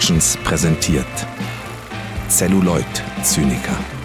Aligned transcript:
Productions 0.00 0.38
präsentiert 0.44 1.26
Celluloid 2.30 2.86
Zyniker. 3.22 3.99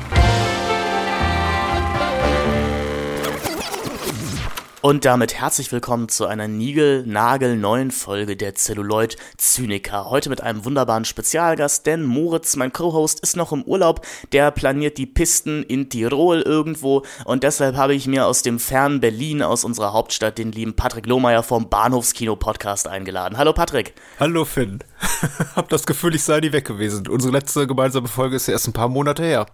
Und 4.86 5.04
damit 5.04 5.34
herzlich 5.34 5.72
willkommen 5.72 6.10
zu 6.10 6.28
einer 6.28 6.48
nigel-nagel-neuen 6.48 7.90
Folge 7.90 8.38
der 8.38 8.54
Celluloid 8.54 9.18
Zyniker. 9.36 10.12
Heute 10.12 10.30
mit 10.30 10.42
einem 10.42 10.64
wunderbaren 10.64 11.06
Spezialgast, 11.06 11.88
denn 11.88 12.04
Moritz, 12.04 12.56
mein 12.56 12.72
Co-Host, 12.72 13.20
ist 13.22 13.36
noch 13.36 13.52
im 13.52 13.64
Urlaub. 13.64 14.06
Der 14.32 14.52
planiert 14.52 15.00
die 15.00 15.08
Pisten 15.08 15.64
in 15.64 15.90
Tirol 15.90 16.44
irgendwo 16.44 17.02
und 17.24 17.42
deshalb 17.42 17.78
habe 17.78 17.96
ich 17.96 18.06
mir 18.06 18.28
aus 18.28 18.44
dem 18.44 18.60
fernen 18.60 19.00
Berlin, 19.00 19.42
aus 19.42 19.64
unserer 19.64 19.92
Hauptstadt, 19.92 20.38
den 20.38 20.52
lieben 20.52 20.76
Patrick 20.76 21.08
Lohmeier 21.08 21.42
vom 21.42 21.68
Bahnhofskino-Podcast 21.68 22.88
eingeladen. 22.88 23.40
Hallo 23.40 23.54
Patrick. 23.54 23.96
Hallo 24.20 24.46
Finn. 24.46 24.84
Hab 25.56 25.68
das 25.70 25.88
Gefühl, 25.88 26.14
ich 26.14 26.22
sei 26.22 26.42
nie 26.42 26.52
weg 26.52 26.66
gewesen. 26.66 27.08
Unsere 27.08 27.34
letzte 27.34 27.66
gemeinsame 27.66 28.08
Folge 28.08 28.36
ist 28.36 28.46
ja 28.46 28.52
erst 28.52 28.68
ein 28.68 28.74
paar 28.74 28.90
Monate 28.90 29.24
her. 29.24 29.48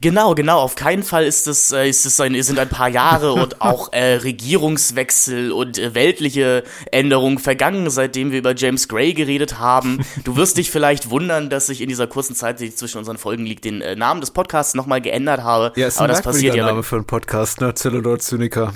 Genau, 0.00 0.34
genau. 0.34 0.60
Auf 0.60 0.74
keinen 0.74 1.02
Fall 1.02 1.24
ist 1.24 1.46
es, 1.46 1.72
äh, 1.72 1.88
ist 1.88 2.04
es 2.04 2.20
ein, 2.20 2.40
sind 2.42 2.58
ein 2.58 2.68
paar 2.68 2.88
Jahre 2.88 3.32
und 3.32 3.60
auch 3.60 3.92
äh, 3.92 4.14
Regierungswechsel 4.14 5.52
und 5.52 5.78
äh, 5.78 5.94
weltliche 5.94 6.64
Änderungen 6.92 7.38
vergangen, 7.38 7.90
seitdem 7.90 8.30
wir 8.30 8.38
über 8.38 8.54
James 8.54 8.88
Gray 8.88 9.14
geredet 9.14 9.58
haben. 9.58 10.04
Du 10.24 10.36
wirst 10.36 10.56
dich 10.56 10.70
vielleicht 10.70 11.10
wundern, 11.10 11.50
dass 11.50 11.68
ich 11.68 11.80
in 11.80 11.88
dieser 11.88 12.06
kurzen 12.06 12.34
Zeit, 12.34 12.60
die 12.60 12.74
zwischen 12.74 12.98
unseren 12.98 13.18
Folgen 13.18 13.46
liegt, 13.46 13.64
den 13.64 13.80
äh, 13.80 13.96
Namen 13.96 14.20
des 14.20 14.30
Podcasts 14.30 14.74
nochmal 14.74 15.00
geändert 15.00 15.42
habe. 15.42 15.72
Ja, 15.76 15.86
ist 15.86 15.98
ein 15.98 16.04
Aber 16.04 16.12
das 16.12 16.22
passiert 16.22 16.54
ja. 16.54 16.66
Name 16.66 16.82
für 16.82 16.96
einen 16.96 17.04
Podcast, 17.04 17.60
ne? 17.60 17.74
Celluloid 17.74 18.22
Zyniker. 18.22 18.72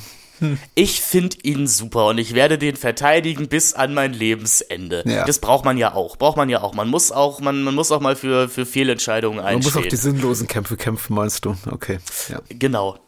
Ich 0.75 1.01
finde 1.01 1.37
ihn 1.43 1.67
super 1.67 2.07
und 2.07 2.19
ich 2.19 2.35
werde 2.35 2.59
den 2.59 2.77
verteidigen 2.77 3.49
bis 3.49 3.75
an 3.75 3.95
mein 3.95 4.13
Lebensende. 4.13 5.03
Ja. 5.07 5.25
Das 5.25 5.39
braucht 5.39 5.65
man 5.65 5.79
ja 5.79 5.95
auch. 5.95 6.17
Braucht 6.17 6.37
man 6.37 6.49
ja 6.49 6.63
auch. 6.63 6.75
Man 6.75 6.89
muss 6.89 7.13
auch, 7.13 7.41
man, 7.41 7.63
man 7.63 7.75
muss 7.75 7.93
auch 7.93 8.01
mal 8.01 8.17
für, 8.17 8.49
für 8.49 8.67
Fehlentscheidungen 8.67 9.41
einstehen. 9.41 9.73
Man 9.73 9.83
muss 9.83 9.87
auch 9.87 9.89
die 9.89 9.97
sinnlosen 9.97 10.47
Kämpfe 10.47 10.77
kämpfen, 10.77 11.15
meinst 11.15 11.45
du? 11.45 11.57
Okay. 11.71 11.99
Ja. 12.29 12.41
Genau. 12.49 12.99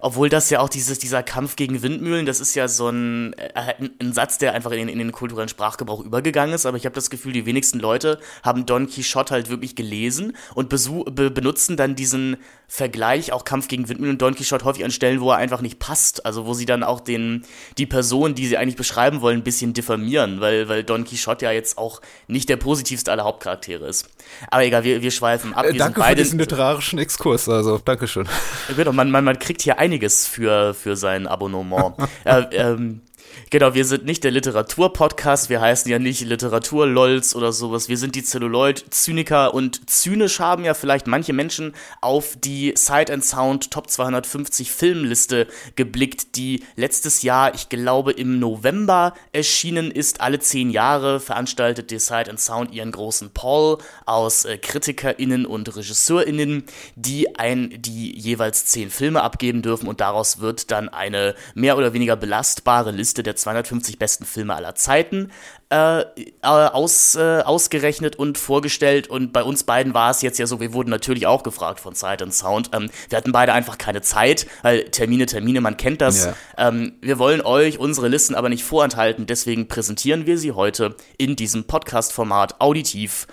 Obwohl 0.00 0.28
das 0.28 0.50
ja 0.50 0.60
auch 0.60 0.68
dieses, 0.68 0.98
dieser 0.98 1.22
Kampf 1.22 1.56
gegen 1.56 1.82
Windmühlen, 1.82 2.26
das 2.26 2.40
ist 2.40 2.54
ja 2.54 2.68
so 2.68 2.88
ein, 2.88 3.34
äh, 3.34 3.74
ein 4.00 4.12
Satz, 4.12 4.38
der 4.38 4.54
einfach 4.54 4.70
in, 4.72 4.88
in 4.88 4.98
den 4.98 5.12
kulturellen 5.12 5.48
Sprachgebrauch 5.48 6.04
übergegangen 6.04 6.54
ist. 6.54 6.66
Aber 6.66 6.76
ich 6.76 6.84
habe 6.84 6.94
das 6.94 7.10
Gefühl, 7.10 7.32
die 7.32 7.46
wenigsten 7.46 7.78
Leute 7.78 8.18
haben 8.42 8.66
Don 8.66 8.88
Quixote 8.88 9.34
halt 9.34 9.50
wirklich 9.50 9.76
gelesen 9.76 10.36
und 10.54 10.68
be 10.68 11.30
benutzen 11.30 11.76
dann 11.76 11.94
diesen 11.94 12.36
Vergleich, 12.72 13.32
auch 13.32 13.44
Kampf 13.44 13.66
gegen 13.66 13.88
Windmühlen 13.88 14.14
und 14.14 14.22
Don 14.22 14.36
Quixote 14.36 14.64
häufig 14.64 14.84
an 14.84 14.92
Stellen, 14.92 15.20
wo 15.20 15.32
er 15.32 15.38
einfach 15.38 15.60
nicht 15.60 15.80
passt. 15.80 16.24
Also 16.24 16.46
wo 16.46 16.54
sie 16.54 16.66
dann 16.66 16.84
auch 16.84 17.00
den, 17.00 17.44
die 17.78 17.86
Person, 17.86 18.36
die 18.36 18.46
sie 18.46 18.56
eigentlich 18.56 18.76
beschreiben 18.76 19.20
wollen, 19.22 19.38
ein 19.38 19.42
bisschen 19.42 19.72
diffamieren, 19.72 20.40
weil, 20.40 20.68
weil 20.68 20.84
Don 20.84 21.04
Quixote 21.04 21.46
ja 21.46 21.50
jetzt 21.50 21.78
auch 21.78 22.00
nicht 22.28 22.48
der 22.48 22.56
positivste 22.56 23.10
aller 23.10 23.24
Hauptcharaktere 23.24 23.88
ist. 23.88 24.08
Aber 24.52 24.64
egal, 24.64 24.84
wir, 24.84 25.02
wir 25.02 25.10
schweifen 25.10 25.52
ab. 25.52 25.64
Äh, 25.64 25.72
danke 25.74 26.00
für 26.00 26.14
diesen 26.14 26.38
literarischen 26.38 27.00
Exkurs, 27.00 27.48
also 27.48 27.78
Dankeschön. 27.78 28.28
Genau, 28.76 28.92
man, 28.92 29.10
man, 29.10 29.24
man 29.24 29.38
kriegt 29.40 29.62
hier 29.62 29.78
einiges 29.90 30.26
für, 30.26 30.72
für 30.72 30.94
sein 30.94 31.26
Abonnement. 31.26 31.96
äh, 32.24 32.42
ähm, 32.52 33.00
Genau, 33.50 33.74
wir 33.74 33.84
sind 33.84 34.04
nicht 34.04 34.24
der 34.24 34.30
Literatur-Podcast, 34.30 35.50
wir 35.50 35.60
heißen 35.60 35.90
ja 35.90 35.98
nicht 35.98 36.20
Literatur-Lolz 36.22 37.34
oder 37.34 37.52
sowas. 37.52 37.88
Wir 37.88 37.96
sind 37.96 38.14
die 38.14 38.22
Celluloid-Zyniker 38.22 39.54
und 39.54 39.88
zynisch 39.90 40.40
haben 40.40 40.64
ja 40.64 40.74
vielleicht 40.74 41.06
manche 41.06 41.32
Menschen 41.32 41.74
auf 42.00 42.36
die 42.38 42.74
Sight 42.76 43.10
and 43.10 43.24
Sound 43.24 43.70
Top 43.70 43.90
250 43.90 44.70
Filmliste 44.70 45.46
geblickt, 45.76 46.36
die 46.36 46.62
letztes 46.76 47.22
Jahr, 47.22 47.54
ich 47.54 47.68
glaube 47.68 48.12
im 48.12 48.38
November 48.38 49.14
erschienen 49.32 49.90
ist. 49.90 50.20
Alle 50.20 50.38
zehn 50.38 50.70
Jahre 50.70 51.20
veranstaltet 51.20 51.90
die 51.90 51.98
Sight 51.98 52.28
and 52.28 52.40
Sound 52.40 52.72
ihren 52.72 52.92
großen 52.92 53.30
Poll 53.30 53.78
aus 54.06 54.44
äh, 54.44 54.58
KritikerInnen 54.58 55.46
und 55.46 55.74
RegisseurInnen, 55.74 56.64
die 56.94 57.36
ein, 57.36 57.74
die 57.78 58.16
jeweils 58.18 58.66
zehn 58.66 58.90
Filme 58.90 59.22
abgeben 59.22 59.62
dürfen 59.62 59.88
und 59.88 60.00
daraus 60.00 60.40
wird 60.40 60.70
dann 60.70 60.88
eine 60.88 61.34
mehr 61.54 61.76
oder 61.76 61.92
weniger 61.92 62.16
belastbare 62.16 62.90
Liste 62.90 63.19
der 63.22 63.36
250 63.36 63.98
besten 63.98 64.24
Filme 64.24 64.54
aller 64.54 64.74
Zeiten 64.74 65.30
äh, 65.70 66.04
aus, 66.42 67.14
äh, 67.14 67.40
ausgerechnet 67.42 68.16
und 68.16 68.38
vorgestellt. 68.38 69.08
Und 69.08 69.32
bei 69.32 69.42
uns 69.42 69.64
beiden 69.64 69.94
war 69.94 70.10
es 70.10 70.20
jetzt 70.20 70.38
ja 70.38 70.46
so, 70.46 70.60
wir 70.60 70.72
wurden 70.72 70.90
natürlich 70.90 71.26
auch 71.26 71.42
gefragt 71.42 71.80
von 71.80 71.94
Sight 71.94 72.22
and 72.22 72.34
Sound. 72.34 72.70
Ähm, 72.72 72.90
wir 73.08 73.16
hatten 73.16 73.32
beide 73.32 73.52
einfach 73.52 73.78
keine 73.78 74.02
Zeit, 74.02 74.46
weil 74.62 74.84
Termine, 74.84 75.26
Termine, 75.26 75.60
man 75.60 75.76
kennt 75.76 76.00
das. 76.00 76.24
Yeah. 76.24 76.36
Ähm, 76.58 76.92
wir 77.00 77.18
wollen 77.18 77.40
euch 77.40 77.78
unsere 77.78 78.08
Listen 78.08 78.34
aber 78.34 78.48
nicht 78.48 78.64
vorenthalten, 78.64 79.26
deswegen 79.26 79.68
präsentieren 79.68 80.26
wir 80.26 80.38
sie 80.38 80.52
heute 80.52 80.96
in 81.18 81.36
diesem 81.36 81.64
Podcast-Format 81.64 82.60
auditiv. 82.60 83.26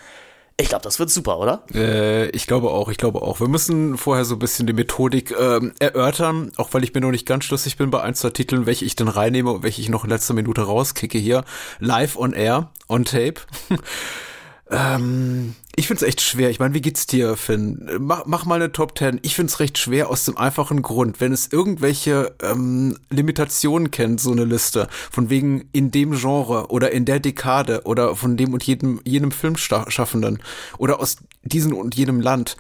Ich 0.59 0.69
glaube, 0.69 0.81
das 0.81 0.97
wird 0.97 1.11
super, 1.11 1.37
oder? 1.37 1.61
Äh, 1.75 2.29
ich 2.29 2.47
glaube 2.47 2.71
auch, 2.71 2.89
ich 2.89 2.97
glaube 2.97 3.21
auch. 3.21 3.39
Wir 3.39 3.47
müssen 3.47 3.95
vorher 3.95 4.25
so 4.25 4.35
ein 4.35 4.39
bisschen 4.39 4.65
die 4.65 4.73
Methodik 4.73 5.31
ähm, 5.39 5.73
erörtern, 5.77 6.51
auch 6.57 6.73
weil 6.73 6.83
ich 6.83 6.95
mir 6.95 7.01
noch 7.01 7.11
nicht 7.11 7.27
ganz 7.27 7.45
schlüssig 7.45 7.77
bin 7.77 7.91
bei 7.91 8.01
ein, 8.01 8.15
zwei 8.15 8.31
Titeln, 8.31 8.65
welche 8.65 8.83
ich 8.83 8.95
denn 8.95 9.07
reinnehme 9.07 9.51
und 9.51 9.61
welche 9.61 9.81
ich 9.81 9.89
noch 9.89 10.03
in 10.03 10.09
letzter 10.09 10.33
Minute 10.33 10.61
rauskicke 10.61 11.19
hier. 11.19 11.45
Live 11.77 12.17
on 12.17 12.33
air, 12.33 12.71
on 12.89 13.05
tape. 13.05 13.35
ähm, 14.71 15.53
ich 15.79 15.87
find's 15.87 16.01
echt 16.01 16.21
schwer. 16.21 16.49
Ich 16.49 16.59
meine, 16.59 16.73
wie 16.73 16.81
geht's 16.81 17.05
dir, 17.05 17.37
Finn? 17.37 17.87
Mach, 17.99 18.25
mach 18.25 18.45
mal 18.45 18.55
eine 18.55 18.71
Top 18.71 18.97
10. 18.97 19.19
Ich 19.21 19.35
find's 19.35 19.59
recht 19.59 19.77
schwer 19.77 20.09
aus 20.09 20.25
dem 20.25 20.35
einfachen 20.35 20.81
Grund, 20.81 21.21
wenn 21.21 21.31
es 21.31 21.53
irgendwelche 21.53 22.35
ähm, 22.41 22.97
Limitationen 23.11 23.91
kennt, 23.91 24.19
so 24.19 24.31
eine 24.31 24.45
Liste, 24.45 24.87
von 25.11 25.29
wegen 25.29 25.69
in 25.73 25.91
dem 25.91 26.13
Genre 26.13 26.71
oder 26.71 26.91
in 26.91 27.05
der 27.05 27.19
Dekade 27.19 27.83
oder 27.85 28.15
von 28.15 28.37
dem 28.37 28.53
und 28.53 28.63
jedem, 28.63 29.01
jenem 29.05 29.31
Filmschaffenden 29.31 30.41
oder 30.79 30.99
aus 30.99 31.17
diesem 31.43 31.73
und 31.73 31.93
jenem 31.93 32.21
Land, 32.21 32.57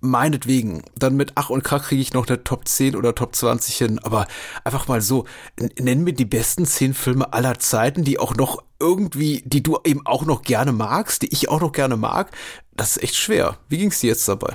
meinetwegen, 0.00 0.82
dann 0.96 1.16
mit 1.16 1.32
Ach 1.34 1.50
und 1.50 1.64
Krach 1.64 1.88
kriege 1.88 2.02
ich 2.02 2.12
noch 2.12 2.26
der 2.26 2.44
Top 2.44 2.68
10 2.68 2.96
oder 2.96 3.14
Top 3.14 3.34
20 3.34 3.76
hin, 3.76 3.98
aber 3.98 4.26
einfach 4.64 4.88
mal 4.88 5.00
so, 5.00 5.24
nenn 5.78 6.04
mir 6.04 6.12
die 6.12 6.24
besten 6.24 6.66
10 6.66 6.94
Filme 6.94 7.32
aller 7.32 7.58
Zeiten, 7.58 8.04
die 8.04 8.18
auch 8.18 8.34
noch 8.34 8.62
irgendwie, 8.78 9.42
die 9.44 9.62
du 9.62 9.78
eben 9.84 10.04
auch 10.06 10.24
noch 10.24 10.42
gerne 10.42 10.72
magst, 10.72 11.22
die 11.22 11.32
ich 11.32 11.48
auch 11.48 11.60
noch 11.60 11.72
gerne 11.72 11.96
mag. 11.96 12.30
Das 12.74 12.96
ist 12.96 13.02
echt 13.02 13.16
schwer. 13.16 13.58
Wie 13.68 13.78
ging 13.78 13.90
es 13.90 14.00
dir 14.00 14.08
jetzt 14.08 14.28
dabei? 14.28 14.54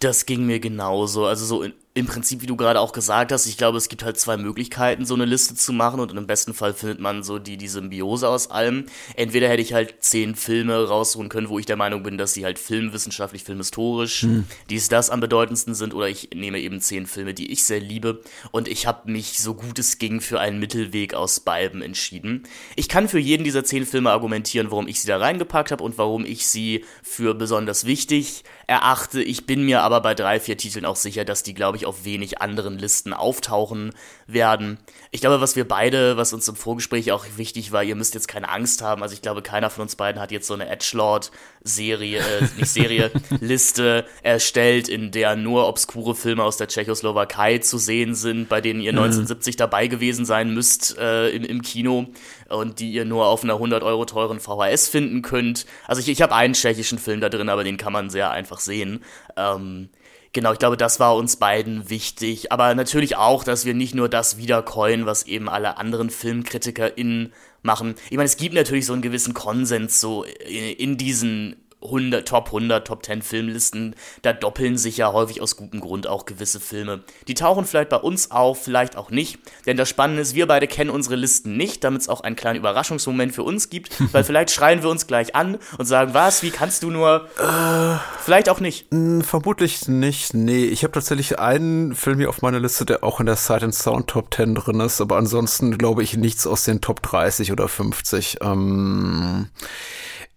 Das 0.00 0.26
ging 0.26 0.46
mir 0.46 0.60
genauso. 0.60 1.26
Also 1.26 1.44
so 1.44 1.62
in, 1.62 1.74
im 1.92 2.06
Prinzip, 2.06 2.40
wie 2.40 2.46
du 2.46 2.56
gerade 2.56 2.78
auch 2.78 2.92
gesagt 2.92 3.32
hast, 3.32 3.46
ich 3.46 3.56
glaube, 3.56 3.76
es 3.76 3.88
gibt 3.88 4.04
halt 4.04 4.16
zwei 4.16 4.36
Möglichkeiten, 4.36 5.04
so 5.04 5.14
eine 5.14 5.24
Liste 5.24 5.56
zu 5.56 5.72
machen 5.72 5.98
und 5.98 6.12
im 6.12 6.26
besten 6.28 6.54
Fall 6.54 6.72
findet 6.72 7.00
man 7.00 7.24
so 7.24 7.40
die, 7.40 7.56
die 7.56 7.66
Symbiose 7.66 8.28
aus 8.28 8.48
allem. 8.48 8.86
Entweder 9.16 9.48
hätte 9.48 9.62
ich 9.62 9.72
halt 9.72 9.96
zehn 9.98 10.36
Filme 10.36 10.86
raussuchen 10.86 11.28
können, 11.28 11.48
wo 11.48 11.58
ich 11.58 11.66
der 11.66 11.74
Meinung 11.74 12.04
bin, 12.04 12.16
dass 12.16 12.32
sie 12.32 12.44
halt 12.44 12.60
filmwissenschaftlich, 12.60 13.42
filmhistorisch, 13.42 14.22
hm. 14.22 14.44
dies, 14.68 14.88
das 14.88 15.10
am 15.10 15.18
bedeutendsten 15.18 15.74
sind, 15.74 15.92
oder 15.92 16.08
ich 16.08 16.30
nehme 16.32 16.60
eben 16.60 16.80
zehn 16.80 17.06
Filme, 17.06 17.34
die 17.34 17.50
ich 17.50 17.64
sehr 17.64 17.80
liebe 17.80 18.22
und 18.52 18.68
ich 18.68 18.86
habe 18.86 19.10
mich 19.10 19.40
so 19.40 19.54
gut 19.54 19.80
es 19.80 19.98
ging 19.98 20.20
für 20.20 20.38
einen 20.38 20.60
Mittelweg 20.60 21.14
aus 21.14 21.40
beiden 21.40 21.82
entschieden. 21.82 22.44
Ich 22.76 22.88
kann 22.88 23.08
für 23.08 23.18
jeden 23.18 23.42
dieser 23.42 23.64
zehn 23.64 23.84
Filme 23.84 24.12
argumentieren, 24.12 24.70
warum 24.70 24.86
ich 24.86 25.00
sie 25.00 25.08
da 25.08 25.16
reingepackt 25.16 25.72
habe 25.72 25.82
und 25.82 25.98
warum 25.98 26.24
ich 26.24 26.46
sie 26.46 26.84
für 27.02 27.34
besonders 27.34 27.84
wichtig 27.84 28.44
erachte. 28.70 29.20
Ich 29.20 29.46
bin 29.46 29.64
mir 29.64 29.82
aber 29.82 30.00
bei 30.00 30.14
drei, 30.14 30.38
vier 30.38 30.56
Titeln 30.56 30.84
auch 30.84 30.94
sicher, 30.94 31.24
dass 31.24 31.42
die, 31.42 31.54
glaube 31.54 31.76
ich, 31.76 31.86
auf 31.86 32.04
wenig 32.04 32.40
anderen 32.40 32.78
Listen 32.78 33.12
auftauchen 33.12 33.90
werden. 34.28 34.78
Ich 35.10 35.20
glaube, 35.20 35.40
was 35.40 35.56
wir 35.56 35.66
beide, 35.66 36.16
was 36.16 36.32
uns 36.32 36.46
im 36.46 36.54
Vorgespräch 36.54 37.10
auch 37.10 37.26
wichtig 37.36 37.72
war, 37.72 37.82
ihr 37.82 37.96
müsst 37.96 38.14
jetzt 38.14 38.28
keine 38.28 38.48
Angst 38.48 38.80
haben. 38.80 39.02
Also 39.02 39.12
ich 39.12 39.22
glaube, 39.22 39.42
keiner 39.42 39.70
von 39.70 39.82
uns 39.82 39.96
beiden 39.96 40.20
hat 40.20 40.30
jetzt 40.30 40.46
so 40.46 40.54
eine 40.54 40.68
Edgelord-Serie, 40.68 42.20
äh, 42.20 42.48
nicht 42.56 42.70
Serie, 42.70 43.10
Liste 43.40 44.06
erstellt, 44.22 44.88
in 44.88 45.10
der 45.10 45.34
nur 45.34 45.66
obskure 45.66 46.14
Filme 46.14 46.44
aus 46.44 46.56
der 46.56 46.68
Tschechoslowakei 46.68 47.58
zu 47.58 47.76
sehen 47.76 48.14
sind, 48.14 48.48
bei 48.48 48.60
denen 48.60 48.80
ihr 48.80 48.90
1970 48.90 49.56
mhm. 49.56 49.58
dabei 49.58 49.88
gewesen 49.88 50.24
sein 50.24 50.54
müsst 50.54 50.96
äh, 50.96 51.30
im, 51.30 51.42
im 51.42 51.62
Kino 51.62 52.06
und 52.50 52.80
die 52.80 52.92
ihr 52.92 53.04
nur 53.04 53.26
auf 53.26 53.44
einer 53.44 53.54
100 53.54 53.82
Euro 53.82 54.04
teuren 54.04 54.40
VHS 54.40 54.88
finden 54.88 55.22
könnt. 55.22 55.66
Also 55.86 56.00
ich, 56.00 56.08
ich 56.08 56.22
habe 56.22 56.34
einen 56.34 56.54
tschechischen 56.54 56.98
Film 56.98 57.20
da 57.20 57.28
drin, 57.28 57.48
aber 57.48 57.64
den 57.64 57.76
kann 57.76 57.92
man 57.92 58.10
sehr 58.10 58.30
einfach 58.30 58.60
sehen. 58.60 59.02
Ähm, 59.36 59.88
genau, 60.32 60.52
ich 60.52 60.58
glaube, 60.58 60.76
das 60.76 61.00
war 61.00 61.16
uns 61.16 61.36
beiden 61.36 61.88
wichtig. 61.90 62.52
Aber 62.52 62.74
natürlich 62.74 63.16
auch, 63.16 63.44
dass 63.44 63.64
wir 63.64 63.74
nicht 63.74 63.94
nur 63.94 64.08
das 64.08 64.36
wiedercoin, 64.36 65.06
was 65.06 65.24
eben 65.24 65.48
alle 65.48 65.78
anderen 65.78 66.10
FilmkritikerInnen 66.10 67.32
machen. 67.62 67.94
Ich 68.10 68.16
meine, 68.16 68.26
es 68.26 68.36
gibt 68.36 68.54
natürlich 68.54 68.86
so 68.86 68.92
einen 68.92 69.02
gewissen 69.02 69.34
Konsens 69.34 70.00
so 70.00 70.24
in, 70.24 70.76
in 70.76 70.96
diesen 70.96 71.56
100, 71.82 72.26
Top 72.26 72.46
100, 72.46 72.86
Top 72.86 73.04
10 73.04 73.22
Filmlisten, 73.22 73.94
da 74.22 74.32
doppeln 74.32 74.76
sich 74.76 74.96
ja 74.96 75.12
häufig 75.12 75.40
aus 75.40 75.56
gutem 75.56 75.80
Grund 75.80 76.06
auch 76.06 76.26
gewisse 76.26 76.60
Filme. 76.60 77.00
Die 77.28 77.34
tauchen 77.34 77.64
vielleicht 77.64 77.88
bei 77.88 77.96
uns 77.96 78.30
auf, 78.30 78.62
vielleicht 78.62 78.96
auch 78.96 79.10
nicht. 79.10 79.38
Denn 79.66 79.76
das 79.76 79.88
Spannende 79.88 80.22
ist, 80.22 80.34
wir 80.34 80.46
beide 80.46 80.66
kennen 80.66 80.90
unsere 80.90 81.16
Listen 81.16 81.56
nicht, 81.56 81.84
damit 81.84 82.02
es 82.02 82.08
auch 82.08 82.20
einen 82.20 82.36
kleinen 82.36 82.58
Überraschungsmoment 82.58 83.34
für 83.34 83.42
uns 83.42 83.70
gibt. 83.70 83.90
weil 84.12 84.24
vielleicht 84.24 84.50
schreien 84.50 84.82
wir 84.82 84.90
uns 84.90 85.06
gleich 85.06 85.34
an 85.34 85.58
und 85.78 85.86
sagen, 85.86 86.14
was, 86.14 86.42
wie 86.42 86.50
kannst 86.50 86.82
du 86.82 86.90
nur? 86.90 87.28
Äh, 87.38 87.98
vielleicht 88.22 88.48
auch 88.48 88.60
nicht. 88.60 88.86
Vermutlich 89.22 89.88
nicht, 89.88 90.34
nee. 90.34 90.64
Ich 90.64 90.82
habe 90.82 90.92
tatsächlich 90.92 91.38
einen 91.38 91.94
Film 91.94 92.18
hier 92.18 92.28
auf 92.28 92.42
meiner 92.42 92.60
Liste, 92.60 92.84
der 92.84 93.04
auch 93.04 93.20
in 93.20 93.26
der 93.26 93.36
Sight 93.36 93.62
and 93.62 93.74
Sound 93.74 94.08
Top 94.08 94.34
10 94.34 94.54
drin 94.54 94.80
ist, 94.80 95.00
aber 95.00 95.16
ansonsten 95.16 95.78
glaube 95.78 96.02
ich 96.02 96.16
nichts 96.16 96.46
aus 96.46 96.64
den 96.64 96.80
Top 96.80 97.02
30 97.02 97.52
oder 97.52 97.68
50. 97.68 98.38
Ähm 98.42 99.48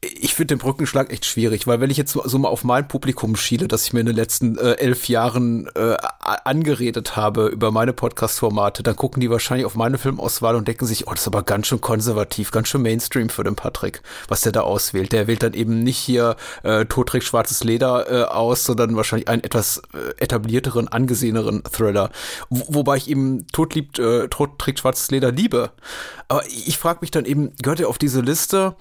ich 0.04 0.36
finde 0.36 0.56
den 0.56 0.60
Brückenschlag 0.60 1.12
echt 1.12 1.26
schwierig, 1.26 1.68
weil 1.68 1.80
wenn 1.80 1.90
ich 1.90 1.98
jetzt 1.98 2.14
so 2.14 2.38
mal 2.38 2.50
auf 2.50 2.64
mein 2.64 2.88
Publikum 2.88 3.36
schiele, 3.36 3.68
das 3.68 3.86
ich 3.86 3.94
mir 3.94 4.02
in 4.02 4.06
den 4.06 4.16
letzten 4.16 4.58
äh, 4.58 4.74
elf 4.74 5.08
Jahren 5.08 5.68
äh, 5.76 5.96
angeredet 6.20 7.16
habe 7.16 7.48
über 7.48 7.72
meine 7.72 7.94
Podcast-Formate, 7.94 8.84
dann 8.84 8.96
gucken 8.96 9.22
die 9.22 9.30
wahrscheinlich 9.30 9.66
auf 9.66 9.76
meine 9.76 9.98
Filmauswahl 9.98 10.56
und 10.56 10.68
denken 10.68 10.86
sich, 10.86 11.08
oh, 11.08 11.12
das 11.12 11.22
ist 11.22 11.28
aber 11.28 11.44
ganz 11.44 11.68
schön 11.68 11.82
konservativ, 11.82 12.52
ganz 12.52 12.68
schön 12.68 12.82
Mainstream 12.82 13.30
für 13.30 13.44
den 13.44 13.56
Patrick, 13.56 14.02
was 14.28 14.42
der 14.42 14.52
da 14.52 14.62
auswählt. 14.62 15.12
Der 15.12 15.28
wählt 15.28 15.44
dann 15.44 15.54
eben 15.54 15.80
nicht 15.80 15.98
hier 15.98 16.36
äh, 16.64 16.86
Tod 16.86 17.10
trägt 17.10 17.26
schwarzes 17.26 17.64
Leder 17.64 18.12
äh, 18.12 18.24
aus, 18.24 18.66
sondern 18.66 18.96
wahrscheinlich 18.96 19.28
einen 19.28 19.44
etwas 19.44 19.82
äh, 19.94 20.22
etablierteren, 20.22 20.88
angeseheneren 20.88 21.64
Thriller. 21.64 22.12
Wo, 22.50 22.66
wobei 22.76 22.98
ich 22.98 23.10
eben 23.10 23.48
Tod 23.48 23.76
liebt, 23.76 24.00
äh, 24.00 24.28
Tod 24.28 24.60
trägt 24.60 24.80
schwarzes 24.80 25.12
Leder 25.12 25.32
liebe. 25.32 25.72
Aber 26.28 26.44
ich 26.46 26.78
frage 26.78 27.00
mich 27.02 27.12
dann 27.12 27.26
eben, 27.26 27.54
gehört 27.62 27.80
er 27.80 27.90
auf 27.90 27.98
diese 27.98 28.22
Liste? 28.22 28.76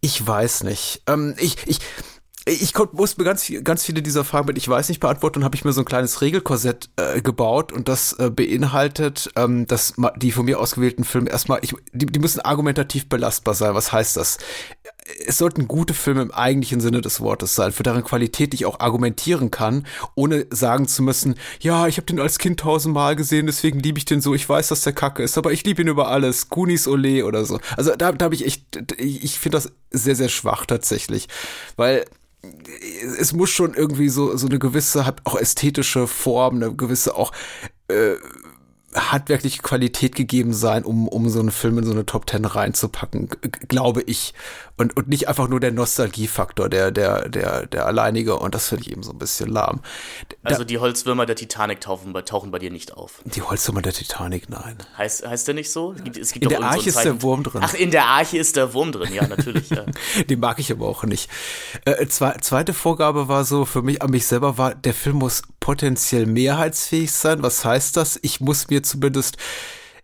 Ich 0.00 0.26
weiß 0.26 0.64
nicht. 0.64 1.02
Ähm, 1.06 1.34
ich, 1.38 1.56
ich, 1.66 1.78
ich 2.50 2.74
muss 2.92 3.16
mir 3.16 3.24
ganz, 3.24 3.50
ganz 3.62 3.84
viele 3.84 4.02
dieser 4.02 4.24
Fragen 4.24 4.46
mit 4.46 4.58
Ich 4.58 4.68
weiß 4.68 4.88
nicht 4.88 5.00
beantworten 5.00 5.40
und 5.40 5.44
habe 5.44 5.54
ich 5.54 5.64
mir 5.64 5.72
so 5.72 5.82
ein 5.82 5.84
kleines 5.84 6.20
Regelkorsett 6.20 6.90
äh, 6.96 7.20
gebaut 7.20 7.72
und 7.72 7.88
das 7.88 8.12
äh, 8.14 8.30
beinhaltet, 8.30 9.30
ähm, 9.36 9.66
dass 9.66 9.94
die 10.16 10.32
von 10.32 10.44
mir 10.44 10.58
ausgewählten 10.58 11.04
Filme 11.04 11.30
erstmal, 11.30 11.60
ich, 11.62 11.74
die, 11.92 12.06
die 12.06 12.18
müssen 12.18 12.40
argumentativ 12.40 13.08
belastbar 13.08 13.54
sein. 13.54 13.74
Was 13.74 13.92
heißt 13.92 14.16
das? 14.16 14.38
Es 15.26 15.38
sollten 15.38 15.68
gute 15.68 15.94
Filme 15.94 16.22
im 16.22 16.30
eigentlichen 16.30 16.80
Sinne 16.80 17.00
des 17.00 17.20
Wortes 17.20 17.54
sein, 17.54 17.72
für 17.72 17.82
deren 17.82 18.04
Qualität 18.04 18.54
ich 18.54 18.66
auch 18.66 18.80
argumentieren 18.80 19.50
kann, 19.50 19.86
ohne 20.14 20.46
sagen 20.50 20.86
zu 20.88 21.02
müssen, 21.02 21.34
ja, 21.60 21.86
ich 21.86 21.96
habe 21.96 22.06
den 22.06 22.20
als 22.20 22.38
Kind 22.38 22.60
tausendmal 22.60 23.16
gesehen, 23.16 23.46
deswegen 23.46 23.80
liebe 23.80 23.98
ich 23.98 24.04
den 24.04 24.20
so, 24.20 24.34
ich 24.34 24.48
weiß, 24.48 24.68
dass 24.68 24.82
der 24.82 24.92
Kacke 24.92 25.22
ist, 25.22 25.38
aber 25.38 25.52
ich 25.52 25.64
liebe 25.64 25.82
ihn 25.82 25.88
über 25.88 26.08
alles, 26.08 26.48
Goonies 26.48 26.86
Ole 26.86 27.24
oder 27.26 27.44
so. 27.44 27.60
Also 27.76 27.94
da, 27.96 28.12
da 28.12 28.24
habe 28.24 28.34
ich 28.34 28.46
echt, 28.46 28.64
ich 28.98 29.38
finde 29.38 29.56
das 29.58 29.72
sehr, 29.90 30.14
sehr 30.14 30.28
schwach 30.28 30.66
tatsächlich, 30.66 31.28
weil 31.76 32.04
es 33.18 33.32
muss 33.32 33.50
schon 33.50 33.74
irgendwie 33.74 34.08
so, 34.08 34.36
so 34.36 34.46
eine 34.46 34.58
gewisse, 34.58 35.04
hat 35.04 35.20
auch 35.24 35.36
ästhetische 35.36 36.06
Form, 36.06 36.56
eine 36.56 36.74
gewisse 36.74 37.14
auch 37.14 37.32
äh, 37.88 38.14
handwerkliche 39.12 39.62
Qualität 39.62 40.14
gegeben 40.14 40.52
sein, 40.52 40.84
um, 40.84 41.08
um 41.08 41.28
so 41.28 41.40
einen 41.40 41.50
Film 41.50 41.78
in 41.78 41.84
so 41.84 41.92
eine 41.92 42.06
Top 42.06 42.26
Ten 42.26 42.44
reinzupacken, 42.44 43.28
glaube 43.68 44.02
ich. 44.02 44.34
Und, 44.76 44.96
und 44.96 45.08
nicht 45.08 45.28
einfach 45.28 45.48
nur 45.48 45.60
der 45.60 45.72
Nostalgiefaktor, 45.72 46.70
der, 46.70 46.90
der, 46.90 47.28
der, 47.28 47.66
der 47.66 47.86
alleinige. 47.86 48.36
Und 48.38 48.54
das 48.54 48.68
finde 48.68 48.84
ich 48.84 48.92
eben 48.92 49.02
so 49.02 49.12
ein 49.12 49.18
bisschen 49.18 49.50
lahm. 49.50 49.80
Da, 50.42 50.50
also 50.50 50.64
die 50.64 50.78
Holzwürmer 50.78 51.26
der 51.26 51.36
Titanic 51.36 51.82
tauchen, 51.82 52.14
tauchen 52.24 52.50
bei 52.50 52.58
dir 52.58 52.70
nicht 52.70 52.94
auf. 52.94 53.20
Die 53.26 53.42
Holzwürmer 53.42 53.82
der 53.82 53.92
Titanic, 53.92 54.48
nein. 54.48 54.78
Heißt, 54.96 55.26
heißt 55.26 55.48
der 55.48 55.54
nicht 55.54 55.70
so? 55.70 55.92
Es 55.92 56.04
gibt, 56.04 56.16
es 56.16 56.32
gibt 56.32 56.44
in 56.44 56.48
der 56.48 56.62
Arche 56.62 56.88
ist 56.88 57.04
der 57.04 57.20
Wurm 57.22 57.42
drin. 57.42 57.60
Ach, 57.62 57.74
in 57.74 57.90
der 57.90 58.06
Arche 58.06 58.38
ist 58.38 58.56
der 58.56 58.72
Wurm 58.72 58.92
drin, 58.92 59.12
ja, 59.12 59.26
natürlich. 59.26 59.68
Ja. 59.68 59.84
Den 60.28 60.40
mag 60.40 60.58
ich 60.58 60.72
aber 60.72 60.88
auch 60.88 61.04
nicht. 61.04 61.28
Äh, 61.84 62.06
zwei, 62.06 62.32
zweite 62.40 62.72
Vorgabe 62.72 63.28
war 63.28 63.44
so 63.44 63.66
für 63.66 63.82
mich, 63.82 64.00
an 64.00 64.10
mich 64.10 64.26
selber 64.26 64.56
war, 64.56 64.74
der 64.74 64.94
Film 64.94 65.16
muss 65.16 65.42
potenziell 65.60 66.26
mehrheitsfähig 66.26 67.12
sein. 67.12 67.42
Was 67.42 67.64
heißt 67.64 67.96
das? 67.96 68.18
Ich 68.22 68.40
muss 68.40 68.68
mir 68.68 68.82
zumindest 68.82 69.36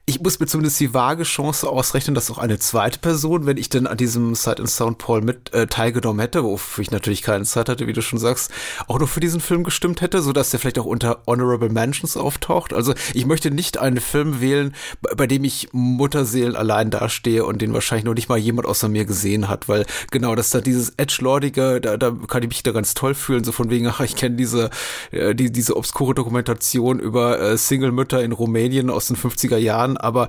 ich 0.08 0.20
muss 0.20 0.38
mir 0.38 0.46
zumindest 0.46 0.78
die 0.78 0.94
vage 0.94 1.24
Chance 1.24 1.68
ausrechnen, 1.68 2.14
dass 2.14 2.30
auch 2.30 2.38
eine 2.38 2.60
zweite 2.60 3.00
Person, 3.00 3.44
wenn 3.44 3.56
ich 3.56 3.70
denn 3.70 3.88
an 3.88 3.96
diesem 3.96 4.36
Sight 4.36 4.60
and 4.60 4.70
Sound 4.70 4.98
Poll 4.98 5.20
mit 5.20 5.52
äh, 5.52 5.66
teilgenommen 5.66 6.20
hätte, 6.20 6.44
wofür 6.44 6.82
ich 6.82 6.92
natürlich 6.92 7.22
keine 7.22 7.42
Zeit 7.42 7.68
hatte, 7.68 7.88
wie 7.88 7.92
du 7.92 8.02
schon 8.02 8.20
sagst, 8.20 8.52
auch 8.86 9.00
nur 9.00 9.08
für 9.08 9.18
diesen 9.18 9.40
Film 9.40 9.64
gestimmt 9.64 10.02
hätte, 10.02 10.22
so 10.22 10.32
dass 10.32 10.50
der 10.50 10.60
vielleicht 10.60 10.78
auch 10.78 10.84
unter 10.84 11.22
Honorable 11.26 11.70
Mentions 11.70 12.16
auftaucht. 12.16 12.72
Also 12.72 12.94
ich 13.14 13.26
möchte 13.26 13.50
nicht 13.50 13.78
einen 13.78 14.00
Film 14.00 14.40
wählen, 14.40 14.76
bei 15.16 15.26
dem 15.26 15.42
ich 15.42 15.70
Mutterseelen 15.72 16.54
allein 16.54 16.90
dastehe 16.90 17.44
und 17.44 17.60
den 17.60 17.74
wahrscheinlich 17.74 18.04
noch 18.04 18.14
nicht 18.14 18.28
mal 18.28 18.38
jemand 18.38 18.68
außer 18.68 18.88
mir 18.88 19.06
gesehen 19.06 19.48
hat, 19.48 19.68
weil 19.68 19.86
genau, 20.12 20.36
dass 20.36 20.50
da 20.50 20.60
dieses 20.60 20.90
Edgelordige, 20.96 21.80
da, 21.80 21.96
da 21.96 22.12
kann 22.28 22.44
ich 22.44 22.48
mich 22.48 22.62
da 22.62 22.70
ganz 22.70 22.94
toll 22.94 23.16
fühlen, 23.16 23.42
so 23.42 23.50
von 23.50 23.70
wegen, 23.70 23.88
ach, 23.88 23.98
ich 23.98 24.14
kenne 24.14 24.36
diese, 24.36 24.70
äh, 25.10 25.34
die, 25.34 25.50
diese 25.50 25.76
obskure 25.76 26.14
Dokumentation 26.14 27.00
über 27.00 27.40
äh, 27.40 27.58
Single-Mütter 27.58 28.22
in 28.22 28.30
Rumänien 28.30 28.88
aus 28.88 29.08
den 29.08 29.16
50er 29.16 29.56
Jahren 29.56 29.95
aber 29.96 30.28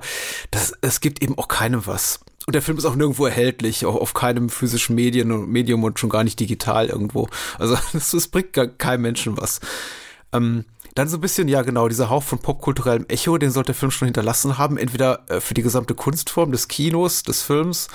das, 0.50 0.72
es 0.80 1.00
gibt 1.00 1.22
eben 1.22 1.36
auch 1.38 1.48
keinem 1.48 1.86
was. 1.86 2.20
Und 2.46 2.54
der 2.54 2.62
Film 2.62 2.78
ist 2.78 2.86
auch 2.86 2.94
nirgendwo 2.94 3.26
erhältlich, 3.26 3.84
auch 3.84 3.96
auf 3.96 4.14
keinem 4.14 4.48
physischen 4.48 4.94
Medien 4.94 5.50
Medium 5.50 5.84
und 5.84 5.98
schon 5.98 6.08
gar 6.08 6.24
nicht 6.24 6.40
digital 6.40 6.86
irgendwo. 6.86 7.28
Also 7.58 7.76
das, 7.92 8.10
das 8.10 8.28
bringt 8.28 8.54
gar 8.54 8.66
keinem 8.66 9.02
Menschen 9.02 9.36
was. 9.36 9.60
Ähm, 10.32 10.64
dann 10.94 11.08
so 11.08 11.18
ein 11.18 11.20
bisschen, 11.20 11.46
ja 11.46 11.62
genau, 11.62 11.88
dieser 11.88 12.10
Hauch 12.10 12.22
von 12.22 12.38
popkulturellem 12.38 13.06
Echo, 13.08 13.38
den 13.38 13.50
sollte 13.50 13.68
der 13.68 13.74
Film 13.74 13.90
schon 13.90 14.06
hinterlassen 14.06 14.58
haben, 14.58 14.78
entweder 14.78 15.24
äh, 15.28 15.40
für 15.40 15.54
die 15.54 15.62
gesamte 15.62 15.94
Kunstform 15.94 16.50
des 16.50 16.68
Kinos, 16.68 17.22
des 17.22 17.42
Films 17.42 17.88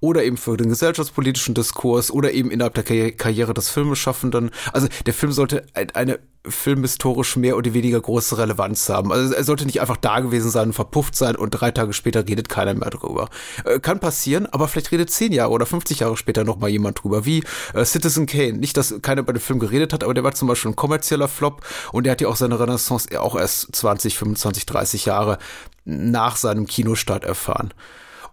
oder 0.00 0.24
eben 0.24 0.36
für 0.36 0.56
den 0.56 0.68
gesellschaftspolitischen 0.68 1.54
Diskurs 1.54 2.10
oder 2.10 2.32
eben 2.32 2.50
innerhalb 2.50 2.74
der 2.74 3.12
Karriere 3.12 3.54
des 3.54 3.70
Filmeschaffenden. 3.70 4.50
Also 4.72 4.88
der 5.06 5.14
Film 5.14 5.32
sollte 5.32 5.66
eine 5.74 6.18
filmhistorisch 6.48 7.36
mehr 7.36 7.56
oder 7.56 7.74
weniger 7.74 8.00
große 8.00 8.38
Relevanz 8.38 8.88
haben. 8.88 9.12
Also 9.12 9.34
er 9.34 9.44
sollte 9.44 9.66
nicht 9.66 9.80
einfach 9.80 9.98
da 9.98 10.20
gewesen 10.20 10.50
sein 10.50 10.72
verpufft 10.72 11.14
sein 11.14 11.36
und 11.36 11.50
drei 11.50 11.70
Tage 11.70 11.92
später 11.92 12.26
redet 12.26 12.48
keiner 12.48 12.72
mehr 12.72 12.88
drüber. 12.88 13.28
Äh, 13.64 13.78
kann 13.78 14.00
passieren, 14.00 14.46
aber 14.46 14.66
vielleicht 14.66 14.90
redet 14.90 15.10
zehn 15.10 15.32
Jahre 15.32 15.50
oder 15.50 15.66
50 15.66 16.00
Jahre 16.00 16.16
später 16.16 16.44
noch 16.44 16.58
mal 16.58 16.70
jemand 16.70 17.02
drüber, 17.02 17.26
wie 17.26 17.44
äh, 17.74 17.84
Citizen 17.84 18.24
Kane. 18.24 18.54
Nicht, 18.54 18.76
dass 18.78 18.94
keiner 19.02 19.22
bei 19.22 19.34
dem 19.34 19.42
Film 19.42 19.58
geredet 19.58 19.92
hat, 19.92 20.02
aber 20.02 20.14
der 20.14 20.24
war 20.24 20.34
zum 20.34 20.48
Beispiel 20.48 20.70
ein 20.70 20.76
kommerzieller 20.76 21.28
Flop 21.28 21.66
und 21.92 22.04
der 22.04 22.12
hat 22.12 22.22
ja 22.22 22.28
auch 22.28 22.36
seine 22.36 22.58
Renaissance 22.58 23.08
auch 23.20 23.36
erst 23.36 23.74
20, 23.76 24.16
25, 24.16 24.64
30 24.64 25.04
Jahre 25.04 25.38
nach 25.84 26.36
seinem 26.36 26.66
Kinostart 26.66 27.24
erfahren. 27.24 27.74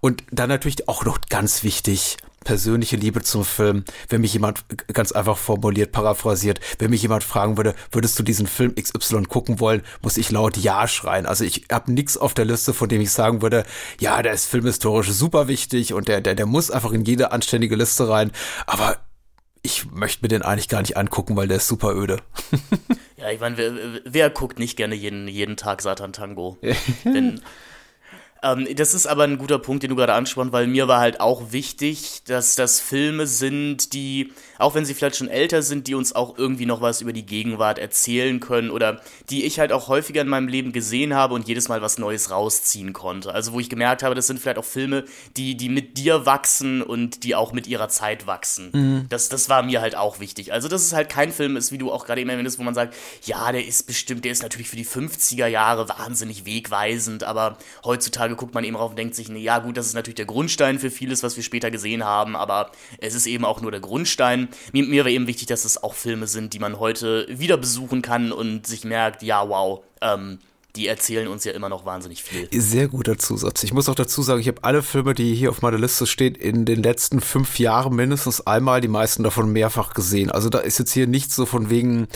Und 0.02 0.24
dann 0.32 0.50
natürlich 0.50 0.88
auch 0.88 1.06
noch 1.06 1.20
ganz 1.30 1.64
wichtig, 1.64 2.18
persönliche 2.48 2.96
Liebe 2.96 3.22
zum 3.24 3.44
Film. 3.44 3.84
Wenn 4.08 4.22
mich 4.22 4.34
jemand 4.34 4.64
ganz 4.94 5.12
einfach 5.12 5.38
formuliert, 5.38 5.92
paraphrasiert, 5.92 6.62
wenn 6.80 6.92
mich 6.92 7.02
jemand 7.02 7.26
fragen 7.26 7.58
würde, 7.58 7.76
würdest 7.92 8.18
du 8.18 8.24
diesen 8.24 8.48
Film 8.48 8.74
XY 8.76 9.24
gucken 9.24 9.60
wollen, 9.60 9.82
muss 10.02 10.16
ich 10.16 10.32
laut 10.32 10.56
Ja 10.56 10.88
schreien. 10.88 11.26
Also 11.26 11.44
ich 11.44 11.66
habe 11.70 11.92
nichts 11.92 12.18
auf 12.18 12.34
der 12.34 12.46
Liste, 12.46 12.74
von 12.74 12.88
dem 12.88 13.02
ich 13.02 13.12
sagen 13.12 13.42
würde, 13.42 13.66
ja, 14.00 14.22
der 14.22 14.32
ist 14.32 14.46
filmhistorisch 14.46 15.10
super 15.10 15.50
wichtig 15.50 15.94
und 15.94 16.08
der, 16.08 16.22
der, 16.22 16.36
der 16.36 16.46
muss 16.46 16.72
einfach 16.72 16.94
in 16.94 17.04
jede 17.04 17.34
anständige 17.34 17.76
Liste 17.76 18.08
rein. 18.08 18.32
Aber 18.66 18.98
ich 19.62 19.92
möchte 19.92 20.24
mir 20.24 20.30
den 20.30 20.42
eigentlich 20.42 20.70
gar 20.70 20.82
nicht 20.82 20.96
angucken, 20.96 21.36
weil 21.36 21.50
der 21.50 21.58
ist 21.58 21.68
super 21.68 21.94
öde. 21.94 22.22
ja, 23.18 23.30
ich 23.30 23.42
meine, 23.42 23.58
wer, 23.58 23.74
wer 24.06 24.30
guckt 24.30 24.58
nicht 24.58 24.78
gerne 24.78 24.96
jeden, 24.96 25.28
jeden 25.28 25.58
Tag 25.58 25.82
Satan 25.82 26.14
Tango? 26.14 26.58
Wenn, 27.04 27.42
ähm, 28.44 28.68
das 28.76 28.94
ist 28.94 29.08
aber 29.08 29.24
ein 29.24 29.38
guter 29.38 29.60
Punkt, 29.60 29.84
den 29.84 29.90
du 29.90 29.96
gerade 29.96 30.14
ansprachst, 30.14 30.52
weil 30.52 30.68
mir 30.68 30.88
war 30.88 31.00
halt 31.00 31.20
auch 31.20 31.52
wichtig, 31.52 32.22
dass 32.26 32.56
das 32.56 32.80
Filme 32.80 33.28
sind, 33.28 33.94
die, 33.94 34.32
auch 34.60 34.76
wenn 34.76 34.86
sie 34.86 34.94
vielleicht 34.94 35.18
schon 35.18 35.30
älter 35.30 35.62
sind, 35.62 35.88
die 35.88 35.96
uns 35.96 36.14
auch 36.14 36.38
irgendwie 36.38 36.66
noch 36.66 36.82
was 36.82 37.02
über 37.02 37.14
die 37.14 37.26
Gegenwart 37.26 37.80
erzählen 37.80 38.40
können 38.40 38.70
oder 38.70 39.02
die 39.30 39.44
ich 39.46 39.60
halt 39.60 39.72
auch 39.72 39.88
häufiger 39.88 40.22
in 40.22 40.28
meinem 40.28 40.48
Leben 40.48 40.72
gesehen 40.72 41.14
habe 41.14 41.34
und 41.34 41.48
jedes 41.48 41.70
Mal 41.70 41.82
was 41.82 41.98
Neues 41.98 42.32
rausziehen 42.32 42.94
konnte. 42.94 43.34
Also 43.34 43.54
wo 43.54 43.60
ich 43.60 43.70
gemerkt 43.70 44.04
habe, 44.04 44.16
das 44.16 44.28
sind 44.28 44.40
vielleicht 44.40 44.58
auch 44.58 44.66
Filme, 44.66 45.06
die, 45.36 45.56
die 45.56 45.70
mit 45.70 45.98
dir 45.98 46.26
wachsen 46.26 46.82
und 46.82 47.24
die 47.24 47.36
auch 47.36 47.54
mit 47.54 47.68
ihrer 47.68 47.90
Zeit 47.90 48.28
wachsen. 48.28 48.70
Mhm. 48.74 49.06
Das, 49.10 49.30
das 49.30 49.50
war 49.50 49.64
mir 49.64 49.82
halt 49.82 49.96
auch 49.96 50.20
wichtig. 50.20 50.54
Also 50.54 50.68
dass 50.68 50.82
es 50.82 50.94
halt 50.94 51.10
kein 51.10 51.32
Film 51.32 51.58
ist, 51.58 51.72
wie 51.72 51.78
du 51.78 51.92
auch 51.92 52.06
gerade 52.06 52.22
eben 52.22 52.30
erwähntest, 52.30 52.60
wo 52.60 52.64
man 52.64 52.74
sagt, 52.74 52.96
ja, 53.24 53.52
der 53.52 53.66
ist 53.66 53.88
bestimmt, 53.88 54.26
der 54.26 54.32
ist 54.32 54.44
natürlich 54.44 54.70
für 54.70 54.76
die 54.76 54.86
50er 54.86 55.48
Jahre 55.48 55.90
wahnsinnig 55.90 56.46
wegweisend, 56.46 57.24
aber 57.24 57.58
heutzutage 57.84 58.36
guckt 58.36 58.54
man 58.54 58.64
eben 58.64 58.76
drauf 58.76 58.92
und 58.92 59.00
denkt 59.00 59.16
sich, 59.16 59.30
nee, 59.30 59.40
ja 59.40 59.60
gut, 59.60 59.78
das 59.78 59.88
ist 59.88 59.94
natürlich 59.94 60.16
der 60.16 60.26
Grundstein 60.26 60.80
für 60.80 60.92
vieles, 60.92 61.24
was 61.24 61.36
wir 61.36 61.44
später 61.44 61.72
gesehen 61.72 62.04
haben, 62.04 62.36
aber 62.36 62.72
es 63.00 63.16
ist 63.16 63.28
eben 63.28 63.46
auch 63.46 63.62
nur 63.62 63.72
der 63.72 63.80
Grundstein. 63.80 64.47
Mir, 64.72 64.84
mir 64.84 65.04
war 65.06 65.12
eben 65.12 65.28
wichtig, 65.28 65.48
dass 65.48 65.66
es 65.66 65.82
auch 65.82 65.94
Filme 65.94 66.28
sind, 66.28 66.54
die 66.54 66.60
man 66.60 66.80
heute 66.80 67.26
wieder 67.30 67.58
besuchen 67.58 68.02
kann 68.02 68.32
und 68.32 68.68
sich 68.68 68.84
merkt, 68.84 69.24
ja, 69.24 69.48
wow, 69.48 69.84
ähm, 70.02 70.40
die 70.78 70.88
erzählen 70.88 71.28
uns 71.28 71.44
ja 71.44 71.54
immer 71.54 71.70
noch 71.70 71.86
wahnsinnig 71.86 72.24
viel. 72.24 72.48
Sehr 72.52 72.88
guter 72.88 73.18
Zusatz. 73.18 73.64
Ich 73.64 73.74
muss 73.74 73.90
auch 73.90 73.96
dazu 73.96 74.22
sagen, 74.22 74.40
ich 74.40 74.48
habe 74.48 74.64
alle 74.64 74.84
Filme, 74.84 75.14
die 75.16 75.34
hier 75.34 75.50
auf 75.50 75.62
meiner 75.62 75.80
Liste 75.80 76.06
stehen, 76.06 76.36
in 76.36 76.66
den 76.66 76.84
letzten 76.84 77.20
fünf 77.20 77.58
Jahren 77.58 77.96
mindestens 77.96 78.46
einmal, 78.46 78.80
die 78.80 78.88
meisten 78.88 79.24
davon 79.24 79.52
mehrfach 79.52 79.94
gesehen. 79.94 80.32
Also 80.32 80.50
da 80.50 80.60
ist 80.60 80.78
jetzt 80.78 80.94
hier 80.94 81.08
nichts 81.08 81.36
so 81.36 81.46
von 81.46 81.70
wegen 81.70 82.08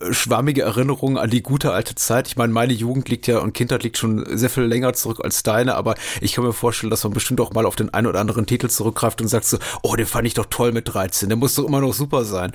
äh, 0.00 0.12
schwammige 0.12 0.62
Erinnerungen 0.62 1.18
an 1.18 1.30
die 1.30 1.42
gute 1.42 1.72
alte 1.72 1.94
Zeit. 1.94 2.26
Ich 2.26 2.36
meine, 2.36 2.52
meine 2.52 2.72
Jugend 2.72 3.08
liegt 3.08 3.28
ja 3.28 3.38
und 3.38 3.52
Kindheit 3.52 3.84
liegt 3.84 3.96
schon 3.96 4.24
sehr 4.36 4.50
viel 4.50 4.64
länger 4.64 4.92
zurück 4.92 5.20
als 5.22 5.44
deine, 5.44 5.76
aber 5.76 5.94
ich 6.20 6.34
kann 6.34 6.44
mir 6.44 6.52
vorstellen, 6.52 6.90
dass 6.90 7.04
man 7.04 7.12
bestimmt 7.12 7.40
auch 7.40 7.52
mal 7.52 7.64
auf 7.64 7.76
den 7.76 7.94
einen 7.94 8.08
oder 8.08 8.20
anderen 8.20 8.46
Titel 8.46 8.68
zurückgreift 8.68 9.20
und 9.20 9.28
sagt 9.28 9.44
so, 9.44 9.58
oh, 9.82 9.94
den 9.94 10.06
fand 10.06 10.26
ich 10.26 10.34
doch 10.34 10.46
toll 10.46 10.72
mit 10.72 10.92
13, 10.92 11.28
der 11.28 11.38
muss 11.38 11.54
doch 11.54 11.64
immer 11.64 11.80
noch 11.80 11.94
super 11.94 12.24
sein. 12.24 12.52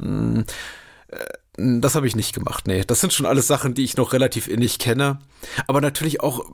Hm. 0.00 0.44
Äh, 1.58 1.80
das 1.80 1.94
habe 1.94 2.06
ich 2.06 2.16
nicht 2.16 2.34
gemacht, 2.34 2.66
nee. 2.66 2.82
Das 2.86 3.00
sind 3.00 3.12
schon 3.12 3.26
alles 3.26 3.46
Sachen, 3.46 3.74
die 3.74 3.84
ich 3.84 3.96
noch 3.96 4.12
relativ 4.12 4.48
innig 4.48 4.78
kenne. 4.78 5.18
Aber 5.66 5.80
natürlich 5.80 6.20
auch 6.20 6.44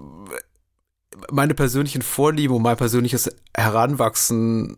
meine 1.30 1.54
persönlichen 1.54 2.02
Vorlieben 2.02 2.54
und 2.54 2.62
mein 2.62 2.76
persönliches 2.76 3.30
Heranwachsen 3.54 4.76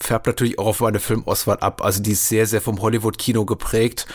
färbt 0.00 0.26
natürlich 0.26 0.58
auch 0.58 0.66
auf 0.66 0.80
meine 0.80 1.00
Filmauswahl 1.00 1.58
ab. 1.58 1.82
Also 1.82 2.02
die 2.02 2.12
ist 2.12 2.28
sehr, 2.28 2.46
sehr 2.46 2.60
vom 2.60 2.80
Hollywood-Kino 2.80 3.44
geprägt. 3.44 4.06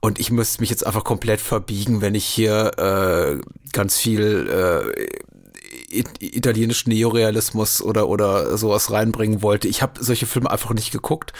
Und 0.00 0.18
ich 0.18 0.30
müsste 0.30 0.62
mich 0.62 0.70
jetzt 0.70 0.86
einfach 0.86 1.04
komplett 1.04 1.40
verbiegen, 1.40 2.00
wenn 2.00 2.14
ich 2.14 2.24
hier 2.24 2.70
äh, 2.78 3.38
ganz 3.72 3.98
viel 3.98 4.48
äh, 4.48 5.98
italienischen 6.20 6.90
Neorealismus 6.90 7.82
oder, 7.82 8.08
oder 8.08 8.56
sowas 8.56 8.90
reinbringen 8.90 9.42
wollte. 9.42 9.68
Ich 9.68 9.82
habe 9.82 10.02
solche 10.02 10.26
Filme 10.26 10.50
einfach 10.50 10.72
nicht 10.72 10.90
geguckt. 10.90 11.34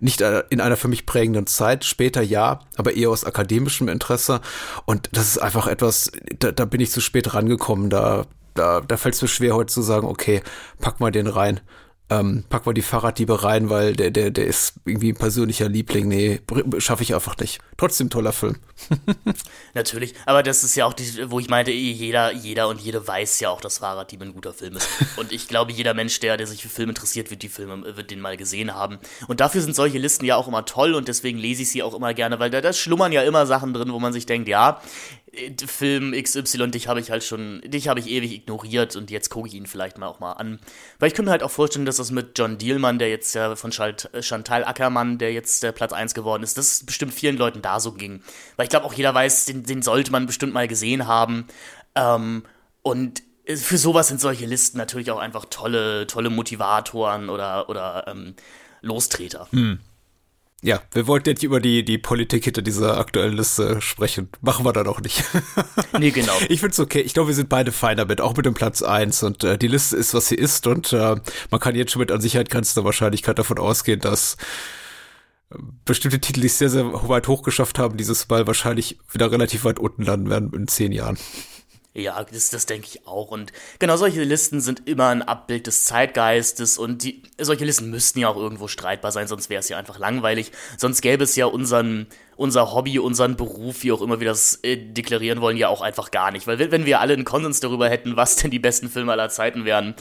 Nicht 0.00 0.20
äh, 0.20 0.44
in 0.50 0.60
einer 0.60 0.76
für 0.76 0.88
mich 0.88 1.06
prägenden 1.06 1.46
Zeit, 1.46 1.84
später 1.84 2.22
ja, 2.22 2.60
aber 2.76 2.94
eher 2.94 3.10
aus 3.10 3.24
akademischem 3.24 3.88
Interesse. 3.88 4.40
Und 4.84 5.08
das 5.12 5.28
ist 5.28 5.38
einfach 5.38 5.66
etwas, 5.66 6.12
da, 6.38 6.52
da 6.52 6.64
bin 6.64 6.80
ich 6.80 6.90
zu 6.90 7.00
spät 7.00 7.34
rangekommen. 7.34 7.90
Da, 7.90 8.26
da, 8.54 8.80
da 8.80 8.96
fällt 8.96 9.14
es 9.14 9.22
mir 9.22 9.28
schwer, 9.28 9.54
heute 9.54 9.72
zu 9.72 9.82
sagen, 9.82 10.06
okay, 10.06 10.42
pack 10.80 11.00
mal 11.00 11.12
den 11.12 11.26
rein 11.26 11.60
ähm, 12.08 12.44
pack 12.48 12.64
mal 12.66 12.72
die 12.72 12.82
Fahrraddiebe 12.82 13.42
rein, 13.42 13.68
weil 13.68 13.94
der, 13.94 14.12
der, 14.12 14.30
der 14.30 14.46
ist 14.46 14.74
irgendwie 14.84 15.10
ein 15.10 15.16
persönlicher 15.16 15.68
Liebling. 15.68 16.06
Nee, 16.06 16.40
schaffe 16.78 17.02
ich 17.02 17.14
einfach 17.14 17.36
nicht. 17.38 17.58
Trotzdem 17.76 18.10
toller 18.10 18.32
Film. 18.32 18.56
Natürlich, 19.74 20.14
aber 20.24 20.44
das 20.44 20.62
ist 20.62 20.76
ja 20.76 20.86
auch, 20.86 20.92
die, 20.92 21.30
wo 21.30 21.40
ich 21.40 21.48
meinte, 21.48 21.72
jeder, 21.72 22.32
jeder 22.32 22.68
und 22.68 22.80
jede 22.80 23.06
weiß 23.06 23.40
ja 23.40 23.50
auch, 23.50 23.60
dass 23.60 23.78
Fahrraddiebe 23.78 24.24
ein 24.24 24.34
guter 24.34 24.52
Film 24.52 24.76
ist. 24.76 24.88
und 25.16 25.32
ich 25.32 25.48
glaube, 25.48 25.72
jeder 25.72 25.94
Mensch, 25.94 26.20
der, 26.20 26.36
der 26.36 26.46
sich 26.46 26.62
für 26.62 26.68
Filme 26.68 26.90
interessiert, 26.90 27.30
wird 27.30 27.42
die 27.42 27.48
Filme, 27.48 27.96
wird 27.96 28.12
den 28.12 28.20
mal 28.20 28.36
gesehen 28.36 28.72
haben. 28.72 28.98
Und 29.26 29.40
dafür 29.40 29.60
sind 29.60 29.74
solche 29.74 29.98
Listen 29.98 30.24
ja 30.24 30.36
auch 30.36 30.46
immer 30.46 30.64
toll 30.64 30.94
und 30.94 31.08
deswegen 31.08 31.38
lese 31.38 31.62
ich 31.62 31.70
sie 31.70 31.82
auch 31.82 31.94
immer 31.94 32.14
gerne, 32.14 32.38
weil 32.38 32.50
da, 32.50 32.60
da 32.60 32.72
schlummern 32.72 33.10
ja 33.10 33.22
immer 33.22 33.46
Sachen 33.46 33.74
drin, 33.74 33.92
wo 33.92 33.98
man 33.98 34.12
sich 34.12 34.26
denkt, 34.26 34.48
ja, 34.48 34.80
Film 35.66 36.12
XY, 36.12 36.70
dich 36.70 36.88
habe 36.88 37.00
ich 37.00 37.10
halt 37.10 37.24
schon, 37.24 37.60
dich 37.64 37.88
habe 37.88 38.00
ich 38.00 38.08
ewig 38.08 38.32
ignoriert 38.32 38.96
und 38.96 39.10
jetzt 39.10 39.28
gucke 39.30 39.48
ich 39.48 39.54
ihn 39.54 39.66
vielleicht 39.66 39.98
mal 39.98 40.06
auch 40.06 40.20
mal 40.20 40.32
an. 40.32 40.58
Weil 40.98 41.08
ich 41.08 41.14
könnte 41.14 41.28
mir 41.28 41.32
halt 41.32 41.42
auch 41.42 41.50
vorstellen, 41.50 41.86
dass 41.86 41.96
das 41.96 42.10
mit 42.10 42.38
John 42.38 42.58
Dielmann, 42.58 42.98
der 42.98 43.10
jetzt 43.10 43.34
ja 43.34 43.54
von 43.56 43.70
äh, 43.70 44.22
Chantal 44.22 44.64
Ackermann, 44.64 45.18
der 45.18 45.32
jetzt 45.32 45.62
der 45.62 45.72
Platz 45.72 45.92
1 45.92 46.14
geworden 46.14 46.42
ist, 46.42 46.58
dass 46.58 46.84
bestimmt 46.84 47.12
vielen 47.14 47.36
Leuten 47.36 47.62
da 47.62 47.80
so 47.80 47.92
ging. 47.92 48.22
Weil 48.56 48.64
ich 48.64 48.70
glaube 48.70 48.86
auch 48.86 48.94
jeder 48.94 49.14
weiß, 49.14 49.46
den, 49.46 49.64
den 49.64 49.82
sollte 49.82 50.12
man 50.12 50.26
bestimmt 50.26 50.54
mal 50.54 50.68
gesehen 50.68 51.06
haben. 51.06 51.46
Ähm, 51.94 52.44
und 52.82 53.22
für 53.54 53.78
sowas 53.78 54.08
sind 54.08 54.20
solche 54.20 54.46
Listen 54.46 54.78
natürlich 54.78 55.10
auch 55.10 55.18
einfach 55.18 55.44
tolle, 55.50 56.06
tolle 56.06 56.30
Motivatoren 56.30 57.28
oder, 57.28 57.68
oder 57.68 58.06
ähm, 58.08 58.34
Lostreter. 58.80 59.48
Hm. 59.50 59.80
Ja, 60.66 60.82
wir 60.90 61.06
wollten 61.06 61.28
jetzt 61.28 61.44
über 61.44 61.60
die, 61.60 61.84
die 61.84 61.96
Politik 61.96 62.42
hinter 62.42 62.60
dieser 62.60 62.98
aktuellen 62.98 63.36
Liste 63.36 63.80
sprechen. 63.80 64.30
Machen 64.40 64.66
wir 64.66 64.72
dann 64.72 64.88
auch 64.88 65.00
nicht. 65.00 65.22
nee, 66.00 66.10
genau. 66.10 66.32
Ich 66.48 66.58
find's 66.58 66.80
okay. 66.80 66.98
Ich 67.02 67.14
glaube, 67.14 67.28
wir 67.28 67.36
sind 67.36 67.48
beide 67.48 67.70
fein 67.70 67.96
damit, 67.96 68.20
auch 68.20 68.36
mit 68.36 68.46
dem 68.46 68.54
Platz 68.54 68.82
eins 68.82 69.22
Und 69.22 69.44
äh, 69.44 69.58
die 69.58 69.68
Liste 69.68 69.96
ist, 69.96 70.12
was 70.12 70.26
sie 70.26 70.34
ist. 70.34 70.66
Und 70.66 70.92
äh, 70.92 71.14
man 71.52 71.60
kann 71.60 71.76
jetzt 71.76 71.92
schon 71.92 72.00
mit 72.00 72.10
an 72.10 72.20
Sicherheit 72.20 72.50
grenzender 72.50 72.84
Wahrscheinlichkeit 72.84 73.38
davon 73.38 73.60
ausgehen, 73.60 74.00
dass 74.00 74.38
äh, 75.50 75.56
bestimmte 75.84 76.20
Titel, 76.20 76.40
die 76.40 76.48
es 76.48 76.58
sehr, 76.58 76.68
sehr 76.68 77.08
weit 77.08 77.28
hochgeschafft 77.28 77.78
haben, 77.78 77.96
dieses 77.96 78.28
Mal 78.28 78.48
wahrscheinlich 78.48 78.98
wieder 79.12 79.30
relativ 79.30 79.64
weit 79.64 79.78
unten 79.78 80.02
landen 80.02 80.30
werden 80.30 80.52
in 80.52 80.66
zehn 80.66 80.90
Jahren. 80.90 81.16
Ja, 81.96 82.22
das, 82.24 82.50
das 82.50 82.66
denke 82.66 82.88
ich 82.88 83.06
auch. 83.06 83.30
Und 83.30 83.54
genau 83.78 83.96
solche 83.96 84.22
Listen 84.22 84.60
sind 84.60 84.86
immer 84.86 85.08
ein 85.08 85.22
Abbild 85.22 85.66
des 85.66 85.84
Zeitgeistes 85.84 86.76
und 86.76 87.02
die, 87.02 87.22
solche 87.40 87.64
Listen 87.64 87.88
müssten 87.88 88.18
ja 88.18 88.28
auch 88.28 88.36
irgendwo 88.36 88.68
streitbar 88.68 89.12
sein, 89.12 89.28
sonst 89.28 89.48
wäre 89.48 89.60
es 89.60 89.70
ja 89.70 89.78
einfach 89.78 89.98
langweilig. 89.98 90.52
Sonst 90.76 91.00
gäbe 91.00 91.24
es 91.24 91.36
ja 91.36 91.46
unseren, 91.46 92.06
unser 92.36 92.74
Hobby, 92.74 92.98
unseren 92.98 93.36
Beruf, 93.36 93.82
wie 93.82 93.92
auch 93.92 94.02
immer 94.02 94.20
wir 94.20 94.28
das 94.28 94.60
äh, 94.62 94.76
deklarieren 94.76 95.40
wollen, 95.40 95.56
ja 95.56 95.68
auch 95.68 95.80
einfach 95.80 96.10
gar 96.10 96.32
nicht. 96.32 96.46
Weil 96.46 96.70
wenn 96.70 96.84
wir 96.84 97.00
alle 97.00 97.14
einen 97.14 97.24
Konsens 97.24 97.60
darüber 97.60 97.88
hätten, 97.88 98.14
was 98.14 98.36
denn 98.36 98.50
die 98.50 98.58
besten 98.58 98.90
Filme 98.90 99.12
aller 99.12 99.30
Zeiten 99.30 99.64
wären, 99.64 99.94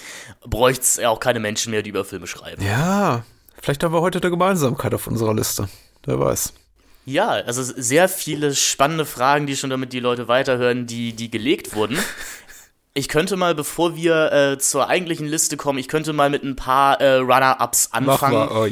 bräuchte 0.45 0.81
es 0.81 0.97
ja 0.97 1.09
auch 1.09 1.21
keine 1.21 1.39
Menschen 1.39 1.71
mehr, 1.71 1.81
die 1.81 1.91
über 1.91 2.03
Filme 2.03 2.27
schreiben. 2.27 2.61
Ja, 2.61 3.23
vielleicht 3.61 3.85
haben 3.85 3.93
wir 3.93 4.01
heute 4.01 4.19
eine 4.19 4.31
Gemeinsamkeit 4.31 4.93
auf 4.93 5.07
unserer 5.07 5.33
Liste. 5.33 5.69
Wer 6.03 6.19
weiß. 6.19 6.51
Ja, 7.05 7.29
also 7.29 7.61
sehr 7.63 8.09
viele 8.09 8.55
spannende 8.55 9.05
Fragen, 9.05 9.45
die 9.45 9.55
schon 9.55 9.69
damit 9.69 9.93
die 9.93 9.99
Leute 9.99 10.27
weiterhören, 10.27 10.87
die, 10.87 11.13
die 11.13 11.29
gelegt 11.31 11.75
wurden. 11.75 11.97
Ich 12.97 13.09
könnte 13.09 13.35
mal, 13.35 13.53
bevor 13.53 13.97
wir 13.97 14.31
äh, 14.31 14.57
zur 14.57 14.87
eigentlichen 14.87 15.27
Liste 15.27 15.57
kommen, 15.57 15.79
ich 15.79 15.89
könnte 15.89 16.13
mal 16.13 16.29
mit 16.29 16.43
ein 16.43 16.55
paar 16.55 17.01
äh, 17.01 17.15
Runner-Ups 17.15 17.89
anfangen, 17.91 18.47
oh 18.49 18.67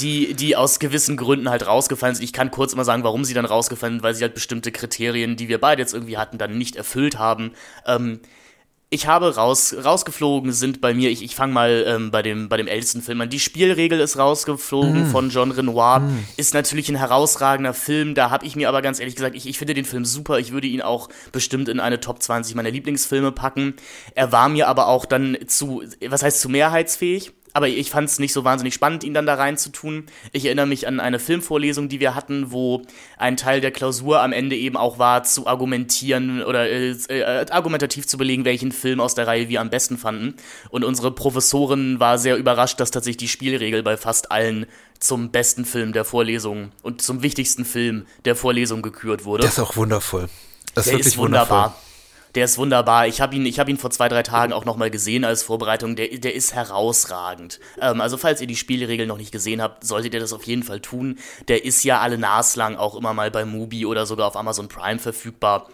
die, 0.00 0.32
die 0.32 0.56
aus 0.56 0.78
gewissen 0.78 1.18
Gründen 1.18 1.50
halt 1.50 1.66
rausgefallen 1.66 2.14
sind. 2.14 2.24
Ich 2.24 2.32
kann 2.32 2.50
kurz 2.50 2.74
mal 2.74 2.84
sagen, 2.84 3.04
warum 3.04 3.22
sie 3.26 3.34
dann 3.34 3.44
rausgefallen 3.44 3.96
sind, 3.96 4.02
weil 4.02 4.14
sie 4.14 4.22
halt 4.22 4.32
bestimmte 4.32 4.72
Kriterien, 4.72 5.36
die 5.36 5.48
wir 5.48 5.60
beide 5.60 5.82
jetzt 5.82 5.92
irgendwie 5.92 6.16
hatten, 6.16 6.38
dann 6.38 6.56
nicht 6.56 6.76
erfüllt 6.76 7.18
haben. 7.18 7.52
Ähm, 7.84 8.20
ich 8.96 9.06
habe 9.06 9.36
raus, 9.36 9.76
rausgeflogen 9.84 10.52
sind 10.52 10.80
bei 10.80 10.94
mir, 10.94 11.10
ich, 11.10 11.22
ich 11.22 11.36
fange 11.36 11.52
mal 11.52 11.84
ähm, 11.86 12.10
bei, 12.10 12.22
dem, 12.22 12.48
bei 12.48 12.56
dem 12.56 12.66
ältesten 12.66 13.02
Film 13.02 13.20
an. 13.20 13.28
Die 13.28 13.38
Spielregel 13.38 14.00
ist 14.00 14.18
rausgeflogen 14.18 15.08
mm. 15.08 15.10
von 15.10 15.28
John 15.28 15.50
Renoir. 15.52 16.00
Mm. 16.00 16.24
Ist 16.36 16.54
natürlich 16.54 16.88
ein 16.88 16.96
herausragender 16.96 17.74
Film. 17.74 18.14
Da 18.14 18.30
habe 18.30 18.46
ich 18.46 18.56
mir 18.56 18.68
aber 18.70 18.80
ganz 18.80 18.98
ehrlich 18.98 19.14
gesagt, 19.14 19.36
ich, 19.36 19.46
ich 19.46 19.58
finde 19.58 19.74
den 19.74 19.84
Film 19.84 20.06
super. 20.06 20.38
Ich 20.38 20.50
würde 20.50 20.66
ihn 20.66 20.80
auch 20.80 21.10
bestimmt 21.30 21.68
in 21.68 21.78
eine 21.78 22.00
Top 22.00 22.22
20 22.22 22.54
meiner 22.54 22.70
Lieblingsfilme 22.70 23.32
packen. 23.32 23.74
Er 24.14 24.32
war 24.32 24.48
mir 24.48 24.66
aber 24.66 24.88
auch 24.88 25.04
dann 25.04 25.36
zu, 25.46 25.82
was 26.08 26.22
heißt 26.22 26.40
zu 26.40 26.48
mehrheitsfähig? 26.48 27.32
Aber 27.56 27.68
ich 27.68 27.88
fand 27.88 28.06
es 28.06 28.18
nicht 28.18 28.34
so 28.34 28.44
wahnsinnig 28.44 28.74
spannend, 28.74 29.02
ihn 29.02 29.14
dann 29.14 29.24
da 29.24 29.32
reinzutun. 29.32 30.04
Ich 30.32 30.44
erinnere 30.44 30.66
mich 30.66 30.86
an 30.86 31.00
eine 31.00 31.18
Filmvorlesung, 31.18 31.88
die 31.88 32.00
wir 32.00 32.14
hatten, 32.14 32.52
wo 32.52 32.82
ein 33.16 33.38
Teil 33.38 33.62
der 33.62 33.70
Klausur 33.70 34.20
am 34.20 34.34
Ende 34.34 34.54
eben 34.56 34.76
auch 34.76 34.98
war, 34.98 35.22
zu 35.22 35.46
argumentieren 35.46 36.42
oder 36.42 36.68
äh, 36.68 36.90
äh, 36.90 37.46
argumentativ 37.50 38.06
zu 38.06 38.18
belegen, 38.18 38.44
welchen 38.44 38.72
Film 38.72 39.00
aus 39.00 39.14
der 39.14 39.26
Reihe 39.26 39.48
wir 39.48 39.62
am 39.62 39.70
besten 39.70 39.96
fanden. 39.96 40.34
Und 40.68 40.84
unsere 40.84 41.10
Professorin 41.10 41.98
war 41.98 42.18
sehr 42.18 42.36
überrascht, 42.36 42.78
dass 42.78 42.90
tatsächlich 42.90 43.16
die 43.16 43.28
Spielregel 43.28 43.82
bei 43.82 43.96
fast 43.96 44.30
allen 44.30 44.66
zum 45.00 45.30
besten 45.30 45.64
Film 45.64 45.94
der 45.94 46.04
Vorlesung 46.04 46.72
und 46.82 47.00
zum 47.00 47.22
wichtigsten 47.22 47.64
Film 47.64 48.04
der 48.26 48.36
Vorlesung 48.36 48.82
gekürt 48.82 49.24
wurde. 49.24 49.44
Das 49.44 49.54
ist 49.54 49.60
auch 49.60 49.76
wundervoll. 49.76 50.28
Das 50.74 50.84
ist 50.84 50.90
der 50.90 50.98
wirklich 50.98 51.06
ist 51.06 51.16
wunderbar. 51.16 51.64
Wundervoll. 51.64 51.86
Der 52.36 52.44
ist 52.44 52.58
wunderbar. 52.58 53.06
Ich 53.06 53.22
habe 53.22 53.34
ihn, 53.34 53.46
hab 53.46 53.66
ihn 53.66 53.78
vor 53.78 53.90
zwei, 53.90 54.10
drei 54.10 54.22
Tagen 54.22 54.52
auch 54.52 54.66
nochmal 54.66 54.90
gesehen 54.90 55.24
als 55.24 55.42
Vorbereitung. 55.42 55.96
Der, 55.96 56.08
der 56.08 56.34
ist 56.34 56.54
herausragend. 56.54 57.60
Ähm, 57.80 58.02
also 58.02 58.18
falls 58.18 58.42
ihr 58.42 58.46
die 58.46 58.56
Spielregeln 58.56 59.08
noch 59.08 59.16
nicht 59.16 59.32
gesehen 59.32 59.62
habt, 59.62 59.84
solltet 59.84 60.12
ihr 60.12 60.20
das 60.20 60.34
auf 60.34 60.44
jeden 60.44 60.62
Fall 60.62 60.80
tun. 60.80 61.18
Der 61.48 61.64
ist 61.64 61.82
ja 61.82 62.00
alle 62.00 62.18
naslang 62.18 62.76
auch 62.76 62.94
immer 62.94 63.14
mal 63.14 63.30
bei 63.30 63.46
Mubi 63.46 63.86
oder 63.86 64.04
sogar 64.04 64.28
auf 64.28 64.36
Amazon 64.36 64.68
Prime 64.68 64.98
verfügbar 64.98 65.66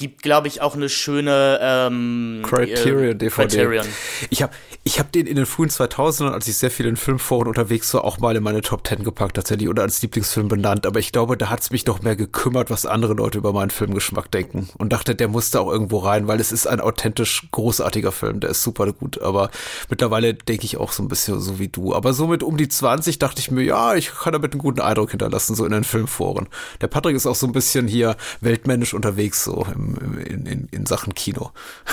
gibt, 0.00 0.22
glaube 0.22 0.48
ich, 0.48 0.62
auch 0.62 0.74
eine 0.74 0.88
schöne 0.88 1.58
ähm, 1.62 2.40
Criterion 2.42 3.18
DVD. 3.18 3.42
Äh, 3.42 3.48
Criterion. 3.48 3.86
Ich 4.30 4.42
habe 4.42 4.52
ich 4.82 4.98
hab 4.98 5.12
den 5.12 5.26
in 5.26 5.36
den 5.36 5.44
frühen 5.44 5.68
2000ern, 5.68 6.30
als 6.30 6.48
ich 6.48 6.56
sehr 6.56 6.70
viel 6.70 6.86
in 6.86 6.96
Filmforen 6.96 7.46
unterwegs 7.46 7.92
war, 7.92 8.02
auch 8.02 8.18
mal 8.18 8.34
in 8.34 8.42
meine 8.42 8.62
Top 8.62 8.86
10 8.86 9.04
gepackt 9.04 9.36
tatsächlich 9.36 9.68
oder 9.68 9.82
als 9.82 10.00
Lieblingsfilm 10.00 10.48
benannt. 10.48 10.86
Aber 10.86 10.98
ich 10.98 11.12
glaube, 11.12 11.36
da 11.36 11.50
hat 11.50 11.60
es 11.60 11.70
mich 11.70 11.84
doch 11.84 12.00
mehr 12.00 12.16
gekümmert, 12.16 12.70
was 12.70 12.86
andere 12.86 13.12
Leute 13.12 13.36
über 13.36 13.52
meinen 13.52 13.68
Filmgeschmack 13.68 14.30
denken. 14.30 14.70
Und 14.78 14.94
dachte, 14.94 15.14
der 15.14 15.28
musste 15.28 15.60
auch 15.60 15.70
irgendwo 15.70 15.98
rein, 15.98 16.28
weil 16.28 16.40
es 16.40 16.50
ist 16.50 16.66
ein 16.66 16.80
authentisch 16.80 17.46
großartiger 17.50 18.10
Film. 18.10 18.40
Der 18.40 18.50
ist 18.50 18.62
super 18.62 18.90
gut. 18.94 19.20
Aber 19.20 19.50
mittlerweile 19.90 20.32
denke 20.32 20.64
ich 20.64 20.78
auch 20.78 20.92
so 20.92 21.02
ein 21.02 21.08
bisschen 21.08 21.38
so 21.40 21.58
wie 21.58 21.68
du. 21.68 21.94
Aber 21.94 22.14
somit 22.14 22.42
um 22.42 22.56
die 22.56 22.68
20 22.68 23.18
dachte 23.18 23.40
ich 23.40 23.50
mir, 23.50 23.62
ja, 23.62 23.94
ich 23.94 24.10
kann 24.10 24.32
damit 24.32 24.52
einen 24.52 24.62
guten 24.62 24.80
Eindruck 24.80 25.10
hinterlassen, 25.10 25.54
so 25.54 25.66
in 25.66 25.72
den 25.72 25.84
Filmforen. 25.84 26.48
Der 26.80 26.86
Patrick 26.86 27.16
ist 27.16 27.26
auch 27.26 27.34
so 27.34 27.46
ein 27.46 27.52
bisschen 27.52 27.86
hier 27.86 28.16
weltmännisch 28.40 28.94
unterwegs, 28.94 29.44
so 29.44 29.66
im 29.74 29.89
in, 29.96 30.46
in, 30.46 30.68
in 30.70 30.86
Sachen 30.86 31.14
Kino. 31.14 31.50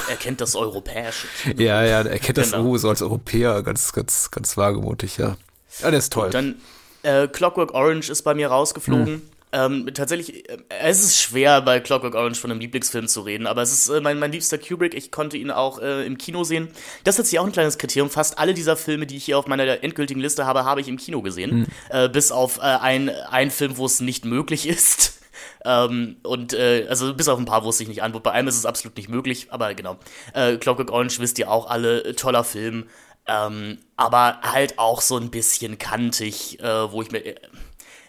Er 0.10 0.16
kennt 0.16 0.42
das 0.42 0.56
europäische 0.56 1.28
Kino. 1.42 1.62
Ja, 1.62 1.84
ja, 1.84 2.02
er 2.02 2.20
kennt 2.20 2.38
das 2.38 2.52
genau. 2.52 2.78
so 2.78 2.90
als 2.90 3.02
Europäer 3.02 3.64
ganz, 3.64 3.94
ganz, 3.94 4.32
ganz 4.32 4.58
wagemutig, 4.58 5.18
ja. 5.18 5.38
Ja, 5.82 5.92
der 5.92 6.00
ist 6.00 6.14
toll. 6.14 6.26
Und 6.26 6.34
dann 6.34 6.56
äh, 7.04 7.28
Clockwork 7.28 7.74
Orange 7.74 8.10
ist 8.10 8.24
bei 8.24 8.34
mir 8.34 8.48
rausgeflogen. 8.48 9.06
Hm. 9.08 9.22
Ähm, 9.54 9.90
tatsächlich, 9.94 10.50
äh, 10.50 10.58
es 10.82 11.02
ist 11.02 11.22
schwer 11.22 11.62
bei 11.62 11.80
Clockwork 11.80 12.16
Orange 12.16 12.40
von 12.40 12.52
einem 12.52 12.60
Lieblingsfilm 12.60 13.08
zu 13.08 13.22
reden, 13.22 13.48
aber 13.48 13.62
es 13.62 13.72
ist 13.72 13.88
äh, 13.88 14.02
mein, 14.02 14.20
mein 14.20 14.32
liebster 14.32 14.58
Kubrick. 14.58 14.94
Ich 14.94 15.10
konnte 15.10 15.38
ihn 15.38 15.52
auch 15.52 15.80
äh, 15.80 16.06
im 16.06 16.18
Kino 16.18 16.44
sehen. 16.44 16.68
Das 17.06 17.18
ist 17.18 17.32
ja 17.32 17.40
auch 17.40 17.46
ein 17.46 17.54
kleines 17.54 17.78
Kriterium. 17.78 18.10
Fast 18.10 18.40
alle 18.40 18.54
dieser 18.54 18.76
Filme, 18.76 19.08
die 19.08 19.16
ich 19.16 19.26
hier 19.26 19.38
auf 19.38 19.48
meiner 19.48 19.84
endgültigen 19.84 20.20
Liste 20.20 20.46
habe, 20.46 20.66
habe 20.66 20.82
ich 20.82 20.90
im 20.90 20.98
Kino 20.98 21.22
gesehen. 21.22 21.68
Hm. 21.90 22.12
bis 22.12 22.32
auf 22.32 22.60
ein, 22.60 23.10
ein 23.10 23.52
Film, 23.52 23.78
wo 23.78 23.86
es 23.86 24.02
nicht 24.02 24.26
möglich 24.26 24.68
ist. 24.68 25.22
Ähm, 25.68 26.16
und 26.24 26.54
äh, 26.54 26.88
also 26.90 27.14
bis 27.14 27.28
auf 27.28 27.38
ein 27.38 27.46
paar 27.46 27.66
wusste 27.66 27.84
ich 27.84 27.90
nicht 27.90 28.02
an. 28.02 28.14
Bei 28.14 28.32
einem 28.32 28.48
ist 28.48 28.58
es 28.58 28.66
absolut 28.66 28.96
nicht 28.96 29.10
möglich, 29.10 29.48
aber 29.50 29.74
genau. 29.74 29.98
Äh, 30.34 30.56
Clockwork 30.56 30.92
Orange 30.92 31.20
wisst 31.20 31.38
ihr 31.40 31.52
auch 31.52 31.70
alle, 31.70 32.06
äh, 32.06 32.14
toller 32.14 32.46
Film. 32.46 32.86
Ähm, 33.28 33.80
aber 33.98 34.40
halt 34.42 34.80
auch 34.80 35.02
so 35.02 35.18
ein 35.18 35.30
bisschen 35.30 35.78
kantig, 35.78 36.62
äh, 36.62 36.92
wo 36.92 37.02
ich 37.02 37.12
mir. 37.12 37.26
Äh, 37.26 37.36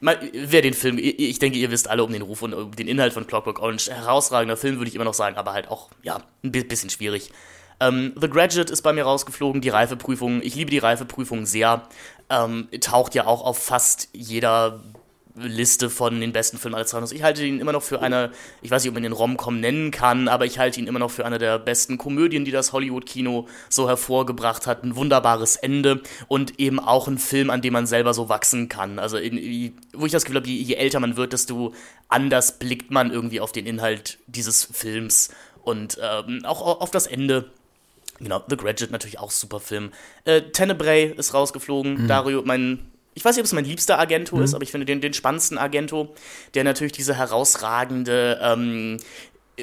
mal, 0.01 0.17
wer 0.33 0.63
den 0.63 0.75
Film, 0.75 0.99
ich, 0.99 1.19
ich 1.19 1.41
denke, 1.41 1.59
ihr 1.59 1.73
wisst 1.73 1.91
alle 1.91 2.05
um 2.05 2.13
den 2.13 2.23
Ruf 2.23 2.43
und 2.43 2.55
um 2.55 2.77
den 2.77 2.87
Inhalt 2.87 3.13
von 3.13 3.27
Clockwork 3.27 3.59
Orange. 3.59 3.91
Herausragender 3.91 4.57
Film, 4.57 4.79
würde 4.79 4.89
ich 4.89 4.95
immer 4.95 5.05
noch 5.05 5.15
sagen, 5.15 5.37
aber 5.37 5.53
halt 5.53 5.69
auch, 5.69 5.91
ja, 6.05 6.23
ein 6.45 6.53
bisschen 6.53 6.91
schwierig. 6.91 7.33
Ähm, 7.81 8.13
The 8.21 8.29
Graduate 8.29 8.73
ist 8.73 8.83
bei 8.83 8.93
mir 8.93 9.03
rausgeflogen, 9.03 9.61
die 9.61 9.69
Reifeprüfung. 9.69 10.43
Ich 10.43 10.55
liebe 10.55 10.71
die 10.71 10.79
Reifeprüfung 10.79 11.45
sehr. 11.45 11.89
Ähm, 12.31 12.69
taucht 12.81 13.17
ja 13.17 13.27
auch 13.27 13.43
auf 13.43 13.59
fast 13.59 14.11
jeder 14.13 14.81
Liste 15.41 15.91
von 15.91 16.21
den 16.21 16.33
besten 16.33 16.59
Filmen 16.59 16.75
aller 16.75 16.87
Zeiten. 16.87 17.07
Ich 17.15 17.23
halte 17.23 17.45
ihn 17.45 17.61
immer 17.61 17.73
noch 17.73 17.83
für 17.83 18.01
eine, 18.03 18.31
ich 18.63 18.71
weiß 18.71 18.83
nicht, 18.83 18.91
ob 18.91 18.95
man 18.95 19.03
den 19.03 19.13
Rom-Com 19.13 19.61
nennen 19.61 19.91
kann, 19.91 20.29
aber 20.29 20.47
ich 20.47 20.59
halte 20.59 20.81
ihn 20.81 20.87
immer 20.87 20.99
noch 20.99 21.11
für 21.11 21.25
eine 21.25 21.39
der 21.39 21.59
besten 21.59 21.99
Komödien, 21.99 22.45
die 22.45 22.51
das 22.51 22.73
Hollywood-Kino 22.73 23.47
so 23.69 23.89
hervorgebracht 23.89 24.67
hat. 24.67 24.85
Ein 24.85 24.97
wunderbares 24.97 25.57
Ende 25.57 26.03
und 26.29 26.59
eben 26.59 26.81
auch 26.81 27.09
ein 27.09 27.19
Film, 27.19 27.51
an 27.51 27.63
dem 27.63 27.73
man 27.73 27.87
selber 27.87 28.15
so 28.15 28.29
wachsen 28.29 28.69
kann. 28.69 28.99
Also 28.99 29.17
in, 29.17 29.73
wo 29.93 30.07
ich 30.07 30.13
das 30.13 30.25
Gefühl 30.25 30.41
habe, 30.41 30.49
je, 30.49 30.63
je 30.63 30.75
älter 30.75 31.01
man 31.01 31.17
wird, 31.17 31.33
desto 31.33 31.75
anders 32.09 32.59
blickt 32.59 32.91
man 32.91 33.13
irgendwie 33.13 33.41
auf 33.41 33.53
den 33.53 33.67
Inhalt 33.67 34.19
dieses 34.27 34.65
Films 34.65 35.31
und 35.63 35.99
ähm, 36.03 36.45
auch 36.45 36.81
auf 36.81 36.91
das 36.91 37.07
Ende 37.07 37.51
Genau, 38.21 38.43
The 38.49 38.57
Graduate 38.57 38.91
natürlich 38.91 39.19
auch 39.19 39.31
super 39.31 39.61
Film. 39.61 39.93
Äh, 40.25 40.43
Tenebrae 40.51 41.15
ist 41.17 41.35
rausgeflogen. 41.35 42.03
Mhm. 42.03 42.09
Dario, 42.09 42.43
mein 42.45 42.81
ich 43.19 43.25
weiß 43.25 43.35
nicht, 43.35 43.43
ob 43.43 43.47
es 43.47 43.53
mein 43.53 43.65
liebster 43.65 43.99
Agento 43.99 44.37
mhm. 44.37 44.45
ist, 44.45 44.55
aber 44.55 44.63
ich 44.63 44.71
finde 44.71 44.87
den, 44.87 45.01
den 45.01 45.13
spannendsten 45.13 45.59
Agento, 45.59 46.15
der 46.55 46.63
natürlich 46.63 46.93
diese 46.93 47.15
herausragende, 47.15 48.39
ähm, 48.41 48.99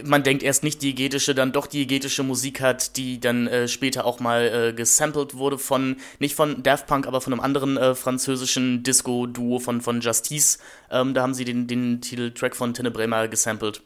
man 0.03 0.23
denkt 0.23 0.43
erst 0.43 0.65
nicht 0.65 0.81
diegetische, 0.81 1.33
dann 1.33 1.53
doch 1.53 1.65
diegetische 1.65 2.23
Musik 2.23 2.59
hat, 2.59 2.97
die 2.97 3.21
dann 3.21 3.47
äh, 3.47 3.69
später 3.69 4.03
auch 4.03 4.19
mal 4.19 4.71
äh, 4.71 4.73
gesampelt 4.73 5.37
wurde 5.37 5.57
von, 5.57 5.95
nicht 6.19 6.35
von 6.35 6.63
Daft 6.63 6.85
Punk, 6.85 7.07
aber 7.07 7.21
von 7.21 7.31
einem 7.31 7.39
anderen 7.39 7.77
äh, 7.77 7.95
französischen 7.95 8.83
Disco-Duo 8.83 9.59
von, 9.59 9.79
von 9.79 10.01
Justice. 10.01 10.59
Ähm, 10.91 11.13
da 11.13 11.21
haben 11.21 11.33
sie 11.33 11.45
den, 11.45 11.65
den 11.65 12.01
Titeltrack 12.01 12.57
von 12.57 12.73
Tenebrae 12.73 13.07
mal 13.07 13.29
gesampelt. 13.29 13.83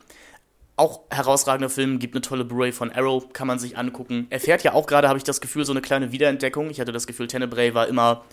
Auch 0.78 1.02
herausragender 1.12 1.70
Film, 1.70 2.00
gibt 2.00 2.16
eine 2.16 2.22
tolle 2.22 2.44
Blu-ray 2.44 2.72
von 2.72 2.92
Arrow, 2.92 3.32
kann 3.34 3.46
man 3.46 3.60
sich 3.60 3.78
angucken. 3.78 4.26
Er 4.32 4.40
fährt 4.40 4.64
ja 4.64 4.74
auch 4.74 4.88
gerade, 4.88 5.10
habe 5.10 5.20
ich 5.20 5.24
das 5.26 5.42
Gefühl, 5.42 5.64
so 5.64 5.74
eine 5.74 5.82
kleine 5.82 6.12
Wiederentdeckung. 6.12 6.72
Ich 6.72 6.80
hatte 6.80 6.92
das 6.92 7.06
Gefühl, 7.06 7.28
Tenebrae 7.28 7.76
war 7.76 7.88
immer 7.88 8.26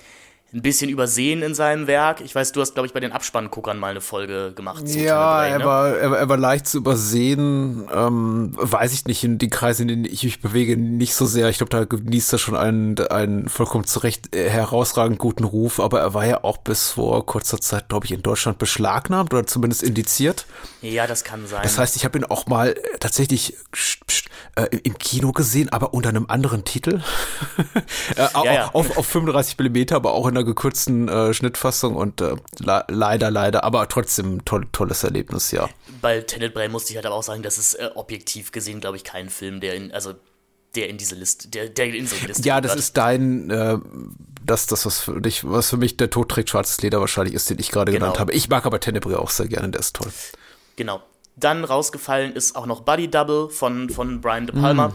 ein 0.56 0.62
bisschen 0.62 0.88
übersehen 0.88 1.42
in 1.42 1.54
seinem 1.54 1.86
Werk. 1.86 2.22
Ich 2.22 2.34
weiß, 2.34 2.52
du 2.52 2.62
hast, 2.62 2.72
glaube 2.72 2.86
ich, 2.86 2.94
bei 2.94 3.00
den 3.00 3.12
Abspannguckern 3.12 3.78
mal 3.78 3.90
eine 3.90 4.00
Folge 4.00 4.52
gemacht. 4.56 4.88
Zu 4.88 4.98
ja, 4.98 5.44
Tenebrae, 5.44 5.58
ne? 5.58 5.62
er, 5.62 5.66
war, 5.66 5.96
er, 5.96 6.12
er, 6.12 6.28
war 6.30 6.36
leicht 6.38 6.66
zu 6.66 6.78
übersehen. 6.78 7.86
Ähm, 7.94 8.52
weiß 8.56 8.94
ich 8.94 9.04
nicht, 9.04 9.22
in 9.22 9.36
den 9.36 9.50
Kreisen, 9.50 9.82
in 9.82 9.88
denen 9.88 10.04
ich 10.06 10.24
mich 10.24 10.40
bewege, 10.40 10.78
nicht 10.78 11.14
so 11.14 11.26
sehr. 11.26 11.50
Ich 11.50 11.58
glaube, 11.58 11.70
da 11.70 11.84
genießt 11.84 12.32
er 12.32 12.38
schon 12.38 12.56
einen, 12.56 12.98
einen 12.98 13.50
vollkommen 13.50 13.84
zurecht 13.84 14.34
äh, 14.34 14.48
herausragend 14.48 15.18
guten 15.18 15.44
Ruf. 15.44 15.78
Aber 15.78 16.00
er 16.00 16.14
war 16.14 16.26
ja 16.26 16.42
auch 16.42 16.56
bis 16.56 16.92
vor 16.92 17.26
kurzer 17.26 17.60
Zeit, 17.60 17.90
glaube 17.90 18.06
ich, 18.06 18.12
in 18.12 18.22
Deutschland 18.22 18.56
beschlagnahmt 18.56 19.34
oder 19.34 19.46
zumindest 19.46 19.82
indiziert. 19.82 20.46
Ja, 20.80 21.06
das 21.06 21.22
kann 21.22 21.46
sein. 21.46 21.60
Das 21.64 21.76
heißt, 21.76 21.96
ich 21.96 22.06
habe 22.06 22.18
ihn 22.18 22.24
auch 22.24 22.46
mal 22.46 22.70
äh, 22.70 22.98
tatsächlich 22.98 23.54
äh, 24.54 24.64
im 24.84 24.96
Kino 24.96 25.32
gesehen, 25.32 25.68
aber 25.68 25.92
unter 25.92 26.08
einem 26.08 26.26
anderen 26.28 26.64
Titel. 26.64 27.02
äh, 28.16 28.28
ja, 28.44 28.44
ja. 28.44 28.70
Auf, 28.72 28.96
auf 28.96 29.06
35 29.06 29.58
Millimeter, 29.58 29.96
aber 29.96 30.12
auch 30.12 30.26
in 30.26 30.36
einer 30.36 30.45
gekürzten 30.46 31.08
äh, 31.08 31.34
Schnittfassung 31.34 31.94
und 31.94 32.20
äh, 32.22 32.36
leider, 32.58 33.30
leider, 33.30 33.64
aber 33.64 33.86
trotzdem 33.88 34.44
toll, 34.44 34.66
tolles 34.72 35.04
Erlebnis, 35.04 35.50
ja. 35.50 35.68
Bei 36.00 36.20
Tenet 36.20 36.54
Brain 36.54 36.72
musste 36.72 36.92
ich 36.92 36.96
halt 36.96 37.06
aber 37.06 37.14
auch 37.14 37.22
sagen, 37.22 37.42
das 37.42 37.58
ist 37.58 37.74
äh, 37.74 37.90
objektiv 37.94 38.52
gesehen, 38.52 38.80
glaube 38.80 38.96
ich, 38.96 39.04
kein 39.04 39.28
Film, 39.28 39.60
der 39.60 39.74
in, 39.74 39.92
also 39.92 40.14
der 40.74 40.88
in 40.88 40.96
diese 40.96 41.14
Liste, 41.14 41.48
der, 41.48 41.68
der 41.68 41.94
in 41.94 42.06
so 42.06 42.16
eine 42.16 42.28
Liste 42.28 42.46
Ja, 42.46 42.60
das 42.60 42.72
hat. 42.72 42.78
ist 42.78 42.96
dein, 42.96 43.50
äh, 43.50 43.78
das, 44.44 44.66
das, 44.66 44.86
was 44.86 45.00
für 45.00 45.20
dich, 45.20 45.44
was 45.44 45.70
für 45.70 45.76
mich 45.76 45.96
der 45.96 46.10
Tod 46.10 46.30
trägt 46.30 46.50
schwarzes 46.50 46.80
Leder 46.80 47.00
wahrscheinlich 47.00 47.34
ist, 47.34 47.50
den 47.50 47.58
ich 47.58 47.70
gerade 47.70 47.92
genau. 47.92 48.06
genannt 48.06 48.20
habe. 48.20 48.32
Ich 48.32 48.48
mag 48.48 48.64
aber 48.64 48.80
Tenebrae 48.80 49.16
auch 49.16 49.30
sehr 49.30 49.48
gerne, 49.48 49.68
der 49.68 49.80
ist 49.80 49.96
toll. 49.96 50.10
Genau. 50.76 51.02
Dann 51.36 51.64
rausgefallen 51.64 52.32
ist 52.32 52.56
auch 52.56 52.64
noch 52.64 52.80
Buddy 52.80 53.08
Double 53.08 53.50
von, 53.50 53.90
von 53.90 54.22
Brian 54.22 54.46
De 54.46 54.58
Palma. 54.58 54.88
Mm 54.88 54.94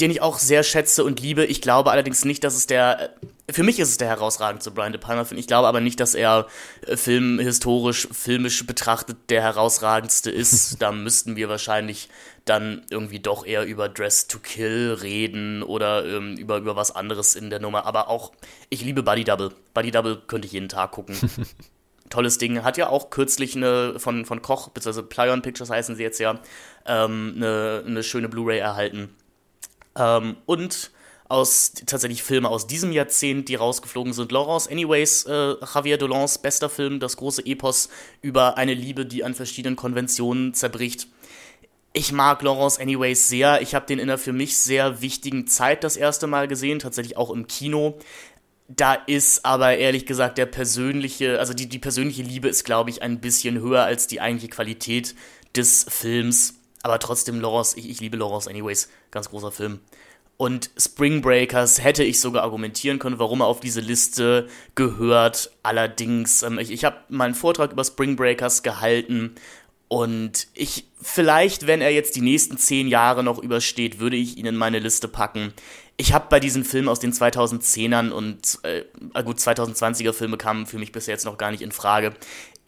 den 0.00 0.10
ich 0.10 0.20
auch 0.20 0.38
sehr 0.38 0.62
schätze 0.62 1.04
und 1.04 1.20
liebe. 1.20 1.44
Ich 1.44 1.60
glaube 1.60 1.90
allerdings 1.90 2.24
nicht, 2.24 2.44
dass 2.44 2.54
es 2.54 2.66
der. 2.66 3.14
Für 3.50 3.62
mich 3.62 3.78
ist 3.78 3.90
es 3.90 3.96
der 3.96 4.08
herausragendste 4.08 4.70
Brian 4.70 4.92
De 4.92 5.00
Palma 5.00 5.24
Film. 5.24 5.38
Ich 5.38 5.46
glaube 5.46 5.68
aber 5.68 5.80
nicht, 5.80 6.00
dass 6.00 6.14
er 6.14 6.46
äh, 6.86 6.96
filmhistorisch, 6.96 8.08
filmisch 8.10 8.66
betrachtet 8.66 9.16
der 9.30 9.42
herausragendste 9.42 10.30
ist. 10.30 10.76
da 10.82 10.92
müssten 10.92 11.36
wir 11.36 11.48
wahrscheinlich 11.48 12.08
dann 12.44 12.82
irgendwie 12.90 13.20
doch 13.20 13.46
eher 13.46 13.64
über 13.64 13.88
Dress 13.88 14.28
to 14.28 14.38
Kill 14.38 14.98
reden 15.00 15.62
oder 15.62 16.04
ähm, 16.04 16.36
über, 16.36 16.58
über 16.58 16.76
was 16.76 16.94
anderes 16.94 17.34
in 17.34 17.50
der 17.50 17.60
Nummer. 17.60 17.86
Aber 17.86 18.08
auch, 18.08 18.32
ich 18.68 18.82
liebe 18.82 19.02
Buddy 19.02 19.24
Double. 19.24 19.52
Buddy 19.74 19.90
Double 19.90 20.22
könnte 20.26 20.46
ich 20.46 20.52
jeden 20.52 20.68
Tag 20.68 20.92
gucken. 20.92 21.16
Tolles 22.10 22.38
Ding. 22.38 22.62
Hat 22.62 22.76
ja 22.76 22.88
auch 22.88 23.10
kürzlich 23.10 23.56
eine 23.56 23.98
von, 23.98 24.26
von 24.26 24.42
Koch, 24.42 24.68
beziehungsweise 24.68 25.06
Plyon 25.06 25.42
Pictures 25.42 25.70
heißen 25.70 25.96
sie 25.96 26.02
jetzt 26.02 26.20
ja, 26.20 26.38
ähm, 26.84 27.34
eine, 27.36 27.82
eine 27.86 28.02
schöne 28.02 28.28
Blu-ray 28.28 28.58
erhalten 28.58 29.14
ähm, 29.96 30.36
und 30.46 30.90
aus 31.28 31.72
tatsächlich 31.86 32.22
Filme 32.22 32.48
aus 32.48 32.66
diesem 32.66 32.92
Jahrzehnt, 32.92 33.48
die 33.48 33.56
rausgeflogen 33.56 34.12
sind. 34.12 34.30
Laurence 34.30 34.68
Anyways, 34.68 35.24
äh, 35.24 35.54
Javier 35.74 35.98
Dolans 35.98 36.38
bester 36.38 36.68
Film, 36.68 37.00
das 37.00 37.16
große 37.16 37.44
Epos 37.44 37.88
über 38.22 38.56
eine 38.56 38.74
Liebe, 38.74 39.06
die 39.06 39.24
an 39.24 39.34
verschiedenen 39.34 39.76
Konventionen 39.76 40.54
zerbricht. 40.54 41.08
Ich 41.92 42.12
mag 42.12 42.42
Laurence 42.42 42.78
Anyways 42.78 43.28
sehr. 43.28 43.62
Ich 43.62 43.74
habe 43.74 43.86
den 43.86 43.98
in 43.98 44.08
einer 44.08 44.18
für 44.18 44.32
mich 44.32 44.58
sehr 44.58 45.00
wichtigen 45.00 45.46
Zeit 45.46 45.82
das 45.82 45.96
erste 45.96 46.26
Mal 46.26 46.46
gesehen, 46.46 46.78
tatsächlich 46.78 47.16
auch 47.16 47.30
im 47.30 47.46
Kino. 47.46 47.98
Da 48.68 48.94
ist 48.94 49.44
aber 49.44 49.76
ehrlich 49.76 50.06
gesagt 50.06 50.38
der 50.38 50.46
persönliche, 50.46 51.38
also 51.38 51.54
die, 51.54 51.68
die 51.68 51.78
persönliche 51.78 52.22
Liebe 52.22 52.48
ist, 52.48 52.64
glaube 52.64 52.90
ich, 52.90 53.00
ein 53.02 53.20
bisschen 53.20 53.60
höher 53.60 53.84
als 53.84 54.08
die 54.08 54.20
eigentliche 54.20 54.50
Qualität 54.50 55.14
des 55.56 55.86
Films. 55.88 56.54
Aber 56.86 57.00
trotzdem, 57.00 57.40
Laurence, 57.40 57.76
ich, 57.76 57.90
ich 57.90 57.98
liebe 57.98 58.16
Laurence 58.16 58.46
Anyways, 58.46 58.88
ganz 59.10 59.28
großer 59.28 59.50
Film. 59.50 59.80
Und 60.36 60.70
Spring 60.78 61.20
Breakers 61.20 61.82
hätte 61.82 62.04
ich 62.04 62.20
sogar 62.20 62.44
argumentieren 62.44 63.00
können, 63.00 63.18
warum 63.18 63.40
er 63.40 63.46
auf 63.46 63.58
diese 63.58 63.80
Liste 63.80 64.46
gehört. 64.76 65.50
Allerdings, 65.64 66.44
ähm, 66.44 66.60
ich, 66.60 66.70
ich 66.70 66.84
habe 66.84 66.98
mal 67.08 67.24
einen 67.24 67.34
Vortrag 67.34 67.72
über 67.72 67.82
Spring 67.82 68.14
Breakers 68.14 68.62
gehalten 68.62 69.34
und 69.88 70.46
ich, 70.54 70.86
vielleicht, 71.02 71.66
wenn 71.66 71.80
er 71.80 71.90
jetzt 71.90 72.14
die 72.14 72.20
nächsten 72.20 72.56
zehn 72.56 72.86
Jahre 72.86 73.24
noch 73.24 73.40
übersteht, 73.40 73.98
würde 73.98 74.14
ich 74.14 74.38
ihn 74.38 74.46
in 74.46 74.54
meine 74.54 74.78
Liste 74.78 75.08
packen. 75.08 75.54
Ich 75.96 76.12
habe 76.12 76.26
bei 76.28 76.38
diesen 76.38 76.64
Filmen 76.64 76.88
aus 76.88 77.00
den 77.00 77.12
2010ern 77.12 78.10
und 78.10 78.60
äh, 78.62 78.84
gut, 79.24 79.38
2020er 79.38 80.12
Filme 80.12 80.36
kamen 80.36 80.66
für 80.66 80.78
mich 80.78 80.92
bisher 80.92 81.14
jetzt 81.14 81.24
noch 81.24 81.36
gar 81.36 81.50
nicht 81.50 81.62
in 81.62 81.72
Frage 81.72 82.14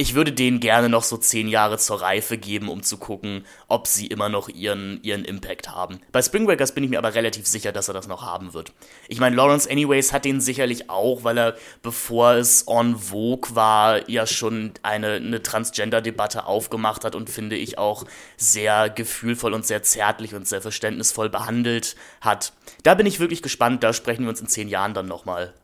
ich 0.00 0.14
würde 0.14 0.32
denen 0.32 0.60
gerne 0.60 0.88
noch 0.88 1.02
so 1.02 1.16
zehn 1.16 1.48
Jahre 1.48 1.76
zur 1.76 2.00
Reife 2.00 2.38
geben, 2.38 2.68
um 2.68 2.84
zu 2.84 2.98
gucken, 2.98 3.44
ob 3.66 3.88
sie 3.88 4.06
immer 4.06 4.28
noch 4.28 4.48
ihren, 4.48 5.02
ihren 5.02 5.24
Impact 5.24 5.70
haben. 5.70 5.98
Bei 6.12 6.22
Spring 6.22 6.46
Breakers 6.46 6.72
bin 6.72 6.84
ich 6.84 6.90
mir 6.90 6.98
aber 6.98 7.16
relativ 7.16 7.48
sicher, 7.48 7.72
dass 7.72 7.88
er 7.88 7.94
das 7.94 8.06
noch 8.06 8.22
haben 8.22 8.54
wird. 8.54 8.72
Ich 9.08 9.18
meine, 9.18 9.34
Lawrence 9.34 9.68
Anyways 9.68 10.12
hat 10.12 10.24
den 10.24 10.40
sicherlich 10.40 10.88
auch, 10.88 11.24
weil 11.24 11.36
er, 11.36 11.56
bevor 11.82 12.34
es 12.34 12.62
en 12.68 12.96
vogue 12.96 13.56
war, 13.56 14.08
ja 14.08 14.28
schon 14.28 14.70
eine, 14.84 15.14
eine 15.14 15.42
Transgender-Debatte 15.42 16.46
aufgemacht 16.46 17.04
hat 17.04 17.16
und 17.16 17.28
finde 17.28 17.56
ich 17.56 17.76
auch 17.76 18.04
sehr 18.36 18.90
gefühlvoll 18.90 19.52
und 19.52 19.66
sehr 19.66 19.82
zärtlich 19.82 20.32
und 20.32 20.46
sehr 20.46 20.62
verständnisvoll 20.62 21.28
behandelt 21.28 21.96
hat. 22.20 22.52
Da 22.84 22.94
bin 22.94 23.06
ich 23.06 23.18
wirklich 23.18 23.42
gespannt, 23.42 23.82
da 23.82 23.92
sprechen 23.92 24.22
wir 24.22 24.30
uns 24.30 24.40
in 24.40 24.46
zehn 24.46 24.68
Jahren 24.68 24.94
dann 24.94 25.08
nochmal. 25.08 25.54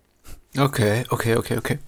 Okay, 0.59 1.05
okay, 1.11 1.37
okay, 1.37 1.57
okay. 1.57 1.79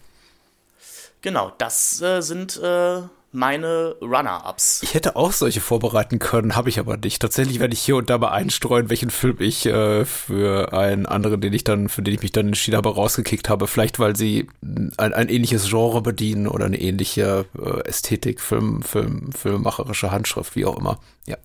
Genau, 1.22 1.52
das 1.58 2.00
äh, 2.02 2.20
sind 2.20 2.60
äh, 2.62 3.02
meine 3.36 3.96
Runner-Ups. 4.00 4.82
Ich 4.82 4.94
hätte 4.94 5.14
auch 5.14 5.32
solche 5.32 5.60
vorbereiten 5.60 6.18
können, 6.18 6.56
habe 6.56 6.68
ich 6.68 6.78
aber 6.78 6.96
nicht. 6.96 7.20
Tatsächlich 7.20 7.60
werde 7.60 7.74
ich 7.74 7.80
hier 7.80 7.96
und 7.96 8.08
da 8.08 8.18
mal 8.18 8.30
einstreuen, 8.30 8.88
welchen 8.88 9.10
Film 9.10 9.36
ich 9.40 9.66
äh, 9.66 10.04
für 10.04 10.72
einen 10.72 11.06
anderen, 11.06 11.40
den 11.40 11.52
ich 11.52 11.62
dann, 11.62 11.88
für 11.88 12.02
den 12.02 12.14
ich 12.14 12.22
mich 12.22 12.32
dann 12.32 12.48
entschieden 12.48 12.76
habe, 12.76 12.94
rausgekickt 12.94 13.48
habe. 13.48 13.66
Vielleicht, 13.66 13.98
weil 13.98 14.16
sie 14.16 14.48
ein, 14.96 15.12
ein 15.12 15.28
ähnliches 15.28 15.68
Genre 15.68 16.00
bedienen 16.00 16.48
oder 16.48 16.64
eine 16.64 16.80
ähnliche 16.80 17.44
äh, 17.58 17.80
Ästhetik, 17.88 18.40
Film, 18.40 18.82
Film, 18.82 19.30
filmmacherische 19.32 20.10
Handschrift, 20.10 20.56
wie 20.56 20.64
auch 20.64 20.78
immer. 20.78 20.98
Ja. 21.26 21.36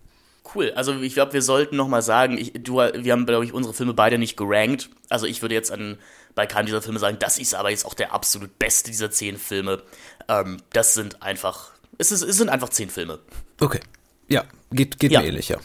Cool. 0.54 0.72
Also 0.76 0.94
ich 0.94 1.14
glaube, 1.14 1.34
wir 1.34 1.42
sollten 1.42 1.76
noch 1.76 1.88
mal 1.88 2.02
sagen, 2.02 2.38
ich, 2.38 2.54
du, 2.54 2.78
wir 2.78 3.12
haben, 3.12 3.26
glaube 3.26 3.46
ich, 3.46 3.54
unsere 3.54 3.74
Filme 3.74 3.94
beide 3.94 4.18
nicht 4.18 4.38
gerankt. 4.38 4.90
Also 5.10 5.26
ich 5.26 5.42
würde 5.42 5.56
jetzt 5.56 5.72
an 5.72 5.98
bei 6.36 6.46
keinem 6.46 6.68
dieser 6.68 6.82
Filme 6.82 7.00
sagen, 7.00 7.18
das 7.20 7.38
ist 7.38 7.56
aber 7.56 7.70
jetzt 7.70 7.86
auch 7.86 7.94
der 7.94 8.14
absolut 8.14 8.58
beste 8.60 8.92
dieser 8.92 9.12
zehn 9.12 9.38
Filme. 9.38 9.82
Ähm, 10.28 10.58
das 10.74 10.94
sind 10.94 11.22
einfach, 11.22 11.72
es, 11.98 12.12
ist, 12.12 12.22
es 12.22 12.38
sind 12.38 12.50
einfach 12.50 12.70
zehn 12.70 12.90
Filme. 12.90 13.20
Okay. 13.60 13.80
Ja, 14.28 14.46
geht, 14.72 15.00
geht 15.00 15.12
ja. 15.12 15.22
mir 15.22 15.28
ähnlich, 15.28 15.50
ja. 15.50 15.58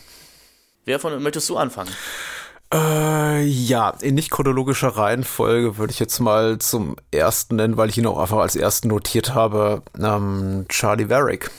Wer 0.84 1.00
von 1.00 1.22
möchtest 1.22 1.48
du 1.48 1.56
anfangen? 1.56 1.90
Äh, 2.72 3.44
ja, 3.44 3.90
in 4.00 4.16
nicht 4.16 4.30
chronologischer 4.30 4.88
Reihenfolge 4.88 5.78
würde 5.78 5.92
ich 5.92 6.00
jetzt 6.00 6.18
mal 6.18 6.58
zum 6.58 6.96
ersten 7.12 7.56
nennen, 7.56 7.76
weil 7.76 7.90
ich 7.90 7.98
ihn 7.98 8.06
auch 8.06 8.18
einfach 8.18 8.38
als 8.38 8.56
ersten 8.56 8.88
notiert 8.88 9.34
habe, 9.34 9.82
ähm, 9.98 10.66
Charlie 10.68 11.08
Varick 11.08 11.50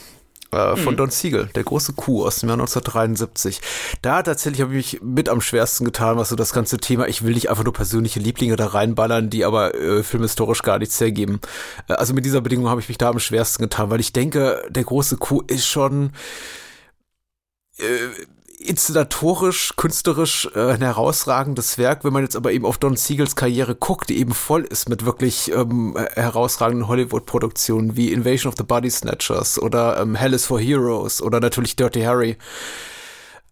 äh, 0.52 0.76
von 0.76 0.94
mhm. 0.94 0.98
Don 0.98 1.10
Siegel, 1.10 1.50
der 1.56 1.64
große 1.64 1.94
Kuh 1.94 2.26
aus 2.26 2.40
dem 2.40 2.50
Jahr 2.50 2.58
1973. 2.58 3.62
Da 4.02 4.24
tatsächlich 4.24 4.62
habe 4.62 4.76
ich 4.76 4.94
mich 4.94 5.02
mit 5.02 5.30
am 5.30 5.42
schwersten 5.42 5.86
getan, 5.86 6.18
was 6.18 6.30
so 6.30 6.36
das 6.36 6.54
ganze 6.54 6.78
Thema, 6.78 7.08
ich 7.08 7.24
will 7.24 7.34
nicht 7.34 7.50
einfach 7.50 7.64
nur 7.64 7.74
persönliche 7.74 8.20
Lieblinge 8.20 8.56
da 8.56 8.68
reinballern, 8.68 9.30
die 9.30 9.46
aber 9.46 9.76
äh, 9.76 10.04
filmhistorisch 10.04 10.62
gar 10.64 10.80
nichts 10.80 11.00
hergeben. 11.00 11.40
Äh, 11.88 11.94
also 11.94 12.14
mit 12.14 12.26
dieser 12.26 12.42
Bedingung 12.42 12.70
habe 12.70 12.82
ich 12.82 12.90
mich 12.90 12.98
da 12.98 13.10
am 13.10 13.20
schwersten 13.20 13.64
getan, 13.64 13.90
weil 13.90 14.00
ich 14.00 14.14
denke, 14.14 14.64
der 14.70 14.84
große 14.84 15.18
Kuh 15.18 15.42
ist 15.48 15.68
schon 15.68 16.12
äh, 17.78 17.84
inszenatorisch, 18.68 19.74
künstlerisch 19.76 20.50
äh, 20.54 20.74
ein 20.74 20.82
herausragendes 20.82 21.78
Werk. 21.78 22.04
Wenn 22.04 22.14
man 22.14 22.24
jetzt 22.24 22.36
aber 22.36 22.52
eben 22.52 22.66
auf 22.66 22.78
Don 22.78 22.96
Siegels 22.96 23.36
Karriere 23.36 23.76
guckt, 23.76 24.10
die 24.10 24.20
eben 24.20 24.34
voll 24.34 24.64
ist 24.64 24.90
mit 24.90 25.06
wirklich 25.06 25.52
ähm, 25.52 25.98
herausragenden 26.16 26.88
Hollywood-Produktionen 26.88 27.96
wie 27.96 28.12
Invasion 28.12 28.52
of 28.52 28.58
the 28.58 28.64
Body 28.64 28.90
Snatchers 28.90 29.62
oder 29.62 30.00
ähm, 30.00 30.16
Hell 30.16 30.34
is 30.34 30.46
for 30.46 30.60
Heroes 30.60 31.22
oder 31.22 31.40
natürlich 31.40 31.76
Dirty 31.76 32.02
Harry, 32.02 32.38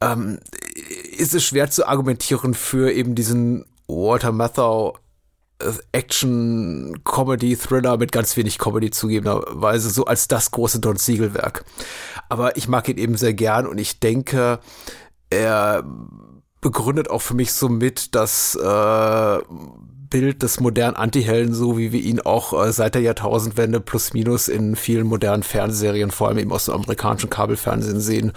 ähm, 0.02 0.40
ist 1.18 1.34
es 1.34 1.44
schwer 1.44 1.70
zu 1.70 1.88
argumentieren 1.88 2.54
für 2.54 2.92
eben 2.92 3.16
diesen 3.16 3.66
Walter 3.88 4.32
Matthau 4.32 4.98
äh, 5.60 5.72
Action, 5.92 7.02
Comedy, 7.04 7.56
Thriller 7.56 7.98
mit 7.98 8.12
ganz 8.12 8.36
wenig 8.36 8.58
Comedy 8.58 8.92
zugegebenerweise, 8.92 9.90
so 9.90 10.06
als 10.06 10.28
das 10.28 10.52
große 10.52 10.80
Don 10.80 10.98
Siegel-Werk. 10.98 11.64
Aber 12.30 12.58
ich 12.58 12.68
mag 12.68 12.90
ihn 12.90 12.98
eben 12.98 13.18
sehr 13.18 13.34
gern 13.34 13.68
und 13.68 13.78
ich 13.78 14.00
denke, 14.00 14.60
er 15.30 15.84
begründet 16.62 17.10
auch 17.10 17.22
für 17.22 17.36
mich 17.36 17.54
so 17.54 17.70
mit, 17.70 18.16
dass 18.16 18.56
äh, 18.56 19.40
Bild 20.10 20.44
des 20.44 20.60
modernen 20.60 20.96
Antihelden, 20.96 21.54
so 21.54 21.78
wie 21.78 21.92
wir 21.92 22.02
ihn 22.02 22.22
auch 22.22 22.54
äh, 22.54 22.72
seit 22.72 22.96
der 22.96 23.02
Jahrtausendwende 23.02 23.80
plus 23.80 24.14
minus 24.14 24.48
in 24.48 24.76
vielen 24.76 25.08
modernen 25.08 25.44
Fernsehserien, 25.44 26.12
vor 26.12 26.28
allem 26.28 26.38
eben 26.38 26.52
aus 26.52 26.66
dem 26.66 26.76
amerikanischen 26.76 27.30
Kabelfernsehen 27.30 28.00
sehen. 28.00 28.32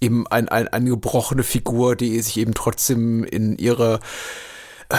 Eben 0.00 0.26
ein, 0.28 0.48
ein, 0.48 0.68
eine 0.68 0.90
gebrochene 0.90 1.42
Figur, 1.42 1.96
die 1.96 2.20
sich 2.20 2.38
eben 2.38 2.54
trotzdem 2.54 3.24
in 3.24 3.58
ihre 3.58 4.00
äh, 4.88 4.96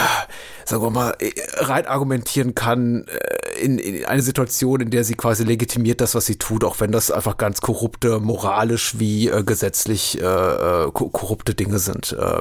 sagen 0.64 0.82
wir 0.82 0.90
mal, 0.90 1.16
äh, 1.18 1.32
rein 1.56 1.86
argumentieren 1.86 2.54
kann 2.54 3.06
äh, 3.06 3.60
in, 3.60 3.78
in 3.78 4.04
eine 4.04 4.22
Situation, 4.22 4.80
in 4.80 4.90
der 4.90 5.04
sie 5.04 5.14
quasi 5.14 5.44
legitimiert 5.44 6.00
das, 6.00 6.14
was 6.14 6.26
sie 6.26 6.36
tut, 6.36 6.64
auch 6.64 6.80
wenn 6.80 6.92
das 6.92 7.10
einfach 7.10 7.36
ganz 7.36 7.60
korrupte, 7.60 8.20
moralisch 8.20 8.98
wie 8.98 9.28
äh, 9.28 9.42
gesetzlich 9.42 10.20
äh, 10.20 10.24
äh 10.24 10.90
korrupte 10.92 11.54
Dinge 11.54 11.78
sind. 11.78 12.12
Äh, 12.12 12.40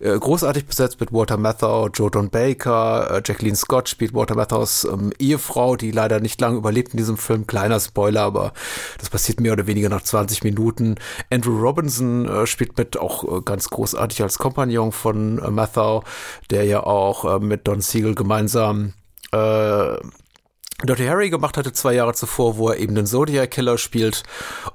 äh, 0.00 0.18
großartig 0.18 0.66
besetzt 0.66 1.00
mit 1.00 1.12
Walter 1.12 1.36
Matthau, 1.36 1.88
Joe 1.88 2.10
Don 2.10 2.30
Baker, 2.30 3.10
äh, 3.10 3.22
Jacqueline 3.24 3.56
Scott 3.56 3.88
spielt 3.88 4.14
Walter 4.14 4.34
Mathaus 4.34 4.84
ähm, 4.84 5.12
Ehefrau, 5.18 5.76
die 5.76 5.90
leider 5.90 6.20
nicht 6.20 6.40
lange 6.40 6.56
überlebt 6.56 6.92
in 6.92 6.98
diesem 6.98 7.16
Film. 7.16 7.46
Kleiner 7.46 7.80
Spoiler, 7.80 8.22
aber 8.22 8.52
das 8.98 9.10
passiert 9.10 9.40
mehr 9.40 9.52
oder 9.52 9.66
weniger 9.66 9.88
nach 9.88 10.02
20 10.02 10.44
Minuten. 10.44 10.96
Andrew 11.30 11.58
Robinson 11.58 12.28
äh, 12.28 12.46
spielt 12.46 12.76
mit, 12.78 12.96
auch 12.96 13.24
äh, 13.24 13.40
ganz 13.44 13.70
großartig 13.70 14.22
als 14.22 14.38
Kompagnon 14.38 14.92
von 14.92 15.38
äh, 15.38 15.50
Matthau, 15.50 16.04
der 16.50 16.64
ja 16.64 16.82
auch 16.82 17.24
äh, 17.24 17.38
mit 17.38 17.66
Don 17.68 17.80
Siegel 17.80 18.14
gemeinsam 18.14 18.94
Dirty 20.82 21.06
Harry 21.06 21.30
gemacht 21.30 21.56
hatte 21.56 21.72
zwei 21.72 21.94
Jahre 21.94 22.14
zuvor, 22.14 22.56
wo 22.56 22.68
er 22.68 22.78
eben 22.78 22.96
den 22.96 23.06
Zodiac 23.06 23.52
Killer 23.52 23.78
spielt 23.78 24.24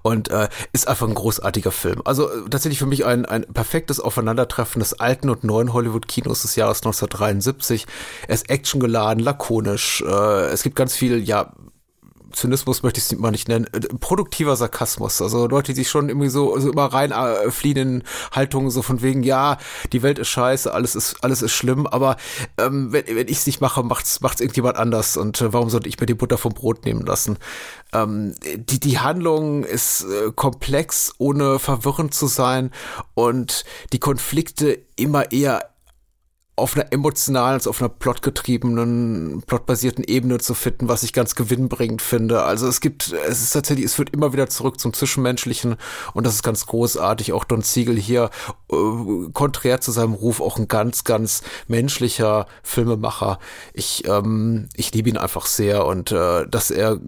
und 0.01 0.29
äh, 0.29 0.47
ist 0.71 0.87
einfach 0.87 1.07
ein 1.07 1.13
großartiger 1.13 1.71
Film. 1.71 2.01
Also 2.05 2.29
äh, 2.29 2.49
tatsächlich 2.49 2.79
für 2.79 2.85
mich 2.85 3.05
ein, 3.05 3.25
ein 3.25 3.43
perfektes 3.43 3.99
Aufeinandertreffen 3.99 4.79
des 4.79 4.93
alten 4.93 5.29
und 5.29 5.43
neuen 5.43 5.73
Hollywood-Kinos 5.73 6.41
des 6.43 6.55
Jahres 6.55 6.79
1973. 6.79 7.85
Er 8.27 8.33
ist 8.33 8.49
actiongeladen, 8.49 9.21
lakonisch, 9.21 10.01
äh, 10.01 10.45
es 10.47 10.63
gibt 10.63 10.77
ganz 10.77 10.95
viel, 10.95 11.21
ja, 11.21 11.51
Zynismus 12.31 12.83
möchte 12.83 12.99
ich 12.99 13.11
es 13.11 13.17
mal 13.17 13.31
nicht 13.31 13.47
nennen, 13.47 13.65
äh, 13.73 13.79
produktiver 13.99 14.55
Sarkasmus. 14.55 15.21
Also 15.21 15.47
Leute, 15.47 15.73
die 15.73 15.79
sich 15.79 15.89
schon 15.89 16.09
irgendwie 16.09 16.29
so, 16.29 16.57
so 16.59 16.71
immer 16.71 16.85
rein 16.85 17.11
äh, 17.11 17.51
fliehen 17.51 17.77
in 17.77 18.03
Haltungen 18.31 18.71
so 18.71 18.81
von 18.81 19.01
wegen, 19.01 19.23
ja, 19.23 19.57
die 19.93 20.03
Welt 20.03 20.19
ist 20.19 20.29
scheiße, 20.29 20.73
alles 20.73 20.95
ist, 20.95 21.23
alles 21.23 21.41
ist 21.41 21.51
schlimm, 21.51 21.87
aber 21.87 22.17
ähm, 22.57 22.91
wenn, 22.91 23.05
wenn 23.07 23.27
ich 23.27 23.37
es 23.37 23.45
nicht 23.45 23.61
mache, 23.61 23.83
macht's, 23.83 24.21
macht's 24.21 24.41
irgendjemand 24.41 24.77
anders 24.77 25.17
und 25.17 25.41
äh, 25.41 25.53
warum 25.53 25.69
sollte 25.69 25.89
ich 25.89 25.99
mir 25.99 26.05
die 26.05 26.13
Butter 26.13 26.37
vom 26.37 26.53
Brot 26.53 26.85
nehmen 26.85 27.05
lassen? 27.05 27.37
Ähm, 27.93 28.35
die, 28.55 28.79
die 28.79 28.99
Handlung 28.99 29.63
ist 29.63 30.03
äh, 30.03 30.31
komplex, 30.35 31.13
ohne 31.17 31.59
verwirrend 31.59 32.13
zu 32.13 32.27
sein 32.27 32.71
und 33.13 33.65
die 33.93 33.99
Konflikte 33.99 34.79
immer 34.95 35.31
eher 35.31 35.69
auf 36.59 36.75
einer 36.75 36.91
emotionalen, 36.91 37.53
als 37.53 37.67
auf 37.67 37.81
einer 37.81 37.89
plotgetriebenen, 37.89 39.43
plotbasierten 39.45 40.03
Ebene 40.03 40.37
zu 40.39 40.53
finden, 40.53 40.87
was 40.87 41.03
ich 41.03 41.13
ganz 41.13 41.35
gewinnbringend 41.35 42.01
finde. 42.01 42.43
Also 42.43 42.67
es 42.67 42.81
gibt, 42.81 43.13
es 43.27 43.41
ist 43.41 43.51
tatsächlich, 43.51 43.85
es 43.85 43.95
führt 43.95 44.11
immer 44.11 44.33
wieder 44.33 44.49
zurück 44.49 44.79
zum 44.79 44.93
Zwischenmenschlichen 44.93 45.77
und 46.13 46.25
das 46.25 46.35
ist 46.35 46.43
ganz 46.43 46.65
großartig. 46.65 47.33
Auch 47.33 47.43
Don 47.43 47.61
Siegel 47.61 47.97
hier, 47.97 48.29
äh, 48.71 48.75
konträr 49.33 49.81
zu 49.81 49.91
seinem 49.91 50.13
Ruf, 50.13 50.41
auch 50.41 50.57
ein 50.57 50.67
ganz, 50.67 51.03
ganz 51.03 51.41
menschlicher 51.67 52.47
Filmemacher. 52.63 53.39
Ich, 53.73 54.07
ähm, 54.07 54.69
ich 54.75 54.93
liebe 54.93 55.09
ihn 55.09 55.17
einfach 55.17 55.45
sehr 55.45 55.85
und 55.85 56.11
äh, 56.11 56.47
dass 56.47 56.71
er 56.71 56.99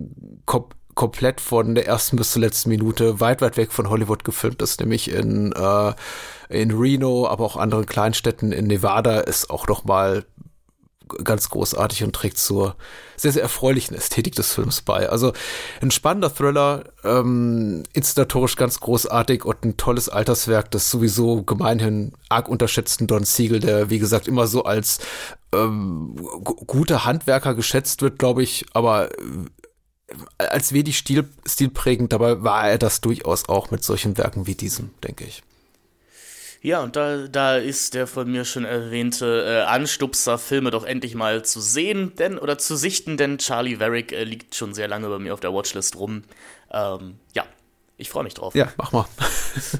kommt 0.46 0.76
komplett 0.96 1.42
von 1.42 1.76
der 1.76 1.88
ersten 1.88 2.18
bis 2.18 2.32
zur 2.32 2.42
letzten 2.42 2.70
Minute 2.70 3.20
weit, 3.20 3.42
weit 3.42 3.58
weg 3.58 3.72
von 3.72 3.90
Hollywood 3.90 4.24
gefilmt 4.24 4.62
ist, 4.62 4.80
nämlich 4.80 5.10
in 5.12 5.52
äh, 5.54 5.94
in 6.52 6.72
Reno, 6.72 7.28
aber 7.28 7.46
auch 7.46 7.58
anderen 7.58 7.86
Kleinstädten 7.86 8.52
in 8.52 8.68
Nevada 8.68 9.20
ist 9.22 9.50
auch 9.50 9.68
noch 9.68 9.84
mal 9.84 10.26
ganz 11.24 11.50
großartig 11.50 12.04
und 12.04 12.14
trägt 12.14 12.38
zur 12.38 12.76
sehr, 13.18 13.32
sehr 13.32 13.44
erfreulichen 13.44 13.96
Ästhetik 13.96 14.36
des 14.36 14.54
Films 14.54 14.82
bei. 14.82 15.10
Also 15.10 15.34
ein 15.82 15.92
spannender 15.92 16.34
Thriller, 16.34 16.86
ähm, 17.04 17.84
installatorisch 17.94 18.56
ganz 18.56 18.80
großartig 18.80 19.46
und 19.46 19.64
ein 19.64 19.78
tolles 19.78 20.10
Alterswerk 20.10 20.72
des 20.72 20.90
sowieso 20.90 21.44
gemeinhin 21.44 22.14
arg 22.30 22.50
unterschätzten 22.50 23.08
Don 23.08 23.24
Siegel, 23.24 23.60
der 23.60 23.90
wie 23.90 24.00
gesagt 24.00 24.28
immer 24.28 24.48
so 24.48 24.64
als 24.64 25.00
ähm, 25.54 26.16
guter 26.44 27.06
Handwerker 27.06 27.56
geschätzt 27.56 28.02
wird, 28.02 28.18
glaube 28.20 28.44
ich, 28.44 28.66
aber 28.74 29.12
äh, 29.12 29.18
als 30.38 30.74
wenig 30.74 30.98
Stil, 30.98 31.30
stilprägend, 31.46 32.14
dabei 32.14 32.44
war 32.44 32.70
er 32.70 32.78
das 32.78 33.02
durchaus 33.02 33.48
auch 33.48 33.72
mit 33.72 33.84
solchen 33.84 34.18
Werken 34.18 34.48
wie 34.48 34.56
diesem, 34.56 34.92
denke 35.04 35.26
ich. 35.26 35.44
Ja, 36.64 36.82
und 36.84 36.96
da, 36.96 37.28
da 37.28 37.58
ist 37.58 37.96
der 37.96 38.06
von 38.06 38.32
mir 38.32 38.46
schon 38.46 38.66
erwähnte 38.66 39.46
äh, 39.48 39.62
Anstupser 39.64 40.38
Filme 40.38 40.70
doch 40.70 40.84
endlich 40.84 41.16
mal 41.16 41.44
zu 41.44 41.60
sehen, 41.60 42.16
denn 42.18 42.38
oder 42.38 42.60
zu 42.60 42.76
sichten, 42.76 43.18
denn 43.18 43.40
Charlie 43.40 43.80
Varick 43.80 44.12
äh, 44.12 44.24
liegt 44.24 44.54
schon 44.54 44.76
sehr 44.76 44.88
lange 44.88 45.10
bei 45.10 45.18
mir 45.18 45.34
auf 45.34 45.40
der 45.40 45.54
Watchlist 45.54 45.96
rum. 45.96 46.24
Ähm, 46.72 47.18
ja, 47.34 47.46
ich 47.98 48.12
freue 48.12 48.24
mich 48.24 48.36
drauf. 48.36 48.54
Ja, 48.54 48.72
mach 48.78 48.92
mal. 48.92 49.06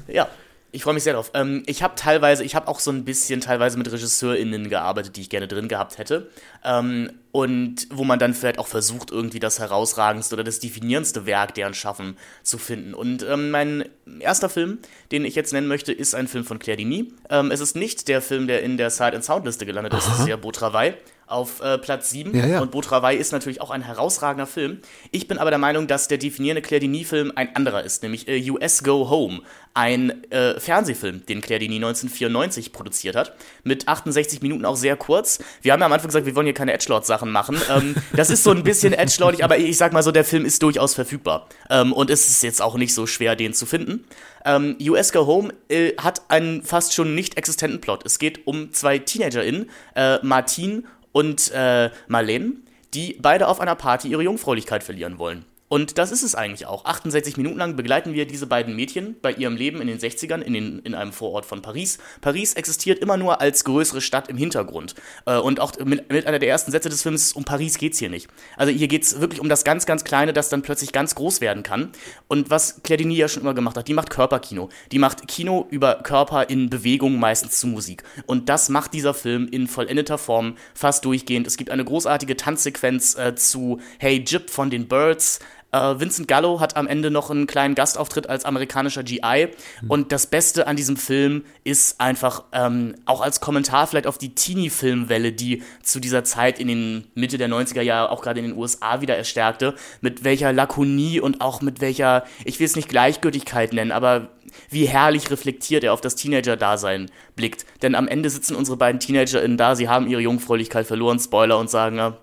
ja, 0.08 0.28
ich 0.74 0.84
freue 0.84 0.94
mich 0.94 1.04
sehr 1.04 1.12
drauf. 1.12 1.30
Ähm, 1.34 1.62
ich 1.66 1.82
habe 1.82 1.94
teilweise, 1.96 2.42
ich 2.44 2.54
habe 2.54 2.66
auch 2.66 2.80
so 2.80 2.90
ein 2.90 3.04
bisschen 3.04 3.42
teilweise 3.42 3.76
mit 3.76 3.92
RegisseurInnen 3.92 4.70
gearbeitet, 4.70 5.16
die 5.16 5.20
ich 5.20 5.28
gerne 5.28 5.46
drin 5.46 5.68
gehabt 5.68 5.98
hätte. 5.98 6.30
Ähm, 6.64 7.12
und 7.30 7.88
wo 7.90 8.04
man 8.04 8.18
dann 8.18 8.32
vielleicht 8.32 8.58
auch 8.58 8.66
versucht, 8.66 9.10
irgendwie 9.10 9.38
das 9.38 9.58
herausragendste 9.58 10.34
oder 10.34 10.44
das 10.44 10.60
definierendste 10.60 11.26
Werk 11.26 11.54
deren 11.54 11.74
Schaffen 11.74 12.16
zu 12.42 12.56
finden. 12.56 12.94
Und 12.94 13.22
ähm, 13.22 13.50
mein 13.50 13.84
erster 14.18 14.48
Film, 14.48 14.78
den 15.12 15.26
ich 15.26 15.34
jetzt 15.34 15.52
nennen 15.52 15.68
möchte, 15.68 15.92
ist 15.92 16.14
ein 16.14 16.26
Film 16.26 16.44
von 16.44 16.58
Claire 16.58 16.78
Denis. 16.78 17.06
Ähm, 17.28 17.50
es 17.50 17.60
ist 17.60 17.76
nicht 17.76 18.08
der 18.08 18.22
Film, 18.22 18.46
der 18.46 18.62
in 18.62 18.78
der 18.78 18.88
Sight 18.88 19.14
and 19.14 19.24
Sound 19.24 19.44
Liste 19.44 19.66
gelandet 19.66 19.92
ist, 19.92 20.08
es 20.08 20.20
ist 20.20 20.28
ja 20.28 20.36
Beau 20.36 20.52
Travail 20.52 20.96
auf 21.26 21.60
äh, 21.60 21.78
Platz 21.78 22.10
7. 22.10 22.36
Ja, 22.36 22.46
ja. 22.46 22.60
Und 22.60 22.72
Travail 22.82 23.18
ist 23.18 23.32
natürlich 23.32 23.60
auch 23.60 23.70
ein 23.70 23.82
herausragender 23.82 24.46
Film. 24.46 24.78
Ich 25.10 25.28
bin 25.28 25.38
aber 25.38 25.50
der 25.50 25.58
Meinung, 25.58 25.86
dass 25.86 26.08
der 26.08 26.18
definierende 26.18 26.62
Claire 26.62 26.80
Denis-Film 26.80 27.32
ein 27.34 27.54
anderer 27.56 27.82
ist, 27.82 28.02
nämlich 28.02 28.28
äh, 28.28 28.50
US 28.50 28.82
Go 28.82 29.08
Home, 29.08 29.40
ein 29.74 30.30
äh, 30.30 30.60
Fernsehfilm, 30.60 31.24
den 31.26 31.40
Claire 31.40 31.60
Denis 31.60 31.76
1994 31.76 32.72
produziert 32.72 33.16
hat, 33.16 33.34
mit 33.64 33.88
68 33.88 34.42
Minuten 34.42 34.64
auch 34.64 34.76
sehr 34.76 34.96
kurz. 34.96 35.38
Wir 35.62 35.72
haben 35.72 35.80
ja 35.80 35.86
am 35.86 35.92
Anfang 35.92 36.08
gesagt, 36.08 36.26
wir 36.26 36.34
wollen 36.36 36.46
hier 36.46 36.54
keine 36.54 36.72
Edgelord-Sachen 36.72 37.30
machen. 37.30 37.56
Ähm, 37.72 37.94
das 38.12 38.28
ist 38.28 38.42
so 38.42 38.50
ein 38.50 38.64
bisschen 38.64 38.92
edgelordig, 38.92 39.44
aber 39.44 39.56
ich 39.56 39.78
sag 39.78 39.92
mal 39.92 40.02
so, 40.02 40.10
der 40.10 40.24
Film 40.24 40.44
ist 40.44 40.62
durchaus 40.62 40.94
verfügbar. 40.94 41.48
Ähm, 41.70 41.92
und 41.92 42.10
es 42.10 42.28
ist 42.28 42.42
jetzt 42.42 42.60
auch 42.60 42.74
nicht 42.74 42.92
so 42.92 43.06
schwer, 43.06 43.36
den 43.36 43.54
zu 43.54 43.66
finden. 43.66 44.04
Ähm, 44.44 44.76
US 44.80 45.12
Go 45.12 45.26
Home 45.26 45.54
äh, 45.68 45.92
hat 45.96 46.22
einen 46.28 46.62
fast 46.64 46.92
schon 46.92 47.14
nicht 47.14 47.38
existenten 47.38 47.80
Plot. 47.80 48.04
Es 48.04 48.18
geht 48.18 48.46
um 48.46 48.72
zwei 48.72 48.98
TeenagerInnen, 48.98 49.70
äh, 49.94 50.18
Martin 50.22 50.84
und 51.12 51.50
äh, 51.52 51.90
Marlene, 52.08 52.54
die 52.94 53.16
beide 53.20 53.48
auf 53.48 53.60
einer 53.60 53.74
Party 53.74 54.08
ihre 54.08 54.22
Jungfräulichkeit 54.22 54.82
verlieren 54.82 55.18
wollen. 55.18 55.44
Und 55.72 55.96
das 55.96 56.12
ist 56.12 56.22
es 56.22 56.34
eigentlich 56.34 56.66
auch. 56.66 56.84
68 56.84 57.38
Minuten 57.38 57.56
lang 57.56 57.76
begleiten 57.76 58.12
wir 58.12 58.26
diese 58.26 58.46
beiden 58.46 58.76
Mädchen 58.76 59.16
bei 59.22 59.32
ihrem 59.32 59.56
Leben 59.56 59.80
in 59.80 59.86
den 59.86 59.98
60ern 59.98 60.42
in, 60.42 60.52
den, 60.52 60.80
in 60.80 60.94
einem 60.94 61.14
Vorort 61.14 61.46
von 61.46 61.62
Paris. 61.62 61.96
Paris 62.20 62.52
existiert 62.52 62.98
immer 62.98 63.16
nur 63.16 63.40
als 63.40 63.64
größere 63.64 64.02
Stadt 64.02 64.28
im 64.28 64.36
Hintergrund. 64.36 64.94
Äh, 65.24 65.38
und 65.38 65.60
auch 65.60 65.72
mit, 65.78 66.12
mit, 66.12 66.26
einer 66.26 66.38
der 66.38 66.50
ersten 66.50 66.72
Sätze 66.72 66.90
des 66.90 67.00
Films, 67.00 67.32
um 67.32 67.44
Paris 67.44 67.78
geht's 67.78 67.98
hier 67.98 68.10
nicht. 68.10 68.28
Also 68.58 68.70
hier 68.70 68.86
geht's 68.86 69.18
wirklich 69.22 69.40
um 69.40 69.48
das 69.48 69.64
ganz, 69.64 69.86
ganz 69.86 70.04
Kleine, 70.04 70.34
das 70.34 70.50
dann 70.50 70.60
plötzlich 70.60 70.92
ganz 70.92 71.14
groß 71.14 71.40
werden 71.40 71.62
kann. 71.62 71.92
Und 72.28 72.50
was 72.50 72.82
Claire 72.82 72.98
Denis 72.98 73.16
ja 73.16 73.28
schon 73.28 73.42
immer 73.42 73.54
gemacht 73.54 73.78
hat, 73.78 73.88
die 73.88 73.94
macht 73.94 74.10
Körperkino. 74.10 74.68
Die 74.90 74.98
macht 74.98 75.26
Kino 75.26 75.66
über 75.70 76.02
Körper 76.02 76.50
in 76.50 76.68
Bewegung, 76.68 77.18
meistens 77.18 77.58
zu 77.58 77.66
Musik. 77.66 78.02
Und 78.26 78.50
das 78.50 78.68
macht 78.68 78.92
dieser 78.92 79.14
Film 79.14 79.48
in 79.48 79.66
vollendeter 79.68 80.18
Form 80.18 80.56
fast 80.74 81.06
durchgehend. 81.06 81.46
Es 81.46 81.56
gibt 81.56 81.70
eine 81.70 81.86
großartige 81.86 82.36
Tanzsequenz 82.36 83.16
äh, 83.16 83.34
zu 83.36 83.80
Hey 83.98 84.18
Jip 84.18 84.50
von 84.50 84.68
den 84.68 84.86
Birds. 84.86 85.40
Äh, 85.72 85.98
Vincent 85.98 86.28
Gallo 86.28 86.60
hat 86.60 86.76
am 86.76 86.86
Ende 86.86 87.10
noch 87.10 87.30
einen 87.30 87.46
kleinen 87.46 87.74
Gastauftritt 87.74 88.28
als 88.28 88.44
amerikanischer 88.44 89.02
GI. 89.02 89.48
Mhm. 89.80 89.90
Und 89.90 90.12
das 90.12 90.26
Beste 90.26 90.66
an 90.66 90.76
diesem 90.76 90.98
Film 90.98 91.44
ist 91.64 91.98
einfach 91.98 92.44
ähm, 92.52 92.94
auch 93.06 93.22
als 93.22 93.40
Kommentar 93.40 93.86
vielleicht 93.86 94.06
auf 94.06 94.18
die 94.18 94.34
Teenie-Filmwelle, 94.34 95.32
die 95.32 95.62
zu 95.82 95.98
dieser 95.98 96.24
Zeit 96.24 96.58
in 96.58 96.68
den 96.68 97.06
Mitte 97.14 97.38
der 97.38 97.48
90er 97.48 97.80
Jahre 97.80 98.10
auch 98.10 98.20
gerade 98.20 98.40
in 98.40 98.48
den 98.48 98.58
USA 98.58 99.00
wieder 99.00 99.16
erstärkte, 99.16 99.74
mit 100.02 100.24
welcher 100.24 100.52
Lakonie 100.52 101.20
und 101.20 101.40
auch 101.40 101.62
mit 101.62 101.80
welcher, 101.80 102.24
ich 102.44 102.60
will 102.60 102.66
es 102.66 102.76
nicht 102.76 102.90
Gleichgültigkeit 102.90 103.72
nennen, 103.72 103.92
aber 103.92 104.28
wie 104.68 104.84
herrlich 104.84 105.30
reflektiert 105.30 105.84
er 105.84 105.94
auf 105.94 106.02
das 106.02 106.16
Teenager-Dasein 106.16 107.10
blickt. 107.34 107.64
Denn 107.80 107.94
am 107.94 108.08
Ende 108.08 108.28
sitzen 108.28 108.56
unsere 108.56 108.76
beiden 108.76 109.00
TeenagerInnen 109.00 109.56
da, 109.56 109.74
sie 109.74 109.88
haben 109.88 110.06
ihre 110.06 110.20
Jungfräulichkeit 110.20 110.86
verloren, 110.86 111.18
Spoiler, 111.18 111.58
und 111.58 111.70
sagen, 111.70 111.96
ja, 111.96 112.18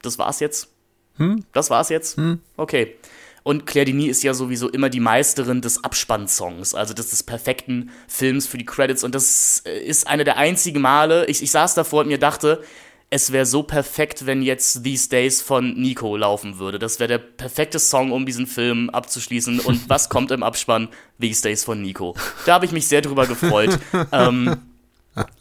das 0.00 0.18
war's 0.18 0.40
jetzt. 0.40 0.73
Hm? 1.16 1.44
Das 1.52 1.70
war's 1.70 1.88
jetzt? 1.88 2.16
Hm? 2.16 2.40
Okay. 2.56 2.96
Und 3.42 3.66
Claire 3.66 3.84
Denis 3.84 4.18
ist 4.18 4.22
ja 4.22 4.32
sowieso 4.32 4.70
immer 4.70 4.88
die 4.88 5.00
Meisterin 5.00 5.60
des 5.60 5.84
Abspannsongs, 5.84 6.74
also 6.74 6.94
des, 6.94 7.10
des 7.10 7.22
perfekten 7.22 7.90
Films 8.08 8.46
für 8.46 8.56
die 8.56 8.64
Credits. 8.64 9.04
Und 9.04 9.14
das 9.14 9.58
ist 9.58 10.06
eine 10.06 10.24
der 10.24 10.38
einzigen 10.38 10.80
Male, 10.80 11.26
ich, 11.26 11.42
ich 11.42 11.50
saß 11.50 11.74
davor 11.74 12.00
und 12.00 12.08
mir 12.08 12.18
dachte, 12.18 12.62
es 13.10 13.30
wäre 13.30 13.46
so 13.46 13.62
perfekt, 13.62 14.26
wenn 14.26 14.42
jetzt 14.42 14.82
These 14.82 15.08
Days 15.08 15.40
von 15.40 15.74
Nico 15.74 16.16
laufen 16.16 16.58
würde. 16.58 16.80
Das 16.80 16.98
wäre 16.98 17.06
der 17.06 17.18
perfekte 17.18 17.78
Song, 17.78 18.10
um 18.10 18.26
diesen 18.26 18.46
Film 18.48 18.90
abzuschließen. 18.90 19.60
Und 19.60 19.88
was 19.88 20.08
kommt 20.08 20.30
im 20.30 20.42
Abspann? 20.42 20.88
These 21.20 21.42
Days 21.42 21.64
von 21.64 21.80
Nico. 21.80 22.16
Da 22.46 22.54
habe 22.54 22.64
ich 22.64 22.72
mich 22.72 22.88
sehr 22.88 23.02
drüber 23.02 23.26
gefreut. 23.26 23.78
ähm, 24.12 24.56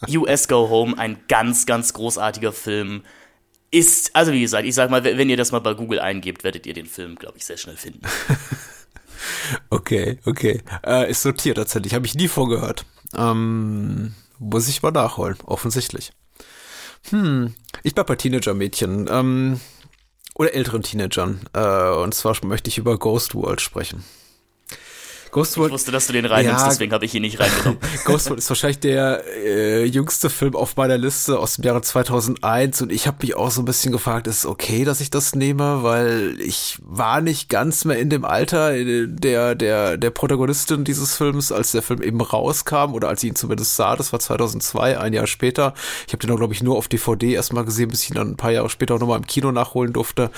US 0.07 0.47
Go 0.47 0.69
Home, 0.69 0.97
ein 0.99 1.17
ganz, 1.27 1.65
ganz 1.65 1.93
großartiger 1.93 2.51
Film. 2.51 3.03
Ist, 3.73 4.15
also 4.15 4.31
wie 4.31 4.41
gesagt, 4.41 4.67
ich 4.67 4.75
sag 4.75 4.91
mal, 4.91 5.03
wenn 5.03 5.31
ihr 5.31 5.37
das 5.37 5.51
mal 5.51 5.57
bei 5.57 5.73
Google 5.73 5.99
eingebt, 5.99 6.43
werdet 6.43 6.67
ihr 6.67 6.75
den 6.75 6.85
Film, 6.85 7.15
glaube 7.15 7.39
ich, 7.39 7.45
sehr 7.45 7.57
schnell 7.57 7.75
finden. 7.75 8.01
okay, 9.71 10.19
okay. 10.25 10.61
Äh, 10.85 11.09
ist 11.09 11.23
sortiert 11.23 11.57
tatsächlich, 11.57 11.95
habe 11.95 12.05
ich 12.05 12.13
nie 12.13 12.27
vorgehört. 12.27 12.85
Ähm, 13.17 14.13
muss 14.37 14.67
ich 14.67 14.83
mal 14.83 14.91
nachholen, 14.91 15.37
offensichtlich. 15.45 16.11
Hm, 17.09 17.55
ich 17.81 17.95
bleib 17.95 18.05
bei 18.05 18.15
Teenager-Mädchen. 18.15 19.07
Ähm, 19.09 19.59
oder 20.35 20.53
älteren 20.53 20.83
Teenagern. 20.83 21.39
Äh, 21.53 21.95
und 21.95 22.13
zwar 22.13 22.35
möchte 22.45 22.69
ich 22.69 22.77
über 22.77 22.99
Ghost 22.99 23.33
World 23.33 23.59
sprechen. 23.59 24.03
Ghost 25.33 25.57
World, 25.57 25.69
ich 25.69 25.73
wusste, 25.73 25.91
dass 25.91 26.05
du 26.07 26.13
den 26.13 26.25
reinnimmst, 26.25 26.61
ja, 26.61 26.69
deswegen 26.69 26.93
habe 26.93 27.05
ich 27.05 27.13
ihn 27.15 27.23
nicht 27.23 27.39
reingenommen. 27.39 27.79
Ghost 28.05 28.27
World 28.27 28.39
ist 28.39 28.49
wahrscheinlich 28.49 28.79
der 28.79 29.23
äh, 29.43 29.83
jüngste 29.83 30.29
Film 30.29 30.55
auf 30.55 30.77
meiner 30.77 30.97
Liste 30.97 31.39
aus 31.39 31.55
dem 31.55 31.65
Jahre 31.65 31.81
2001 31.81 32.83
und 32.83 32.91
ich 32.91 33.07
habe 33.07 33.17
mich 33.21 33.35
auch 33.35 33.49
so 33.49 33.61
ein 33.61 33.65
bisschen 33.65 33.91
gefragt, 33.91 34.27
ist 34.27 34.37
es 34.37 34.45
okay, 34.45 34.85
dass 34.85 35.01
ich 35.01 35.09
das 35.09 35.33
nehme, 35.33 35.81
weil 35.81 36.35
ich 36.39 36.77
war 36.83 37.19
nicht 37.19 37.49
ganz 37.49 37.83
mehr 37.83 37.97
in 37.97 38.11
dem 38.11 38.25
Alter 38.25 38.73
der 38.73 39.55
der 39.55 39.97
der 39.97 40.09
Protagonistin 40.11 40.83
dieses 40.83 41.15
Films, 41.17 41.51
als 41.51 41.71
der 41.71 41.81
Film 41.81 42.03
eben 42.03 42.21
rauskam 42.21 42.93
oder 42.93 43.09
als 43.09 43.23
ich 43.23 43.29
ihn 43.29 43.35
zumindest 43.35 43.75
sah, 43.75 43.95
das 43.95 44.13
war 44.13 44.19
2002, 44.19 44.99
ein 44.99 45.13
Jahr 45.13 45.27
später. 45.27 45.73
Ich 46.05 46.13
habe 46.13 46.25
den 46.25 46.31
auch 46.31 46.37
glaube 46.37 46.53
ich 46.53 46.61
nur 46.61 46.77
auf 46.77 46.87
DVD 46.87 47.33
erstmal 47.33 47.65
gesehen, 47.65 47.89
bis 47.89 48.03
ich 48.03 48.11
ihn 48.11 48.15
dann 48.15 48.31
ein 48.31 48.37
paar 48.37 48.51
Jahre 48.51 48.69
später 48.69 48.95
auch 48.95 48.99
nochmal 48.99 49.17
im 49.17 49.25
Kino 49.25 49.51
nachholen 49.51 49.93
durfte. 49.93 50.29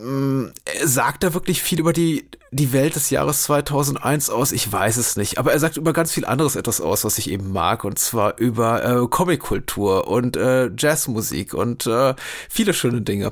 Mm, 0.00 0.52
sagt 0.84 1.24
er 1.24 1.34
wirklich 1.34 1.62
viel 1.62 1.78
über 1.78 1.92
die, 1.92 2.28
die 2.50 2.72
Welt 2.72 2.96
des 2.96 3.10
Jahres 3.10 3.42
2001 3.42 4.30
aus? 4.30 4.52
Ich 4.52 4.70
weiß 4.70 4.96
es 4.96 5.16
nicht. 5.16 5.38
Aber 5.38 5.52
er 5.52 5.58
sagt 5.58 5.76
über 5.76 5.92
ganz 5.92 6.12
viel 6.12 6.24
anderes 6.24 6.56
etwas 6.56 6.80
aus, 6.80 7.04
was 7.04 7.18
ich 7.18 7.30
eben 7.30 7.52
mag. 7.52 7.84
Und 7.84 7.98
zwar 7.98 8.38
über 8.38 8.84
äh, 8.84 9.06
Comickultur 9.08 10.08
und 10.08 10.36
äh, 10.36 10.70
Jazzmusik 10.76 11.54
und 11.54 11.86
äh, 11.86 12.14
viele 12.48 12.72
schöne 12.72 13.02
Dinge. 13.02 13.30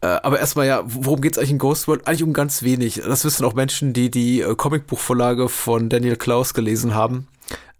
Äh, 0.00 0.06
aber 0.06 0.40
erstmal 0.40 0.66
ja, 0.66 0.82
worum 0.84 1.20
geht's 1.20 1.38
eigentlich 1.38 1.52
in 1.52 1.58
Ghost 1.58 1.86
World? 1.86 2.06
Eigentlich 2.06 2.24
um 2.24 2.32
ganz 2.32 2.62
wenig. 2.62 3.02
Das 3.04 3.24
wissen 3.24 3.44
auch 3.44 3.54
Menschen, 3.54 3.92
die 3.92 4.10
die 4.10 4.40
äh, 4.40 4.54
Comicbuchvorlage 4.54 5.48
von 5.48 5.88
Daniel 5.88 6.16
Klaus 6.16 6.54
gelesen 6.54 6.94
haben 6.94 7.28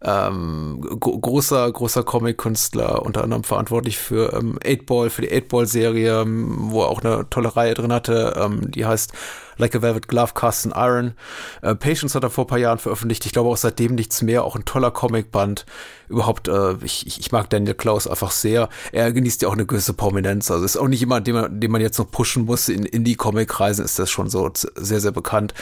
ähm, 0.04 0.80
großer, 1.00 1.70
großer 1.72 2.02
Comic-Künstler, 2.02 3.02
unter 3.02 3.24
anderem 3.24 3.44
verantwortlich 3.44 3.98
für 3.98 4.32
ähm, 4.34 4.58
8-Ball, 4.58 5.10
für 5.10 5.22
die 5.22 5.32
8-Ball-Serie, 5.32 6.22
ähm, 6.22 6.56
wo 6.70 6.82
er 6.82 6.88
auch 6.88 7.02
eine 7.02 7.28
tolle 7.30 7.56
Reihe 7.56 7.74
drin 7.74 7.92
hatte, 7.92 8.34
ähm, 8.36 8.70
die 8.70 8.84
heißt 8.84 9.12
Like 9.56 9.74
a 9.74 9.82
Velvet 9.82 10.08
Glove, 10.08 10.34
Cast 10.34 10.66
in 10.66 10.72
Iron. 10.74 11.14
Äh, 11.62 11.74
Patience 11.74 12.14
hat 12.14 12.22
er 12.22 12.30
vor 12.30 12.46
paar 12.46 12.58
Jahren 12.58 12.78
veröffentlicht. 12.78 13.26
Ich 13.26 13.32
glaube 13.32 13.48
auch 13.50 13.56
seitdem 13.56 13.94
nichts 13.94 14.22
mehr. 14.22 14.44
Auch 14.44 14.56
ein 14.56 14.64
toller 14.64 14.90
Comicband. 14.90 15.66
Überhaupt, 16.08 16.48
äh, 16.48 16.74
ich, 16.82 17.06
ich 17.06 17.32
mag 17.32 17.48
Daniel 17.50 17.74
Klaus 17.74 18.06
einfach 18.06 18.30
sehr. 18.30 18.68
Er 18.92 19.12
genießt 19.12 19.42
ja 19.42 19.48
auch 19.48 19.54
eine 19.54 19.66
gewisse 19.66 19.94
Prominenz. 19.94 20.50
Also 20.50 20.64
ist 20.64 20.76
auch 20.76 20.88
nicht 20.88 21.00
jemand, 21.00 21.26
den 21.26 21.34
man, 21.34 21.60
den 21.60 21.70
man 21.70 21.80
jetzt 21.80 21.98
noch 21.98 22.10
pushen 22.10 22.44
muss. 22.44 22.68
In 22.68 22.84
Indie-Comic-Kreisen 22.84 23.84
ist 23.84 23.98
das 23.98 24.10
schon 24.10 24.28
so 24.28 24.50
sehr, 24.54 25.00
sehr 25.00 25.12
bekannt. 25.12 25.54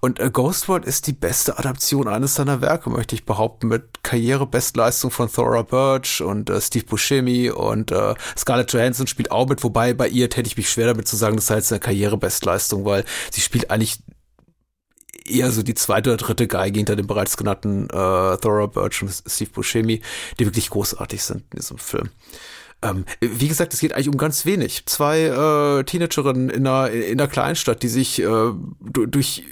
Und 0.00 0.20
äh, 0.20 0.30
Ghost 0.30 0.68
World 0.68 0.84
ist 0.84 1.06
die 1.06 1.12
beste 1.12 1.58
Adaption 1.58 2.08
eines 2.08 2.34
seiner 2.34 2.60
Werke, 2.60 2.90
möchte 2.90 3.14
ich 3.14 3.24
behaupten, 3.24 3.68
mit 3.68 4.02
Karrierebestleistung 4.02 5.10
von 5.10 5.30
Thora 5.30 5.62
Birch 5.62 6.22
und 6.22 6.48
äh, 6.50 6.60
Steve 6.60 6.86
Buscemi 6.86 7.50
und 7.50 7.92
äh, 7.92 8.14
Scarlett 8.36 8.72
Johansson 8.72 9.06
spielt 9.06 9.30
auch 9.30 9.48
mit. 9.48 9.62
Wobei 9.62 9.92
bei 9.94 10.08
ihr 10.08 10.24
hätte 10.24 10.42
ich 10.42 10.56
mich 10.56 10.70
schwer 10.70 10.86
damit 10.86 11.06
zu 11.06 11.16
sagen, 11.16 11.36
das 11.36 11.46
sei 11.46 11.56
jetzt 11.56 11.72
eine 11.72 11.80
Karrierebestleistung, 11.80 12.84
weil 12.84 13.04
sie 13.30 13.39
sie 13.40 13.44
spielt 13.44 13.70
eigentlich 13.70 13.98
eher 15.26 15.50
so 15.50 15.62
die 15.62 15.74
zweite 15.74 16.10
oder 16.10 16.16
dritte 16.18 16.46
Geige 16.46 16.78
hinter 16.78 16.96
dem 16.96 17.06
bereits 17.06 17.36
genannten 17.36 17.84
äh, 17.84 18.36
Thora 18.36 18.66
Birch 18.66 19.02
und 19.02 19.10
Steve 19.26 19.50
Buscemi, 19.50 20.02
die 20.38 20.46
wirklich 20.46 20.70
großartig 20.70 21.22
sind 21.22 21.44
in 21.52 21.58
diesem 21.58 21.78
Film. 21.78 22.10
Ähm, 22.82 23.04
wie 23.20 23.48
gesagt, 23.48 23.74
es 23.74 23.80
geht 23.80 23.92
eigentlich 23.92 24.08
um 24.08 24.16
ganz 24.16 24.46
wenig. 24.46 24.86
Zwei 24.86 25.24
äh, 25.24 25.84
Teenagerinnen 25.84 26.48
in 26.48 26.66
einer, 26.66 26.90
in 26.90 27.20
einer 27.20 27.28
Kleinstadt, 27.28 27.82
die 27.82 27.88
sich 27.88 28.20
äh, 28.20 28.52
durch 28.80 29.44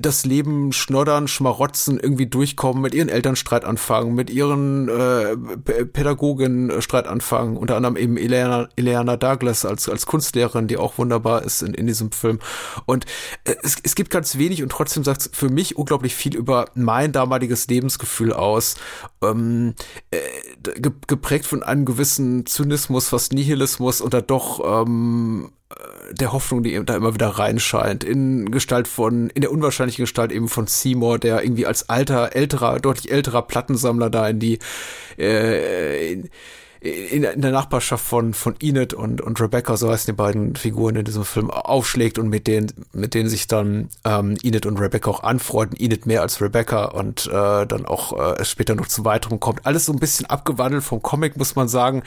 das 0.00 0.24
Leben 0.24 0.72
schnoddern, 0.72 1.28
schmarotzen, 1.28 2.00
irgendwie 2.00 2.26
durchkommen, 2.26 2.82
mit 2.82 2.94
ihren 2.94 3.08
Eltern 3.08 3.36
Streit 3.36 3.64
anfangen, 3.64 4.14
mit 4.14 4.30
ihren 4.30 4.88
äh, 4.88 5.36
Pädagogen 5.84 6.80
Streit 6.80 7.06
anfangen, 7.06 7.56
unter 7.56 7.76
anderem 7.76 7.96
eben 7.96 8.16
Eleana, 8.16 8.68
Eleana 8.76 9.16
Douglas 9.16 9.66
als, 9.66 9.88
als 9.88 10.06
Kunstlehrerin, 10.06 10.66
die 10.66 10.78
auch 10.78 10.96
wunderbar 10.96 11.42
ist 11.42 11.62
in, 11.62 11.74
in 11.74 11.86
diesem 11.86 12.10
Film. 12.12 12.38
Und 12.86 13.04
äh, 13.44 13.54
es, 13.62 13.76
es 13.82 13.94
gibt 13.94 14.10
ganz 14.10 14.38
wenig 14.38 14.62
und 14.62 14.70
trotzdem 14.70 15.04
sagt 15.04 15.20
es 15.22 15.30
für 15.32 15.50
mich 15.50 15.76
unglaublich 15.76 16.14
viel 16.14 16.36
über 16.36 16.66
mein 16.74 17.12
damaliges 17.12 17.66
Lebensgefühl 17.68 18.32
aus, 18.32 18.76
ähm, 19.22 19.74
äh, 20.10 20.80
geprägt 20.80 21.44
von 21.44 21.62
einem 21.62 21.84
gewissen 21.84 22.46
Zynismus, 22.46 23.08
fast 23.08 23.32
Nihilismus 23.32 24.00
und 24.00 24.14
da 24.14 24.22
doch 24.22 24.84
ähm, 24.84 25.50
der 26.12 26.32
Hoffnung, 26.32 26.62
die 26.62 26.80
da 26.84 26.94
immer 26.94 27.14
wieder 27.14 27.28
reinscheint, 27.28 28.04
in 28.04 28.50
Gestalt 28.50 28.86
von, 28.86 29.30
in 29.30 29.40
der 29.42 29.50
unwahrscheinlichen 29.50 30.04
Gestalt 30.04 30.30
eben 30.30 30.48
von 30.48 30.66
Seymour, 30.66 31.18
der 31.18 31.42
irgendwie 31.42 31.66
als 31.66 31.88
alter, 31.88 32.36
älterer, 32.36 32.78
deutlich 32.78 33.10
älterer 33.10 33.42
Plattensammler 33.42 34.08
da 34.08 34.28
in 34.28 34.38
die, 34.38 34.58
äh, 35.18 36.12
in, 36.12 36.30
in, 36.80 37.24
in 37.24 37.42
der 37.42 37.52
Nachbarschaft 37.52 38.04
von, 38.04 38.34
von 38.34 38.54
Enid 38.60 38.94
und, 38.94 39.20
und 39.20 39.40
Rebecca, 39.40 39.76
so 39.76 39.90
heißen 39.90 40.12
die 40.12 40.16
beiden 40.16 40.56
Figuren 40.56 40.96
in 40.96 41.04
diesem 41.04 41.24
Film, 41.24 41.50
aufschlägt 41.50 42.18
und 42.18 42.28
mit 42.28 42.46
denen, 42.46 42.72
mit 42.92 43.14
denen 43.14 43.28
sich 43.28 43.46
dann 43.46 43.88
ähm, 44.04 44.36
Enid 44.42 44.66
und 44.66 44.78
Rebecca 44.78 45.10
auch 45.10 45.22
anfreunden. 45.22 45.78
Enid 45.78 46.06
mehr 46.06 46.22
als 46.22 46.40
Rebecca 46.40 46.86
und 46.86 47.26
äh, 47.26 47.66
dann 47.66 47.86
auch 47.86 48.38
äh, 48.38 48.44
später 48.44 48.74
noch 48.74 48.88
zu 48.88 49.04
weiteren 49.04 49.40
kommt. 49.40 49.66
Alles 49.66 49.86
so 49.86 49.92
ein 49.92 49.98
bisschen 49.98 50.26
abgewandelt 50.26 50.84
vom 50.84 51.02
Comic, 51.02 51.36
muss 51.36 51.56
man 51.56 51.68
sagen. 51.68 52.02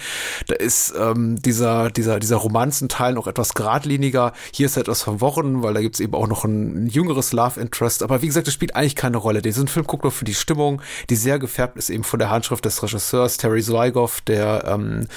Da 0.47 0.55
ist 0.55 0.93
ähm, 0.97 1.41
dieser, 1.41 1.89
dieser, 1.89 2.19
dieser 2.19 2.37
Romanzenteil 2.37 3.13
noch 3.13 3.27
etwas 3.27 3.53
geradliniger. 3.53 4.33
Hier 4.53 4.67
ist 4.67 4.77
etwas 4.77 5.03
verworren, 5.03 5.63
weil 5.63 5.73
da 5.73 5.81
gibt's 5.81 5.99
eben 5.99 6.13
auch 6.13 6.27
noch 6.27 6.43
ein, 6.45 6.85
ein 6.85 6.87
jüngeres 6.87 7.33
Love 7.33 7.59
Interest. 7.59 8.03
Aber 8.03 8.21
wie 8.21 8.27
gesagt, 8.27 8.47
das 8.47 8.53
spielt 8.53 8.75
eigentlich 8.75 8.95
keine 8.95 9.17
Rolle. 9.17 9.41
Diesen 9.41 9.67
Film 9.67 9.85
guckt 9.85 10.03
man 10.03 10.11
für 10.11 10.25
die 10.25 10.33
Stimmung, 10.33 10.81
die 11.09 11.15
sehr 11.15 11.39
gefärbt 11.39 11.77
ist 11.77 11.89
eben 11.89 12.03
von 12.03 12.19
der 12.19 12.29
Handschrift 12.29 12.65
des 12.65 12.81
Regisseurs 12.81 13.37
Terry 13.37 13.61
Zwigoff, 13.61 14.21
der 14.21 14.58
ähm, 14.65 15.07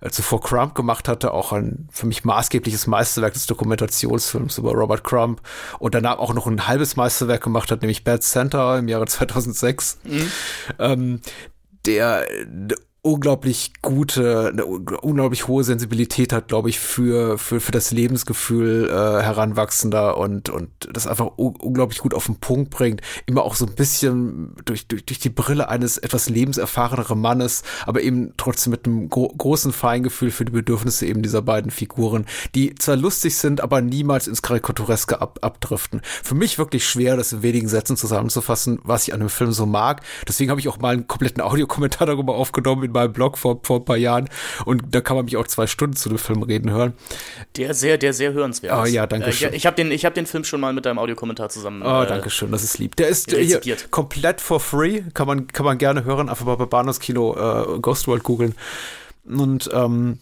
äh, 0.00 0.10
zuvor 0.10 0.40
Crump 0.40 0.74
gemacht 0.74 1.08
hatte, 1.08 1.32
auch 1.32 1.52
ein 1.52 1.88
für 1.90 2.06
mich 2.06 2.24
maßgebliches 2.24 2.86
Meisterwerk 2.86 3.34
des 3.34 3.46
Dokumentationsfilms 3.46 4.58
über 4.58 4.72
Robert 4.72 5.04
Crump 5.04 5.40
und 5.78 5.94
danach 5.94 6.18
auch 6.18 6.34
noch 6.34 6.46
ein 6.46 6.66
halbes 6.68 6.96
Meisterwerk 6.96 7.42
gemacht 7.42 7.70
hat, 7.70 7.82
nämlich 7.82 8.04
Bad 8.04 8.22
Center 8.22 8.78
im 8.78 8.88
Jahre 8.88 9.06
2006. 9.06 9.98
Mhm. 10.04 10.32
Ähm, 10.78 11.20
der 11.86 12.26
unglaublich 13.06 13.72
gute, 13.82 14.48
eine 14.48 14.66
unglaublich 14.66 15.46
hohe 15.46 15.62
Sensibilität 15.62 16.32
hat, 16.32 16.48
glaube 16.48 16.70
ich, 16.70 16.80
für, 16.80 17.38
für, 17.38 17.60
für 17.60 17.70
das 17.70 17.92
Lebensgefühl 17.92 18.88
äh, 18.90 19.22
Heranwachsender 19.22 20.16
und, 20.16 20.48
und 20.48 20.70
das 20.92 21.06
einfach 21.06 21.26
unglaublich 21.36 22.00
gut 22.00 22.14
auf 22.14 22.26
den 22.26 22.40
Punkt 22.40 22.70
bringt. 22.70 23.02
Immer 23.26 23.44
auch 23.44 23.54
so 23.54 23.64
ein 23.64 23.76
bisschen 23.76 24.56
durch, 24.64 24.88
durch, 24.88 25.06
durch 25.06 25.20
die 25.20 25.30
Brille 25.30 25.68
eines 25.68 25.98
etwas 25.98 26.28
lebenserfahreneren 26.28 27.20
Mannes, 27.20 27.62
aber 27.86 28.02
eben 28.02 28.32
trotzdem 28.36 28.72
mit 28.72 28.86
einem 28.86 29.08
gro 29.08 29.28
großen 29.28 29.72
Feingefühl 29.72 30.32
für 30.32 30.44
die 30.44 30.52
Bedürfnisse 30.52 31.06
eben 31.06 31.22
dieser 31.22 31.42
beiden 31.42 31.70
Figuren, 31.70 32.26
die 32.56 32.74
zwar 32.74 32.96
lustig 32.96 33.36
sind, 33.36 33.60
aber 33.60 33.82
niemals 33.82 34.26
ins 34.26 34.42
Karikatureske 34.42 35.20
ab, 35.20 35.38
abdriften. 35.42 36.00
Für 36.24 36.34
mich 36.34 36.58
wirklich 36.58 36.88
schwer, 36.88 37.16
das 37.16 37.32
in 37.32 37.42
wenigen 37.42 37.68
Sätzen 37.68 37.96
zusammenzufassen, 37.96 38.80
was 38.82 39.06
ich 39.06 39.14
an 39.14 39.20
dem 39.20 39.28
Film 39.28 39.52
so 39.52 39.64
mag. 39.64 40.02
Deswegen 40.26 40.50
habe 40.50 40.60
ich 40.60 40.66
auch 40.66 40.80
mal 40.80 40.94
einen 40.94 41.06
kompletten 41.06 41.40
Audiokommentar 41.40 42.08
darüber 42.08 42.34
aufgenommen 42.34 42.95
meinem 42.96 43.12
Blog 43.12 43.38
vor, 43.38 43.60
vor 43.62 43.78
ein 43.78 43.84
paar 43.84 43.96
Jahren 43.96 44.28
und 44.64 44.82
da 44.90 45.00
kann 45.00 45.16
man 45.16 45.24
mich 45.24 45.36
auch 45.36 45.46
zwei 45.46 45.66
Stunden 45.66 45.96
zu 45.96 46.08
dem 46.08 46.18
Film 46.18 46.42
reden 46.42 46.70
hören. 46.70 46.94
Der 47.56 47.74
sehr, 47.74 47.98
der 47.98 48.12
sehr 48.12 48.32
hörenswert 48.32 48.72
ist. 48.72 48.92
Oh 48.92 48.92
ja, 48.92 49.06
danke 49.06 49.32
schön. 49.32 49.52
Äh, 49.52 49.56
ich, 49.56 49.66
habe 49.66 49.76
den, 49.76 49.90
hab 49.92 50.14
den 50.14 50.26
Film 50.26 50.44
schon 50.44 50.60
mal 50.60 50.72
mit 50.72 50.86
deinem 50.86 50.98
Audiokommentar 50.98 51.48
zusammen. 51.48 51.82
Oh, 51.82 52.02
äh, 52.02 52.06
danke 52.06 52.30
schön, 52.30 52.50
das 52.50 52.64
ist 52.64 52.78
lieb. 52.78 52.96
Der 52.96 53.08
ist 53.08 53.30
hier 53.30 53.76
komplett 53.90 54.40
for 54.40 54.60
free, 54.60 55.02
kann 55.14 55.26
man, 55.26 55.46
kann 55.46 55.64
man 55.64 55.78
gerne 55.78 56.04
hören, 56.04 56.28
einfach 56.28 56.46
mal 56.46 56.56
bei 56.56 56.66
Bahnhofs 56.66 57.00
Kino 57.00 57.34
äh, 57.36 57.78
Ghost 57.80 58.08
World 58.08 58.22
googeln. 58.22 58.54
Und 59.24 59.70
ähm, 59.72 60.18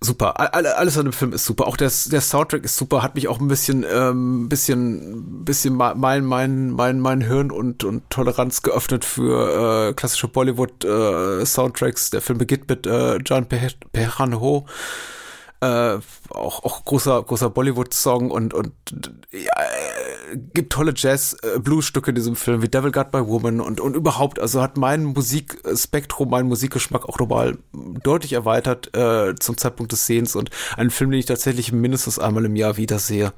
super. 0.00 0.54
Alles 0.54 0.96
an 0.98 1.04
dem 1.04 1.12
Film 1.12 1.32
ist 1.32 1.44
super. 1.44 1.66
Auch 1.66 1.76
der, 1.76 1.90
der 2.10 2.20
Soundtrack 2.20 2.64
ist 2.64 2.76
super. 2.76 3.02
Hat 3.02 3.14
mich 3.14 3.28
auch 3.28 3.40
ein 3.40 3.48
bisschen, 3.48 3.84
ähm, 3.90 4.48
bisschen, 4.48 5.44
bisschen 5.44 5.74
mein, 5.74 6.24
mein, 6.24 6.70
mein, 6.70 7.00
mein 7.00 7.20
Hirn 7.20 7.50
und, 7.50 7.84
und 7.84 8.08
Toleranz 8.10 8.62
geöffnet 8.62 9.04
für 9.04 9.90
äh, 9.90 9.92
klassische 9.94 10.28
Bollywood 10.28 10.84
äh. 10.84 12.10
Der 12.10 12.20
Film 12.20 12.38
beginnt 12.38 12.68
mit 12.68 12.86
äh, 12.86 13.16
John 13.16 13.46
Perhan-Ho. 13.46 14.66
Äh, 15.62 15.98
auch, 16.30 16.64
auch 16.64 16.84
großer, 16.86 17.22
großer 17.22 17.50
Bollywood-Song 17.50 18.30
und, 18.30 18.54
und 18.54 18.72
ja, 19.30 19.52
äh, 20.32 20.38
gibt 20.54 20.72
tolle 20.72 20.94
Jazz-Blues-Stücke 20.96 22.12
in 22.12 22.14
diesem 22.14 22.34
Film, 22.34 22.62
wie 22.62 22.68
Devil 22.68 22.92
Got 22.92 23.12
My 23.12 23.26
Woman 23.26 23.60
und, 23.60 23.78
und 23.78 23.94
überhaupt, 23.94 24.38
also 24.38 24.62
hat 24.62 24.78
mein 24.78 25.04
Musikspektrum, 25.04 26.30
mein 26.30 26.46
Musikgeschmack 26.46 27.06
auch 27.06 27.18
nochmal 27.18 27.58
deutlich 27.72 28.32
erweitert 28.32 28.96
äh, 28.96 29.34
zum 29.34 29.58
Zeitpunkt 29.58 29.92
des 29.92 30.06
Sehens 30.06 30.34
und 30.34 30.48
einen 30.78 30.90
Film, 30.90 31.10
den 31.10 31.20
ich 31.20 31.26
tatsächlich 31.26 31.72
mindestens 31.72 32.18
einmal 32.18 32.46
im 32.46 32.56
Jahr 32.56 32.78
wiedersehe 32.78 33.34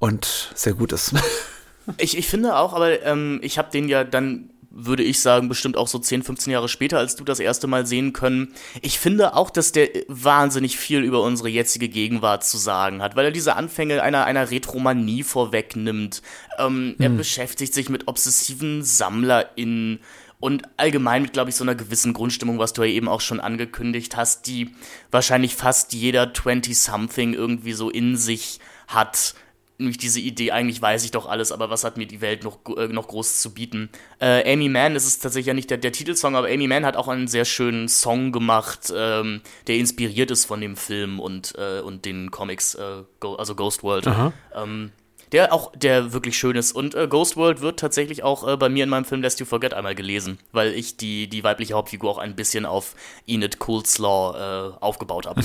und 0.00 0.50
sehr 0.56 0.74
gut 0.74 0.90
ist. 0.90 1.14
ich, 1.98 2.18
ich 2.18 2.26
finde 2.26 2.56
auch, 2.56 2.72
aber 2.72 3.02
ähm, 3.02 3.38
ich 3.42 3.56
habe 3.56 3.70
den 3.70 3.88
ja 3.88 4.02
dann 4.02 4.50
würde 4.78 5.02
ich 5.02 5.20
sagen, 5.20 5.48
bestimmt 5.48 5.76
auch 5.76 5.88
so 5.88 5.98
10, 5.98 6.22
15 6.22 6.52
Jahre 6.52 6.68
später, 6.68 6.98
als 6.98 7.16
du 7.16 7.24
das 7.24 7.40
erste 7.40 7.66
Mal 7.66 7.86
sehen 7.86 8.12
können. 8.12 8.52
Ich 8.82 8.98
finde 8.98 9.34
auch, 9.34 9.50
dass 9.50 9.72
der 9.72 9.88
wahnsinnig 10.06 10.76
viel 10.76 11.02
über 11.02 11.22
unsere 11.22 11.48
jetzige 11.48 11.88
Gegenwart 11.88 12.44
zu 12.44 12.58
sagen 12.58 13.02
hat, 13.02 13.16
weil 13.16 13.24
er 13.24 13.30
diese 13.30 13.56
Anfänge 13.56 14.02
einer, 14.02 14.26
einer 14.26 14.50
Retromanie 14.50 15.22
vorwegnimmt. 15.22 16.20
Ähm, 16.58 16.94
hm. 16.96 16.96
Er 16.98 17.08
beschäftigt 17.08 17.72
sich 17.72 17.88
mit 17.88 18.06
obsessiven 18.06 18.82
SammlerInnen 18.84 20.00
und 20.38 20.64
allgemein 20.76 21.22
mit, 21.22 21.32
glaube 21.32 21.48
ich, 21.48 21.56
so 21.56 21.64
einer 21.64 21.74
gewissen 21.74 22.12
Grundstimmung, 22.12 22.58
was 22.58 22.74
du 22.74 22.82
ja 22.82 22.90
eben 22.90 23.08
auch 23.08 23.22
schon 23.22 23.40
angekündigt 23.40 24.16
hast, 24.16 24.46
die 24.46 24.74
wahrscheinlich 25.10 25.54
fast 25.54 25.94
jeder 25.94 26.24
20-something 26.24 27.32
irgendwie 27.32 27.72
so 27.72 27.88
in 27.88 28.16
sich 28.16 28.60
hat 28.86 29.34
nämlich 29.78 29.98
diese 29.98 30.20
Idee, 30.20 30.52
eigentlich 30.52 30.80
weiß 30.80 31.04
ich 31.04 31.10
doch 31.10 31.26
alles, 31.26 31.52
aber 31.52 31.70
was 31.70 31.84
hat 31.84 31.96
mir 31.96 32.06
die 32.06 32.20
Welt 32.20 32.44
noch, 32.44 32.58
äh, 32.76 32.88
noch 32.88 33.08
groß 33.08 33.40
zu 33.40 33.54
bieten? 33.54 33.90
Äh, 34.20 34.52
Amy 34.52 34.68
Mann, 34.68 34.94
das 34.94 35.06
ist 35.06 35.20
tatsächlich 35.20 35.46
ja 35.46 35.54
nicht 35.54 35.70
der, 35.70 35.78
der 35.78 35.92
Titelsong, 35.92 36.36
aber 36.36 36.48
Amy 36.48 36.66
Mann 36.66 36.84
hat 36.84 36.96
auch 36.96 37.08
einen 37.08 37.28
sehr 37.28 37.44
schönen 37.44 37.88
Song 37.88 38.32
gemacht, 38.32 38.92
ähm, 38.94 39.40
der 39.66 39.76
inspiriert 39.76 40.30
ist 40.30 40.44
von 40.44 40.60
dem 40.60 40.76
Film 40.76 41.20
und, 41.20 41.54
äh, 41.56 41.80
und 41.80 42.04
den 42.04 42.30
Comics, 42.30 42.74
äh, 42.74 43.02
also 43.20 43.54
Ghost 43.54 43.82
World. 43.82 44.06
Ähm, 44.54 44.92
der 45.32 45.52
auch, 45.52 45.72
der 45.74 46.12
wirklich 46.12 46.38
schön 46.38 46.56
ist. 46.56 46.72
Und 46.72 46.94
äh, 46.94 47.08
Ghost 47.08 47.36
World 47.36 47.60
wird 47.60 47.78
tatsächlich 47.78 48.22
auch 48.22 48.46
äh, 48.46 48.56
bei 48.56 48.68
mir 48.68 48.84
in 48.84 48.90
meinem 48.90 49.04
Film 49.04 49.22
Lest 49.22 49.40
You 49.40 49.46
Forget 49.46 49.74
einmal 49.74 49.94
gelesen, 49.94 50.38
weil 50.52 50.72
ich 50.72 50.96
die, 50.96 51.28
die 51.28 51.44
weibliche 51.44 51.74
Hauptfigur 51.74 52.10
auch 52.10 52.18
ein 52.18 52.36
bisschen 52.36 52.66
auf 52.66 52.94
Enid 53.26 53.58
Coolslaw 53.58 54.74
äh, 54.78 54.84
aufgebaut 54.84 55.26
habe. 55.26 55.42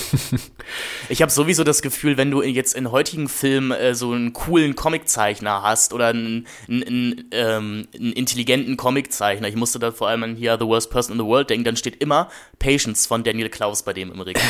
ich 1.09 1.21
habe 1.21 1.31
sowieso 1.31 1.63
das 1.63 1.81
Gefühl, 1.81 2.17
wenn 2.17 2.31
du 2.31 2.41
jetzt 2.41 2.75
in 2.75 2.91
heutigen 2.91 3.27
Filmen 3.27 3.71
äh, 3.71 3.95
so 3.95 4.11
einen 4.11 4.33
coolen 4.33 4.75
Comiczeichner 4.75 5.63
hast 5.63 5.93
oder 5.93 6.07
einen, 6.07 6.47
einen, 6.69 7.29
ähm, 7.31 7.87
einen 7.95 8.13
intelligenten 8.13 8.77
Comiczeichner, 8.77 9.47
ich 9.47 9.55
musste 9.55 9.79
da 9.79 9.91
vor 9.91 10.07
allem 10.07 10.23
an 10.23 10.35
hier 10.35 10.57
The 10.59 10.65
Worst 10.65 10.91
Person 10.91 11.13
in 11.13 11.19
the 11.19 11.25
World 11.25 11.49
denken, 11.49 11.65
dann 11.65 11.75
steht 11.75 12.01
immer 12.01 12.29
Patience 12.59 13.07
von 13.07 13.23
Daniel 13.23 13.49
Klaus 13.49 13.83
bei 13.83 13.93
dem 13.93 14.11
im 14.11 14.21
Regal. 14.21 14.43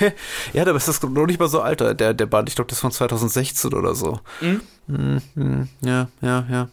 ja, 0.52 0.62
aber 0.62 0.76
ist 0.76 0.88
das 0.88 1.02
noch 1.02 1.26
nicht 1.26 1.38
mal 1.38 1.48
so 1.48 1.60
alter, 1.60 1.94
der, 1.94 2.14
der 2.14 2.26
Band, 2.26 2.48
ich 2.48 2.56
glaube, 2.56 2.68
das 2.68 2.78
ist 2.78 2.82
von 2.82 2.90
2016 2.90 3.72
oder 3.72 3.94
so. 3.94 4.20
Mhm. 4.40 4.60
Mhm. 4.86 5.68
Ja, 5.82 6.08
ja, 6.20 6.46
ja. 6.50 6.68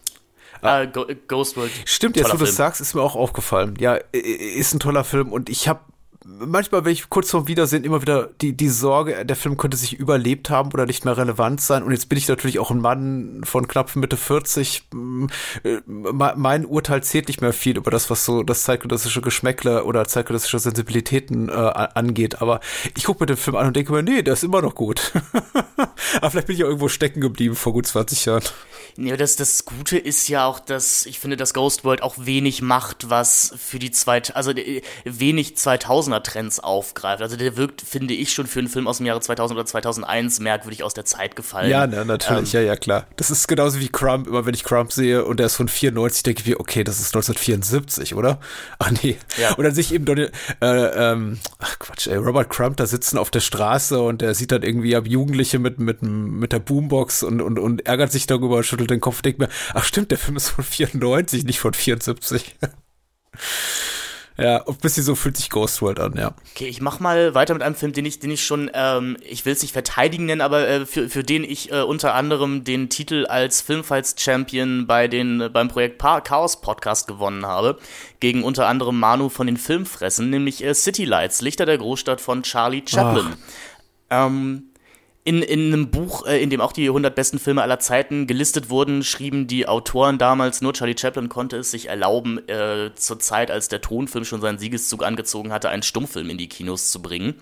Uh, 0.62 0.86
Ghost 1.28 1.56
World. 1.56 1.70
Stimmt, 1.84 2.16
jetzt 2.16 2.32
wo 2.32 2.38
du 2.38 2.44
es 2.44 2.56
sagst, 2.56 2.80
ist 2.80 2.94
mir 2.94 3.02
auch 3.02 3.16
aufgefallen. 3.16 3.76
Ja, 3.78 3.98
ist 4.12 4.72
ein 4.72 4.80
toller 4.80 5.04
Film 5.04 5.30
und 5.30 5.50
ich 5.50 5.68
habe 5.68 5.80
manchmal, 6.24 6.84
wenn 6.84 6.92
ich 6.92 7.08
kurz 7.10 7.30
vorm 7.30 7.48
Wiedersehen 7.48 7.84
immer 7.84 8.02
wieder 8.02 8.30
die, 8.40 8.56
die 8.56 8.68
Sorge, 8.68 9.24
der 9.24 9.36
Film 9.36 9.56
könnte 9.56 9.76
sich 9.76 9.94
überlebt 9.98 10.50
haben 10.50 10.70
oder 10.72 10.86
nicht 10.86 11.04
mehr 11.04 11.16
relevant 11.16 11.60
sein. 11.60 11.82
Und 11.82 11.92
jetzt 11.92 12.08
bin 12.08 12.18
ich 12.18 12.28
natürlich 12.28 12.58
auch 12.58 12.70
ein 12.70 12.80
Mann 12.80 13.42
von 13.44 13.68
knapp 13.68 13.94
Mitte 13.96 14.16
40. 14.16 14.88
Äh, 15.62 15.80
mein 15.86 16.64
Urteil 16.64 17.02
zählt 17.02 17.28
nicht 17.28 17.40
mehr 17.40 17.52
viel 17.52 17.76
über 17.76 17.90
das, 17.90 18.10
was 18.10 18.24
so 18.24 18.42
das 18.42 18.62
zeitgenössische 18.62 19.20
Geschmäckle 19.20 19.84
oder 19.84 20.06
zeitgenössische 20.06 20.58
Sensibilitäten 20.58 21.48
äh, 21.48 21.52
angeht. 21.52 22.40
Aber 22.40 22.60
ich 22.96 23.04
gucke 23.04 23.22
mir 23.22 23.26
den 23.26 23.36
Film 23.36 23.56
an 23.56 23.68
und 23.68 23.76
denke 23.76 23.92
mir, 23.92 24.02
nee, 24.02 24.22
der 24.22 24.34
ist 24.34 24.44
immer 24.44 24.62
noch 24.62 24.74
gut. 24.74 25.12
Aber 26.16 26.30
vielleicht 26.30 26.46
bin 26.46 26.54
ich 26.54 26.60
ja 26.60 26.66
irgendwo 26.66 26.88
stecken 26.88 27.20
geblieben 27.20 27.56
vor 27.56 27.72
gut 27.72 27.86
20 27.86 28.24
Jahren. 28.26 28.42
Ja, 28.96 29.16
das, 29.16 29.34
das 29.34 29.64
Gute 29.64 29.98
ist 29.98 30.28
ja 30.28 30.46
auch, 30.46 30.60
dass 30.60 31.04
ich 31.06 31.18
finde, 31.18 31.36
dass 31.36 31.52
Ghost 31.52 31.84
World 31.84 32.02
auch 32.02 32.14
wenig 32.18 32.62
macht, 32.62 33.10
was 33.10 33.52
für 33.58 33.80
die 33.80 33.90
zweit, 33.90 34.36
also 34.36 34.52
äh, 34.52 34.82
wenig 35.04 35.54
2000er 35.54 36.22
Trends 36.22 36.60
aufgreift. 36.60 37.20
Also 37.20 37.36
der 37.36 37.56
wirkt, 37.56 37.80
finde 37.80 38.14
ich, 38.14 38.32
schon 38.32 38.46
für 38.46 38.60
einen 38.60 38.68
Film 38.68 38.86
aus 38.86 38.98
dem 38.98 39.06
Jahre 39.06 39.20
2000 39.20 39.58
oder 39.58 39.66
2001 39.66 40.38
merkwürdig 40.38 40.84
aus 40.84 40.94
der 40.94 41.04
Zeit 41.04 41.34
gefallen. 41.34 41.70
Ja, 41.70 41.86
ne, 41.88 42.04
natürlich, 42.04 42.54
ähm, 42.54 42.60
ja, 42.60 42.66
ja, 42.68 42.76
klar. 42.76 43.06
Das 43.16 43.30
ist 43.30 43.48
genauso 43.48 43.80
wie 43.80 43.88
Crump. 43.88 44.28
Immer 44.28 44.46
wenn 44.46 44.54
ich 44.54 44.62
Crump 44.62 44.92
sehe 44.92 45.24
und 45.24 45.38
der 45.38 45.46
ist 45.46 45.56
von 45.56 45.68
94, 45.68 46.22
denke 46.22 46.42
ich 46.42 46.46
mir, 46.46 46.60
okay, 46.60 46.84
das 46.84 47.00
ist 47.00 47.14
1974, 47.16 48.14
oder? 48.14 48.38
Ach 48.78 48.92
nee. 49.02 49.16
Ja. 49.38 49.54
Und 49.54 49.64
dann 49.64 49.74
sehe 49.74 49.82
ich 49.82 49.92
eben, 49.92 50.06
äh, 50.16 50.30
ähm, 50.60 51.38
ach 51.58 51.78
Quatsch, 51.78 52.06
ey, 52.06 52.16
Robert 52.16 52.50
Crump 52.50 52.76
da 52.76 52.86
sitzen 52.86 53.18
auf 53.18 53.30
der 53.30 53.40
Straße 53.40 54.00
und 54.00 54.20
der 54.20 54.34
sieht 54.34 54.52
dann 54.52 54.62
irgendwie 54.62 54.94
ab 54.94 55.06
Jugendliche 55.06 55.58
mit, 55.58 55.78
mit, 55.78 55.93
mit 56.02 56.52
der 56.52 56.60
Boombox 56.60 57.22
und, 57.22 57.40
und, 57.40 57.58
und 57.58 57.86
ärgert 57.86 58.12
sich 58.12 58.26
darüber, 58.26 58.62
schüttelt 58.62 58.84
schüttelt 58.84 58.90
den 58.90 59.00
Kopf, 59.00 59.22
denkt 59.22 59.38
mir, 59.38 59.48
ach 59.72 59.84
stimmt, 59.84 60.10
der 60.10 60.18
Film 60.18 60.36
ist 60.36 60.50
von 60.50 60.64
94, 60.64 61.44
nicht 61.44 61.60
von 61.60 61.74
74. 61.74 62.56
Ja, 64.36 64.66
ein 64.66 64.76
bisschen 64.78 65.04
so 65.04 65.14
fühlt 65.14 65.36
sich 65.36 65.48
Ghost 65.48 65.80
World 65.80 66.00
an, 66.00 66.14
ja. 66.16 66.34
Okay, 66.52 66.66
ich 66.66 66.80
mach 66.80 66.98
mal 66.98 67.36
weiter 67.36 67.54
mit 67.54 67.62
einem 67.62 67.76
Film, 67.76 67.92
den 67.92 68.04
ich, 68.04 68.18
den 68.18 68.32
ich 68.32 68.44
schon, 68.44 68.68
ähm, 68.74 69.16
ich 69.20 69.46
will 69.46 69.52
es 69.52 69.62
nicht 69.62 69.70
verteidigen 69.70 70.26
nennen, 70.26 70.40
aber 70.40 70.66
äh, 70.66 70.86
für, 70.86 71.08
für 71.08 71.22
den 71.22 71.44
ich 71.44 71.70
äh, 71.70 71.82
unter 71.82 72.14
anderem 72.14 72.64
den 72.64 72.88
Titel 72.88 73.26
als 73.26 73.60
Filmfights-Champion 73.60 74.88
bei 74.88 75.06
den, 75.06 75.50
beim 75.52 75.68
Projekt 75.68 75.98
pa 75.98 76.20
Chaos 76.20 76.60
Podcast 76.60 77.06
gewonnen 77.06 77.46
habe. 77.46 77.78
Gegen 78.18 78.42
unter 78.42 78.66
anderem 78.66 78.98
Manu 78.98 79.28
von 79.28 79.46
den 79.46 79.56
Filmfressen, 79.56 80.30
nämlich 80.30 80.64
äh, 80.64 80.74
City 80.74 81.04
Lights, 81.04 81.40
Lichter 81.40 81.64
der 81.64 81.78
Großstadt 81.78 82.20
von 82.20 82.42
Charlie 82.42 82.82
Chaplin. 82.84 83.34
Ähm, 84.10 84.64
in, 85.24 85.42
in 85.42 85.72
einem 85.72 85.90
Buch, 85.90 86.26
äh, 86.26 86.42
in 86.42 86.50
dem 86.50 86.60
auch 86.60 86.72
die 86.72 86.86
100 86.86 87.14
besten 87.14 87.38
Filme 87.38 87.62
aller 87.62 87.78
Zeiten 87.78 88.26
gelistet 88.26 88.68
wurden, 88.68 89.02
schrieben 89.02 89.46
die 89.46 89.66
Autoren 89.66 90.18
damals, 90.18 90.60
nur 90.60 90.74
Charlie 90.74 90.96
Chaplin 90.98 91.30
konnte 91.30 91.56
es 91.56 91.70
sich 91.70 91.88
erlauben, 91.88 92.46
äh, 92.46 92.90
zur 92.94 93.18
Zeit, 93.18 93.50
als 93.50 93.68
der 93.68 93.80
Tonfilm 93.80 94.26
schon 94.26 94.42
seinen 94.42 94.58
Siegeszug 94.58 95.02
angezogen 95.02 95.50
hatte, 95.50 95.70
einen 95.70 95.82
Stummfilm 95.82 96.28
in 96.28 96.36
die 96.36 96.48
Kinos 96.48 96.90
zu 96.90 97.00
bringen. 97.00 97.34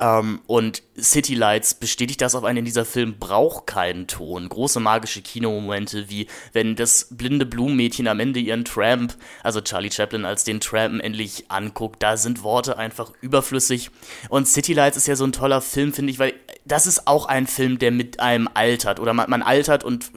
Ähm, 0.00 0.40
und 0.46 0.82
City 0.98 1.34
Lights 1.34 1.74
bestätigt 1.74 2.20
das 2.20 2.34
auf 2.34 2.44
einen, 2.44 2.64
dieser 2.64 2.84
Film 2.84 3.18
braucht 3.18 3.66
keinen 3.66 4.06
Ton. 4.06 4.48
Große 4.48 4.80
magische 4.80 5.22
Kinomomente, 5.22 6.08
wie 6.08 6.28
wenn 6.52 6.76
das 6.76 7.08
blinde 7.10 7.46
Blumenmädchen 7.46 8.06
am 8.06 8.20
Ende 8.20 8.40
ihren 8.40 8.64
Tramp, 8.64 9.16
also 9.42 9.60
Charlie 9.60 9.90
Chaplin 9.90 10.24
als 10.24 10.44
den 10.44 10.60
Tramp 10.60 11.02
endlich 11.02 11.50
anguckt, 11.50 12.02
da 12.02 12.16
sind 12.16 12.42
Worte 12.42 12.78
einfach 12.78 13.12
überflüssig. 13.20 13.90
Und 14.28 14.46
City 14.46 14.72
Lights 14.72 14.96
ist 14.96 15.08
ja 15.08 15.16
so 15.16 15.24
ein 15.24 15.32
toller 15.32 15.60
Film, 15.60 15.92
finde 15.92 16.12
ich, 16.12 16.18
weil 16.18 16.34
das 16.64 16.86
ist 16.86 17.06
auch 17.06 17.26
ein 17.26 17.46
Film, 17.46 17.78
der 17.78 17.90
mit 17.90 18.20
einem 18.20 18.48
altert. 18.52 19.00
Oder 19.00 19.14
man, 19.14 19.28
man 19.30 19.42
altert 19.42 19.84
und 19.84 20.10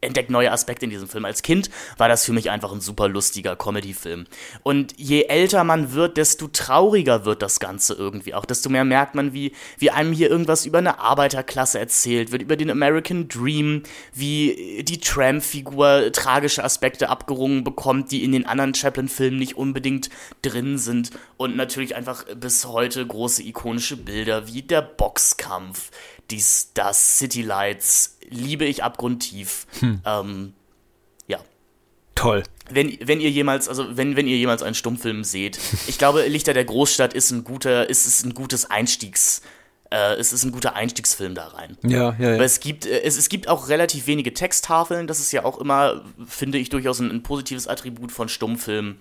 entdeckt 0.00 0.30
neue 0.30 0.52
Aspekte 0.52 0.84
in 0.84 0.90
diesem 0.90 1.08
Film. 1.08 1.24
Als 1.24 1.42
Kind 1.42 1.70
war 1.96 2.08
das 2.08 2.24
für 2.24 2.32
mich 2.32 2.50
einfach 2.50 2.72
ein 2.72 2.80
super 2.80 3.08
lustiger 3.08 3.56
Comedy-Film. 3.56 4.26
Und 4.62 4.94
je 4.98 5.22
älter 5.22 5.64
man 5.64 5.92
wird, 5.92 6.16
desto 6.16 6.48
trauriger 6.48 7.24
wird 7.24 7.42
das 7.42 7.60
Ganze 7.60 7.94
irgendwie 7.94 8.34
auch. 8.34 8.44
Desto 8.44 8.68
mehr 8.68 8.84
merkt 8.84 9.14
man, 9.14 9.32
wie, 9.32 9.52
wie 9.78 9.90
einem 9.90 10.12
hier 10.12 10.30
irgendwas 10.30 10.66
über 10.66 10.78
eine 10.78 11.00
Arbeiterklasse 11.00 11.78
erzählt 11.78 12.30
wird, 12.30 12.42
über 12.42 12.56
den 12.56 12.70
American 12.70 13.28
Dream, 13.28 13.82
wie 14.12 14.84
die 14.86 15.00
Tramp-Figur 15.00 16.12
tragische 16.12 16.62
Aspekte 16.62 17.08
abgerungen 17.08 17.64
bekommt, 17.64 18.12
die 18.12 18.22
in 18.22 18.32
den 18.32 18.46
anderen 18.46 18.74
Chaplin-Filmen 18.74 19.38
nicht 19.38 19.56
unbedingt 19.56 20.10
drin 20.42 20.78
sind. 20.78 21.10
Und 21.38 21.56
natürlich 21.56 21.96
einfach 21.96 22.24
bis 22.34 22.66
heute 22.66 23.06
große 23.06 23.42
ikonische 23.42 23.96
Bilder 23.96 24.46
wie 24.46 24.62
der 24.62 24.82
Boxkampf, 24.82 25.90
dies, 26.30 26.72
das, 26.74 27.18
City 27.18 27.42
Lights, 27.42 28.15
liebe 28.28 28.64
ich 28.64 28.82
abgrundtief. 28.82 29.66
Hm. 29.80 30.00
Ähm, 30.04 30.52
ja. 31.26 31.38
Toll. 32.14 32.42
Wenn, 32.70 32.96
wenn 33.02 33.20
ihr 33.20 33.30
jemals, 33.30 33.68
also 33.68 33.96
wenn, 33.96 34.16
wenn 34.16 34.26
ihr 34.26 34.36
jemals 34.36 34.62
einen 34.62 34.74
Stummfilm 34.74 35.24
seht, 35.24 35.58
ich 35.86 35.98
glaube, 35.98 36.26
Lichter 36.26 36.54
der 36.54 36.64
Großstadt 36.64 37.14
ist 37.14 37.30
ein 37.30 37.44
guter, 37.44 37.88
ist, 37.88 38.06
ist 38.06 38.24
ein 38.24 38.34
gutes 38.34 38.70
Einstiegs, 38.70 39.42
äh, 39.90 40.14
es 40.14 40.32
ist 40.32 40.44
ein 40.44 40.52
guter 40.52 40.74
Einstiegsfilm 40.74 41.34
da 41.34 41.48
rein. 41.48 41.76
Ja, 41.84 42.16
ja, 42.18 42.28
ja. 42.28 42.34
Aber 42.34 42.44
es 42.44 42.60
gibt, 42.60 42.86
äh, 42.86 43.02
es, 43.02 43.16
es 43.16 43.28
gibt 43.28 43.48
auch 43.48 43.68
relativ 43.68 44.06
wenige 44.06 44.34
Texttafeln, 44.34 45.06
das 45.06 45.20
ist 45.20 45.32
ja 45.32 45.44
auch 45.44 45.58
immer, 45.60 46.02
finde 46.26 46.58
ich, 46.58 46.70
durchaus 46.70 47.00
ein, 47.00 47.10
ein 47.10 47.22
positives 47.22 47.68
Attribut 47.68 48.12
von 48.12 48.28
Stummfilmen. 48.28 48.98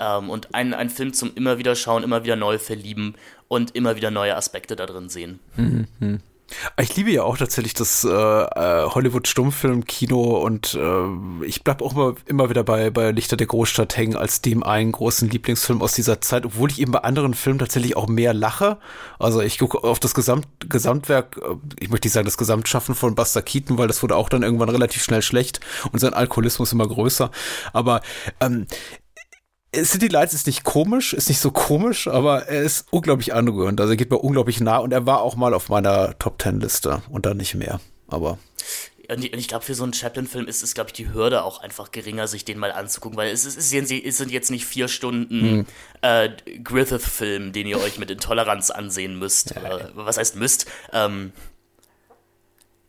Ähm, 0.00 0.30
und 0.30 0.54
ein, 0.54 0.74
ein 0.74 0.90
Film 0.90 1.12
zum 1.12 1.34
immer 1.34 1.58
wieder 1.58 1.76
schauen, 1.76 2.02
immer 2.02 2.24
wieder 2.24 2.34
neu 2.34 2.58
verlieben 2.58 3.14
und 3.46 3.76
immer 3.76 3.94
wieder 3.94 4.10
neue 4.10 4.34
Aspekte 4.36 4.74
da 4.74 4.86
drin 4.86 5.08
sehen. 5.08 5.38
Mhm. 5.56 6.20
Ich 6.80 6.94
liebe 6.96 7.10
ja 7.10 7.22
auch 7.22 7.38
tatsächlich 7.38 7.74
das 7.74 8.04
äh, 8.04 8.08
äh, 8.08 8.84
Hollywood-Stummfilm-Kino 8.86 10.38
und 10.38 10.74
äh, 10.74 11.44
ich 11.44 11.64
bleib 11.64 11.82
auch 11.82 11.92
immer, 11.92 12.14
immer 12.26 12.50
wieder 12.50 12.62
bei, 12.62 12.90
bei 12.90 13.10
Lichter 13.12 13.36
der 13.36 13.46
Großstadt 13.46 13.96
hängen 13.96 14.16
als 14.16 14.42
dem 14.42 14.62
einen 14.62 14.92
großen 14.92 15.28
Lieblingsfilm 15.30 15.82
aus 15.82 15.94
dieser 15.94 16.20
Zeit, 16.20 16.44
obwohl 16.44 16.70
ich 16.70 16.80
eben 16.80 16.92
bei 16.92 17.00
anderen 17.00 17.34
Filmen 17.34 17.58
tatsächlich 17.58 17.96
auch 17.96 18.08
mehr 18.08 18.34
lache. 18.34 18.78
Also 19.18 19.40
ich 19.40 19.58
gucke 19.58 19.82
auf 19.82 20.00
das 20.00 20.14
Gesamt, 20.14 20.46
Gesamtwerk, 20.68 21.38
äh, 21.38 21.54
ich 21.80 21.90
möchte 21.90 22.06
nicht 22.06 22.14
sagen 22.14 22.26
das 22.26 22.38
Gesamtschaffen 22.38 22.94
von 22.94 23.14
Buster 23.14 23.42
Keaton, 23.42 23.78
weil 23.78 23.88
das 23.88 24.02
wurde 24.02 24.16
auch 24.16 24.28
dann 24.28 24.42
irgendwann 24.42 24.68
relativ 24.68 25.02
schnell 25.02 25.22
schlecht 25.22 25.60
und 25.92 25.98
sein 25.98 26.14
Alkoholismus 26.14 26.72
immer 26.72 26.86
größer. 26.86 27.30
Aber 27.72 28.02
ähm, 28.40 28.66
City 29.82 30.08
Lights 30.08 30.34
ist 30.34 30.46
nicht 30.46 30.64
komisch, 30.64 31.12
ist 31.12 31.28
nicht 31.28 31.40
so 31.40 31.50
komisch, 31.50 32.06
aber 32.08 32.46
er 32.46 32.62
ist 32.62 32.86
unglaublich 32.90 33.34
anrührend. 33.34 33.80
Also 33.80 33.92
er 33.92 33.96
geht 33.96 34.10
mir 34.10 34.18
unglaublich 34.18 34.60
nah 34.60 34.78
und 34.78 34.92
er 34.92 35.06
war 35.06 35.22
auch 35.22 35.36
mal 35.36 35.54
auf 35.54 35.68
meiner 35.68 36.18
Top 36.18 36.38
Ten 36.38 36.60
Liste 36.60 37.02
und 37.10 37.26
dann 37.26 37.36
nicht 37.36 37.54
mehr. 37.54 37.80
Aber 38.08 38.38
und 39.08 39.22
ich 39.22 39.48
glaube, 39.48 39.64
für 39.64 39.74
so 39.74 39.82
einen 39.82 39.92
Chaplin-Film 39.92 40.46
ist 40.46 40.62
es, 40.62 40.74
glaube 40.74 40.88
ich, 40.88 40.94
die 40.94 41.12
Hürde 41.12 41.44
auch 41.44 41.60
einfach 41.60 41.92
geringer, 41.92 42.26
sich 42.26 42.44
den 42.44 42.58
mal 42.58 42.72
anzugucken, 42.72 43.18
weil 43.18 43.30
es, 43.30 43.44
ist, 43.44 43.58
es 43.58 43.68
sind 43.70 44.30
jetzt 44.30 44.50
nicht 44.50 44.64
vier 44.64 44.88
Stunden 44.88 45.40
hm. 45.40 45.66
äh, 46.00 46.30
Griffith-Film, 46.62 47.52
den 47.52 47.66
ihr 47.66 47.78
euch 47.80 47.98
mit 47.98 48.10
Intoleranz 48.10 48.70
ansehen 48.70 49.18
müsst. 49.18 49.54
Ja. 49.54 49.78
Äh, 49.78 49.88
was 49.94 50.16
heißt 50.16 50.36
müsst? 50.36 50.66
Ähm, 50.92 51.32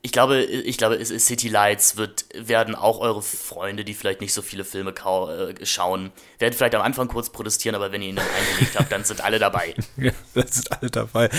ich 0.05 0.11
glaube, 0.11 0.43
ich 0.43 0.77
glaube, 0.77 1.03
City 1.03 1.47
Lights 1.47 1.97
wird, 1.97 2.25
werden 2.35 2.75
auch 2.75 2.99
eure 2.99 3.23
Freunde, 3.23 3.83
die 3.83 3.95
vielleicht 3.95 4.21
nicht 4.21 4.33
so 4.33 4.43
viele 4.43 4.63
Filme 4.63 4.91
äh, 4.91 5.65
schauen, 5.65 6.11
werden 6.37 6.53
vielleicht 6.53 6.75
am 6.75 6.83
Anfang 6.83 7.07
kurz 7.07 7.31
protestieren, 7.31 7.75
aber 7.75 7.91
wenn 7.91 8.03
ihr 8.03 8.09
ihn 8.09 8.15
dann 8.17 8.27
eingelegt 8.27 8.77
habt, 8.77 8.91
dann 8.91 9.03
sind 9.03 9.21
alle 9.21 9.39
dabei. 9.39 9.73
ja, 9.97 10.11
dann 10.35 10.47
sind 10.47 10.71
alle 10.71 10.91
dabei. 10.91 11.29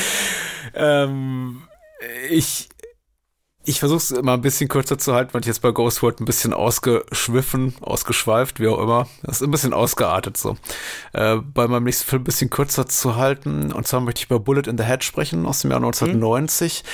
Ähm, 0.75 1.63
ich, 2.29 2.69
ich 3.65 3.79
versuche 3.79 3.99
es 3.99 4.11
immer 4.11 4.33
ein 4.33 4.41
bisschen 4.41 4.69
kürzer 4.69 4.99
zu 4.99 5.15
halten, 5.15 5.33
weil 5.33 5.43
ich 5.43 5.47
jetzt 5.47 5.63
bei 5.63 5.71
Ghost 5.71 6.03
World 6.03 6.19
ein 6.19 6.25
bisschen 6.25 6.53
ausgeschwiffen, 6.53 7.75
ausgeschweift, 7.81 8.59
wie 8.59 8.67
auch 8.67 8.81
immer. 8.81 9.09
Das 9.23 9.37
ist 9.37 9.43
ein 9.47 9.53
bisschen 9.53 9.75
ausgeartet 9.75 10.37
so. 10.37 10.57
Äh, 11.13 11.37
bei 11.37 11.69
meinem 11.69 11.85
nächsten 11.85 12.11
Film 12.11 12.23
ein 12.23 12.25
bisschen 12.25 12.51
kürzer 12.51 12.89
zu 12.89 13.15
halten. 13.15 13.71
Und 13.71 13.87
zwar 13.87 14.01
möchte 14.01 14.23
ich 14.23 14.27
über 14.27 14.41
Bullet 14.41 14.63
in 14.67 14.77
the 14.77 14.85
Head 14.85 15.05
sprechen 15.05 15.47
aus 15.47 15.61
dem 15.61 15.71
Jahr 15.71 15.79
1990. 15.79 16.79
Hm. 16.79 16.85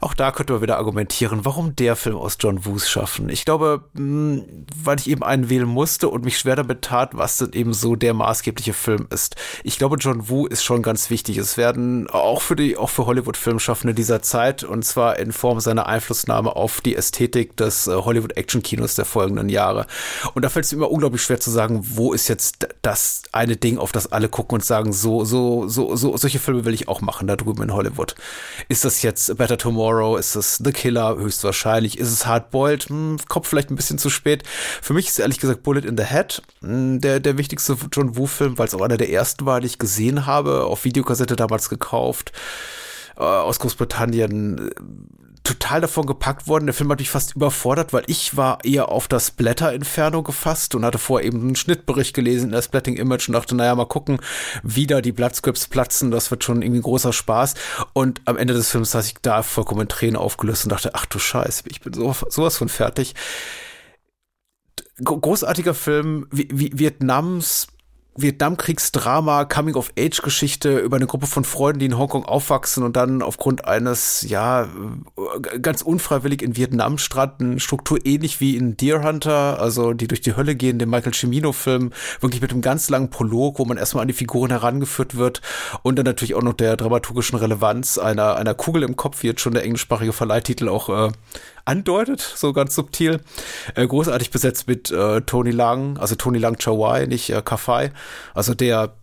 Auch 0.00 0.14
da 0.14 0.30
könnte 0.30 0.52
man 0.52 0.62
wieder 0.62 0.78
argumentieren, 0.78 1.44
warum 1.44 1.74
der 1.76 1.96
Film 1.96 2.16
aus 2.16 2.36
John 2.38 2.64
Woos 2.64 2.88
schaffen. 2.88 3.28
Ich 3.28 3.44
glaube, 3.44 3.84
mh, 3.94 4.42
weil 4.82 4.98
ich 4.98 5.08
eben 5.08 5.22
einen 5.22 5.48
wählen 5.48 5.68
musste 5.68 6.08
und 6.08 6.24
mich 6.24 6.38
schwer 6.38 6.56
damit 6.56 6.82
tat, 6.82 7.16
was 7.16 7.38
denn 7.38 7.52
eben 7.52 7.72
so 7.72 7.96
der 7.96 8.14
maßgebliche 8.14 8.72
Film 8.74 9.06
ist. 9.10 9.36
Ich 9.64 9.78
glaube, 9.78 9.96
John 9.96 10.28
Woo 10.28 10.46
ist 10.46 10.64
schon 10.64 10.82
ganz 10.82 11.10
wichtig. 11.10 11.38
Es 11.38 11.56
werden 11.56 12.08
auch 12.10 12.42
für 12.42 12.56
die, 12.56 12.76
auch 12.76 12.90
für 12.90 13.06
Hollywood-Filmschaffende 13.06 13.94
dieser 13.94 14.22
Zeit 14.22 14.64
und 14.64 14.84
zwar 14.84 15.18
in 15.18 15.32
Form 15.32 15.60
seiner 15.60 15.86
Einflussnahme 15.86 16.54
auf 16.54 16.80
die 16.80 16.96
Ästhetik 16.96 17.56
des 17.56 17.86
äh, 17.86 17.94
Hollywood-Action-Kinos 17.94 18.96
der 18.96 19.04
folgenden 19.04 19.48
Jahre. 19.48 19.86
Und 20.34 20.44
da 20.44 20.48
fällt 20.48 20.66
es 20.66 20.72
mir 20.72 20.78
immer 20.78 20.90
unglaublich 20.90 21.22
schwer 21.22 21.40
zu 21.40 21.50
sagen, 21.50 21.80
wo 21.82 22.12
ist 22.12 22.28
jetzt 22.28 22.68
das 22.82 23.22
eine 23.32 23.56
Ding, 23.56 23.78
auf 23.78 23.92
das 23.92 24.12
alle 24.12 24.28
gucken 24.28 24.56
und 24.56 24.64
sagen, 24.64 24.92
so, 24.92 25.24
so, 25.24 25.68
so, 25.68 25.96
so, 25.96 26.16
solche 26.16 26.38
Filme 26.38 26.64
will 26.64 26.74
ich 26.74 26.88
auch 26.88 27.00
machen 27.00 27.26
da 27.26 27.36
drüben 27.36 27.62
in 27.62 27.72
Hollywood. 27.72 28.14
Ist 28.68 28.84
das 28.84 29.02
jetzt 29.02 29.36
Better 29.36 29.58
Tomorrow? 29.58 29.85
Tomorrow? 29.86 30.16
Ist 30.16 30.34
es 30.34 30.56
The 30.56 30.72
Killer? 30.72 31.16
Höchstwahrscheinlich. 31.16 31.98
Ist 31.98 32.10
es 32.10 32.26
Hardboiled? 32.26 32.88
Hm, 32.88 33.18
Kopf 33.28 33.46
vielleicht 33.46 33.70
ein 33.70 33.76
bisschen 33.76 33.98
zu 33.98 34.10
spät. 34.10 34.42
Für 34.82 34.94
mich 34.94 35.06
ist 35.06 35.18
ehrlich 35.20 35.38
gesagt 35.38 35.62
Bullet 35.62 35.82
in 35.86 35.96
the 35.96 36.04
Head 36.04 36.42
hm, 36.60 37.00
der, 37.00 37.20
der 37.20 37.38
wichtigste 37.38 37.76
John 37.92 38.16
Woo-Film, 38.16 38.58
weil 38.58 38.66
es 38.66 38.74
auch 38.74 38.82
einer 38.82 38.96
der 38.96 39.10
ersten 39.10 39.46
war, 39.46 39.60
die 39.60 39.66
ich 39.66 39.78
gesehen 39.78 40.26
habe. 40.26 40.64
Auf 40.64 40.84
Videokassette 40.84 41.36
damals 41.36 41.68
gekauft. 41.68 42.32
Äh, 43.16 43.22
aus 43.22 43.60
Großbritannien 43.60 44.70
total 45.46 45.80
davon 45.80 46.06
gepackt 46.06 46.48
worden. 46.48 46.66
Der 46.66 46.74
Film 46.74 46.90
hat 46.90 46.98
mich 46.98 47.10
fast 47.10 47.36
überfordert, 47.36 47.92
weil 47.92 48.02
ich 48.08 48.36
war 48.36 48.64
eher 48.64 48.88
auf 48.90 49.06
das 49.06 49.30
Blätter-Inferno 49.30 50.22
gefasst 50.22 50.74
und 50.74 50.84
hatte 50.84 50.98
vorher 50.98 51.26
eben 51.26 51.40
einen 51.40 51.56
Schnittbericht 51.56 52.14
gelesen 52.14 52.46
in 52.46 52.52
der 52.52 52.62
Splatting 52.62 52.96
Image 52.96 53.28
und 53.28 53.34
dachte, 53.34 53.54
naja, 53.54 53.74
mal 53.74 53.86
gucken, 53.86 54.18
wie 54.64 54.86
da 54.86 55.00
die 55.00 55.12
Bloodscripts 55.12 55.68
platzen, 55.68 56.10
das 56.10 56.30
wird 56.30 56.42
schon 56.42 56.62
irgendwie 56.62 56.80
ein 56.80 56.82
großer 56.82 57.12
Spaß. 57.12 57.54
Und 57.92 58.20
am 58.24 58.36
Ende 58.36 58.54
des 58.54 58.70
Films 58.70 58.90
saß 58.90 59.06
ich 59.06 59.14
da 59.22 59.42
vollkommen 59.42 59.82
in 59.82 59.88
Tränen 59.88 60.16
aufgelöst 60.16 60.64
und 60.64 60.70
dachte, 60.70 60.94
ach 60.94 61.06
du 61.06 61.18
Scheiße, 61.18 61.62
ich 61.68 61.80
bin 61.80 61.92
so, 61.92 62.14
sowas 62.28 62.56
von 62.56 62.68
fertig. 62.68 63.14
Großartiger 65.02 65.74
Film, 65.74 66.26
wie, 66.32 66.48
wie 66.50 66.70
Vietnams 66.76 67.68
Vietnamkriegsdrama, 68.16 69.44
Coming-of-Age-Geschichte 69.44 70.78
über 70.78 70.96
eine 70.96 71.06
Gruppe 71.06 71.26
von 71.26 71.44
Freunden, 71.44 71.80
die 71.80 71.86
in 71.86 71.98
Hongkong 71.98 72.24
aufwachsen 72.24 72.82
und 72.82 72.96
dann 72.96 73.22
aufgrund 73.22 73.66
eines, 73.66 74.24
ja, 74.28 74.68
ganz 75.60 75.82
unfreiwillig 75.82 76.42
in 76.42 76.56
Vietnam 76.56 76.98
stranden, 76.98 77.60
Struktur 77.60 77.98
ähnlich 78.04 78.40
wie 78.40 78.56
in 78.56 78.76
Deer 78.76 79.02
Hunter, 79.02 79.60
also 79.60 79.92
die 79.92 80.08
durch 80.08 80.20
die 80.20 80.36
Hölle 80.36 80.54
gehen, 80.54 80.78
dem 80.78 80.90
Michael 80.90 81.12
Cimino-Film, 81.12 81.92
wirklich 82.20 82.40
mit 82.42 82.52
einem 82.52 82.62
ganz 82.62 82.88
langen 82.88 83.10
Prolog, 83.10 83.58
wo 83.58 83.64
man 83.64 83.76
erstmal 83.76 84.02
an 84.02 84.08
die 84.08 84.14
Figuren 84.14 84.50
herangeführt 84.50 85.16
wird 85.16 85.42
und 85.82 85.96
dann 85.96 86.06
natürlich 86.06 86.34
auch 86.34 86.42
noch 86.42 86.54
der 86.54 86.76
dramaturgischen 86.76 87.38
Relevanz 87.38 87.98
einer, 87.98 88.36
einer 88.36 88.54
Kugel 88.54 88.82
im 88.82 88.96
Kopf, 88.96 89.22
wie 89.22 89.28
jetzt 89.28 89.40
schon 89.40 89.54
der 89.54 89.64
englischsprachige 89.64 90.12
Verleihtitel 90.12 90.68
auch 90.68 90.88
äh, 90.88 91.12
andeutet, 91.66 92.20
so 92.20 92.52
ganz 92.52 92.74
subtil. 92.74 93.20
Äh, 93.74 93.86
großartig 93.86 94.30
besetzt 94.30 94.66
mit 94.68 94.90
äh, 94.90 95.20
Tony 95.22 95.50
Lang, 95.50 95.98
also 95.98 96.14
Tony 96.14 96.38
Lang 96.38 96.56
Chawai, 96.58 97.06
nicht 97.06 97.30
äh, 97.30 97.42
Kafai. 97.42 97.92
Also 98.34 98.54
der 98.54 98.94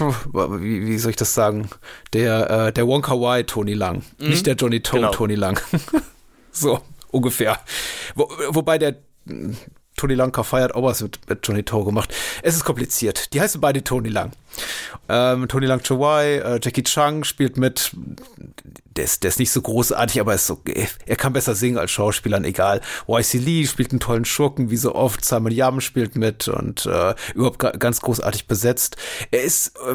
wie, 0.00 0.86
wie 0.86 0.98
soll 0.98 1.10
ich 1.10 1.16
das 1.16 1.34
sagen? 1.34 1.68
Der, 2.12 2.50
äh, 2.50 2.72
der 2.72 2.86
Wonka 2.86 3.20
Wai 3.20 3.42
Tony 3.42 3.74
Lang, 3.74 4.02
mhm. 4.18 4.28
nicht 4.28 4.46
der 4.46 4.54
Johnny 4.54 4.80
Toe 4.80 5.00
genau. 5.00 5.10
Tony 5.10 5.34
Lang. 5.34 5.60
so, 6.50 6.80
ungefähr. 7.10 7.58
Wo, 8.14 8.30
wobei 8.48 8.78
der 8.78 8.96
Tony 10.02 10.14
Lang 10.14 10.34
feiert 10.44 10.74
auch 10.74 10.82
was 10.82 11.00
mit, 11.00 11.20
mit 11.28 11.46
Johnny 11.46 11.62
Toe 11.62 11.84
gemacht. 11.84 12.12
Es 12.42 12.56
ist 12.56 12.64
kompliziert. 12.64 13.32
Die 13.32 13.40
heißen 13.40 13.60
beide 13.60 13.84
Tony 13.84 14.08
Lang. 14.08 14.32
Ähm, 15.08 15.46
Tony 15.46 15.66
Lang 15.66 15.80
Chawai, 15.80 16.38
äh, 16.38 16.60
Jackie 16.60 16.82
Chung 16.82 17.22
spielt 17.22 17.56
mit. 17.56 17.92
Der 18.96 19.04
ist, 19.04 19.22
der 19.22 19.28
ist 19.28 19.38
nicht 19.38 19.52
so 19.52 19.62
großartig, 19.62 20.20
aber 20.20 20.34
ist 20.34 20.48
so, 20.48 20.60
er 21.06 21.14
kann 21.14 21.32
besser 21.32 21.54
singen 21.54 21.78
als 21.78 21.92
Schauspielern, 21.92 22.44
egal. 22.44 22.80
YC 23.06 23.34
Lee 23.34 23.66
spielt 23.68 23.92
einen 23.92 24.00
tollen 24.00 24.24
Schurken, 24.24 24.70
wie 24.70 24.76
so 24.76 24.92
oft. 24.96 25.24
Simon 25.24 25.52
Yam 25.52 25.80
spielt 25.80 26.16
mit 26.16 26.48
und 26.48 26.84
äh, 26.86 27.14
überhaupt 27.36 27.60
ganz 27.78 28.00
großartig 28.00 28.48
besetzt. 28.48 28.96
Er 29.30 29.42
ist 29.42 29.76
äh, 29.88 29.94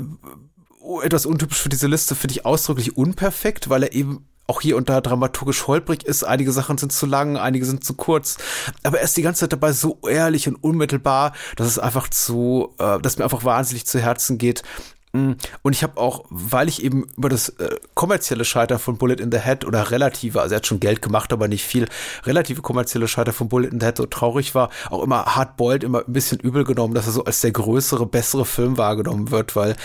etwas 1.02 1.26
untypisch 1.26 1.62
für 1.62 1.70
diese 1.70 1.88
Liste, 1.88 2.16
finde 2.16 2.34
ich 2.34 2.46
ausdrücklich 2.46 2.98
unperfekt, 2.98 3.70
weil 3.70 3.84
er 3.84 3.94
eben 3.94 4.26
auch 4.48 4.62
hier 4.62 4.78
und 4.78 4.90
da 4.90 5.02
dramaturgisch 5.02 5.68
holprig 5.68 6.04
ist. 6.06 6.24
Einige 6.24 6.52
Sachen 6.52 6.78
sind 6.78 6.92
zu 6.92 7.06
lang, 7.06 7.38
einige 7.38 7.66
sind 7.66 7.84
zu 7.84 7.94
kurz. 7.94 8.38
Aber 8.84 9.00
er 9.00 9.04
ist 9.04 9.18
die 9.18 9.22
ganze 9.22 9.42
Zeit 9.42 9.54
dabei 9.54 9.74
so 9.74 10.00
ehrlich 10.08 10.48
und 10.48 10.56
unmittelbar, 10.56 11.34
dass 11.58 11.68
es 11.68 11.80
einfach 11.80 12.10
zu, 12.10 12.74
äh, 12.80 13.00
dass 13.00 13.18
mir 13.18 13.26
einfach 13.26 13.44
wahnsinnig 13.44 13.86
zu 13.86 14.00
Herzen 14.00 14.38
geht. 14.38 14.64
Mm, 15.14 15.34
und 15.62 15.74
ich 15.74 15.84
habe 15.84 16.00
auch, 16.00 16.26
weil 16.30 16.68
ich 16.70 16.84
eben 16.84 17.06
über 17.18 17.30
das 17.30 17.50
äh, 17.50 17.78
kommerzielle 17.94 18.46
Scheitern 18.46 18.80
von 18.80 18.98
Bullet 18.98 19.16
in 19.16 19.32
the 19.32 19.40
Head 19.40 19.66
oder 19.66 19.92
relative, 19.92 20.42
also 20.42 20.54
er 20.54 20.58
hat 20.58 20.68
schon 20.68 20.80
Geld 20.80 21.02
gemacht, 21.02 21.32
aber 21.34 21.48
nicht 21.48 21.66
viel, 21.66 21.88
relative 22.24 22.62
kommerzielle 22.62 23.08
Scheitern 23.08 23.34
von 23.34 23.50
Bullet 23.50 23.70
in 23.70 23.80
the 23.80 23.86
Head 23.86 23.98
so 23.98 24.06
traurig 24.06 24.56
war, 24.56 24.70
auch 24.90 25.04
immer 25.04 25.26
hardboiled, 25.26 25.84
immer 25.84 26.04
ein 26.06 26.14
bisschen 26.14 26.40
übel 26.40 26.64
genommen, 26.64 26.94
dass 26.94 27.06
er 27.06 27.14
so 27.14 27.24
als 27.24 27.42
der 27.42 27.52
größere, 27.52 28.06
bessere 28.06 28.46
Film 28.46 28.78
wahrgenommen 28.78 29.32
wird, 29.32 29.56
weil 29.56 29.76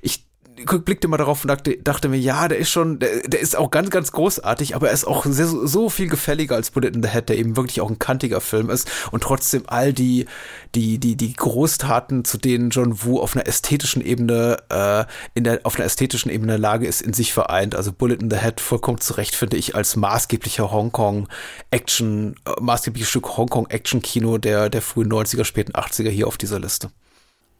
ich 0.00 0.26
blickte 0.54 1.08
mal 1.08 1.16
darauf 1.16 1.42
und 1.42 1.48
dachte, 1.48 1.76
dachte 1.78 2.08
mir, 2.08 2.18
ja, 2.18 2.48
der 2.48 2.58
ist 2.58 2.70
schon, 2.70 2.98
der, 2.98 3.20
der, 3.28 3.40
ist 3.40 3.56
auch 3.56 3.70
ganz, 3.70 3.90
ganz 3.90 4.12
großartig, 4.12 4.74
aber 4.74 4.88
er 4.88 4.94
ist 4.94 5.04
auch 5.04 5.24
sehr, 5.26 5.46
so 5.46 5.88
viel 5.88 6.08
gefälliger 6.08 6.56
als 6.56 6.70
Bullet 6.70 6.88
in 6.88 7.02
the 7.02 7.08
Head, 7.08 7.28
der 7.28 7.38
eben 7.38 7.56
wirklich 7.56 7.80
auch 7.80 7.90
ein 7.90 7.98
kantiger 7.98 8.40
Film 8.40 8.70
ist 8.70 8.90
und 9.10 9.22
trotzdem 9.22 9.64
all 9.66 9.92
die, 9.92 10.26
die, 10.74 10.98
die, 10.98 11.16
die 11.16 11.32
Großtaten, 11.32 12.24
zu 12.24 12.38
denen 12.38 12.70
John 12.70 13.02
Woo 13.02 13.20
auf 13.20 13.34
einer 13.34 13.46
ästhetischen 13.46 14.04
Ebene, 14.04 14.58
äh, 14.68 15.04
in 15.34 15.44
der, 15.44 15.60
auf 15.64 15.76
einer 15.76 15.84
ästhetischen 15.84 16.30
Ebene 16.30 16.56
Lage 16.56 16.86
ist, 16.86 17.02
in 17.02 17.12
sich 17.12 17.32
vereint. 17.32 17.74
Also 17.74 17.92
Bullet 17.92 18.16
in 18.16 18.30
the 18.30 18.38
Head 18.38 18.60
vollkommen 18.60 19.00
zurecht, 19.00 19.34
finde 19.34 19.56
ich, 19.56 19.74
als 19.74 19.96
maßgeblicher 19.96 20.70
Hongkong 20.70 21.28
Action, 21.70 22.36
äh, 22.46 22.60
maßgebliches 22.60 23.08
Stück 23.08 23.36
Hongkong 23.36 23.68
Action 23.68 24.02
Kino 24.02 24.38
der, 24.38 24.68
der 24.68 24.82
frühen 24.82 25.12
90er, 25.12 25.44
späten 25.44 25.72
80er 25.72 26.10
hier 26.10 26.26
auf 26.26 26.38
dieser 26.38 26.60
Liste 26.60 26.90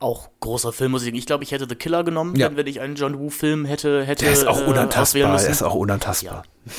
auch 0.02 0.28
großer 0.40 0.72
Filmmusik. 0.72 1.14
Ich 1.14 1.26
glaube, 1.26 1.44
ich 1.44 1.52
hätte 1.52 1.66
The 1.68 1.74
Killer 1.74 2.04
genommen, 2.04 2.36
ja. 2.36 2.54
wenn 2.54 2.66
ich 2.66 2.80
einen 2.80 2.96
John 2.96 3.18
Woo-Film 3.18 3.64
hätte, 3.64 4.04
hätte. 4.04 4.24
Der 4.24 4.32
ist 4.32 4.46
auch 4.46 4.60
äh, 4.60 4.64
unantastbar. 4.64 5.38
Äh, 5.38 5.44
er 5.44 5.50
ist 5.50 5.62
auch 5.62 5.74
unantastbar. 5.74 6.44
Ja. 6.66 6.72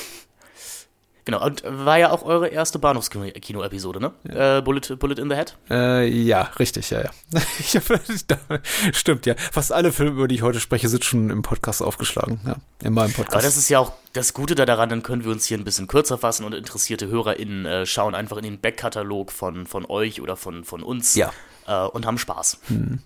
Genau, 1.26 1.46
und 1.46 1.64
war 1.66 1.98
ja 1.98 2.12
auch 2.12 2.24
eure 2.24 2.50
erste 2.50 2.80
Bahnhofskino-Episode, 2.80 4.02
ne? 4.02 4.12
Ja. 4.28 4.58
Äh, 4.58 4.62
Bullet, 4.62 4.98
Bullet 5.00 5.22
in 5.22 5.30
the 5.30 5.36
Head? 5.36 5.56
Äh, 5.70 6.06
ja, 6.08 6.52
richtig, 6.60 6.90
ja, 6.90 7.02
ja. 7.02 7.12
stimmt, 8.94 9.26
ja. 9.26 9.36
Fast 9.38 9.72
alle 9.72 9.94
Filme, 9.94 10.12
über 10.12 10.28
die 10.28 10.36
ich 10.36 10.42
heute 10.42 10.60
spreche, 10.60 10.90
sind 10.90 11.06
schon 11.06 11.30
im 11.30 11.42
Podcast 11.42 11.82
aufgeschlagen, 11.82 12.42
ja. 12.46 12.58
In 12.82 12.94
meinem 12.94 13.14
Podcast. 13.14 13.36
Aber 13.36 13.42
das 13.42 13.56
ist 13.56 13.70
ja 13.70 13.80
auch 13.80 13.94
das 14.12 14.34
Gute 14.34 14.56
daran, 14.56 14.90
dann 14.90 15.02
können 15.02 15.24
wir 15.24 15.32
uns 15.32 15.46
hier 15.46 15.58
ein 15.58 15.64
bisschen 15.64 15.88
kürzer 15.88 16.18
fassen 16.18 16.46
und 16.46 16.54
interessierte 16.54 17.08
HörerInnen 17.08 17.66
äh, 17.66 17.86
schauen 17.86 18.16
einfach 18.16 18.36
in 18.36 18.44
den 18.44 18.60
Backkatalog 18.60 19.32
von, 19.32 19.66
von 19.66 19.86
euch 19.86 20.20
oder 20.20 20.36
von, 20.36 20.66
von 20.66 20.84
uns 20.84 21.16
ja. 21.16 21.32
Äh, 21.68 21.86
und 21.86 22.06
haben 22.06 22.18
Spaß. 22.18 22.60
Hm. 22.68 23.00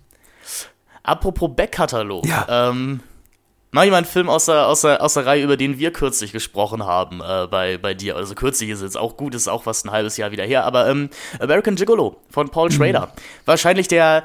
Apropos 1.08 1.50
Backkatalog. 1.56 2.26
Ja. 2.26 2.70
Ähm, 2.70 3.00
mach 3.70 3.84
ich 3.84 3.90
mal 3.90 3.96
einen 3.96 4.06
Film 4.06 4.28
aus 4.28 4.44
der, 4.44 4.66
aus 4.66 4.82
der, 4.82 5.02
aus 5.02 5.14
der 5.14 5.24
Reihe, 5.24 5.42
über 5.42 5.56
den 5.56 5.78
wir 5.78 5.92
kürzlich 5.92 6.32
gesprochen 6.32 6.84
haben 6.84 7.20
äh, 7.20 7.46
bei, 7.46 7.78
bei 7.78 7.94
dir. 7.94 8.16
Also 8.16 8.34
kürzlich 8.34 8.70
ist 8.70 8.82
jetzt 8.82 8.98
auch 8.98 9.16
gut, 9.16 9.34
ist 9.34 9.48
auch 9.48 9.62
fast 9.62 9.86
ein 9.86 9.90
halbes 9.90 10.16
Jahr 10.16 10.30
wieder 10.32 10.44
her. 10.44 10.64
Aber 10.64 10.88
ähm, 10.88 11.08
American 11.40 11.76
Gigolo 11.76 12.16
von 12.30 12.50
Paul 12.50 12.70
Schrader. 12.70 13.06
Mhm. 13.06 13.20
Wahrscheinlich 13.46 13.88
der, 13.88 14.22